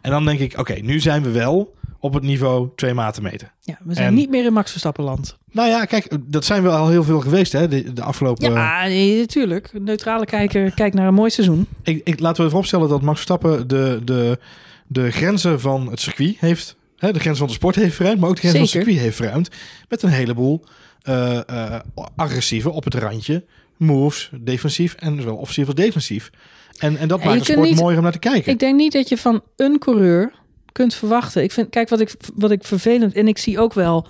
En 0.03 0.11
dan 0.11 0.25
denk 0.25 0.39
ik, 0.39 0.59
oké, 0.59 0.73
nu 0.75 1.01
zijn 1.01 1.23
we 1.23 1.31
wel 1.31 1.75
op 2.01 2.15
het 2.15 2.23
niveau 2.23 2.69
twee 2.77 2.95
maten 2.95 3.23
meten. 3.23 3.53
Ja, 3.61 3.79
we 3.85 3.95
zijn 3.95 4.07
En- 4.07 4.15
niet 4.15 4.31
meer 4.31 4.45
in 4.45 4.53
Max 4.53 4.71
Verstappenland. 4.71 5.37
Nou 5.51 5.69
ja, 5.69 5.85
kijk, 5.85 6.17
dat 6.27 6.45
zijn 6.45 6.63
we 6.63 6.69
al 6.69 6.89
heel 6.89 7.05
veel 7.05 7.21
geweest 7.21 7.53
hè, 7.53 7.69
de, 7.69 7.93
de 7.93 8.03
afgelopen... 8.03 8.53
Ja, 8.53 8.87
natuurlijk. 9.19 9.71
Neutrale 9.73 10.25
kijker 10.25 10.75
kijkt 10.75 10.95
naar 10.95 11.07
een 11.07 11.15
mooi 11.15 11.31
seizoen. 11.31 11.67
Ik, 11.83 12.01
ik, 12.05 12.21
laten 12.21 12.43
we 12.43 12.49
vooropstellen 12.49 12.89
dat 12.89 13.03
Max 13.03 13.15
Verstappen 13.17 13.69
de, 13.69 14.01
de, 14.05 14.39
de 14.87 15.11
grenzen 15.11 15.61
van 15.61 15.91
het 15.91 16.01
circuit 16.01 16.37
heeft. 16.39 16.77
Hè, 16.97 17.13
de 17.13 17.19
grenzen 17.19 17.39
van 17.39 17.47
de 17.47 17.53
sport 17.53 17.75
heeft 17.75 17.95
verruimd, 17.95 18.21
maar 18.21 18.29
ook 18.29 18.35
de 18.35 18.41
grenzen 18.49 18.61
van 18.67 18.69
het 18.79 18.79
circuit 18.87 19.05
heeft 19.05 19.17
verruimd. 19.17 19.49
Met 19.89 20.03
een 20.03 20.09
heleboel 20.11 20.65
eh, 21.03 21.49
eh, 21.49 21.81
agressieve, 22.17 22.71
op 22.71 22.85
het 22.85 22.95
randje, 22.95 23.45
moves, 23.77 24.31
defensief 24.41 24.95
en 24.95 25.17
zowel 25.21 25.37
offensief 25.37 25.67
als 25.67 25.75
defensief. 25.75 26.31
En, 26.79 26.97
en 26.97 27.09
dat 27.09 27.21
En 27.21 27.27
maakt 27.27 27.47
de 27.47 27.53
sport 27.53 27.69
niet- 27.69 27.79
mooier 27.79 27.97
om 27.97 28.03
naar 28.03 28.13
te 28.13 28.19
kijken. 28.19 28.53
Ik 28.53 28.59
denk 28.59 28.77
niet 28.77 28.93
dat 28.93 29.09
je 29.09 29.17
van 29.17 29.43
een 29.57 29.79
coureur 29.79 30.33
kunt 30.73 30.95
verwachten. 30.95 31.43
Ik 31.43 31.53
vind, 31.53 31.69
kijk, 31.69 31.89
wat 31.89 32.01
ik, 32.01 32.15
wat 32.35 32.51
ik 32.51 32.65
vervelend... 32.65 33.15
En 33.15 33.29
ik 33.29 33.39
zie 33.39 33.59
ook 33.59 33.75
wel... 33.75 34.07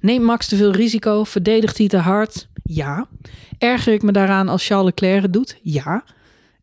Neemt 0.00 0.24
Max 0.24 0.48
te 0.48 0.56
veel 0.56 0.72
risico? 0.72 1.24
Verdedigt 1.24 1.78
hij 1.78 1.88
te 1.88 1.96
hard? 1.96 2.48
Ja. 2.62 3.06
Erger 3.58 3.92
ik 3.92 4.02
me 4.02 4.12
daaraan 4.12 4.48
als 4.48 4.66
Charles 4.66 4.86
Leclerc 4.86 5.32
doet? 5.32 5.58
Ja. 5.62 6.04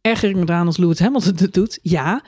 Erger 0.02 0.30
ik 0.30 0.36
me 0.36 0.46
daaraan 0.46 0.66
als 0.66 0.78
Lewis 0.78 1.00
Hamilton 1.00 1.36
het 1.38 1.54
doet? 1.54 1.80
Ja. 1.82 2.24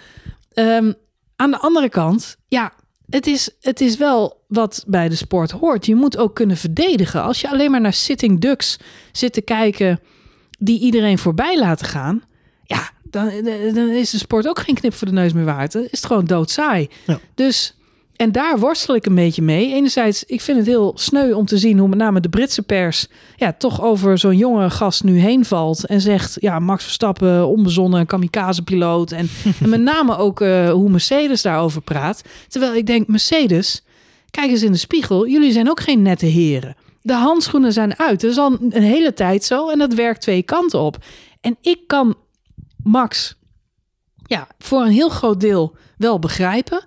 Ehm, 0.54 0.94
aan 1.36 1.52
de 1.52 1.60
andere 1.60 1.90
kant, 1.90 2.38
ja, 2.48 2.74
het 3.10 3.28
is, 3.28 3.50
het 3.62 3.82
is 3.82 3.98
wel 3.98 4.44
wat 4.48 4.84
bij 4.88 5.10
de 5.10 5.16
sport 5.16 5.52
hoort. 5.52 5.86
Je 5.86 5.96
moet 5.96 6.18
ook 6.18 6.36
kunnen 6.36 6.58
verdedigen. 6.58 7.24
Als 7.24 7.42
je 7.42 7.50
alleen 7.50 7.72
maar 7.72 7.82
naar 7.82 7.94
sitting 7.94 8.40
ducks 8.40 8.80
zit 9.12 9.34
te 9.34 9.42
kijken 9.42 10.00
die 10.60 10.80
iedereen 10.80 11.18
voorbij 11.18 11.60
laten 11.60 11.86
gaan, 11.86 12.24
ja, 12.64 12.90
dan, 13.12 13.32
dan 13.74 13.90
is 13.90 14.10
de 14.10 14.18
sport 14.18 14.48
ook 14.48 14.60
geen 14.60 14.76
knip 14.76 14.94
voor 14.94 15.08
de 15.08 15.14
neus 15.14 15.34
meer 15.34 15.46
waard. 15.46 15.72
Dan 15.72 15.82
is 15.82 15.90
het 15.92 16.06
gewoon 16.06 16.26
doodsaai. 16.26 16.88
Ja. 17.06 17.20
Dus, 17.36 17.76
en 18.16 18.32
daar 18.32 18.60
worstel 18.60 18.96
ik 18.96 19.06
een 19.06 19.16
beetje 19.16 19.42
mee. 19.42 19.74
Enerzijds, 19.74 20.24
ik 20.24 20.42
vind 20.42 20.58
het 20.58 20.68
heel 20.68 20.92
sneu 20.96 21.34
om 21.34 21.46
te 21.46 21.58
zien 21.58 21.78
hoe 21.78 21.88
met 21.88 21.98
name 21.98 22.20
de 22.20 22.30
Britse 22.30 22.62
pers 22.62 23.08
ja, 23.36 23.54
toch 23.54 23.82
over 23.82 24.18
zo'n 24.18 24.38
jonge 24.38 24.70
gast 24.70 25.04
nu 25.04 25.20
heen 25.20 25.46
valt 25.46 25.86
en 25.86 26.02
zegt, 26.02 26.38
ja, 26.40 26.60
Max 26.60 26.84
Verstappen, 26.84 27.48
onbezonnen, 27.48 28.06
kamikaze-piloot. 28.06 29.12
En, 29.12 29.30
en 29.64 29.70
met 29.70 29.82
name 29.82 30.18
ook 30.18 30.42
eh, 30.42 30.72
hoe 30.72 30.90
Mercedes 30.90 31.42
daarover 31.42 31.82
praat. 31.82 32.22
Terwijl 32.48 32.76
ik 32.76 32.86
denk, 32.86 33.08
Mercedes, 33.08 33.84
kijk 34.30 34.52
eens 34.52 34.64
in 34.64 34.72
de 34.72 34.78
spiegel, 34.78 35.28
jullie 35.28 35.52
zijn 35.52 35.70
ook 35.70 35.80
geen 35.80 36.02
nette 36.02 36.26
heren. 36.26 36.76
De 37.02 37.14
handschoenen 37.14 37.74
zijn 37.74 38.00
uit. 38.00 38.22
Dat 38.22 38.32
is 38.32 38.38
al 38.38 38.58
een 38.70 38.84
hele 38.84 39.14
tijd 39.14 39.44
zo 39.44 39.70
en 39.70 39.80
dat 39.80 39.94
werkt 39.94 40.22
twee 40.22 40.44
kanten 40.44 40.80
op. 40.80 40.98
En 41.42 41.58
ik 41.62 41.80
kan 41.88 42.16
Max 42.84 43.40
ja, 44.26 44.48
voor 44.60 44.82
een 44.82 44.92
heel 44.92 45.10
groot 45.10 45.40
deel 45.40 45.76
wel 45.98 46.20
begrijpen. 46.20 46.86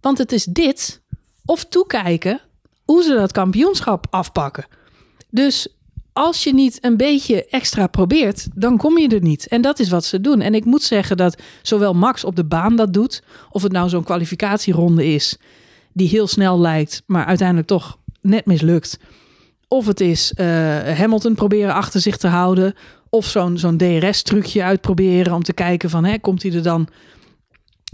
Want 0.00 0.18
het 0.18 0.32
is 0.32 0.44
dit 0.44 1.02
of 1.44 1.64
toekijken 1.64 2.40
hoe 2.84 3.02
ze 3.02 3.14
dat 3.14 3.32
kampioenschap 3.32 4.06
afpakken. 4.10 4.66
Dus 5.28 5.68
als 6.12 6.44
je 6.44 6.54
niet 6.54 6.84
een 6.84 6.96
beetje 6.96 7.46
extra 7.46 7.86
probeert, 7.86 8.48
dan 8.54 8.76
kom 8.76 8.98
je 8.98 9.08
er 9.08 9.22
niet. 9.22 9.48
En 9.48 9.62
dat 9.62 9.78
is 9.78 9.88
wat 9.88 10.04
ze 10.04 10.20
doen. 10.20 10.40
En 10.40 10.54
ik 10.54 10.64
moet 10.64 10.82
zeggen 10.82 11.16
dat 11.16 11.42
zowel 11.62 11.94
Max 11.94 12.24
op 12.24 12.36
de 12.36 12.44
baan 12.44 12.76
dat 12.76 12.92
doet, 12.92 13.22
of 13.50 13.62
het 13.62 13.72
nou 13.72 13.88
zo'n 13.88 14.04
kwalificatieronde 14.04 15.06
is, 15.06 15.36
die 15.92 16.08
heel 16.08 16.26
snel 16.26 16.60
lijkt, 16.60 17.02
maar 17.06 17.24
uiteindelijk 17.24 17.68
toch 17.68 17.98
net 18.20 18.46
mislukt. 18.46 18.98
Of 19.68 19.86
het 19.86 20.00
is 20.00 20.32
eh, 20.32 20.46
Hamilton 20.98 21.34
proberen 21.34 21.74
achter 21.74 22.00
zich 22.00 22.16
te 22.16 22.28
houden. 22.28 22.74
Of 23.10 23.26
zo'n 23.26 23.58
zo'n 23.58 23.76
DRS-trucje 23.76 24.62
uitproberen 24.62 25.34
om 25.34 25.42
te 25.42 25.52
kijken 25.52 25.90
van, 25.90 26.04
hè, 26.04 26.18
komt 26.18 26.42
hij 26.42 26.52
er 26.52 26.62
dan... 26.62 26.88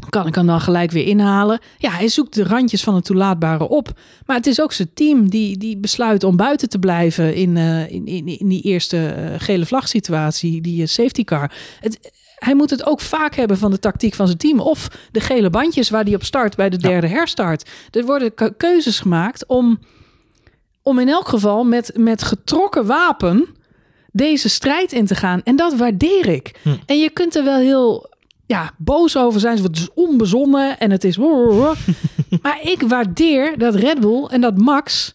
Kan 0.09 0.27
ik 0.27 0.35
hem 0.35 0.47
dan 0.47 0.61
gelijk 0.61 0.91
weer 0.91 1.07
inhalen? 1.07 1.61
Ja, 1.79 1.91
hij 1.91 2.09
zoekt 2.09 2.35
de 2.35 2.45
randjes 2.45 2.83
van 2.83 2.95
het 2.95 3.05
toelaatbare 3.05 3.69
op. 3.69 3.99
Maar 4.27 4.37
het 4.37 4.47
is 4.47 4.61
ook 4.61 4.73
zijn 4.73 4.91
team 4.95 5.31
die, 5.31 5.59
die 5.59 5.79
besluit 5.79 6.25
om 6.25 6.37
buiten 6.37 6.69
te 6.69 6.79
blijven 6.79 7.35
in, 7.35 7.57
eh, 7.57 7.91
in, 7.91 8.07
in, 8.07 8.27
in 8.27 8.49
die 8.49 8.62
eerste 8.62 9.07
eh, 9.07 9.35
gele 9.39 9.67
vlagsituatie, 9.67 10.61
die 10.61 10.83
eh, 10.83 10.89
safety 10.89 11.25
car. 11.25 11.53
Het, 11.81 12.12
hij 12.35 12.55
moet 12.55 12.71
het 12.71 12.87
ook 12.87 13.01
vaak 13.01 13.35
hebben 13.35 13.59
van 13.59 13.71
de 13.71 13.79
tactiek 13.79 14.14
van 14.14 14.27
zijn 14.27 14.39
team. 14.39 14.61
Of 14.61 14.89
de 15.11 15.21
gele 15.21 15.51
bandjes 15.51 15.91
waar 15.91 16.05
hij 16.05 16.14
op 16.14 16.25
start 16.25 16.57
bij 16.57 16.71
de 16.71 16.79
derde 16.79 17.07
herstart. 17.09 17.71
Er 17.91 18.05
worden 18.05 18.35
ke- 18.35 18.55
keuzes 18.57 18.99
gemaakt 19.01 19.47
om, 19.47 19.79
om 20.83 20.99
in 20.99 21.09
elk 21.09 21.29
geval 21.29 21.64
met, 21.64 21.93
met 21.95 22.23
getrokken 22.23 22.87
wapen 22.87 23.47
deze 24.17 24.49
strijd 24.49 24.93
in 24.93 25.07
te 25.07 25.14
gaan. 25.14 25.41
En 25.45 25.57
dat 25.57 25.77
waardeer 25.77 26.29
ik. 26.29 26.55
Hm. 26.62 26.77
En 26.87 26.99
je 26.99 27.11
kunt 27.11 27.37
er 27.37 27.45
wel 27.45 27.59
heel 27.59 28.11
ja, 28.47 28.75
boos 28.77 29.17
over 29.17 29.41
zijn. 29.41 29.62
Het 29.62 29.77
is 29.77 29.89
onbezonnen 29.95 30.79
en 30.79 30.91
het 30.91 31.05
is... 31.05 31.17
maar 32.43 32.59
ik 32.62 32.83
waardeer 32.89 33.59
dat 33.59 33.75
Red 33.75 34.01
Bull 34.01 34.25
en 34.25 34.41
dat 34.41 34.59
Max 34.59 35.14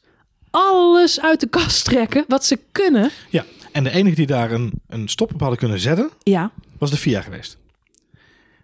alles 0.52 1.22
uit 1.22 1.40
de 1.40 1.48
kast 1.48 1.86
trekken 1.86 2.26
wat 2.28 2.46
ze 2.46 2.60
kunnen. 2.72 3.10
Ja, 3.30 3.46
En 3.72 3.84
de 3.84 3.92
enige 3.92 4.16
die 4.16 4.28
daar 4.28 4.52
een, 4.52 4.72
een 4.88 5.08
stop 5.08 5.34
op 5.34 5.40
hadden 5.40 5.58
kunnen 5.60 5.80
zetten, 5.80 6.10
Ja, 6.24 6.52
was 6.78 6.92
de 6.92 6.98
FIA 6.98 7.22
geweest. 7.22 7.58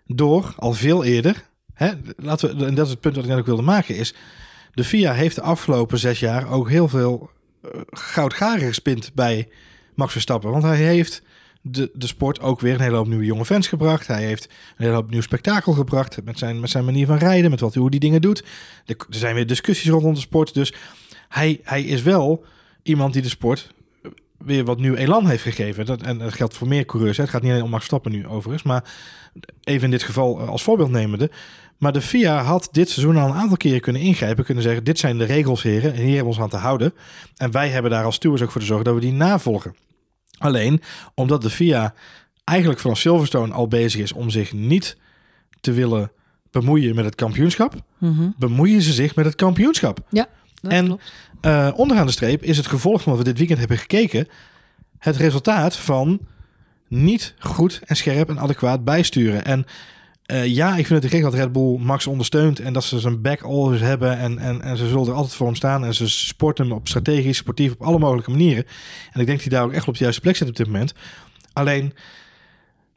Door 0.05 0.53
al 0.57 0.73
veel 0.73 1.03
eerder, 1.03 1.43
hè, 1.73 1.91
laten 2.17 2.57
we, 2.57 2.65
en 2.65 2.75
dat 2.75 2.85
is 2.85 2.91
het 2.91 3.01
punt 3.01 3.15
wat 3.15 3.23
ik 3.23 3.29
net 3.29 3.39
ook 3.39 3.45
wilde 3.45 3.61
maken, 3.61 3.95
is 3.95 4.13
de 4.73 4.83
FIA 4.83 5.13
heeft 5.13 5.35
de 5.35 5.41
afgelopen 5.41 5.99
zes 5.99 6.19
jaar 6.19 6.51
ook 6.51 6.69
heel 6.69 6.87
veel 6.87 7.29
uh, 7.65 7.81
goudgaren 7.89 8.67
gespind 8.67 9.11
bij 9.13 9.47
Max 9.97 10.11
Verstappen. 10.11 10.51
Want 10.51 10.63
hij 10.63 10.77
heeft 10.77 11.21
de, 11.61 11.89
de 11.93 12.07
sport 12.07 12.39
ook 12.39 12.59
weer 12.59 12.73
een 12.73 12.81
hele 12.81 12.95
hoop 12.95 13.07
nieuwe 13.07 13.25
jonge 13.25 13.45
fans 13.45 13.67
gebracht. 13.67 14.07
Hij 14.07 14.23
heeft 14.23 14.45
een 14.45 14.83
hele 14.83 14.93
hoop 14.93 15.09
nieuw 15.09 15.21
spektakel 15.21 15.73
gebracht 15.73 16.23
met 16.23 16.37
zijn, 16.37 16.59
met 16.59 16.69
zijn 16.69 16.85
manier 16.85 17.05
van 17.05 17.17
rijden, 17.17 17.51
met 17.51 17.59
wat, 17.59 17.75
hoe 17.75 17.89
die 17.89 17.99
dingen 17.99 18.21
doet. 18.21 18.43
Er, 18.85 18.95
zijn 19.09 19.35
weer 19.35 19.47
discussies 19.47 19.89
rondom 19.89 20.13
de 20.13 20.19
sport. 20.19 20.53
Dus 20.53 20.73
hij, 21.27 21.59
hij 21.63 21.83
is 21.83 22.01
wel 22.01 22.45
iemand 22.83 23.13
die 23.13 23.21
de 23.21 23.29
sport 23.29 23.73
weer 24.37 24.63
wat 24.65 24.79
nieuw 24.79 24.95
elan 24.95 25.27
heeft 25.27 25.43
gegeven. 25.43 25.85
Dat, 25.85 26.01
en 26.01 26.17
dat 26.17 26.33
geldt 26.33 26.57
voor 26.57 26.67
meer 26.67 26.85
coureurs. 26.85 27.17
Hè. 27.17 27.23
Het 27.23 27.31
gaat 27.31 27.41
niet 27.41 27.51
alleen 27.51 27.63
om 27.63 27.69
Max 27.69 27.85
Verstappen 27.87 28.11
nu 28.11 28.27
overigens. 28.27 28.63
Maar 28.63 28.83
even 29.63 29.83
in 29.83 29.91
dit 29.91 30.03
geval 30.03 30.39
als 30.39 30.63
voorbeeld 30.63 30.91
nemende. 30.91 31.31
Maar 31.77 31.93
de 31.93 32.01
FIA 32.01 32.43
had 32.43 32.69
dit 32.71 32.89
seizoen 32.89 33.17
al 33.17 33.27
een 33.29 33.35
aantal 33.35 33.57
keren 33.57 33.81
kunnen 33.81 34.01
ingrijpen. 34.01 34.43
Kunnen 34.45 34.63
zeggen, 34.63 34.83
dit 34.83 34.99
zijn 34.99 35.17
de 35.17 35.23
regels 35.23 35.63
heren. 35.63 35.93
En 35.93 35.97
hier 36.01 36.15
hebben 36.15 36.23
we 36.23 36.29
ons 36.29 36.39
aan 36.39 36.49
te 36.49 36.57
houden. 36.57 36.93
En 37.35 37.51
wij 37.51 37.69
hebben 37.69 37.91
daar 37.91 38.03
als 38.03 38.15
stewards 38.15 38.43
ook 38.43 38.51
voor 38.51 38.61
te 38.61 38.67
zorgen 38.67 38.85
dat 38.85 38.93
we 38.93 38.99
die 39.01 39.11
navolgen. 39.11 39.75
Alleen, 40.37 40.81
omdat 41.15 41.41
de 41.41 41.49
FIA 41.49 41.93
eigenlijk 42.43 42.79
vanaf 42.79 42.97
Silverstone 42.97 43.53
al 43.53 43.67
bezig 43.67 44.01
is 44.01 44.13
om 44.13 44.29
zich 44.29 44.53
niet 44.53 44.97
te 45.61 45.71
willen 45.71 46.11
bemoeien 46.51 46.95
met 46.95 47.05
het 47.05 47.15
kampioenschap. 47.15 47.73
Mhm. 47.97 48.29
Bemoeien 48.37 48.81
ze 48.81 48.93
zich 48.93 49.15
met 49.15 49.25
het 49.25 49.35
kampioenschap. 49.35 49.99
dat 50.61 50.71
En- 50.71 50.85
klopt. 50.85 51.11
Uh, 51.41 51.69
onderaan 51.75 52.05
de 52.05 52.11
streep 52.11 52.43
is 52.43 52.57
het 52.57 52.67
gevolg 52.67 53.01
van 53.01 53.11
wat 53.11 53.21
we 53.21 53.27
dit 53.27 53.37
weekend 53.37 53.59
hebben 53.59 53.77
gekeken... 53.77 54.27
het 54.97 55.15
resultaat 55.15 55.75
van 55.75 56.19
niet 56.87 57.33
goed 57.39 57.81
en 57.85 57.95
scherp 57.95 58.29
en 58.29 58.39
adequaat 58.39 58.83
bijsturen. 58.83 59.45
En 59.45 59.65
uh, 60.27 60.45
ja, 60.45 60.75
ik 60.75 60.85
vind 60.85 61.03
het 61.03 61.11
gek 61.11 61.21
dat 61.21 61.33
Red 61.33 61.51
Bull 61.51 61.77
Max 61.77 62.07
ondersteunt... 62.07 62.59
en 62.59 62.73
dat 62.73 62.83
ze 62.83 62.99
zijn 62.99 63.21
back 63.21 63.41
always 63.41 63.81
hebben 63.81 64.17
en, 64.17 64.37
en, 64.37 64.61
en 64.61 64.77
ze 64.77 64.87
zullen 64.87 65.07
er 65.07 65.13
altijd 65.13 65.33
voor 65.33 65.45
hem 65.45 65.55
staan... 65.55 65.85
en 65.85 65.93
ze 65.93 66.09
sporten 66.09 66.65
hem 66.65 66.75
op 66.75 66.87
strategisch, 66.87 67.37
sportief, 67.37 67.71
op 67.71 67.81
alle 67.81 67.99
mogelijke 67.99 68.29
manieren. 68.29 68.65
En 69.11 69.19
ik 69.19 69.25
denk 69.25 69.39
dat 69.43 69.47
hij 69.47 69.49
daar 69.49 69.63
ook 69.63 69.73
echt 69.73 69.87
op 69.87 69.97
de 69.97 70.03
juiste 70.03 70.21
plek 70.21 70.35
zit 70.35 70.49
op 70.49 70.55
dit 70.55 70.65
moment. 70.65 70.93
Alleen, 71.53 71.93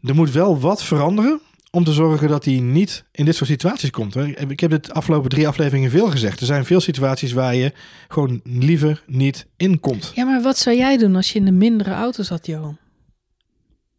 er 0.03 0.15
moet 0.15 0.31
wel 0.31 0.61
wat 0.61 0.83
veranderen 0.83 1.41
om 1.71 1.85
te 1.85 1.93
zorgen 1.93 2.29
dat 2.29 2.45
hij 2.45 2.61
niet 2.61 3.05
in 3.13 3.25
dit 3.25 3.37
soort 3.37 3.51
situaties 3.51 3.91
komt. 3.91 4.17
Ik 4.17 4.61
heb 4.61 4.71
dit 4.71 4.93
afgelopen 4.93 5.31
drie 5.31 5.49
afleveringen 5.49 5.91
veel 5.91 6.11
gezegd. 6.11 6.41
Er 6.41 6.47
zijn 6.47 6.65
veel 6.65 6.81
situaties 6.81 7.33
waar 7.33 7.55
je 7.55 7.73
gewoon 8.09 8.41
liever 8.45 9.03
niet 9.07 9.47
in 9.57 9.81
komt. 9.81 10.13
Ja, 10.15 10.25
maar 10.25 10.43
wat 10.43 10.59
zou 10.59 10.77
jij 10.77 10.97
doen 10.97 11.17
als 11.17 11.33
je 11.33 11.39
in 11.39 11.45
de 11.45 11.53
mindere 11.53 11.93
auto 11.93 12.23
zat, 12.23 12.47
Johan? 12.47 12.79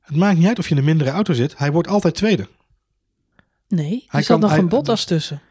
Het 0.01 0.15
maakt 0.15 0.37
niet 0.37 0.47
uit 0.47 0.59
of 0.59 0.65
je 0.65 0.71
in 0.71 0.77
een 0.77 0.85
mindere 0.85 1.09
auto 1.09 1.33
zit. 1.33 1.57
Hij 1.57 1.71
wordt 1.71 1.87
altijd 1.87 2.15
tweede. 2.15 2.47
Nee, 3.71 3.93
er 3.93 4.01
Hij 4.07 4.21
zat 4.21 4.25
kan- 4.27 4.39
nog 4.39 4.49
hij- 4.49 4.59
een 4.59 4.69
Bottas 4.69 5.05
tussen. 5.05 5.41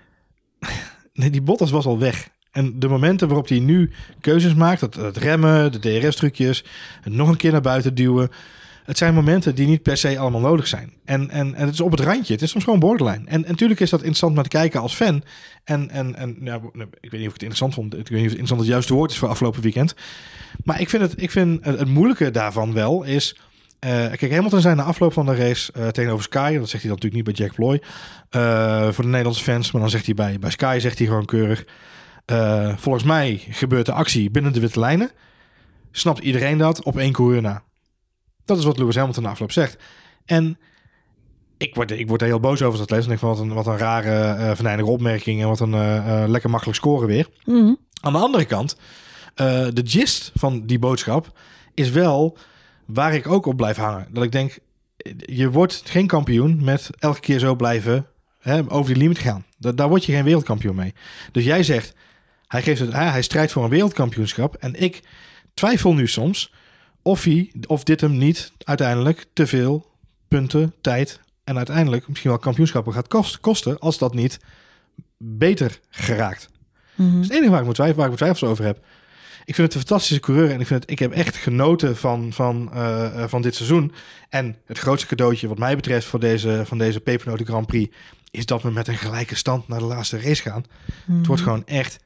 Nee, 1.12 1.31
die 1.31 1.43
Bottas 1.43 1.71
was 1.71 1.87
al 1.87 1.99
weg. 1.99 2.29
En 2.51 2.79
de 2.79 2.89
momenten 2.89 3.27
waarop 3.29 3.49
hij 3.49 3.59
nu 3.59 3.91
keuzes 4.21 4.55
maakt, 4.55 4.81
het, 4.81 4.95
het 4.95 5.16
remmen, 5.16 5.73
de 5.73 5.79
DRS-trucjes, 5.79 6.64
het 7.01 7.12
nog 7.12 7.29
een 7.29 7.37
keer 7.37 7.53
naar 7.53 7.61
buiten 7.61 7.95
duwen. 7.95 8.31
Het 8.85 8.99
zijn 8.99 9.14
momenten 9.14 9.55
die 9.55 9.66
niet 9.66 9.83
per 9.83 9.97
se 9.97 10.18
allemaal 10.18 10.41
nodig 10.41 10.66
zijn. 10.66 10.93
En, 11.05 11.31
en, 11.31 11.55
en 11.55 11.64
het 11.64 11.75
is 11.75 11.81
op 11.81 11.91
het 11.91 12.01
randje. 12.01 12.33
Het 12.33 12.43
is 12.43 12.51
soms 12.51 12.64
gewoon 12.64 12.79
borderline. 12.79 13.25
En, 13.27 13.45
en 13.45 13.51
natuurlijk 13.51 13.81
is 13.81 13.91
dat 13.91 13.99
interessant 14.01 14.37
om 14.37 14.43
te 14.43 14.49
kijken 14.49 14.81
als 14.81 14.95
fan. 14.95 15.23
En, 15.64 15.91
en, 15.91 16.14
en 16.14 16.37
ja, 16.41 16.61
ik 17.01 17.11
weet 17.11 17.21
niet 17.21 17.29
of 17.29 17.35
ik 17.35 17.41
het 17.41 17.43
interessant 17.43 17.75
vond. 17.75 17.87
Ik 17.99 17.99
weet 17.99 18.09
niet 18.09 18.16
of 18.18 18.23
het 18.23 18.31
interessant 18.31 18.61
het 18.61 18.71
juiste 18.71 18.95
woord 18.95 19.11
is 19.11 19.18
voor 19.18 19.29
afgelopen 19.29 19.62
weekend. 19.62 19.95
Maar 20.64 20.81
ik 20.81 20.89
vind 20.89 21.03
het, 21.03 21.23
ik 21.23 21.31
vind 21.31 21.64
het, 21.64 21.79
het 21.79 21.89
moeilijke 21.89 22.31
daarvan 22.31 22.73
wel 22.73 23.03
is... 23.03 23.37
eh, 23.81 23.91
kijk, 23.91 24.33
Hamilton 24.33 24.61
zei 24.61 24.74
na 24.74 24.83
afloop 24.83 25.12
van 25.12 25.26
de 25.26 25.35
race 25.35 25.72
eh, 25.72 25.89
tegenover 25.89 26.24
Sky... 26.24 26.59
dat 26.59 26.68
zegt 26.68 26.83
hij 26.83 26.91
dan 26.91 27.01
natuurlijk 27.01 27.14
niet 27.14 27.24
bij 27.24 27.45
Jack 27.45 27.55
Ploy... 27.55 27.83
eh, 28.31 28.93
voor 28.93 29.05
de 29.05 29.11
Nederlandse 29.11 29.43
fans, 29.43 29.72
maar 29.72 29.81
dan 29.81 29.91
zegt 29.91 30.07
hij 30.07 30.14
bij, 30.14 30.39
bij 30.39 30.51
Sky 30.51 30.78
zegt 30.81 30.99
hij 30.99 31.07
gewoon 31.07 31.24
keurig... 31.24 31.64
volgens 32.76 33.05
mij 33.05 33.43
gebeurt 33.51 33.87
de 33.87 33.93
actie 33.93 34.31
binnen 34.31 34.53
de 34.53 34.61
witte 34.61 34.81
lijnen. 34.81 35.11
Snapt 35.91 36.18
iedereen 36.18 36.59
dat 36.59 36.83
op 36.83 36.99
één 36.99 37.12
coureur 37.12 37.43
na. 37.43 37.62
Dat 38.45 38.59
is 38.59 38.64
wat 38.64 38.78
Lewis 38.78 38.97
Hamilton 38.97 39.22
na 39.22 39.31
afloop 39.31 39.53
zegt. 39.53 39.76
En 40.24 40.59
ik 41.57 41.74
word, 41.74 41.91
ik 41.91 42.09
word 42.09 42.20
er 42.20 42.26
heel 42.26 42.41
boos 42.41 42.62
over 42.62 42.78
dat 42.78 42.91
lees. 42.91 43.07
En 43.07 43.12
ik 43.12 43.18
van 43.18 43.28
wat 43.28 43.39
een, 43.39 43.53
wat 43.53 43.66
een 43.66 43.78
rare, 43.78 44.11
eh 44.11 44.57
venijnige 44.57 44.91
opmerking 44.91 45.41
en 45.41 45.49
wat 45.49 45.61
een 45.61 46.31
lekker 46.31 46.51
makkelijk 46.51 46.78
scoren 46.78 47.07
weer. 47.07 47.28
Mhm. 47.45 47.74
Aan 48.01 48.12
de 48.12 48.18
andere 48.18 48.45
kant, 48.45 48.76
de 49.35 49.83
gist 49.85 50.33
van 50.35 50.66
die 50.66 50.78
boodschap 50.78 51.39
is 51.74 51.91
wel 51.91 52.39
waar 52.93 53.14
ik 53.14 53.28
ook 53.28 53.47
op 53.47 53.57
blijf 53.57 53.76
hangen. 53.76 54.07
Dat 54.11 54.24
ik 54.24 54.32
denk, 54.32 54.59
je 55.18 55.51
wordt 55.51 55.82
geen 55.84 56.07
kampioen 56.07 56.64
met 56.64 56.91
elke 56.99 57.20
keer 57.20 57.38
zo 57.38 57.55
blijven 57.55 58.07
hè, 58.38 58.70
over 58.70 58.93
die 58.93 59.03
limiet 59.03 59.18
gaan. 59.18 59.45
Da- 59.59 59.72
daar 59.72 59.88
word 59.88 60.05
je 60.05 60.12
geen 60.12 60.24
wereldkampioen 60.24 60.74
mee. 60.74 60.95
Dus 61.32 61.45
jij 61.45 61.62
zegt, 61.62 61.95
hij, 62.47 62.62
geeft 62.62 62.80
het, 62.80 62.93
hij 62.93 63.22
strijdt 63.22 63.53
voor 63.53 63.64
een 63.64 63.70
wereldkampioenschap. 63.70 64.55
En 64.55 64.74
ik 64.82 65.03
twijfel 65.55 65.95
nu 65.95 66.07
soms 66.07 66.53
of, 67.03 67.24
hij, 67.24 67.53
of 67.66 67.84
dit 67.84 68.01
hem 68.01 68.18
niet 68.18 68.53
uiteindelijk 68.64 69.26
te 69.32 69.47
veel 69.47 69.91
punten, 70.28 70.74
tijd 70.80 71.20
en 71.45 71.57
uiteindelijk 71.57 72.09
misschien 72.09 72.30
wel 72.30 72.38
kampioenschappen 72.38 72.93
gaat 72.93 73.09
kost- 73.09 73.41
kosten 73.41 73.78
als 73.78 73.99
dat 73.99 74.14
niet 74.14 74.38
beter 75.18 75.80
geraakt. 75.91 76.49
Mhm. 76.95 77.11
Dat 77.12 77.20
is 77.20 77.26
het 77.28 77.36
enige 77.36 77.51
waar 77.51 77.61
ik, 77.61 77.66
me 77.66 77.72
twijfel, 77.72 77.97
waar 77.97 78.05
ik 78.05 78.11
me 78.11 78.16
twijfels 78.18 78.51
over 78.51 78.64
heb. 78.64 78.84
Ik 79.51 79.57
vind 79.57 79.72
het 79.72 79.82
een 79.82 79.88
fantastische 79.88 80.22
coureur 80.22 80.51
en 80.51 80.61
ik, 80.61 80.66
vind 80.66 80.80
het, 80.82 80.90
ik 80.90 80.98
heb 80.98 81.12
echt 81.12 81.36
genoten 81.36 81.96
van, 81.96 82.32
van, 82.32 82.70
eh, 82.72 83.22
eh, 83.22 83.28
van 83.28 83.42
dit 83.42 83.55
seizoen. 83.55 83.92
En 84.28 84.57
het 84.66 84.78
grootste 84.78 85.09
cadeautje 85.09 85.48
wat 85.48 85.59
mij 85.59 85.76
betreft 85.76 86.07
voor 86.07 86.20
deze, 86.20 86.62
van 86.66 86.78
deze 86.78 87.01
Pepernoten 87.01 87.46
Grand 87.46 87.66
Prix... 87.66 87.96
is 88.30 88.46
dat 88.46 88.62
we 88.62 88.70
met 88.70 88.88
een 88.88 88.96
gelijke 88.96 89.34
stand 89.34 89.68
naar 89.68 89.78
de 89.78 89.84
laatste 89.84 90.20
race 90.20 90.42
gaan. 90.42 90.64
Het 91.12 91.26
wordt 91.26 91.42
gewoon 91.42 91.66
echt 91.66 91.98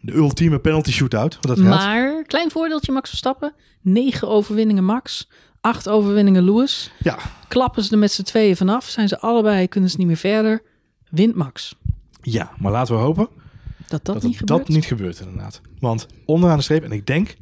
de 0.00 0.12
ultieme 0.12 0.58
penalty 0.58 0.90
shootout. 0.90 1.38
Wat 1.40 1.56
dat 1.56 1.66
gaat. 1.66 1.68
Maar, 1.68 2.24
klein 2.24 2.50
voordeeltje 2.50 2.92
Max 2.92 3.08
Verstappen. 3.08 3.54
Negen 3.80 4.28
overwinningen 4.28 4.84
Max. 4.84 5.28
Acht 5.60 5.88
overwinningen 5.88 6.44
Lewis. 6.44 6.92
Ja, 6.98 7.18
Klappen 7.48 7.84
ze 7.84 7.92
er 7.92 7.98
met 7.98 8.12
z'n 8.12 8.22
tweeën 8.22 8.56
vanaf. 8.56 8.84
Zijn 8.84 9.08
ze 9.08 9.20
allebei, 9.20 9.68
kunnen 9.68 9.90
ze 9.90 9.96
niet 9.96 10.06
meer 10.06 10.16
verder. 10.16 10.62
Wint 11.10 11.34
Max. 11.34 11.74
ja, 12.22 12.50
maar 12.58 12.72
laten 12.72 12.94
we 12.94 13.00
hopen 13.00 13.39
Dat 13.90 14.04
dat, 14.04 14.14
dat 14.14 14.22
niet 14.22 14.38
gebeurt. 14.38 14.58
dat 14.58 14.68
niet 14.68 14.84
gebeurt 14.84 15.20
inderdaad. 15.20 15.60
Want 15.78 16.06
onderaan 16.24 16.56
de 16.56 16.62
streep, 16.62 16.84
en 16.84 16.92
ik 16.92 17.06
denk, 17.06 17.36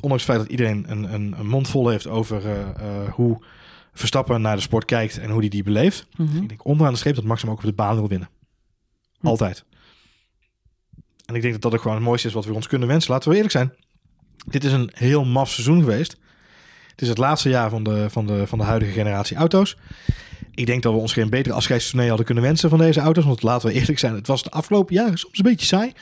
ondanks 0.00 0.26
het 0.26 0.32
feit 0.32 0.38
dat 0.38 0.50
iedereen 0.50 0.84
een, 0.90 1.14
een, 1.14 1.34
een 1.38 1.48
mond 1.48 1.68
vol 1.68 1.88
heeft 1.88 2.06
over 2.06 2.46
eh, 2.46 2.68
eh, 2.68 3.12
hoe 3.12 3.42
Verstappen 3.92 4.40
naar 4.40 4.56
de 4.56 4.62
sport 4.62 4.84
kijkt 4.84 5.18
en 5.18 5.30
hoe 5.30 5.40
hij 5.40 5.48
die 5.48 5.62
beleeft. 5.62 6.06
Mhm. 6.16 6.42
Ik 6.42 6.48
denk 6.48 6.66
onderaan 6.66 6.92
de 6.92 6.98
streep 6.98 7.14
dat 7.14 7.24
Max 7.24 7.42
hem 7.42 7.50
ook 7.50 7.58
op 7.58 7.64
de 7.64 7.72
baan 7.72 7.94
wil 7.94 8.08
winnen. 8.08 8.28
Hm. 9.18 9.26
Altijd. 9.26 9.64
En 11.26 11.34
ik 11.34 11.42
denk 11.42 11.52
dat 11.52 11.62
dat 11.62 11.74
ook 11.74 11.80
gewoon 11.80 11.96
het 11.96 12.06
mooiste 12.06 12.28
is 12.28 12.34
wat 12.34 12.44
we 12.44 12.54
ons 12.54 12.66
kunnen 12.66 12.88
wensen. 12.88 13.12
Laten 13.12 13.28
we 13.28 13.34
eerlijk 13.34 13.52
zijn. 13.52 13.72
Dit 14.46 14.64
is 14.64 14.72
een 14.72 14.90
heel 14.94 15.24
maf 15.24 15.50
seizoen 15.50 15.80
geweest. 15.80 16.16
Het 16.90 17.02
is 17.02 17.08
het 17.08 17.18
laatste 17.18 17.48
jaar 17.48 17.70
van 17.70 17.82
de, 17.82 18.10
van 18.10 18.26
de, 18.26 18.46
van 18.46 18.58
de 18.58 18.64
huidige 18.64 18.92
generatie 18.92 19.36
auto's. 19.36 19.76
Ik 20.54 20.66
denk 20.66 20.82
dat 20.82 20.92
we 20.92 20.98
ons 20.98 21.12
geen 21.12 21.30
betere 21.30 21.54
afscheidstournee 21.54 22.08
hadden 22.08 22.26
kunnen 22.26 22.44
wensen 22.44 22.68
van 22.70 22.78
deze 22.78 23.00
auto's. 23.00 23.24
Want 23.24 23.42
laten 23.42 23.68
we 23.68 23.74
eerlijk 23.74 23.98
zijn, 23.98 24.14
het 24.14 24.26
was 24.26 24.42
de 24.42 24.50
afgelopen 24.50 24.94
jaren 24.94 25.18
soms 25.18 25.38
een 25.38 25.44
beetje 25.44 25.66
saai. 25.66 25.92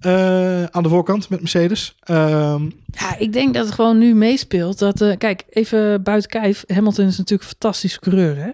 Eh, 0.00 0.64
aan 0.64 0.82
de 0.82 0.88
voorkant 0.88 1.28
met 1.28 1.40
Mercedes. 1.40 1.94
Ehm, 2.00 2.62
Ja, 2.86 3.16
ik 3.18 3.32
denk 3.32 3.54
dat 3.54 3.64
het 3.66 3.74
gewoon 3.74 3.98
nu 3.98 4.14
meespeelt. 4.14 4.78
Dat, 4.78 5.00
eh, 5.00 5.16
kijk, 5.16 5.44
even 5.50 6.02
buiten 6.02 6.30
kijf. 6.30 6.64
Hamilton 6.66 7.06
is 7.06 7.16
natuurlijk 7.18 7.42
een 7.50 7.56
fantastische 7.58 8.00
coureur. 8.00 8.36
Hè? 8.36 8.50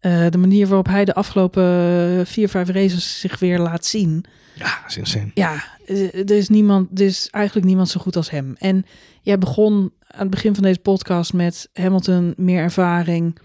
Eh, 0.00 0.30
de 0.30 0.38
manier 0.38 0.66
waarop 0.66 0.86
hij 0.86 1.04
de 1.04 1.14
afgelopen 1.14 2.26
vier, 2.26 2.48
vijf 2.48 2.68
races 2.68 3.20
zich 3.20 3.38
weer 3.38 3.58
laat 3.58 3.86
zien. 3.86 4.24
ja, 4.54 4.78
dat 4.82 4.90
is 4.90 4.96
insane. 4.96 5.30
Ja, 5.34 5.64
er 6.12 6.30
is, 6.30 6.48
niemand, 6.48 7.00
er 7.00 7.06
is 7.06 7.28
eigenlijk 7.30 7.66
niemand 7.66 7.88
zo 7.88 8.00
goed 8.00 8.16
als 8.16 8.30
hem. 8.30 8.54
En 8.58 8.86
jij 9.22 9.38
begon 9.38 9.92
aan 10.06 10.20
het 10.20 10.30
begin 10.30 10.54
van 10.54 10.62
deze 10.62 10.78
podcast 10.78 11.32
met 11.32 11.68
Hamilton, 11.72 12.34
meer 12.36 12.62
ervaring. 12.62 13.38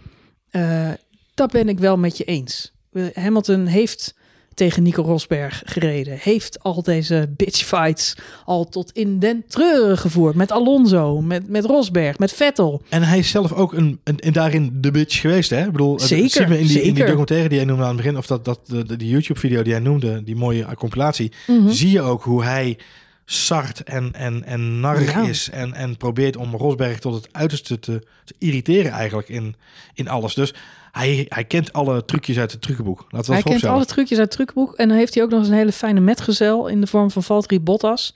Eh, 0.50 0.90
dat 1.38 1.52
ben 1.52 1.70
ik 1.70 1.80
wel 1.80 1.98
met 1.98 2.18
je 2.18 2.24
eens. 2.24 2.72
Hamilton 3.14 3.66
heeft 3.66 4.16
tegen 4.54 4.84
Nico 4.84 5.02
Rosberg 5.02 5.62
gereden. 5.66 6.18
Heeft 6.22 6.64
al 6.64 6.84
deze 6.84 7.30
bitchfights 7.38 8.16
al 8.46 8.66
tot 8.70 8.92
in 8.92 9.20
den 9.20 9.44
treuren 9.48 9.98
gevoerd. 9.98 10.36
Met 10.36 10.52
Alonso, 10.52 11.22
met, 11.22 11.50
met 11.50 11.66
Rosberg, 11.66 12.18
met 12.20 12.32
Vettel. 12.34 12.82
En 12.90 13.04
hij 13.04 13.18
is 13.18 13.30
zelf 13.30 13.52
ook 13.54 13.74
een, 13.74 14.00
een, 14.04 14.16
een 14.28 14.34
daarin 14.34 14.70
de 14.82 14.92
bitch 14.92 15.22
geweest, 15.22 15.50
hè? 15.50 15.66
Ik 15.66 15.72
bedoel, 15.72 16.00
Zeker, 16.00 16.42
in 16.42 16.50
die, 16.50 16.60
in 16.60 16.68
die 16.68 16.82
zeker. 16.84 17.06
documentaire 17.06 17.48
die 17.50 17.58
jij 17.58 17.68
noemde 17.68 17.84
aan 17.84 17.88
het 17.88 17.98
begin, 17.98 18.18
of 18.18 18.28
dat, 18.28 18.46
dat 18.46 18.60
de, 18.68 18.86
de, 18.86 18.96
die 18.98 19.10
YouTube-video 19.10 19.62
die 19.62 19.72
jij 19.72 19.82
noemde, 19.82 20.24
die 20.24 20.36
mooie 20.36 20.66
compilatie, 20.76 21.32
Mhm. 21.48 21.70
zie 21.70 21.92
je 21.92 22.02
ook 22.02 22.24
hoe 22.24 22.44
hij 22.44 22.78
sart 23.26 23.84
en, 23.84 24.14
en, 24.14 24.44
en 24.44 24.80
narrig 24.80 25.14
Ja. 25.14 25.22
is 25.28 25.50
en, 25.50 25.74
en 25.74 25.98
probeert 25.98 26.38
om 26.38 26.56
Rosberg 26.56 27.00
tot 27.00 27.14
het 27.14 27.28
uiterste 27.32 27.80
te, 27.80 28.02
te 28.26 28.34
irriteren 28.38 28.92
eigenlijk 28.92 29.30
in, 29.30 29.56
in 29.94 30.08
alles. 30.08 30.34
Dus 30.34 30.54
hij, 30.98 31.26
hij 31.30 31.44
kent 31.44 31.74
alle 31.74 32.06
trucjes 32.06 32.38
uit 32.38 32.52
het 32.52 32.62
trucenboek. 32.62 33.00
Laten 33.00 33.30
we 33.30 33.36
dat 33.36 33.44
Hij 33.44 33.54
kent 33.60 33.74
alle 33.74 33.86
trucjes 33.86 34.18
uit 34.18 34.28
het 34.28 34.36
truckenboek. 34.36 34.76
En 34.76 34.88
dan 34.88 34.98
heeft 34.98 35.14
hij 35.14 35.24
ook 35.24 35.30
nog 35.30 35.40
eens 35.40 35.50
een 35.50 35.54
hele 35.56 35.72
fijne 35.72 36.00
metgezel 36.00 36.68
in 36.68 36.82
de 36.82 36.88
vorm 36.88 37.12
van 37.12 37.24
Valtteri 37.24 37.60
Bottas. 37.60 38.14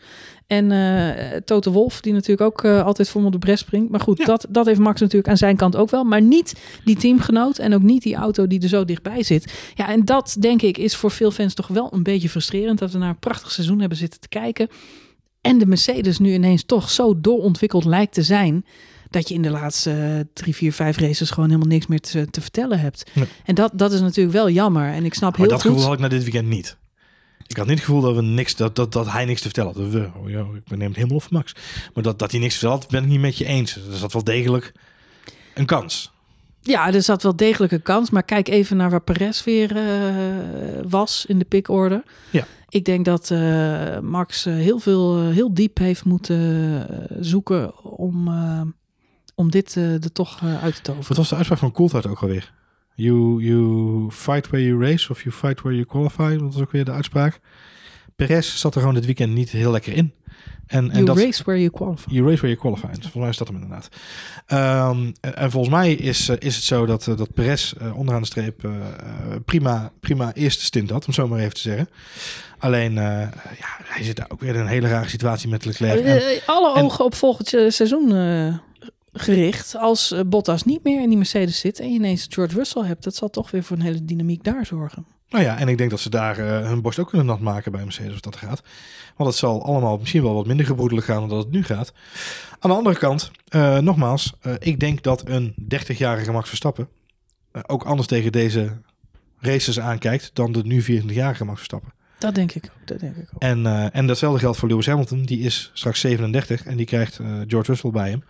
En 0.48 0.72
eh 0.72 1.38
Toto 1.46 1.72
Wolf, 1.72 2.02
die 2.02 2.14
natuurlijk 2.14 2.42
ook 2.42 2.64
eh, 2.64 2.86
altijd 2.86 3.10
voor 3.10 3.18
hem 3.22 3.26
op 3.26 3.34
de 3.34 3.46
bres 3.46 3.60
springt. 3.60 3.92
Maar 3.92 4.00
goed, 4.00 4.18
Ja. 4.18 4.26
dat, 4.26 4.46
dat 4.50 4.66
heeft 4.66 4.80
Max 4.80 5.02
natuurlijk 5.02 5.30
aan 5.30 5.38
zijn 5.38 5.56
kant 5.56 5.76
ook 5.76 5.90
wel. 5.90 6.04
Maar 6.04 6.22
niet 6.22 6.56
die 6.84 6.96
teamgenoot 6.96 7.58
en 7.58 7.74
ook 7.74 7.82
niet 7.82 8.04
die 8.04 8.16
auto 8.16 8.48
die 8.48 8.62
er 8.62 8.68
zo 8.70 8.86
dichtbij 8.86 9.24
zit. 9.24 9.72
Ja, 9.76 9.90
en 9.90 10.06
dat 10.06 10.36
denk 10.40 10.62
ik 10.62 10.78
is 10.78 10.96
voor 10.96 11.12
veel 11.12 11.32
fans 11.32 11.54
toch 11.54 11.68
wel 11.68 11.90
een 11.94 12.04
beetje 12.04 12.30
frustrerend. 12.30 12.80
Dat 12.80 12.92
we 12.92 12.98
naar 12.98 13.10
een 13.10 13.20
prachtig 13.20 13.52
seizoen 13.52 13.80
hebben 13.80 13.98
zitten 13.98 14.20
te 14.20 14.28
kijken. 14.28 14.68
En 15.42 15.58
de 15.58 15.66
Mercedes 15.66 16.20
nu 16.20 16.34
ineens 16.34 16.64
toch 16.66 16.90
zo 16.90 17.22
doorontwikkeld 17.22 17.86
lijkt 17.86 18.14
te 18.14 18.24
zijn. 18.24 18.66
Dat 19.12 19.28
je 19.28 19.34
in 19.34 19.41
de 19.41 19.49
laatste 19.49 19.91
eh, 19.91 20.20
drie, 20.34 20.55
vier, 20.55 20.74
vijf 20.74 20.97
races 20.97 21.30
gewoon 21.30 21.49
helemaal 21.49 21.72
niks 21.72 21.88
meer 21.88 21.99
te, 21.99 22.30
te 22.30 22.41
vertellen 22.41 22.80
hebt. 22.80 23.12
Nee. 23.14 23.28
En 23.45 23.55
dat, 23.55 23.72
dat 23.76 23.91
is 23.91 23.99
natuurlijk 23.99 24.36
wel 24.36 24.49
jammer. 24.49 24.91
En 24.91 25.05
ik 25.05 25.14
snap 25.14 25.32
Maar 25.32 25.39
heel 25.39 25.49
dat 25.49 25.62
goed. 25.62 25.72
gevoel 25.72 25.86
had 25.86 25.93
ik 25.93 25.99
na 25.99 26.07
dit 26.07 26.24
weekend 26.24 26.47
niet. 26.47 26.78
Ik 27.47 27.57
had 27.57 27.66
niet 27.66 27.76
het 27.76 27.86
gevoel 27.86 28.01
dat, 28.01 28.16
we 28.16 28.22
niks, 28.22 28.55
dat, 28.55 28.76
dat, 28.76 28.91
dat 28.91 29.12
hij 29.12 29.26
niks 29.26 29.41
te 29.41 29.47
vertellen 29.47 29.74
had. 29.74 29.89
We, 29.91 30.09
oh 30.24 30.30
ja, 30.30 30.39
ik 30.39 30.78
neem 30.78 30.88
het 30.88 30.95
helemaal 30.95 31.18
op 31.18 31.30
Max. 31.30 31.55
Maar 31.93 32.03
dat, 32.03 32.20
dat 32.20 32.32
hij 32.32 32.39
niks 32.39 32.57
vertelt, 32.57 32.88
ben 32.88 33.03
ik 33.03 33.09
niet 33.09 33.20
met 33.20 33.38
je 33.38 33.45
eens. 33.45 33.76
Er 33.76 33.97
zat 33.97 34.14
wel 34.14 34.24
degelijk 34.24 34.72
een 35.53 35.66
kans. 35.66 36.12
Ja, 36.62 36.93
er 36.93 37.01
zat 37.01 37.24
wel 37.24 37.36
degelijk 37.36 37.72
een 37.72 37.82
kans. 37.82 38.09
Maar 38.09 38.24
kijk 38.24 38.47
even 38.47 38.78
naar 38.78 38.89
waar 38.89 39.01
Perez 39.01 39.43
weer 39.43 39.76
eh, 39.78 40.86
was 40.89 41.26
in 41.26 41.39
de 41.39 41.45
pickorder. 41.45 42.03
Ja. 42.30 42.45
Ik 42.70 42.86
denk 42.86 43.05
dat 43.05 43.32
eh, 43.32 43.99
Max 43.99 44.43
heel 44.43 44.80
veel, 44.80 45.30
heel 45.30 45.53
diep 45.53 45.78
heeft 45.78 46.05
moeten 46.05 46.88
zoeken 47.20 47.84
om, 47.84 48.30
om 49.36 49.52
dit 49.52 49.76
eh, 49.78 49.94
er 50.04 50.12
toch 50.12 50.40
eh, 50.44 50.64
uit 50.64 50.76
te 50.76 50.82
toveren. 50.82 51.08
Wat 51.08 51.18
was 51.18 51.30
de 51.30 51.36
uitspraak 51.36 51.60
van 51.60 51.72
Coulthard 51.72 52.08
ook 52.08 52.22
alweer? 52.22 52.54
You, 52.96 53.44
you 53.44 54.12
fight 54.12 54.50
where 54.50 54.66
you 54.66 54.84
race 54.86 55.12
of 55.12 55.24
you 55.24 55.36
fight 55.36 55.62
where 55.62 55.76
you 55.76 55.86
qualify. 55.86 56.38
Dat 56.38 56.54
was 56.54 56.62
ook 56.62 56.72
weer 56.72 56.86
de 56.86 56.92
uitspraak. 56.92 57.40
Perez 58.16 58.56
zat 58.56 58.74
er 58.76 58.80
gewoon 58.80 58.96
dit 58.96 59.06
weekend 59.06 59.34
niet 59.34 59.50
heel 59.50 59.72
lekker 59.72 59.94
in. 59.94 60.14
En, 60.68 60.90
en 60.90 60.94
You 60.94 61.06
dat, 61.06 61.18
race 61.18 61.44
where 61.44 61.60
you 61.62 61.72
qualify. 61.72 62.10
You 62.10 62.26
race 62.28 62.42
where 62.42 62.48
you 62.48 62.60
qualify. 62.60 62.88
Dus 62.88 62.96
Volgens 63.12 63.16
mij 63.16 63.30
is 63.30 63.38
dat 63.38 63.48
hem 63.48 63.56
inderdaad. 63.56 63.90
Ehm, 64.46 65.12
en, 65.22 65.36
en 65.36 65.52
volgens 65.52 65.74
mij 65.74 65.94
is, 65.94 66.30
eh, 66.30 66.36
is 66.40 66.56
het 66.56 66.64
zo 66.64 66.86
dat, 66.86 67.04
dat 67.04 67.34
Perez 67.34 67.74
onderaan 67.96 68.22
de 68.22 68.28
streep 68.28 68.70
prima, 69.46 69.92
prima 70.00 70.34
eerste 70.34 70.64
stint 70.66 70.90
had, 70.90 71.06
om 71.08 71.14
zo 71.14 71.28
maar 71.28 71.40
even 71.40 71.54
te 71.54 71.60
zeggen. 71.62 71.90
Alleen, 72.58 72.94
ja, 72.94 73.30
hij 73.84 74.04
zit 74.04 74.16
daar 74.16 74.28
ook 74.30 74.40
weer 74.40 74.56
in 74.56 74.60
een 74.62 74.68
hele 74.68 74.88
rare 74.88 75.10
situatie 75.10 75.50
met 75.50 75.66
Leclerc. 75.66 76.06
En, 76.06 76.42
alle 76.46 76.76
en- 76.76 76.84
ogen 76.84 77.06
op 77.06 77.16
volgend 77.16 77.48
seizoen 77.48 78.08
gericht. 79.14 79.76
Als 79.76 80.12
eh, 80.12 80.20
Bottas 80.26 80.64
niet 80.64 80.84
meer 80.84 81.01
in 81.01 81.07
die 81.09 81.18
Mercedes 81.18 81.59
zit 81.59 81.80
en 81.80 81.89
je 81.89 81.95
ineens 81.95 82.28
George 82.30 82.55
Russell 82.55 82.84
hebt, 82.84 83.03
dat 83.03 83.16
zal 83.16 83.30
toch 83.30 83.51
weer 83.51 83.64
voor 83.64 83.78
een 83.78 83.84
hele 83.84 84.05
dynamiek 84.05 84.43
daar 84.43 84.66
zorgen. 84.66 85.05
nou 85.30 85.43
ja, 85.43 85.57
en 85.57 85.68
ik 85.68 85.78
denk 85.78 85.89
dat 85.89 85.99
ze 85.99 86.09
daar 86.09 86.38
eh, 86.38 86.68
hun 86.68 86.82
borst 86.82 86.99
ook 86.99 87.09
kunnen 87.09 87.28
nat 87.28 87.39
maken 87.39 87.72
bij 87.72 87.84
Mercedes 87.84 88.12
als 88.12 88.22
dat 88.22 88.36
gaat. 88.36 88.64
Want 89.16 89.30
het 89.30 89.39
zal 89.39 89.66
allemaal 89.66 89.97
misschien 89.97 90.24
wel 90.24 90.34
wat 90.34 90.47
minder 90.47 90.66
gebroedelijk 90.66 91.07
gaan 91.07 91.20
dan 91.20 91.30
dat 91.30 91.43
het 91.43 91.51
nu 91.51 91.64
gaat. 91.64 91.93
Aan 92.59 92.70
de 92.70 92.76
andere 92.76 92.97
kant, 92.97 93.32
eh, 93.47 93.78
nogmaals, 93.78 94.34
ik 94.59 94.80
denk 94.80 95.03
dat 95.03 95.28
een 95.28 95.53
30-jarige 95.57 96.32
Max 96.32 96.47
Verstappen 96.47 96.88
ook 97.68 97.84
anders 97.84 98.07
tegen 98.07 98.32
deze 98.32 98.78
races 99.39 99.80
aankijkt 99.80 100.30
dan 100.34 100.51
de 100.51 100.64
nu 100.64 100.82
24-jarige 100.82 101.45
Max 101.45 101.57
Verstappen. 101.57 101.93
Dat 102.22 102.36
denk 102.36 102.51
ik 102.51 102.65
ook. 102.65 102.88
Dat 102.88 102.99
denk 102.99 103.15
ik 103.15 103.30
ook. 103.34 103.41
En, 103.41 103.65
eh, 103.65 103.95
en 103.95 104.07
datzelfde 104.07 104.39
geldt 104.39 104.57
voor 104.57 104.69
Lewis 104.69 104.86
Hamilton. 104.86 105.24
Die 105.24 105.39
is 105.39 105.72
straks 105.74 105.99
37 105.99 106.63
en 106.63 106.78
die 106.78 106.86
krijgt 106.86 107.19
eh, 107.19 107.28
George 107.47 107.72
Russell 107.72 107.91
bij 107.91 108.09
hem. 108.09 108.24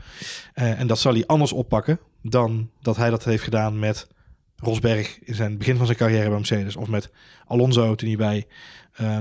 Eh, 0.53 0.79
en 0.79 0.87
dat 0.87 0.99
zal 0.99 1.13
hij 1.13 1.25
anders 1.25 1.51
oppakken 1.51 1.99
dan 2.21 2.69
dat 2.81 2.97
hij 2.97 3.09
dat 3.09 3.23
heeft 3.23 3.43
gedaan 3.43 3.79
met 3.79 4.07
Rosberg 4.55 5.19
in 5.23 5.35
zijn 5.35 5.57
begin 5.57 5.77
van 5.77 5.85
zijn 5.85 5.97
carrière 5.97 6.27
bij 6.27 6.37
Mercedes. 6.37 6.75
Of 6.75 6.87
met 6.87 7.09
Alonso 7.45 7.95
toen 7.95 8.07
hij 8.07 8.17
bij 8.17 8.47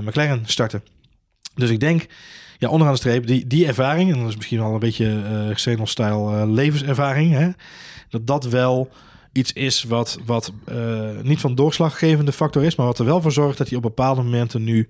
McLaren 0.01 0.45
startte. 0.45 0.81
Dus 1.55 1.69
ik 1.69 1.79
denk, 1.79 2.07
ja, 2.57 2.69
onderaan 2.69 2.93
de 2.93 2.99
streep, 2.99 3.27
die, 3.27 3.47
die 3.47 3.67
ervaring, 3.67 4.11
en 4.11 4.19
dat 4.19 4.29
is 4.29 4.35
misschien 4.35 4.59
wel 4.59 4.73
een 4.73 4.79
beetje 4.79 5.51
Xenon-style 5.53 6.41
eh, 6.41 6.51
levenservaring, 6.51 7.33
hè, 7.33 7.49
dat 8.09 8.27
dat 8.27 8.43
wel 8.43 8.89
iets 9.31 9.53
is 9.53 9.83
wat, 9.83 10.19
wat 10.25 10.51
eh, 10.65 11.09
niet 11.21 11.39
van 11.39 11.55
doorslaggevende 11.55 12.31
factor 12.31 12.63
is, 12.63 12.75
maar 12.75 12.85
wat 12.85 12.99
er 12.99 13.05
wel 13.05 13.21
voor 13.21 13.31
zorgt 13.31 13.57
dat 13.57 13.67
hij 13.67 13.77
op 13.77 13.83
bepaalde 13.83 14.21
momenten 14.21 14.63
nu 14.63 14.89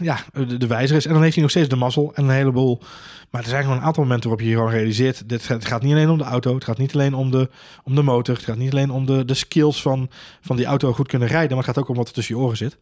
ja, 0.00 0.18
de, 0.32 0.56
de 0.56 0.66
wijzer 0.66 0.96
is. 0.96 1.06
En 1.06 1.12
dan 1.12 1.22
heeft 1.22 1.34
hij 1.34 1.42
nog 1.42 1.50
steeds 1.50 1.68
de 1.68 1.76
mazzel 1.76 2.14
en 2.14 2.24
een 2.24 2.30
heleboel. 2.30 2.80
Maar 3.30 3.42
er 3.42 3.48
zijn 3.48 3.62
gewoon 3.62 3.76
een 3.78 3.84
aantal 3.84 4.02
momenten 4.02 4.28
waarop 4.30 4.48
je 4.48 4.54
gewoon 4.54 4.70
realiseert: 4.70 5.28
dit 5.28 5.48
het 5.48 5.64
gaat 5.64 5.82
niet 5.82 5.92
alleen 5.92 6.10
om 6.10 6.18
de 6.18 6.24
auto, 6.24 6.54
het 6.54 6.64
gaat 6.64 6.78
niet 6.78 6.94
alleen 6.94 7.14
om 7.14 7.30
de, 7.30 7.50
om 7.84 7.94
de 7.94 8.02
motor, 8.02 8.34
het 8.34 8.44
gaat 8.44 8.56
niet 8.56 8.72
alleen 8.72 8.90
om 8.90 9.06
de, 9.06 9.24
de 9.24 9.34
skills 9.34 9.82
van, 9.82 10.10
van 10.40 10.56
die 10.56 10.66
auto 10.66 10.92
goed 10.92 11.08
kunnen 11.08 11.28
rijden, 11.28 11.56
maar 11.56 11.66
het 11.66 11.74
gaat 11.74 11.84
ook 11.84 11.88
om 11.88 11.96
wat 11.96 12.08
er 12.08 12.14
tussen 12.14 12.34
je 12.36 12.40
oren 12.40 12.56
zit. 12.56 12.78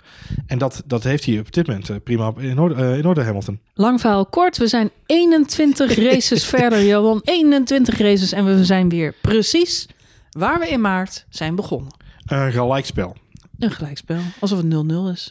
En 0.46 0.58
dat, 0.58 0.82
dat 0.86 1.04
heeft 1.04 1.24
hij 1.24 1.38
op 1.38 1.52
dit 1.52 1.66
moment 1.66 1.88
eh, 1.88 1.96
prima 2.04 2.32
in 2.36 2.58
orde, 2.58 2.74
eh, 2.74 2.96
in 2.96 3.06
orde 3.06 3.22
Hamilton. 3.22 3.60
Lang 3.74 4.00
verhaal 4.00 4.26
kort, 4.26 4.58
we 4.58 4.66
zijn 4.66 4.90
21 5.06 5.94
races 6.10 6.44
verder, 6.44 6.84
Johan. 6.84 7.20
21 7.24 7.98
races 7.98 8.32
en 8.32 8.44
we 8.44 8.64
zijn 8.64 8.88
weer 8.88 9.14
precies 9.22 9.88
waar 10.30 10.58
we 10.58 10.68
in 10.68 10.80
maart 10.80 11.26
zijn 11.28 11.54
begonnen. 11.54 11.92
Een 12.26 12.52
gelijkspel. 12.52 13.16
Een 13.58 13.70
gelijkspel, 13.70 14.20
alsof 14.40 14.58
het 14.58 14.66
0-0 14.66 15.12
is. 15.12 15.30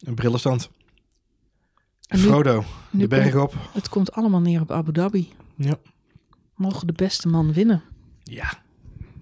Een 0.00 0.14
brillenstand. 0.14 0.70
En 2.08 2.18
nu- 2.18 2.24
Frodo, 2.24 2.64
nu 2.90 3.00
de 3.00 3.08
berg 3.08 3.34
op. 3.34 3.54
Het 3.72 3.88
komt 3.88 4.12
allemaal 4.12 4.40
neer 4.40 4.60
op 4.60 4.70
Abu 4.70 4.92
Dhabi. 4.92 5.32
Ja. 5.56 5.76
Mogen 6.54 6.86
de 6.86 6.92
beste 6.92 7.28
man 7.28 7.52
winnen? 7.52 7.82
ja. 8.24 8.64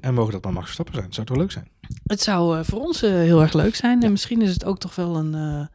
En 0.00 0.14
mogen 0.14 0.32
dat 0.32 0.42
maar 0.44 0.52
Max 0.52 0.64
Verstappen 0.64 0.94
zijn. 0.94 1.06
Dat 1.06 1.14
zou 1.14 1.26
toch 1.26 1.36
leuk 1.36 1.50
zijn? 1.52 1.68
Het 2.06 2.20
zou 2.22 2.58
eh, 2.58 2.64
voor 2.64 2.80
ons 2.80 3.02
eh, 3.02 3.10
heel 3.10 3.40
erg 3.42 3.52
leuk 3.52 3.74
zijn. 3.74 4.02
En 4.02 4.10
misschien 4.10 4.42
is 4.42 4.52
het 4.52 4.64
ook 4.64 4.78
toch 4.78 4.94
wel 4.94 5.16
een, 5.16 5.34
eh, 5.34 5.66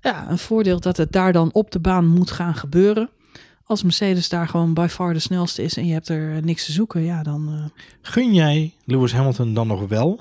ja, 0.00 0.30
een 0.30 0.38
voordeel 0.38 0.80
dat 0.80 0.96
het 0.96 1.12
daar 1.12 1.32
dan 1.32 1.52
op 1.52 1.70
de 1.70 1.78
baan 1.78 2.06
moet 2.06 2.30
gaan 2.30 2.54
gebeuren. 2.54 3.10
Als 3.64 3.82
Mercedes 3.82 4.28
daar 4.28 4.48
gewoon 4.48 4.74
by 4.74 4.86
far 4.90 5.12
de 5.12 5.18
snelste 5.18 5.62
is 5.62 5.76
en 5.76 5.86
je 5.86 5.92
hebt 5.92 6.08
er 6.08 6.42
niks 6.44 6.64
te 6.64 6.72
zoeken, 6.72 7.02
ja, 7.02 7.22
dan. 7.22 7.70
Gun 8.02 8.34
jij 8.34 8.74
Lewis 8.84 9.12
Hamilton 9.12 9.54
dan 9.54 9.66
nog 9.66 9.88
wel 9.88 10.20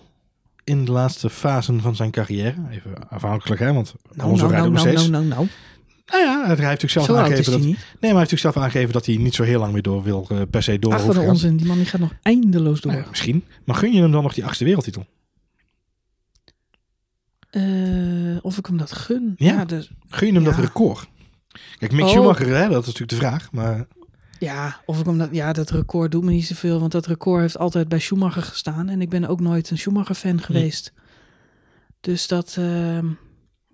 in 0.66 0.86
de 0.86 0.92
laatste 0.92 1.30
fasen 1.30 1.82
van 1.82 1.96
zijn 1.96 2.12
carrière? 2.12 2.56
Even 2.72 3.10
afhankelijk, 3.10 3.62
hè? 3.62 3.74
Want 3.74 3.96
nou, 4.14 4.30
onze 4.30 4.44
nou, 4.44 4.54
rijden 4.56 4.72
nou, 4.72 4.84
nog 4.84 4.84
nou, 4.84 4.98
steeds. 4.98 5.10
nou, 5.10 5.26
nou, 5.26 5.36
nou. 5.36 5.50
Nou 6.06 6.24
ja, 6.24 6.40
hij 6.40 6.48
heeft 6.48 6.60
natuurlijk 6.62 6.92
zelf 6.92 7.10
aangegeven 7.10 7.52
dat. 7.52 7.62
Nee, 7.62 7.72
maar 7.72 7.78
hij 8.00 8.08
heeft 8.08 8.14
natuurlijk 8.14 8.42
zelf 8.42 8.58
aangegeven 8.58 8.94
dat 8.94 9.06
hij 9.06 9.16
niet 9.16 9.36
zo 9.36 9.44
heel 9.44 9.60
lang 9.60 9.74
meer 9.74 9.82
door 9.82 10.04
wil, 10.04 10.28
eh, 10.30 10.42
per 10.50 10.64
se 10.64 10.80
door 10.80 10.94
Ach, 10.94 11.06
wat 11.06 11.18
onzin. 11.18 11.58
Die 11.58 11.66
man 11.66 11.78
die 11.78 11.86
gaat 11.86 12.00
nog 12.00 12.14
eindeloos 12.22 12.82
door. 12.82 12.92
Nou 12.92 13.04
ja, 13.04 13.10
misschien. 13.10 13.44
Maar 13.64 13.76
gun 13.76 13.94
je 13.94 14.02
hem 14.02 14.12
dan 14.12 14.24
nog 14.24 14.34
die 14.34 14.46
achtste 14.46 14.64
wereldtitel? 14.64 15.06
Eh, 17.50 17.64
of 18.42 18.58
ik 18.58 18.66
hem 18.66 18.78
dat 18.78 18.92
gun. 18.92 19.34
Ja. 19.38 19.66
dus, 19.66 19.92
Gun 20.10 20.28
je 20.28 20.34
hem 20.34 20.44
dat 20.44 20.56
record? 20.56 21.08
Kijk, 21.78 21.92
Mick 21.92 22.04
Oh. 22.04 22.10
Schumacher, 22.10 22.48
hè, 22.48 22.70
dat 22.70 22.82
is 22.82 22.94
natuurlijk 22.94 23.10
de 23.10 23.16
vraag. 23.16 23.52
Maar 23.52 23.88
ja, 24.40 24.82
of 24.86 25.00
ik 25.00 25.06
hem 25.06 25.18
dat. 25.18 25.30
Ja, 25.32 25.54
dat 25.54 25.70
record 25.70 26.12
doet 26.12 26.24
me 26.24 26.32
niet 26.32 26.46
zoveel. 26.46 26.80
Want 26.80 26.92
dat 26.92 27.06
record 27.06 27.42
heeft 27.42 27.58
altijd 27.58 27.88
bij 27.88 28.00
Schumacher 28.00 28.42
gestaan. 28.42 28.90
En 28.90 29.02
ik 29.02 29.10
ben 29.10 29.26
ook 29.26 29.40
nooit 29.40 29.70
een 29.70 29.78
Schumacher-fan 29.78 30.42
geweest. 30.42 30.94
Dus 32.02 32.28
dat. 32.28 32.56
ehm, 32.60 33.06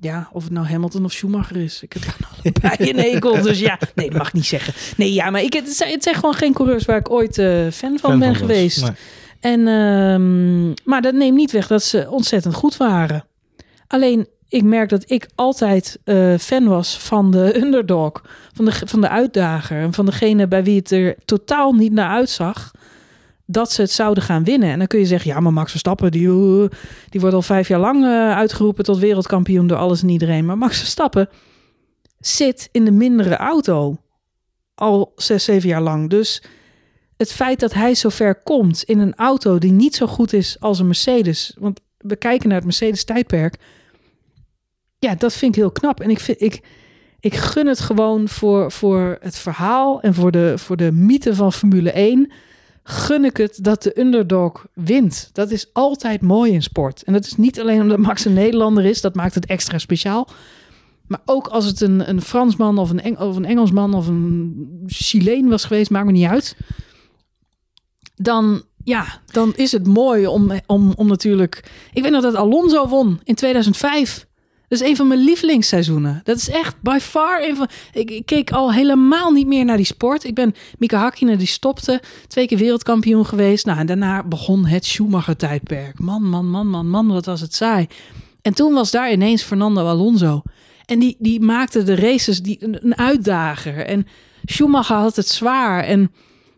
ja, 0.01 0.30
of 0.32 0.43
het 0.43 0.51
nou 0.51 0.68
Hamilton 0.68 1.05
of 1.05 1.12
Schumacher 1.12 1.57
is. 1.57 1.82
Ik 1.82 1.93
heb 1.93 2.03
daar 2.03 2.18
allebei 2.43 2.89
een 2.89 3.12
hekel. 3.12 3.41
Dus 3.41 3.59
ja, 3.59 3.80
nee, 3.95 4.09
dat 4.09 4.18
mag 4.18 4.28
ik 4.28 4.34
niet 4.34 4.45
zeggen. 4.45 4.74
Nee, 4.97 5.14
ja, 5.14 5.30
maar 5.30 5.41
ik, 5.41 5.53
het, 5.53 5.70
zijn, 5.70 5.91
het 5.91 6.03
zijn 6.03 6.16
gewoon 6.16 6.34
geen 6.34 6.53
coureurs 6.53 6.86
waar 6.86 6.97
ik 6.97 7.09
ooit 7.09 7.38
eh, 7.38 7.68
fan 7.72 7.99
van 7.99 8.09
fan 8.09 8.20
ben 8.20 8.36
geweest. 8.36 8.82
Nee. 8.82 8.91
En, 9.39 9.68
ehm, 9.68 10.68
maar 10.89 11.01
dat 11.01 11.14
neemt 11.14 11.36
niet 11.36 11.51
weg 11.51 11.68
dat 11.68 11.84
ze 11.84 12.09
ontzettend 12.09 12.53
goed 12.53 12.78
waren. 12.78 13.26
Alleen, 13.88 14.28
ik 14.52 14.64
merk 14.64 14.89
dat 14.89 15.10
ik 15.12 15.28
altijd 15.36 15.99
eh, 16.04 16.38
fan 16.38 16.68
was 16.68 16.97
van 16.97 17.32
de 17.32 17.56
underdog. 17.64 18.12
Van 18.54 18.66
de, 18.66 18.72
van 18.86 19.02
de 19.02 19.10
uitdager. 19.10 19.82
En 19.82 19.93
van 19.93 20.06
degene 20.06 20.47
bij 20.47 20.64
wie 20.64 20.78
het 20.78 20.91
er 20.91 21.16
totaal 21.26 21.74
niet 21.74 21.91
naar 21.91 22.10
uitzag. 22.10 22.72
Dat 23.45 23.72
ze 23.72 23.82
het 23.82 23.91
zouden 23.91 24.24
gaan 24.24 24.43
winnen. 24.43 24.70
En 24.70 24.78
dan 24.78 24.88
kun 24.88 24.99
je 24.99 25.06
zeggen, 25.06 25.32
ja, 25.32 25.39
maar 25.39 25.54
Max 25.54 25.70
Verstappen, 25.70 26.12
die, 26.12 26.28
eh, 26.28 26.70
die 27.10 27.22
wordt 27.22 27.36
al 27.36 27.41
vijf 27.41 27.68
jaar 27.68 27.80
lang 27.80 28.04
eh, 28.04 28.36
uitgeroepen 28.36 28.84
tot 28.84 28.97
wereldkampioen 28.97 29.68
door 29.68 29.78
alles 29.78 30.02
en 30.02 30.10
iedereen. 30.10 30.45
Maar 30.45 30.58
Max 30.58 30.78
Verstappen 30.78 31.30
zit 32.20 32.70
in 32.72 32.86
de 32.86 32.91
mindere 32.91 33.36
auto. 33.36 33.97
Al 34.76 35.14
zes, 35.16 35.43
zeven 35.43 35.70
jaar 35.70 35.82
lang. 35.82 36.10
Dus 36.10 36.43
het 37.18 37.32
feit 37.32 37.60
dat 37.60 37.74
hij 37.74 37.95
zo 37.95 38.10
ver 38.10 38.36
komt 38.36 38.84
in 38.84 38.99
een 38.99 39.16
auto 39.16 39.58
die 39.58 39.72
niet 39.72 39.95
zo 39.95 40.08
goed 40.08 40.34
is 40.34 40.60
als 40.60 40.80
een 40.80 40.86
Mercedes. 40.86 41.56
Want 41.60 41.80
we 41.97 42.16
kijken 42.16 42.47
naar 42.47 42.58
het 42.58 42.66
Mercedes 42.66 43.04
tijdperk. 43.04 43.58
Ja, 45.06 45.16
dat 45.16 45.34
vind 45.34 45.56
ik 45.56 45.62
heel 45.62 45.72
knap. 45.72 45.99
En 45.99 46.10
ik, 46.10 46.20
vind, 46.20 46.41
ik, 46.41 46.62
ik 47.20 47.36
gun 47.36 47.68
het 47.68 47.80
gewoon 47.80 48.28
voor, 48.30 48.72
voor 48.72 49.18
het 49.22 49.38
verhaal 49.38 50.02
en 50.02 50.14
voor 50.14 50.32
de, 50.32 50.54
voor 50.58 50.78
de 50.78 50.91
mythe 50.91 51.36
van 51.36 51.54
Formule 51.54 51.91
1. 51.91 52.32
Gun 52.84 53.26
ik 53.26 53.38
het 53.38 53.60
dat 53.62 53.84
de 53.84 53.99
underdog 53.99 54.66
wint. 54.74 55.30
Dat 55.34 55.52
is 55.52 55.70
altijd 55.74 56.22
mooi 56.22 56.52
in 56.52 56.62
sport. 56.62 57.04
En 57.04 57.14
dat 57.14 57.26
is 57.26 57.36
niet 57.36 57.60
alleen 57.60 57.82
omdat 57.82 57.97
Max 57.97 58.26
een 58.26 58.34
Nederlander 58.34 58.86
is. 58.86 59.02
Dat 59.02 59.16
maakt 59.16 59.36
het 59.36 59.45
extra 59.45 59.78
speciaal. 59.78 60.30
Maar 61.08 61.22
ook 61.26 61.47
als 61.47 61.66
het 61.66 61.82
een, 61.82 62.10
een 62.10 62.22
Fransman 62.22 62.78
of 62.78 62.89
een, 62.89 63.02
Eng, 63.02 63.18
of 63.18 63.36
een 63.36 63.45
Engelsman 63.45 63.93
of 63.93 64.08
een 64.08 64.84
Chileen 64.88 65.49
was 65.49 65.66
geweest, 65.66 65.91
maakt 65.91 66.06
me 66.06 66.12
niet 66.12 66.28
uit. 66.28 66.58
Dan, 68.16 68.64
ja, 68.84 69.06
dan 69.32 69.54
is 69.56 69.72
het 69.72 69.88
mooi 69.88 70.28
om, 70.28 70.52
om, 70.66 70.93
om 70.95 71.08
natuurlijk... 71.08 71.72
Ik 71.93 72.04
weet 72.04 72.12
nog 72.12 72.22
dat 72.22 72.36
Alonso 72.36 72.88
won 72.88 73.20
in 73.24 73.36
2005. 73.36 74.30
Dat 74.72 74.82
is 74.82 74.88
een 74.88 74.96
van 74.96 75.08
mijn 75.08 75.20
lievelingsseizoenen. 75.20 76.22
Dat 76.24 76.38
is 76.38 76.50
echt 76.50 76.76
by 76.82 76.98
far 77.02 77.44
een 77.44 77.56
van... 77.56 77.68
Ik, 77.94 78.26
keek 78.26 78.52
al 78.52 78.74
helemaal 78.74 79.32
niet 79.32 79.48
meer 79.48 79.66
naar 79.66 79.78
die 79.78 79.86
sport. 79.86 80.24
Ik 80.24 80.34
ben 80.34 80.56
Mika 80.78 81.00
Hakkinen, 81.00 81.38
die 81.38 81.48
stopte. 81.48 82.02
Twee 82.28 82.48
keer 82.48 82.58
wereldkampioen 82.58 83.26
geweest. 83.26 83.66
Nou, 83.66 83.80
en 83.80 83.86
daarna 83.86 84.24
begon 84.24 84.66
het 84.66 84.86
Schumacher-tijdperk. 84.86 86.00
Man, 86.00 86.30
man, 86.30 86.50
man, 86.50 86.68
man, 86.68 86.90
man, 86.90 87.08
wat 87.08 87.26
was 87.26 87.42
het 87.42 87.56
saai. 87.56 87.88
En 88.42 88.54
toen 88.54 88.74
was 88.74 88.92
daar 88.92 89.12
ineens 89.12 89.44
Fernando 89.44 89.86
Alonso. 89.86 90.42
En 90.86 91.00
die, 91.00 91.16
die 91.20 91.42
maakte 91.42 91.84
de 91.84 91.96
races 91.96 92.42
die, 92.42 92.58
een, 92.60 92.86
een 92.86 92.98
uitdager. 92.98 93.86
En 93.86 94.08
Schumacher 94.46 94.96
had 94.96 95.16
het 95.16 95.28
zwaar. 95.28 95.84
En 95.84 96.12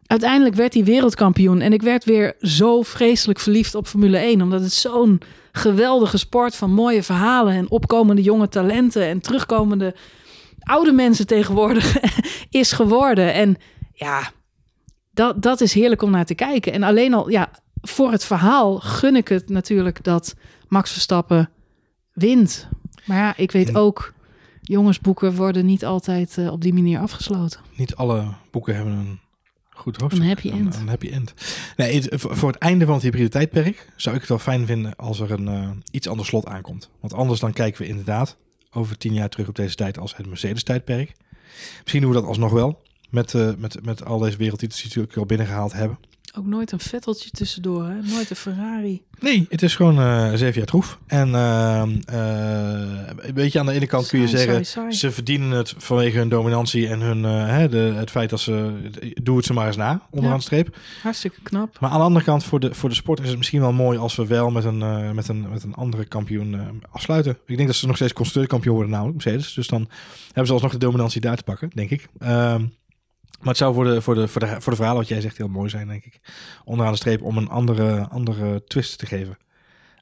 uiteindelijk 0.08 0.56
werd 0.56 0.74
hij 0.74 0.84
wereldkampioen. 0.84 1.62
En 1.62 1.74
ik 1.74 1.82
werd 1.82 2.06
weer 2.06 2.36
zo 2.42 2.82
vreselijk 2.82 3.40
verliefd 3.40 3.76
op 3.76 3.88
Formule 3.88 4.18
1. 4.18 4.42
Omdat 4.42 4.62
het 4.62 4.74
zo'n 4.74 5.22
geweldige 5.56 6.18
sport 6.18 6.56
van 6.56 6.72
mooie 6.72 7.04
verhalen. 7.04 7.54
En 7.54 7.72
opkomende 7.72 8.22
jonge 8.22 8.48
talenten. 8.48 9.08
En 9.08 9.22
terugkomende 9.22 9.96
oude 10.60 10.92
mensen 10.92 11.28
tegenwoordig 11.28 11.98
is 12.50 12.72
geworden. 12.72 13.34
En 13.34 13.58
ja, 13.94 14.32
dat, 15.12 15.42
dat 15.42 15.62
is 15.62 15.74
heerlijk 15.74 16.02
om 16.02 16.12
naar 16.12 16.26
te 16.26 16.36
kijken. 16.36 16.74
En 16.74 16.84
alleen 16.84 17.14
al, 17.14 17.30
ja, 17.30 17.52
voor 17.82 18.12
het 18.12 18.26
verhaal 18.26 18.80
gun 18.80 19.16
ik 19.16 19.28
het 19.28 19.50
natuurlijk 19.50 20.04
dat 20.04 20.36
Max 20.68 20.92
Verstappen 20.92 21.50
wint. 22.12 22.68
Maar 23.06 23.18
ja, 23.18 23.34
ik 23.38 23.52
weet 23.52 23.76
ook, 23.76 24.14
jongensboeken 24.62 25.36
worden 25.36 25.66
niet 25.66 25.86
altijd 25.86 26.38
uh, 26.38 26.52
op 26.52 26.62
die 26.62 26.74
manier 26.74 27.00
afgesloten. 27.00 27.60
Niet 27.76 27.96
alle 27.96 28.26
boeken 28.52 28.76
hebben 28.76 28.94
een 28.94 29.20
goed 29.84 30.02
hoofdstuk. 30.02 30.24
Een 30.24 30.30
happy 30.30 30.50
end. 30.50 30.76
Een, 30.76 30.82
een 30.82 30.88
happy 30.88 31.10
end. 31.10 31.34
Nee, 31.76 31.96
het, 31.96 32.08
voor 32.12 32.50
het 32.50 32.58
einde 32.58 32.86
van 32.86 32.94
het 32.94 33.04
hybride 33.04 33.30
tijdperk 33.30 33.88
zou 33.96 34.16
ik 34.16 34.22
het 34.22 34.30
wel 34.30 34.40
fijn 34.40 34.66
vinden 34.66 34.96
als 34.96 35.20
er 35.20 35.32
een 35.32 35.48
uh, 35.48 35.70
iets 35.92 36.08
ander 36.08 36.26
slot 36.26 36.46
aankomt. 36.46 36.90
Want 37.00 37.14
anders 37.14 37.40
dan 37.40 37.54
kijken 37.54 37.82
we 37.82 37.88
inderdaad 37.88 38.38
over 38.72 38.98
tien 38.98 39.14
jaar 39.14 39.30
terug 39.30 39.48
op 39.48 39.56
deze 39.56 39.76
tijd 39.76 39.98
als 40.00 40.18
het 40.18 40.28
Mercedes 40.28 40.64
tijdperk. 40.64 41.14
Misschien 41.82 42.02
doen 42.02 42.12
we 42.12 42.18
dat 42.18 42.26
alsnog 42.26 42.52
wel. 42.52 42.82
Met, 43.10 43.34
uh, 43.34 43.52
met, 43.58 43.86
met 43.86 44.06
al 44.06 44.20
deze 44.20 44.38
wereldtitels 44.38 44.82
die 44.82 44.88
natuurlijk 44.88 45.18
al 45.18 45.26
binnengehaald 45.26 45.74
hebben. 45.74 45.98
Ook 46.38 46.46
nooit 46.46 46.72
een 46.72 46.80
vetteltje 46.80 47.30
tussendoor, 47.30 47.88
hè? 47.88 48.02
Nooit 48.02 48.30
een 48.30 48.36
Ferrari. 48.36 49.02
Nee, 49.20 49.46
het 49.50 49.62
is 49.62 49.76
gewoon 49.76 50.00
uh, 50.00 50.30
zeven 50.34 50.54
jaar 50.58 50.66
troef. 50.66 51.00
En 51.08 51.28
uh, 51.30 51.84
uh, 52.14 53.34
weet 53.34 53.52
je, 53.52 53.60
aan 53.60 53.66
de 53.66 53.72
ene 53.72 53.88
kant 53.88 54.08
kun 54.08 54.20
je 54.20 54.28
zeggen, 54.28 54.54
saai, 54.54 54.64
saai. 54.66 54.92
ze 54.92 55.12
verdienen 55.12 55.50
het 55.50 55.74
vanwege 55.78 56.18
hun 56.18 56.30
dominantie 56.30 56.88
en 56.88 57.00
hun, 57.00 57.24
hè, 57.24 57.70
de, 57.70 57.78
het 57.78 58.10
feit 58.12 58.30
dat 58.30 58.40
ze, 58.40 58.74
doe 59.24 59.38
het 59.38 59.46
ze 59.46 59.54
maar 59.54 59.68
eens 59.68 59.76
na, 59.76 60.02
onderaan 60.10 60.38
Ja. 60.38 60.44
streep. 60.44 60.78
Hartstikke 61.02 61.42
knap. 61.44 61.80
Maar 61.80 61.90
aan 61.90 61.98
de 61.98 62.04
andere 62.04 62.26
kant, 62.26 62.44
voor 62.44 62.60
de, 62.60 62.74
voor 62.74 62.90
de 62.90 62.96
sport 62.96 63.20
is 63.22 63.28
het 63.30 63.38
misschien 63.38 63.62
wel 63.62 63.74
mooi 63.74 63.98
als 63.98 64.16
we 64.16 64.28
wel 64.28 64.50
met 64.52 64.64
een, 64.64 64.82
eh, 64.82 65.12
met 65.12 65.28
een, 65.28 65.50
met 65.50 65.64
een 65.64 65.74
andere 65.74 66.06
kampioen 66.06 66.54
eh, 66.54 66.62
afsluiten. 66.92 67.38
Ik 67.46 67.56
denk 67.56 67.68
dat 67.68 67.78
ze 67.78 67.88
nog 67.88 67.96
steeds 67.96 68.14
constructeurkampioen 68.14 68.76
worden 68.76 68.92
namelijk, 68.94 69.24
Mercedes. 69.24 69.54
Dus 69.54 69.68
dan 69.68 69.90
hebben 70.26 70.46
ze 70.48 70.54
alsnog 70.54 70.72
de 70.72 70.78
dominantie 70.78 71.22
daar 71.22 71.38
te 71.38 71.44
pakken, 71.44 71.70
denk 71.74 71.90
ik. 71.90 72.08
Ehm, 72.20 72.66
maar 73.40 73.48
het 73.48 73.58
zou 73.58 73.74
voor 73.74 73.84
de, 73.84 74.02
voor, 74.02 74.16
de, 74.16 74.28
voor, 74.28 74.42
de, 74.42 74.48
voor 74.62 74.72
de 74.72 74.76
verhalen 74.78 75.00
wat 75.00 75.10
jij 75.10 75.22
zegt 75.22 75.38
heel 75.38 75.48
mooi 75.48 75.70
zijn, 75.70 75.88
denk 75.88 76.06
ik. 76.06 76.20
Onderaan 76.64 76.92
de 76.94 77.00
streep 77.00 77.22
om 77.22 77.38
een 77.38 77.50
andere, 77.50 78.08
andere 78.10 78.64
twist 78.64 78.98
te 79.00 79.06
geven 79.06 79.38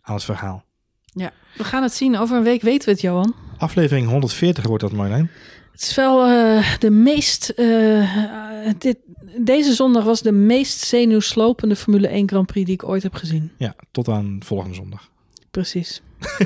aan 0.02 0.16
het 0.16 0.24
verhaal. 0.24 0.64
Ja, 1.06 1.32
we 1.58 1.64
gaan 1.64 1.84
het 1.84 1.94
zien. 1.94 2.18
Over 2.18 2.38
een 2.38 2.44
week 2.44 2.62
weten 2.62 2.86
we 2.86 2.92
het, 2.92 3.02
Johan. 3.02 3.36
Aflevering 3.58 4.08
140 4.08 4.66
wordt 4.66 4.84
dat, 4.84 4.92
Marlijn. 4.92 5.32
Het 5.72 5.82
is 5.82 5.96
wel 5.96 6.26
eh, 6.26 6.78
de 6.80 6.90
meest. 6.90 7.50
eh, 7.50 8.68
eh, 8.68 8.76
dit, 8.78 8.98
deze 9.38 9.74
zondag 9.74 10.04
was 10.04 10.22
de 10.22 10.32
meest 10.32 10.80
zenuwslopende 10.80 11.76
Formule 11.76 12.08
1 12.08 12.30
Grand 12.30 12.46
Prix 12.48 12.66
die 12.66 12.76
ik 12.76 12.84
ooit 12.84 13.04
heb 13.04 13.14
gezien. 13.14 13.52
Ja, 13.58 13.76
tot 13.92 14.08
aan 14.08 14.40
volgende 14.46 14.76
zondag. 14.76 15.10
Precies. 15.52 16.02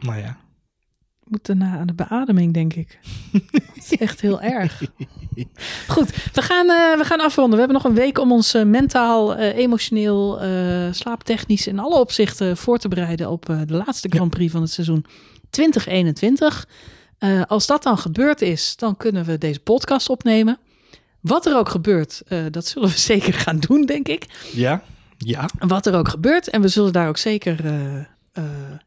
Nou 0.00 0.18
ja. 0.20 0.36
Moet 1.28 1.46
daarna 1.46 1.78
aan 1.78 1.86
de 1.86 1.94
beademing, 1.94 2.54
denk 2.54 2.74
ik. 2.74 2.98
Het 3.74 3.90
is 3.90 3.96
echt 3.96 4.20
heel 4.20 4.40
erg. 4.40 4.82
Goed, 5.88 6.10
we 6.32 6.42
gaan, 6.42 6.70
eh, 6.70 6.98
we 6.98 7.04
gaan 7.04 7.20
afronden. 7.20 7.52
We 7.52 7.64
hebben 7.64 7.82
nog 7.82 7.84
een 7.84 8.00
week 8.00 8.18
om 8.18 8.32
ons 8.32 8.54
eh, 8.54 8.64
mentaal, 8.64 9.34
eh, 9.34 9.56
emotioneel, 9.56 10.38
slaaptechnisch 10.92 11.66
in 11.66 11.78
alle 11.78 11.98
opzichten 11.98 12.56
voor 12.56 12.78
te 12.78 12.88
bereiden 12.88 13.30
op 13.30 13.46
de 13.46 13.74
laatste 13.74 14.08
Grand 14.08 14.30
Prix 14.30 14.52
van 14.52 14.60
het 14.60 14.70
seizoen 14.70 15.04
2021. 15.50 16.68
Eh, 17.18 17.42
als 17.46 17.66
dat 17.66 17.82
dan 17.82 17.98
gebeurd 17.98 18.42
is, 18.42 18.76
dan 18.76 18.96
kunnen 18.96 19.24
we 19.24 19.38
deze 19.38 19.60
podcast 19.60 20.08
opnemen. 20.08 20.58
Wat 21.20 21.46
er 21.46 21.56
ook 21.56 21.68
gebeurt, 21.68 22.22
dat 22.50 22.66
zullen 22.66 22.88
we 22.88 22.98
zeker 23.12 23.34
gaan 23.34 23.58
doen, 23.58 23.86
denk 23.86 24.08
ik. 24.08 24.26
Ja, 24.52 24.82
ja. 25.18 25.48
Wat 25.58 25.86
er 25.86 25.94
ook 25.94 26.08
gebeurt. 26.08 26.48
En 26.48 26.60
we 26.60 26.68
zullen 26.68 26.92
daar 26.92 27.08
ook 27.08 27.18
zeker 27.18 27.56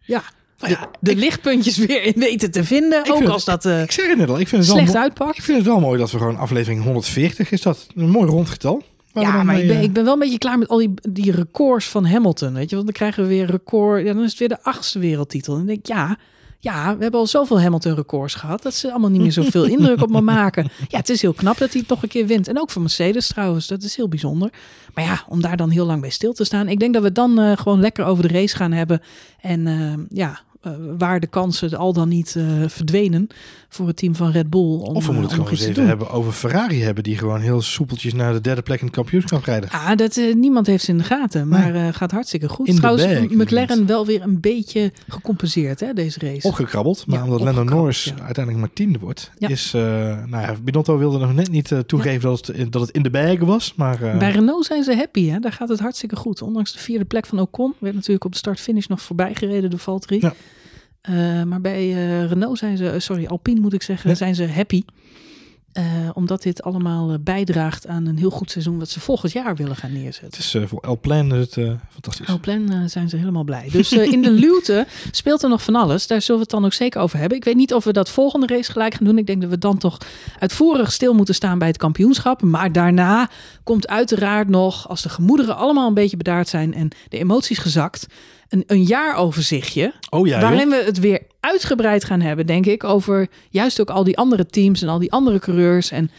ja, 0.02 0.24
Nou 0.60 0.74
ja, 0.74 0.90
de 1.00 1.16
lichtpuntjes 1.16 1.78
weer 1.78 2.04
in 2.04 2.14
weten 2.16 2.52
te 2.52 2.64
vinden. 2.64 3.12
Ook 3.12 3.24
als 3.28 3.46
dat 3.46 3.66
eh, 3.66 3.82
Ik 3.82 3.92
zeg 3.92 4.08
het 4.08 4.18
net 4.18 4.30
al, 4.30 4.40
ik 4.40 4.48
vind 4.48 4.62
het 4.66 4.72
wel 4.72 4.82
slecht 4.82 4.94
mo- 4.98 5.02
uitpakt. 5.02 5.38
Ik 5.38 5.44
vind 5.44 5.58
het 5.58 5.68
wel 5.68 5.80
mooi 5.80 6.00
dat 6.00 6.12
we 6.12 6.18
gewoon 6.18 6.38
aflevering 6.38 6.84
140 6.84 7.52
is 7.52 7.62
dat. 7.62 7.88
Een 7.96 8.10
mooi 8.10 8.30
rond 8.30 8.50
getal. 8.50 8.84
Waar 9.14 9.24
we 9.26 9.30
Ja, 9.32 9.36
maar 9.44 9.46
mee, 9.46 9.62
ik 9.62 9.68
ben, 9.68 9.78
eh, 9.78 9.84
ik 9.84 9.94
ben 9.94 10.04
wel 10.04 10.14
een 10.14 10.20
beetje 10.20 10.38
klaar 10.38 10.58
met 10.58 10.68
al 10.68 10.78
die, 10.78 10.94
die 11.10 11.32
records 11.32 11.88
van 11.88 12.06
Hamilton. 12.06 12.54
Weet 12.54 12.70
je, 12.70 12.76
want 12.76 12.88
dan 12.88 12.96
krijgen 12.96 13.24
we 13.24 13.30
weer 13.30 13.46
record. 13.46 14.06
Ja, 14.06 14.14
dan 14.14 14.24
is 14.24 14.30
het 14.30 14.40
weer 14.40 14.48
de 14.50 14.64
achtste 14.64 15.00
wereldtitel. 15.00 15.52
En 15.54 15.58
dan 15.60 15.68
denk 15.68 15.80
ik, 15.80 15.86
ja, 15.88 16.18
ja, 16.62 16.96
we 16.98 17.02
hebben 17.02 17.20
al 17.20 17.28
zoveel 17.28 17.62
Hamilton-records 17.62 18.34
gehad. 18.36 18.64
Dat 18.64 18.74
ze 18.74 18.90
allemaal 18.90 19.10
niet 19.10 19.22
meer 19.22 19.32
zoveel 19.32 19.64
indruk 19.78 20.02
op 20.02 20.10
me 20.10 20.22
maken. 20.22 20.70
Ja, 20.88 20.98
het 20.98 21.10
is 21.10 21.22
heel 21.22 21.34
knap 21.34 21.58
dat 21.58 21.72
hij 21.72 21.80
het 21.80 21.90
nog 21.90 22.04
een 22.04 22.10
keer 22.10 22.26
wint. 22.28 22.48
En 22.48 22.60
ook 22.60 22.70
voor 22.72 22.82
Mercedes 22.82 23.28
trouwens, 23.28 23.68
dat 23.68 23.84
is 23.84 23.96
heel 23.96 24.08
bijzonder. 24.08 24.50
Maar 24.94 25.04
ja, 25.04 25.24
om 25.28 25.42
daar 25.42 25.58
dan 25.58 25.70
heel 25.70 25.86
lang 25.86 26.02
bij 26.02 26.10
stil 26.10 26.34
te 26.34 26.44
staan. 26.44 26.68
Ik 26.68 26.80
denk 26.80 26.94
dat 26.94 27.04
we 27.04 27.12
dan 27.12 27.40
eh, 27.40 27.58
gewoon 27.58 27.80
lekker 27.80 28.06
over 28.06 28.28
de 28.28 28.34
race 28.34 28.56
gaan 28.56 28.72
hebben. 28.72 29.02
En 29.42 30.08
ja, 30.14 30.40
eh, 30.62 30.72
waar 30.98 31.20
de 31.20 31.28
kansen 31.28 31.78
al 31.78 31.94
dan 31.94 32.10
niet 32.10 32.36
eh, 32.36 32.44
verdwenen 32.68 33.28
voor 33.70 33.88
het 33.88 33.98
team 33.98 34.16
van 34.16 34.32
Red 34.32 34.50
Bull. 34.50 34.62
Om, 34.62 34.96
Of 34.96 35.06
we 35.06 35.12
eh, 35.12 35.18
moeten 35.18 35.22
het 35.22 35.32
om 35.32 35.46
gewoon 35.46 35.50
eens 35.50 35.62
even 35.62 35.88
hebben 35.88 36.10
over 36.10 36.32
Ferrari 36.32 36.84
hebben. 36.84 37.04
Die 37.04 37.18
gewoon 37.18 37.40
heel 37.40 37.62
soepeltjes 37.62 38.14
naar 38.14 38.34
de 38.34 38.42
derde 38.42 38.62
plek 38.62 38.80
in 38.80 38.86
het 38.86 38.96
kampioenschap 38.96 39.44
rijden. 39.44 39.70
Ah, 39.70 39.96
dat, 39.96 40.18
eh, 40.18 40.36
niemand 40.36 40.68
heeft 40.68 40.84
ze 40.84 40.92
in 40.92 40.98
de 40.98 41.04
gaten, 41.04 41.48
maar 41.48 41.76
eh, 41.76 41.88
gaat 41.92 42.12
hartstikke 42.12 42.50
goed. 42.50 42.68
In 42.68 42.76
Trouwens, 42.76 43.06
bag, 43.06 43.30
McLaren 43.30 43.86
wel 43.86 44.06
weer 44.06 44.22
een 44.22 44.40
beetje 44.40 44.92
gecompenseerd, 45.08 45.80
hè, 45.80 45.94
deze 45.94 46.20
race. 46.20 46.48
Opgekrabbeld. 46.48 47.08
Maar 47.08 47.18
Ja, 47.18 47.24
omdat 47.24 47.42
Lando 47.42 47.64
Norris 47.64 48.04
ja. 48.04 48.12
uiteindelijk 48.12 48.58
maar 48.58 48.74
tiende 48.74 49.00
wordt. 49.00 49.32
Ja. 49.38 49.48
Is, 49.48 49.74
eh 49.74 49.82
nou 50.26 50.44
ja, 50.44 50.56
Binotto 50.64 50.98
wilde 50.98 51.18
nog 51.18 51.34
net 51.34 51.52
niet 51.52 51.72
eh, 51.72 51.80
toegeven 51.80 52.30
dat, 52.30 52.48
het, 52.48 52.72
dat 52.72 52.82
het 52.82 52.92
in 52.92 53.04
de 53.04 53.10
bag 53.10 53.40
was. 53.40 53.74
Maar 53.76 54.02
eh, 54.02 54.18
Bij 54.18 54.32
Renault 54.32 54.66
zijn 54.66 54.84
ze 54.84 54.96
happy, 54.96 55.30
hè? 55.30 55.40
daar 55.40 55.54
gaat 55.54 55.70
het 55.70 55.80
hartstikke 55.80 56.16
goed. 56.16 56.42
Ondanks 56.42 56.74
de 56.74 56.80
vierde 56.80 57.06
plek 57.06 57.26
van 57.26 57.40
Ocon, 57.40 57.74
werd 57.80 57.96
natuurlijk 57.96 58.26
op 58.26 58.32
de 58.32 58.38
start-finish 58.38 58.86
nog 58.86 59.02
voorbij 59.02 59.36
gereden 59.36 59.70
door 59.70 59.80
Valtteri. 59.80 60.18
Ja. 60.22 60.34
Eh, 61.02 61.44
maar 61.44 61.62
bij 61.62 61.78
eh, 61.90 62.26
Renault 62.26 62.58
zijn 62.58 62.78
ze, 62.78 62.90
eh, 62.90 63.00
sorry, 63.00 63.26
Alpine 63.26 63.60
moet 63.60 63.74
ik 63.74 63.82
zeggen, 63.84 64.10
Ja. 64.10 64.16
zijn 64.16 64.36
ze 64.36 64.48
happy. 64.48 64.84
Omdat 66.14 66.42
dit 66.42 66.64
allemaal 66.64 67.20
bijdraagt 67.20 67.88
aan 67.88 68.06
een 68.06 68.18
heel 68.18 68.30
goed 68.30 68.52
seizoen 68.52 68.80
wat 68.80 68.90
ze 68.90 69.00
volgend 69.00 69.32
jaar 69.32 69.56
willen 69.56 69.76
gaan 69.76 69.94
neerzetten. 69.94 70.44
het 70.44 70.54
is 70.64 70.70
voor 70.70 70.80
El 70.82 71.00
Plan 71.00 71.34
is 71.36 71.56
het 71.56 71.78
fantastisch. 71.90 72.36
Plan 72.42 72.72
eh, 72.72 72.80
zijn 72.86 73.10
ze 73.10 73.18
helemaal 73.18 73.44
blij. 73.44 73.70
Dus 73.72 73.92
in 73.92 74.22
de 74.22 74.32
luwte 74.46 74.88
speelt 75.12 75.44
er 75.44 75.50
nog 75.50 75.64
van 75.64 75.76
alles. 75.76 76.08
Daar 76.08 76.22
zullen 76.22 76.36
we 76.42 76.42
het 76.42 76.52
dan 76.56 76.66
ook 76.66 76.74
zeker 76.74 77.02
over 77.02 77.20
hebben. 77.20 77.38
Ik 77.38 77.44
weet 77.44 77.56
niet 77.56 77.74
of 77.74 77.84
we 77.84 77.94
dat 77.94 78.10
volgende 78.10 78.48
race 78.48 78.72
gelijk 78.72 78.94
gaan 78.94 79.06
doen. 79.06 79.18
Ik 79.18 79.26
denk 79.28 79.42
dat 79.42 79.50
we 79.50 79.58
dan 79.58 79.78
toch 79.78 79.98
uitvoerig 80.40 80.92
stil 80.92 81.14
moeten 81.14 81.36
staan 81.36 81.60
bij 81.60 81.68
het 81.68 81.78
kampioenschap. 81.78 82.42
Maar 82.42 82.72
daarna 82.72 83.30
komt 83.64 83.88
uiteraard 83.88 84.50
nog, 84.50 84.90
als 84.90 85.02
de 85.02 85.10
gemoederen 85.10 85.56
allemaal 85.58 85.88
een 85.88 85.94
beetje 85.94 86.18
bedaard 86.18 86.48
zijn 86.48 86.74
en 86.74 86.90
de 87.10 87.18
emoties 87.18 87.58
gezakt, 87.58 88.08
een, 88.50 88.64
een 88.68 88.84
jaaroverzichtje. 88.84 89.94
Oh 90.10 90.28
ja, 90.28 90.42
waarin 90.42 90.70
we 90.70 90.84
het 90.86 91.00
weer 91.00 91.22
uitgebreid 91.40 92.04
gaan 92.04 92.22
hebben, 92.22 92.46
denk 92.46 92.66
ik, 92.66 92.84
over 92.84 93.28
juist 93.50 93.82
ook 93.82 93.90
al 93.90 94.04
die 94.04 94.18
andere 94.18 94.46
teams 94.46 94.82
en 94.82 94.88
al 94.88 95.00
die 95.00 95.12
andere 95.12 95.40
coureurs. 95.40 95.92
En 95.92 96.12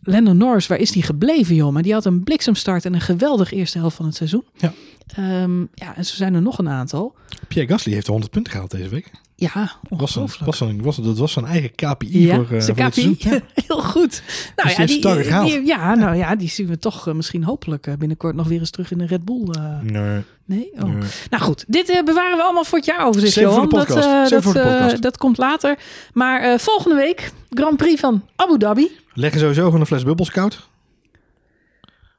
Lando 0.00 0.32
Norris, 0.32 0.66
waar 0.66 0.78
is 0.78 0.90
die 0.90 1.02
gebleven, 1.02 1.54
joh? 1.54 1.72
Maar 1.72 1.82
die 1.82 1.92
had 1.92 2.04
een 2.04 2.24
bliksemstart 2.24 2.84
en 2.84 2.94
een 2.94 3.00
geweldig 3.00 3.52
eerste 3.52 3.78
helft 3.78 3.96
van 3.96 4.06
het 4.06 4.14
seizoen. 4.14 4.44
Ja. 4.56 4.72
Ehm, 5.06 5.60
ja, 5.60 5.96
en 5.96 6.04
zo 6.04 6.14
zijn 6.14 6.34
er 6.34 6.42
nog 6.42 6.58
een 6.58 6.68
aantal. 6.68 7.14
Pierre 7.48 7.72
Gasly 7.72 7.92
heeft 7.92 8.06
100 8.06 8.30
punten 8.30 8.52
gehaald 8.52 8.70
deze 8.70 8.88
week. 8.88 9.10
Ja, 9.40 9.50
Was 9.88 10.14
een, 10.16 10.22
ongelooflijk. 10.22 10.44
was 10.44 10.60
een, 10.60 10.82
was, 10.82 10.96
dat 10.96 11.18
was 11.18 11.32
zijn 11.32 11.44
eigen 11.44 11.70
KPI 11.74 12.26
ja, 12.26 12.34
voor, 12.34 12.44
eh, 12.56 12.66
KPI. 12.68 12.74
seizoen. 12.74 13.16
Ja. 13.18 13.30
Heel 13.66 13.82
goed. 13.82 14.22
Nou 14.56 14.68
Dus 14.68 14.76
ja, 14.76 14.86
die 14.86 15.44
die, 15.44 15.66
ja, 15.66 15.94
nou 15.94 16.16
ja, 16.16 16.36
die 16.36 16.48
zien 16.48 16.66
we 16.66 16.78
toch 16.78 17.08
eh, 17.08 17.14
misschien 17.14 17.44
hopelijk 17.44 17.86
eh, 17.86 17.94
binnenkort 17.94 18.34
nog 18.36 18.48
weer 18.48 18.58
eens 18.58 18.70
terug 18.70 18.90
in 18.90 18.98
de 18.98 19.06
Red 19.06 19.24
Bull. 19.24 19.48
eh, 19.52 19.78
Nee, 19.82 20.22
nee? 20.44 20.70
Oh. 20.74 20.82
nee. 20.82 21.08
Nou 21.30 21.42
goed, 21.42 21.64
dit 21.68 21.88
eh, 21.90 22.02
bewaren 22.02 22.36
we 22.36 22.42
allemaal 22.42 22.64
voor 22.64 22.78
het 22.78 22.86
jaaroverzicht, 22.86 23.34
Johan. 23.34 23.68
Dat, 23.68 23.90
eh, 23.90 24.28
dat, 24.28 24.56
eh, 24.56 24.86
dat 25.00 25.16
komt 25.16 25.38
later. 25.38 25.78
Maar 26.12 26.40
eh, 26.40 26.58
volgende 26.58 26.96
week, 26.96 27.32
Grand 27.50 27.76
Prix 27.76 28.00
van 28.00 28.22
Abu 28.36 28.58
Dhabi. 28.58 28.90
Leggen 29.12 29.40
sowieso 29.40 29.64
gewoon 29.64 29.80
een 29.80 29.86
fles 29.86 30.02
bubbels 30.04 30.30
koud. 30.30 30.68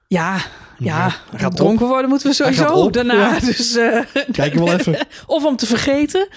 Ja, 0.08 0.38
ja, 0.78 1.14
gaat 1.36 1.56
dronken 1.56 1.88
worden 1.88 2.10
moeten 2.10 2.28
we 2.28 2.34
sowieso 2.34 2.66
op, 2.74 2.94
daarna. 2.94 3.14
ja. 3.14 3.40
Dus, 3.46 3.76
eh, 3.76 4.00
Kijken 4.32 4.60
we 4.60 4.66
wel 4.66 4.74
even. 4.80 4.98
of 5.28 5.46
om 5.46 5.56
te 5.56 5.66
vergeten. 5.66 6.28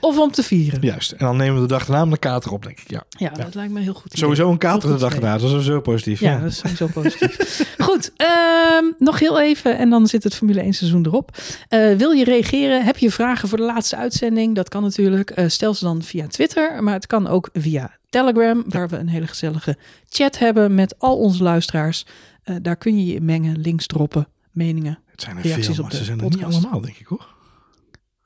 Of 0.00 0.18
om 0.18 0.30
te 0.30 0.42
vieren. 0.42 0.80
Juist. 0.82 1.12
En 1.12 1.26
dan 1.26 1.36
nemen 1.36 1.54
we 1.54 1.60
de 1.60 1.66
dag 1.66 1.86
daarna 1.86 2.12
een 2.12 2.18
kater 2.18 2.52
op, 2.52 2.62
denk 2.62 2.78
ik. 2.80 2.90
Ja. 2.90 3.04
Ja, 3.08 3.30
dat 3.30 3.54
lijkt 3.54 3.72
me 3.72 3.80
heel 3.80 3.94
goed. 3.94 4.06
idee. 4.06 4.18
Sowieso 4.18 4.50
een 4.50 4.58
kater 4.58 4.92
de 4.92 4.98
dag 4.98 5.12
daarna. 5.12 5.32
Dat 5.32 5.42
is 5.42 5.48
sowieso 5.50 5.80
positief. 5.80 6.20
Ja, 6.20 6.32
Ja. 6.32 6.40
dat 6.40 6.50
is 6.50 6.58
sowieso 6.58 6.86
positief. 6.86 7.36
Goed, 7.78 8.12
ehm, 8.16 8.84
nog 8.98 9.18
heel 9.18 9.40
even 9.40 9.78
en 9.78 9.90
dan 9.90 10.06
zit 10.06 10.24
het 10.24 10.34
Formule 10.34 10.62
1 10.62 10.72
seizoen 10.72 11.06
erop. 11.06 11.36
Eh, 11.68 11.94
wil 11.96 12.10
je 12.10 12.24
reageren? 12.24 12.84
Heb 12.84 12.96
je 12.98 13.10
vragen 13.10 13.48
voor 13.48 13.58
de 13.58 13.64
laatste 13.64 13.96
uitzending? 13.96 14.54
Dat 14.54 14.68
kan 14.68 14.82
natuurlijk. 14.82 15.30
Eh, 15.30 15.48
stel 15.48 15.74
ze 15.74 15.84
dan 15.84 16.02
via 16.02 16.26
Twitter, 16.26 16.82
maar 16.82 16.94
het 16.94 17.06
kan 17.06 17.26
ook 17.26 17.48
via 17.52 17.96
Telegram, 18.10 18.64
waar 18.68 18.88
we 18.88 18.96
een 18.96 19.08
hele 19.08 19.26
gezellige 19.26 19.76
chat 20.08 20.38
hebben 20.38 20.74
met 20.74 20.94
al 20.98 21.18
onze 21.18 21.42
luisteraars. 21.42 22.04
Eh, 22.42 22.56
daar 22.62 22.76
kun 22.76 22.98
je 22.98 23.12
je 23.12 23.20
mengen, 23.20 23.58
links 23.60 23.86
droppen, 23.86 24.28
meningen. 24.50 24.98
Het 25.10 25.20
zijn 25.22 25.36
er 25.36 25.42
Reacties 25.42 25.66
veel, 25.66 25.74
op 25.74 25.80
maar 25.80 25.90
de 25.90 25.96
ze 25.96 26.04
zijn 26.04 26.18
er 26.20 26.24
niet 26.24 26.42
allemaal, 26.44 26.80
denk 26.80 26.96
ik 26.96 27.06
hoor. 27.06 27.36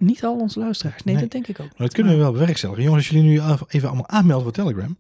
Niet 0.03 0.25
al 0.25 0.39
onze 0.39 0.59
luisteraars. 0.59 1.03
Nee, 1.05 1.15
Nee. 1.15 1.23
dat 1.23 1.33
denk 1.33 1.47
ik 1.47 1.61
ook. 1.61 1.67
Maar 1.69 1.87
dat 1.87 1.93
kunnen 1.93 2.13
we 2.13 2.19
wel 2.19 2.33
bewerkstelligen. 2.33 2.83
Jongens, 2.85 3.09
als 3.09 3.17
jullie 3.17 3.31
nu 3.31 3.41
even 3.69 3.89
allemaal 3.89 4.09
aanmelden 4.09 4.43
voor 4.45 4.53
Telegram. 4.53 4.97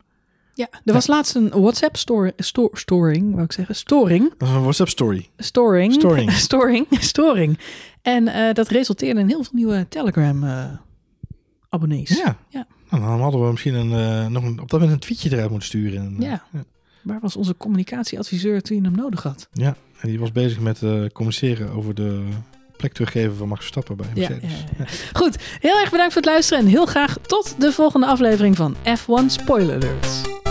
Ja, 0.54 0.68
er 0.84 0.92
was 0.92 1.06
laatst 1.06 1.34
een 1.34 1.48
WhatsApp 1.48 1.96
store, 1.96 2.32
sto- 2.36 2.70
storing, 2.72 3.30
wou 3.32 3.42
ik 3.44 3.52
zeggen, 3.52 3.74
storing. 3.74 4.32
Dat 4.38 4.48
is 4.48 4.54
een 4.54 4.60
WhatsApp 4.62 4.88
story. 4.90 5.28
Storing. 5.36 5.92
Storing. 5.92 6.32
storing. 6.48 6.86
Storing. 6.90 7.58
En 8.02 8.28
eh, 8.28 8.54
dat 8.54 8.68
resulteerde 8.68 9.20
in 9.20 9.28
heel 9.28 9.42
veel 9.42 9.52
nieuwe 9.54 9.86
Telegram 9.88 10.44
eh, 10.44 10.64
abonnees. 11.68 12.08
Ja. 12.08 12.36
Ja. 12.48 12.66
Nou, 12.90 13.02
dan 13.04 13.20
hadden 13.20 13.44
we 13.44 13.50
misschien 13.50 13.74
een, 13.74 13.92
eh, 13.92 14.26
nog 14.30 14.44
een, 14.44 14.60
op 14.60 14.70
dat 14.70 14.80
moment 14.80 14.92
een 14.92 14.98
tweetje 14.98 15.32
eruit 15.32 15.50
moeten 15.50 15.68
sturen. 15.68 15.98
En, 16.02 16.16
Ja. 16.18 16.42
Waar 17.02 17.20
was 17.20 17.36
onze 17.36 17.56
communicatieadviseur 17.56 18.62
toen 18.62 18.76
je 18.76 18.82
hem 18.82 18.94
nodig 18.96 19.22
had? 19.22 19.48
ja. 19.52 19.76
En 20.00 20.08
die 20.08 20.18
was 20.18 20.32
bezig 20.32 20.60
met 20.60 20.78
communiceren 21.12 21.70
over 21.70 21.94
de 21.94 22.24
plek 22.82 22.92
teruggeven 22.92 23.36
van 23.36 23.48
Max 23.48 23.60
Verstappen 23.60 23.96
bij 23.96 24.06
Mercedes. 24.14 24.50
ja. 24.78 24.84
Goed, 25.12 25.36
heel 25.60 25.80
erg 25.80 25.90
bedankt 25.90 26.12
voor 26.12 26.22
het 26.22 26.30
luisteren 26.30 26.64
en 26.64 26.70
heel 26.70 26.86
graag 26.86 27.16
tot 27.26 27.54
de 27.58 27.72
volgende 27.72 28.06
aflevering 28.06 28.56
van 28.56 28.76
F1 28.76 29.26
Spoiler 29.26 29.74
Alerts. 29.74 30.41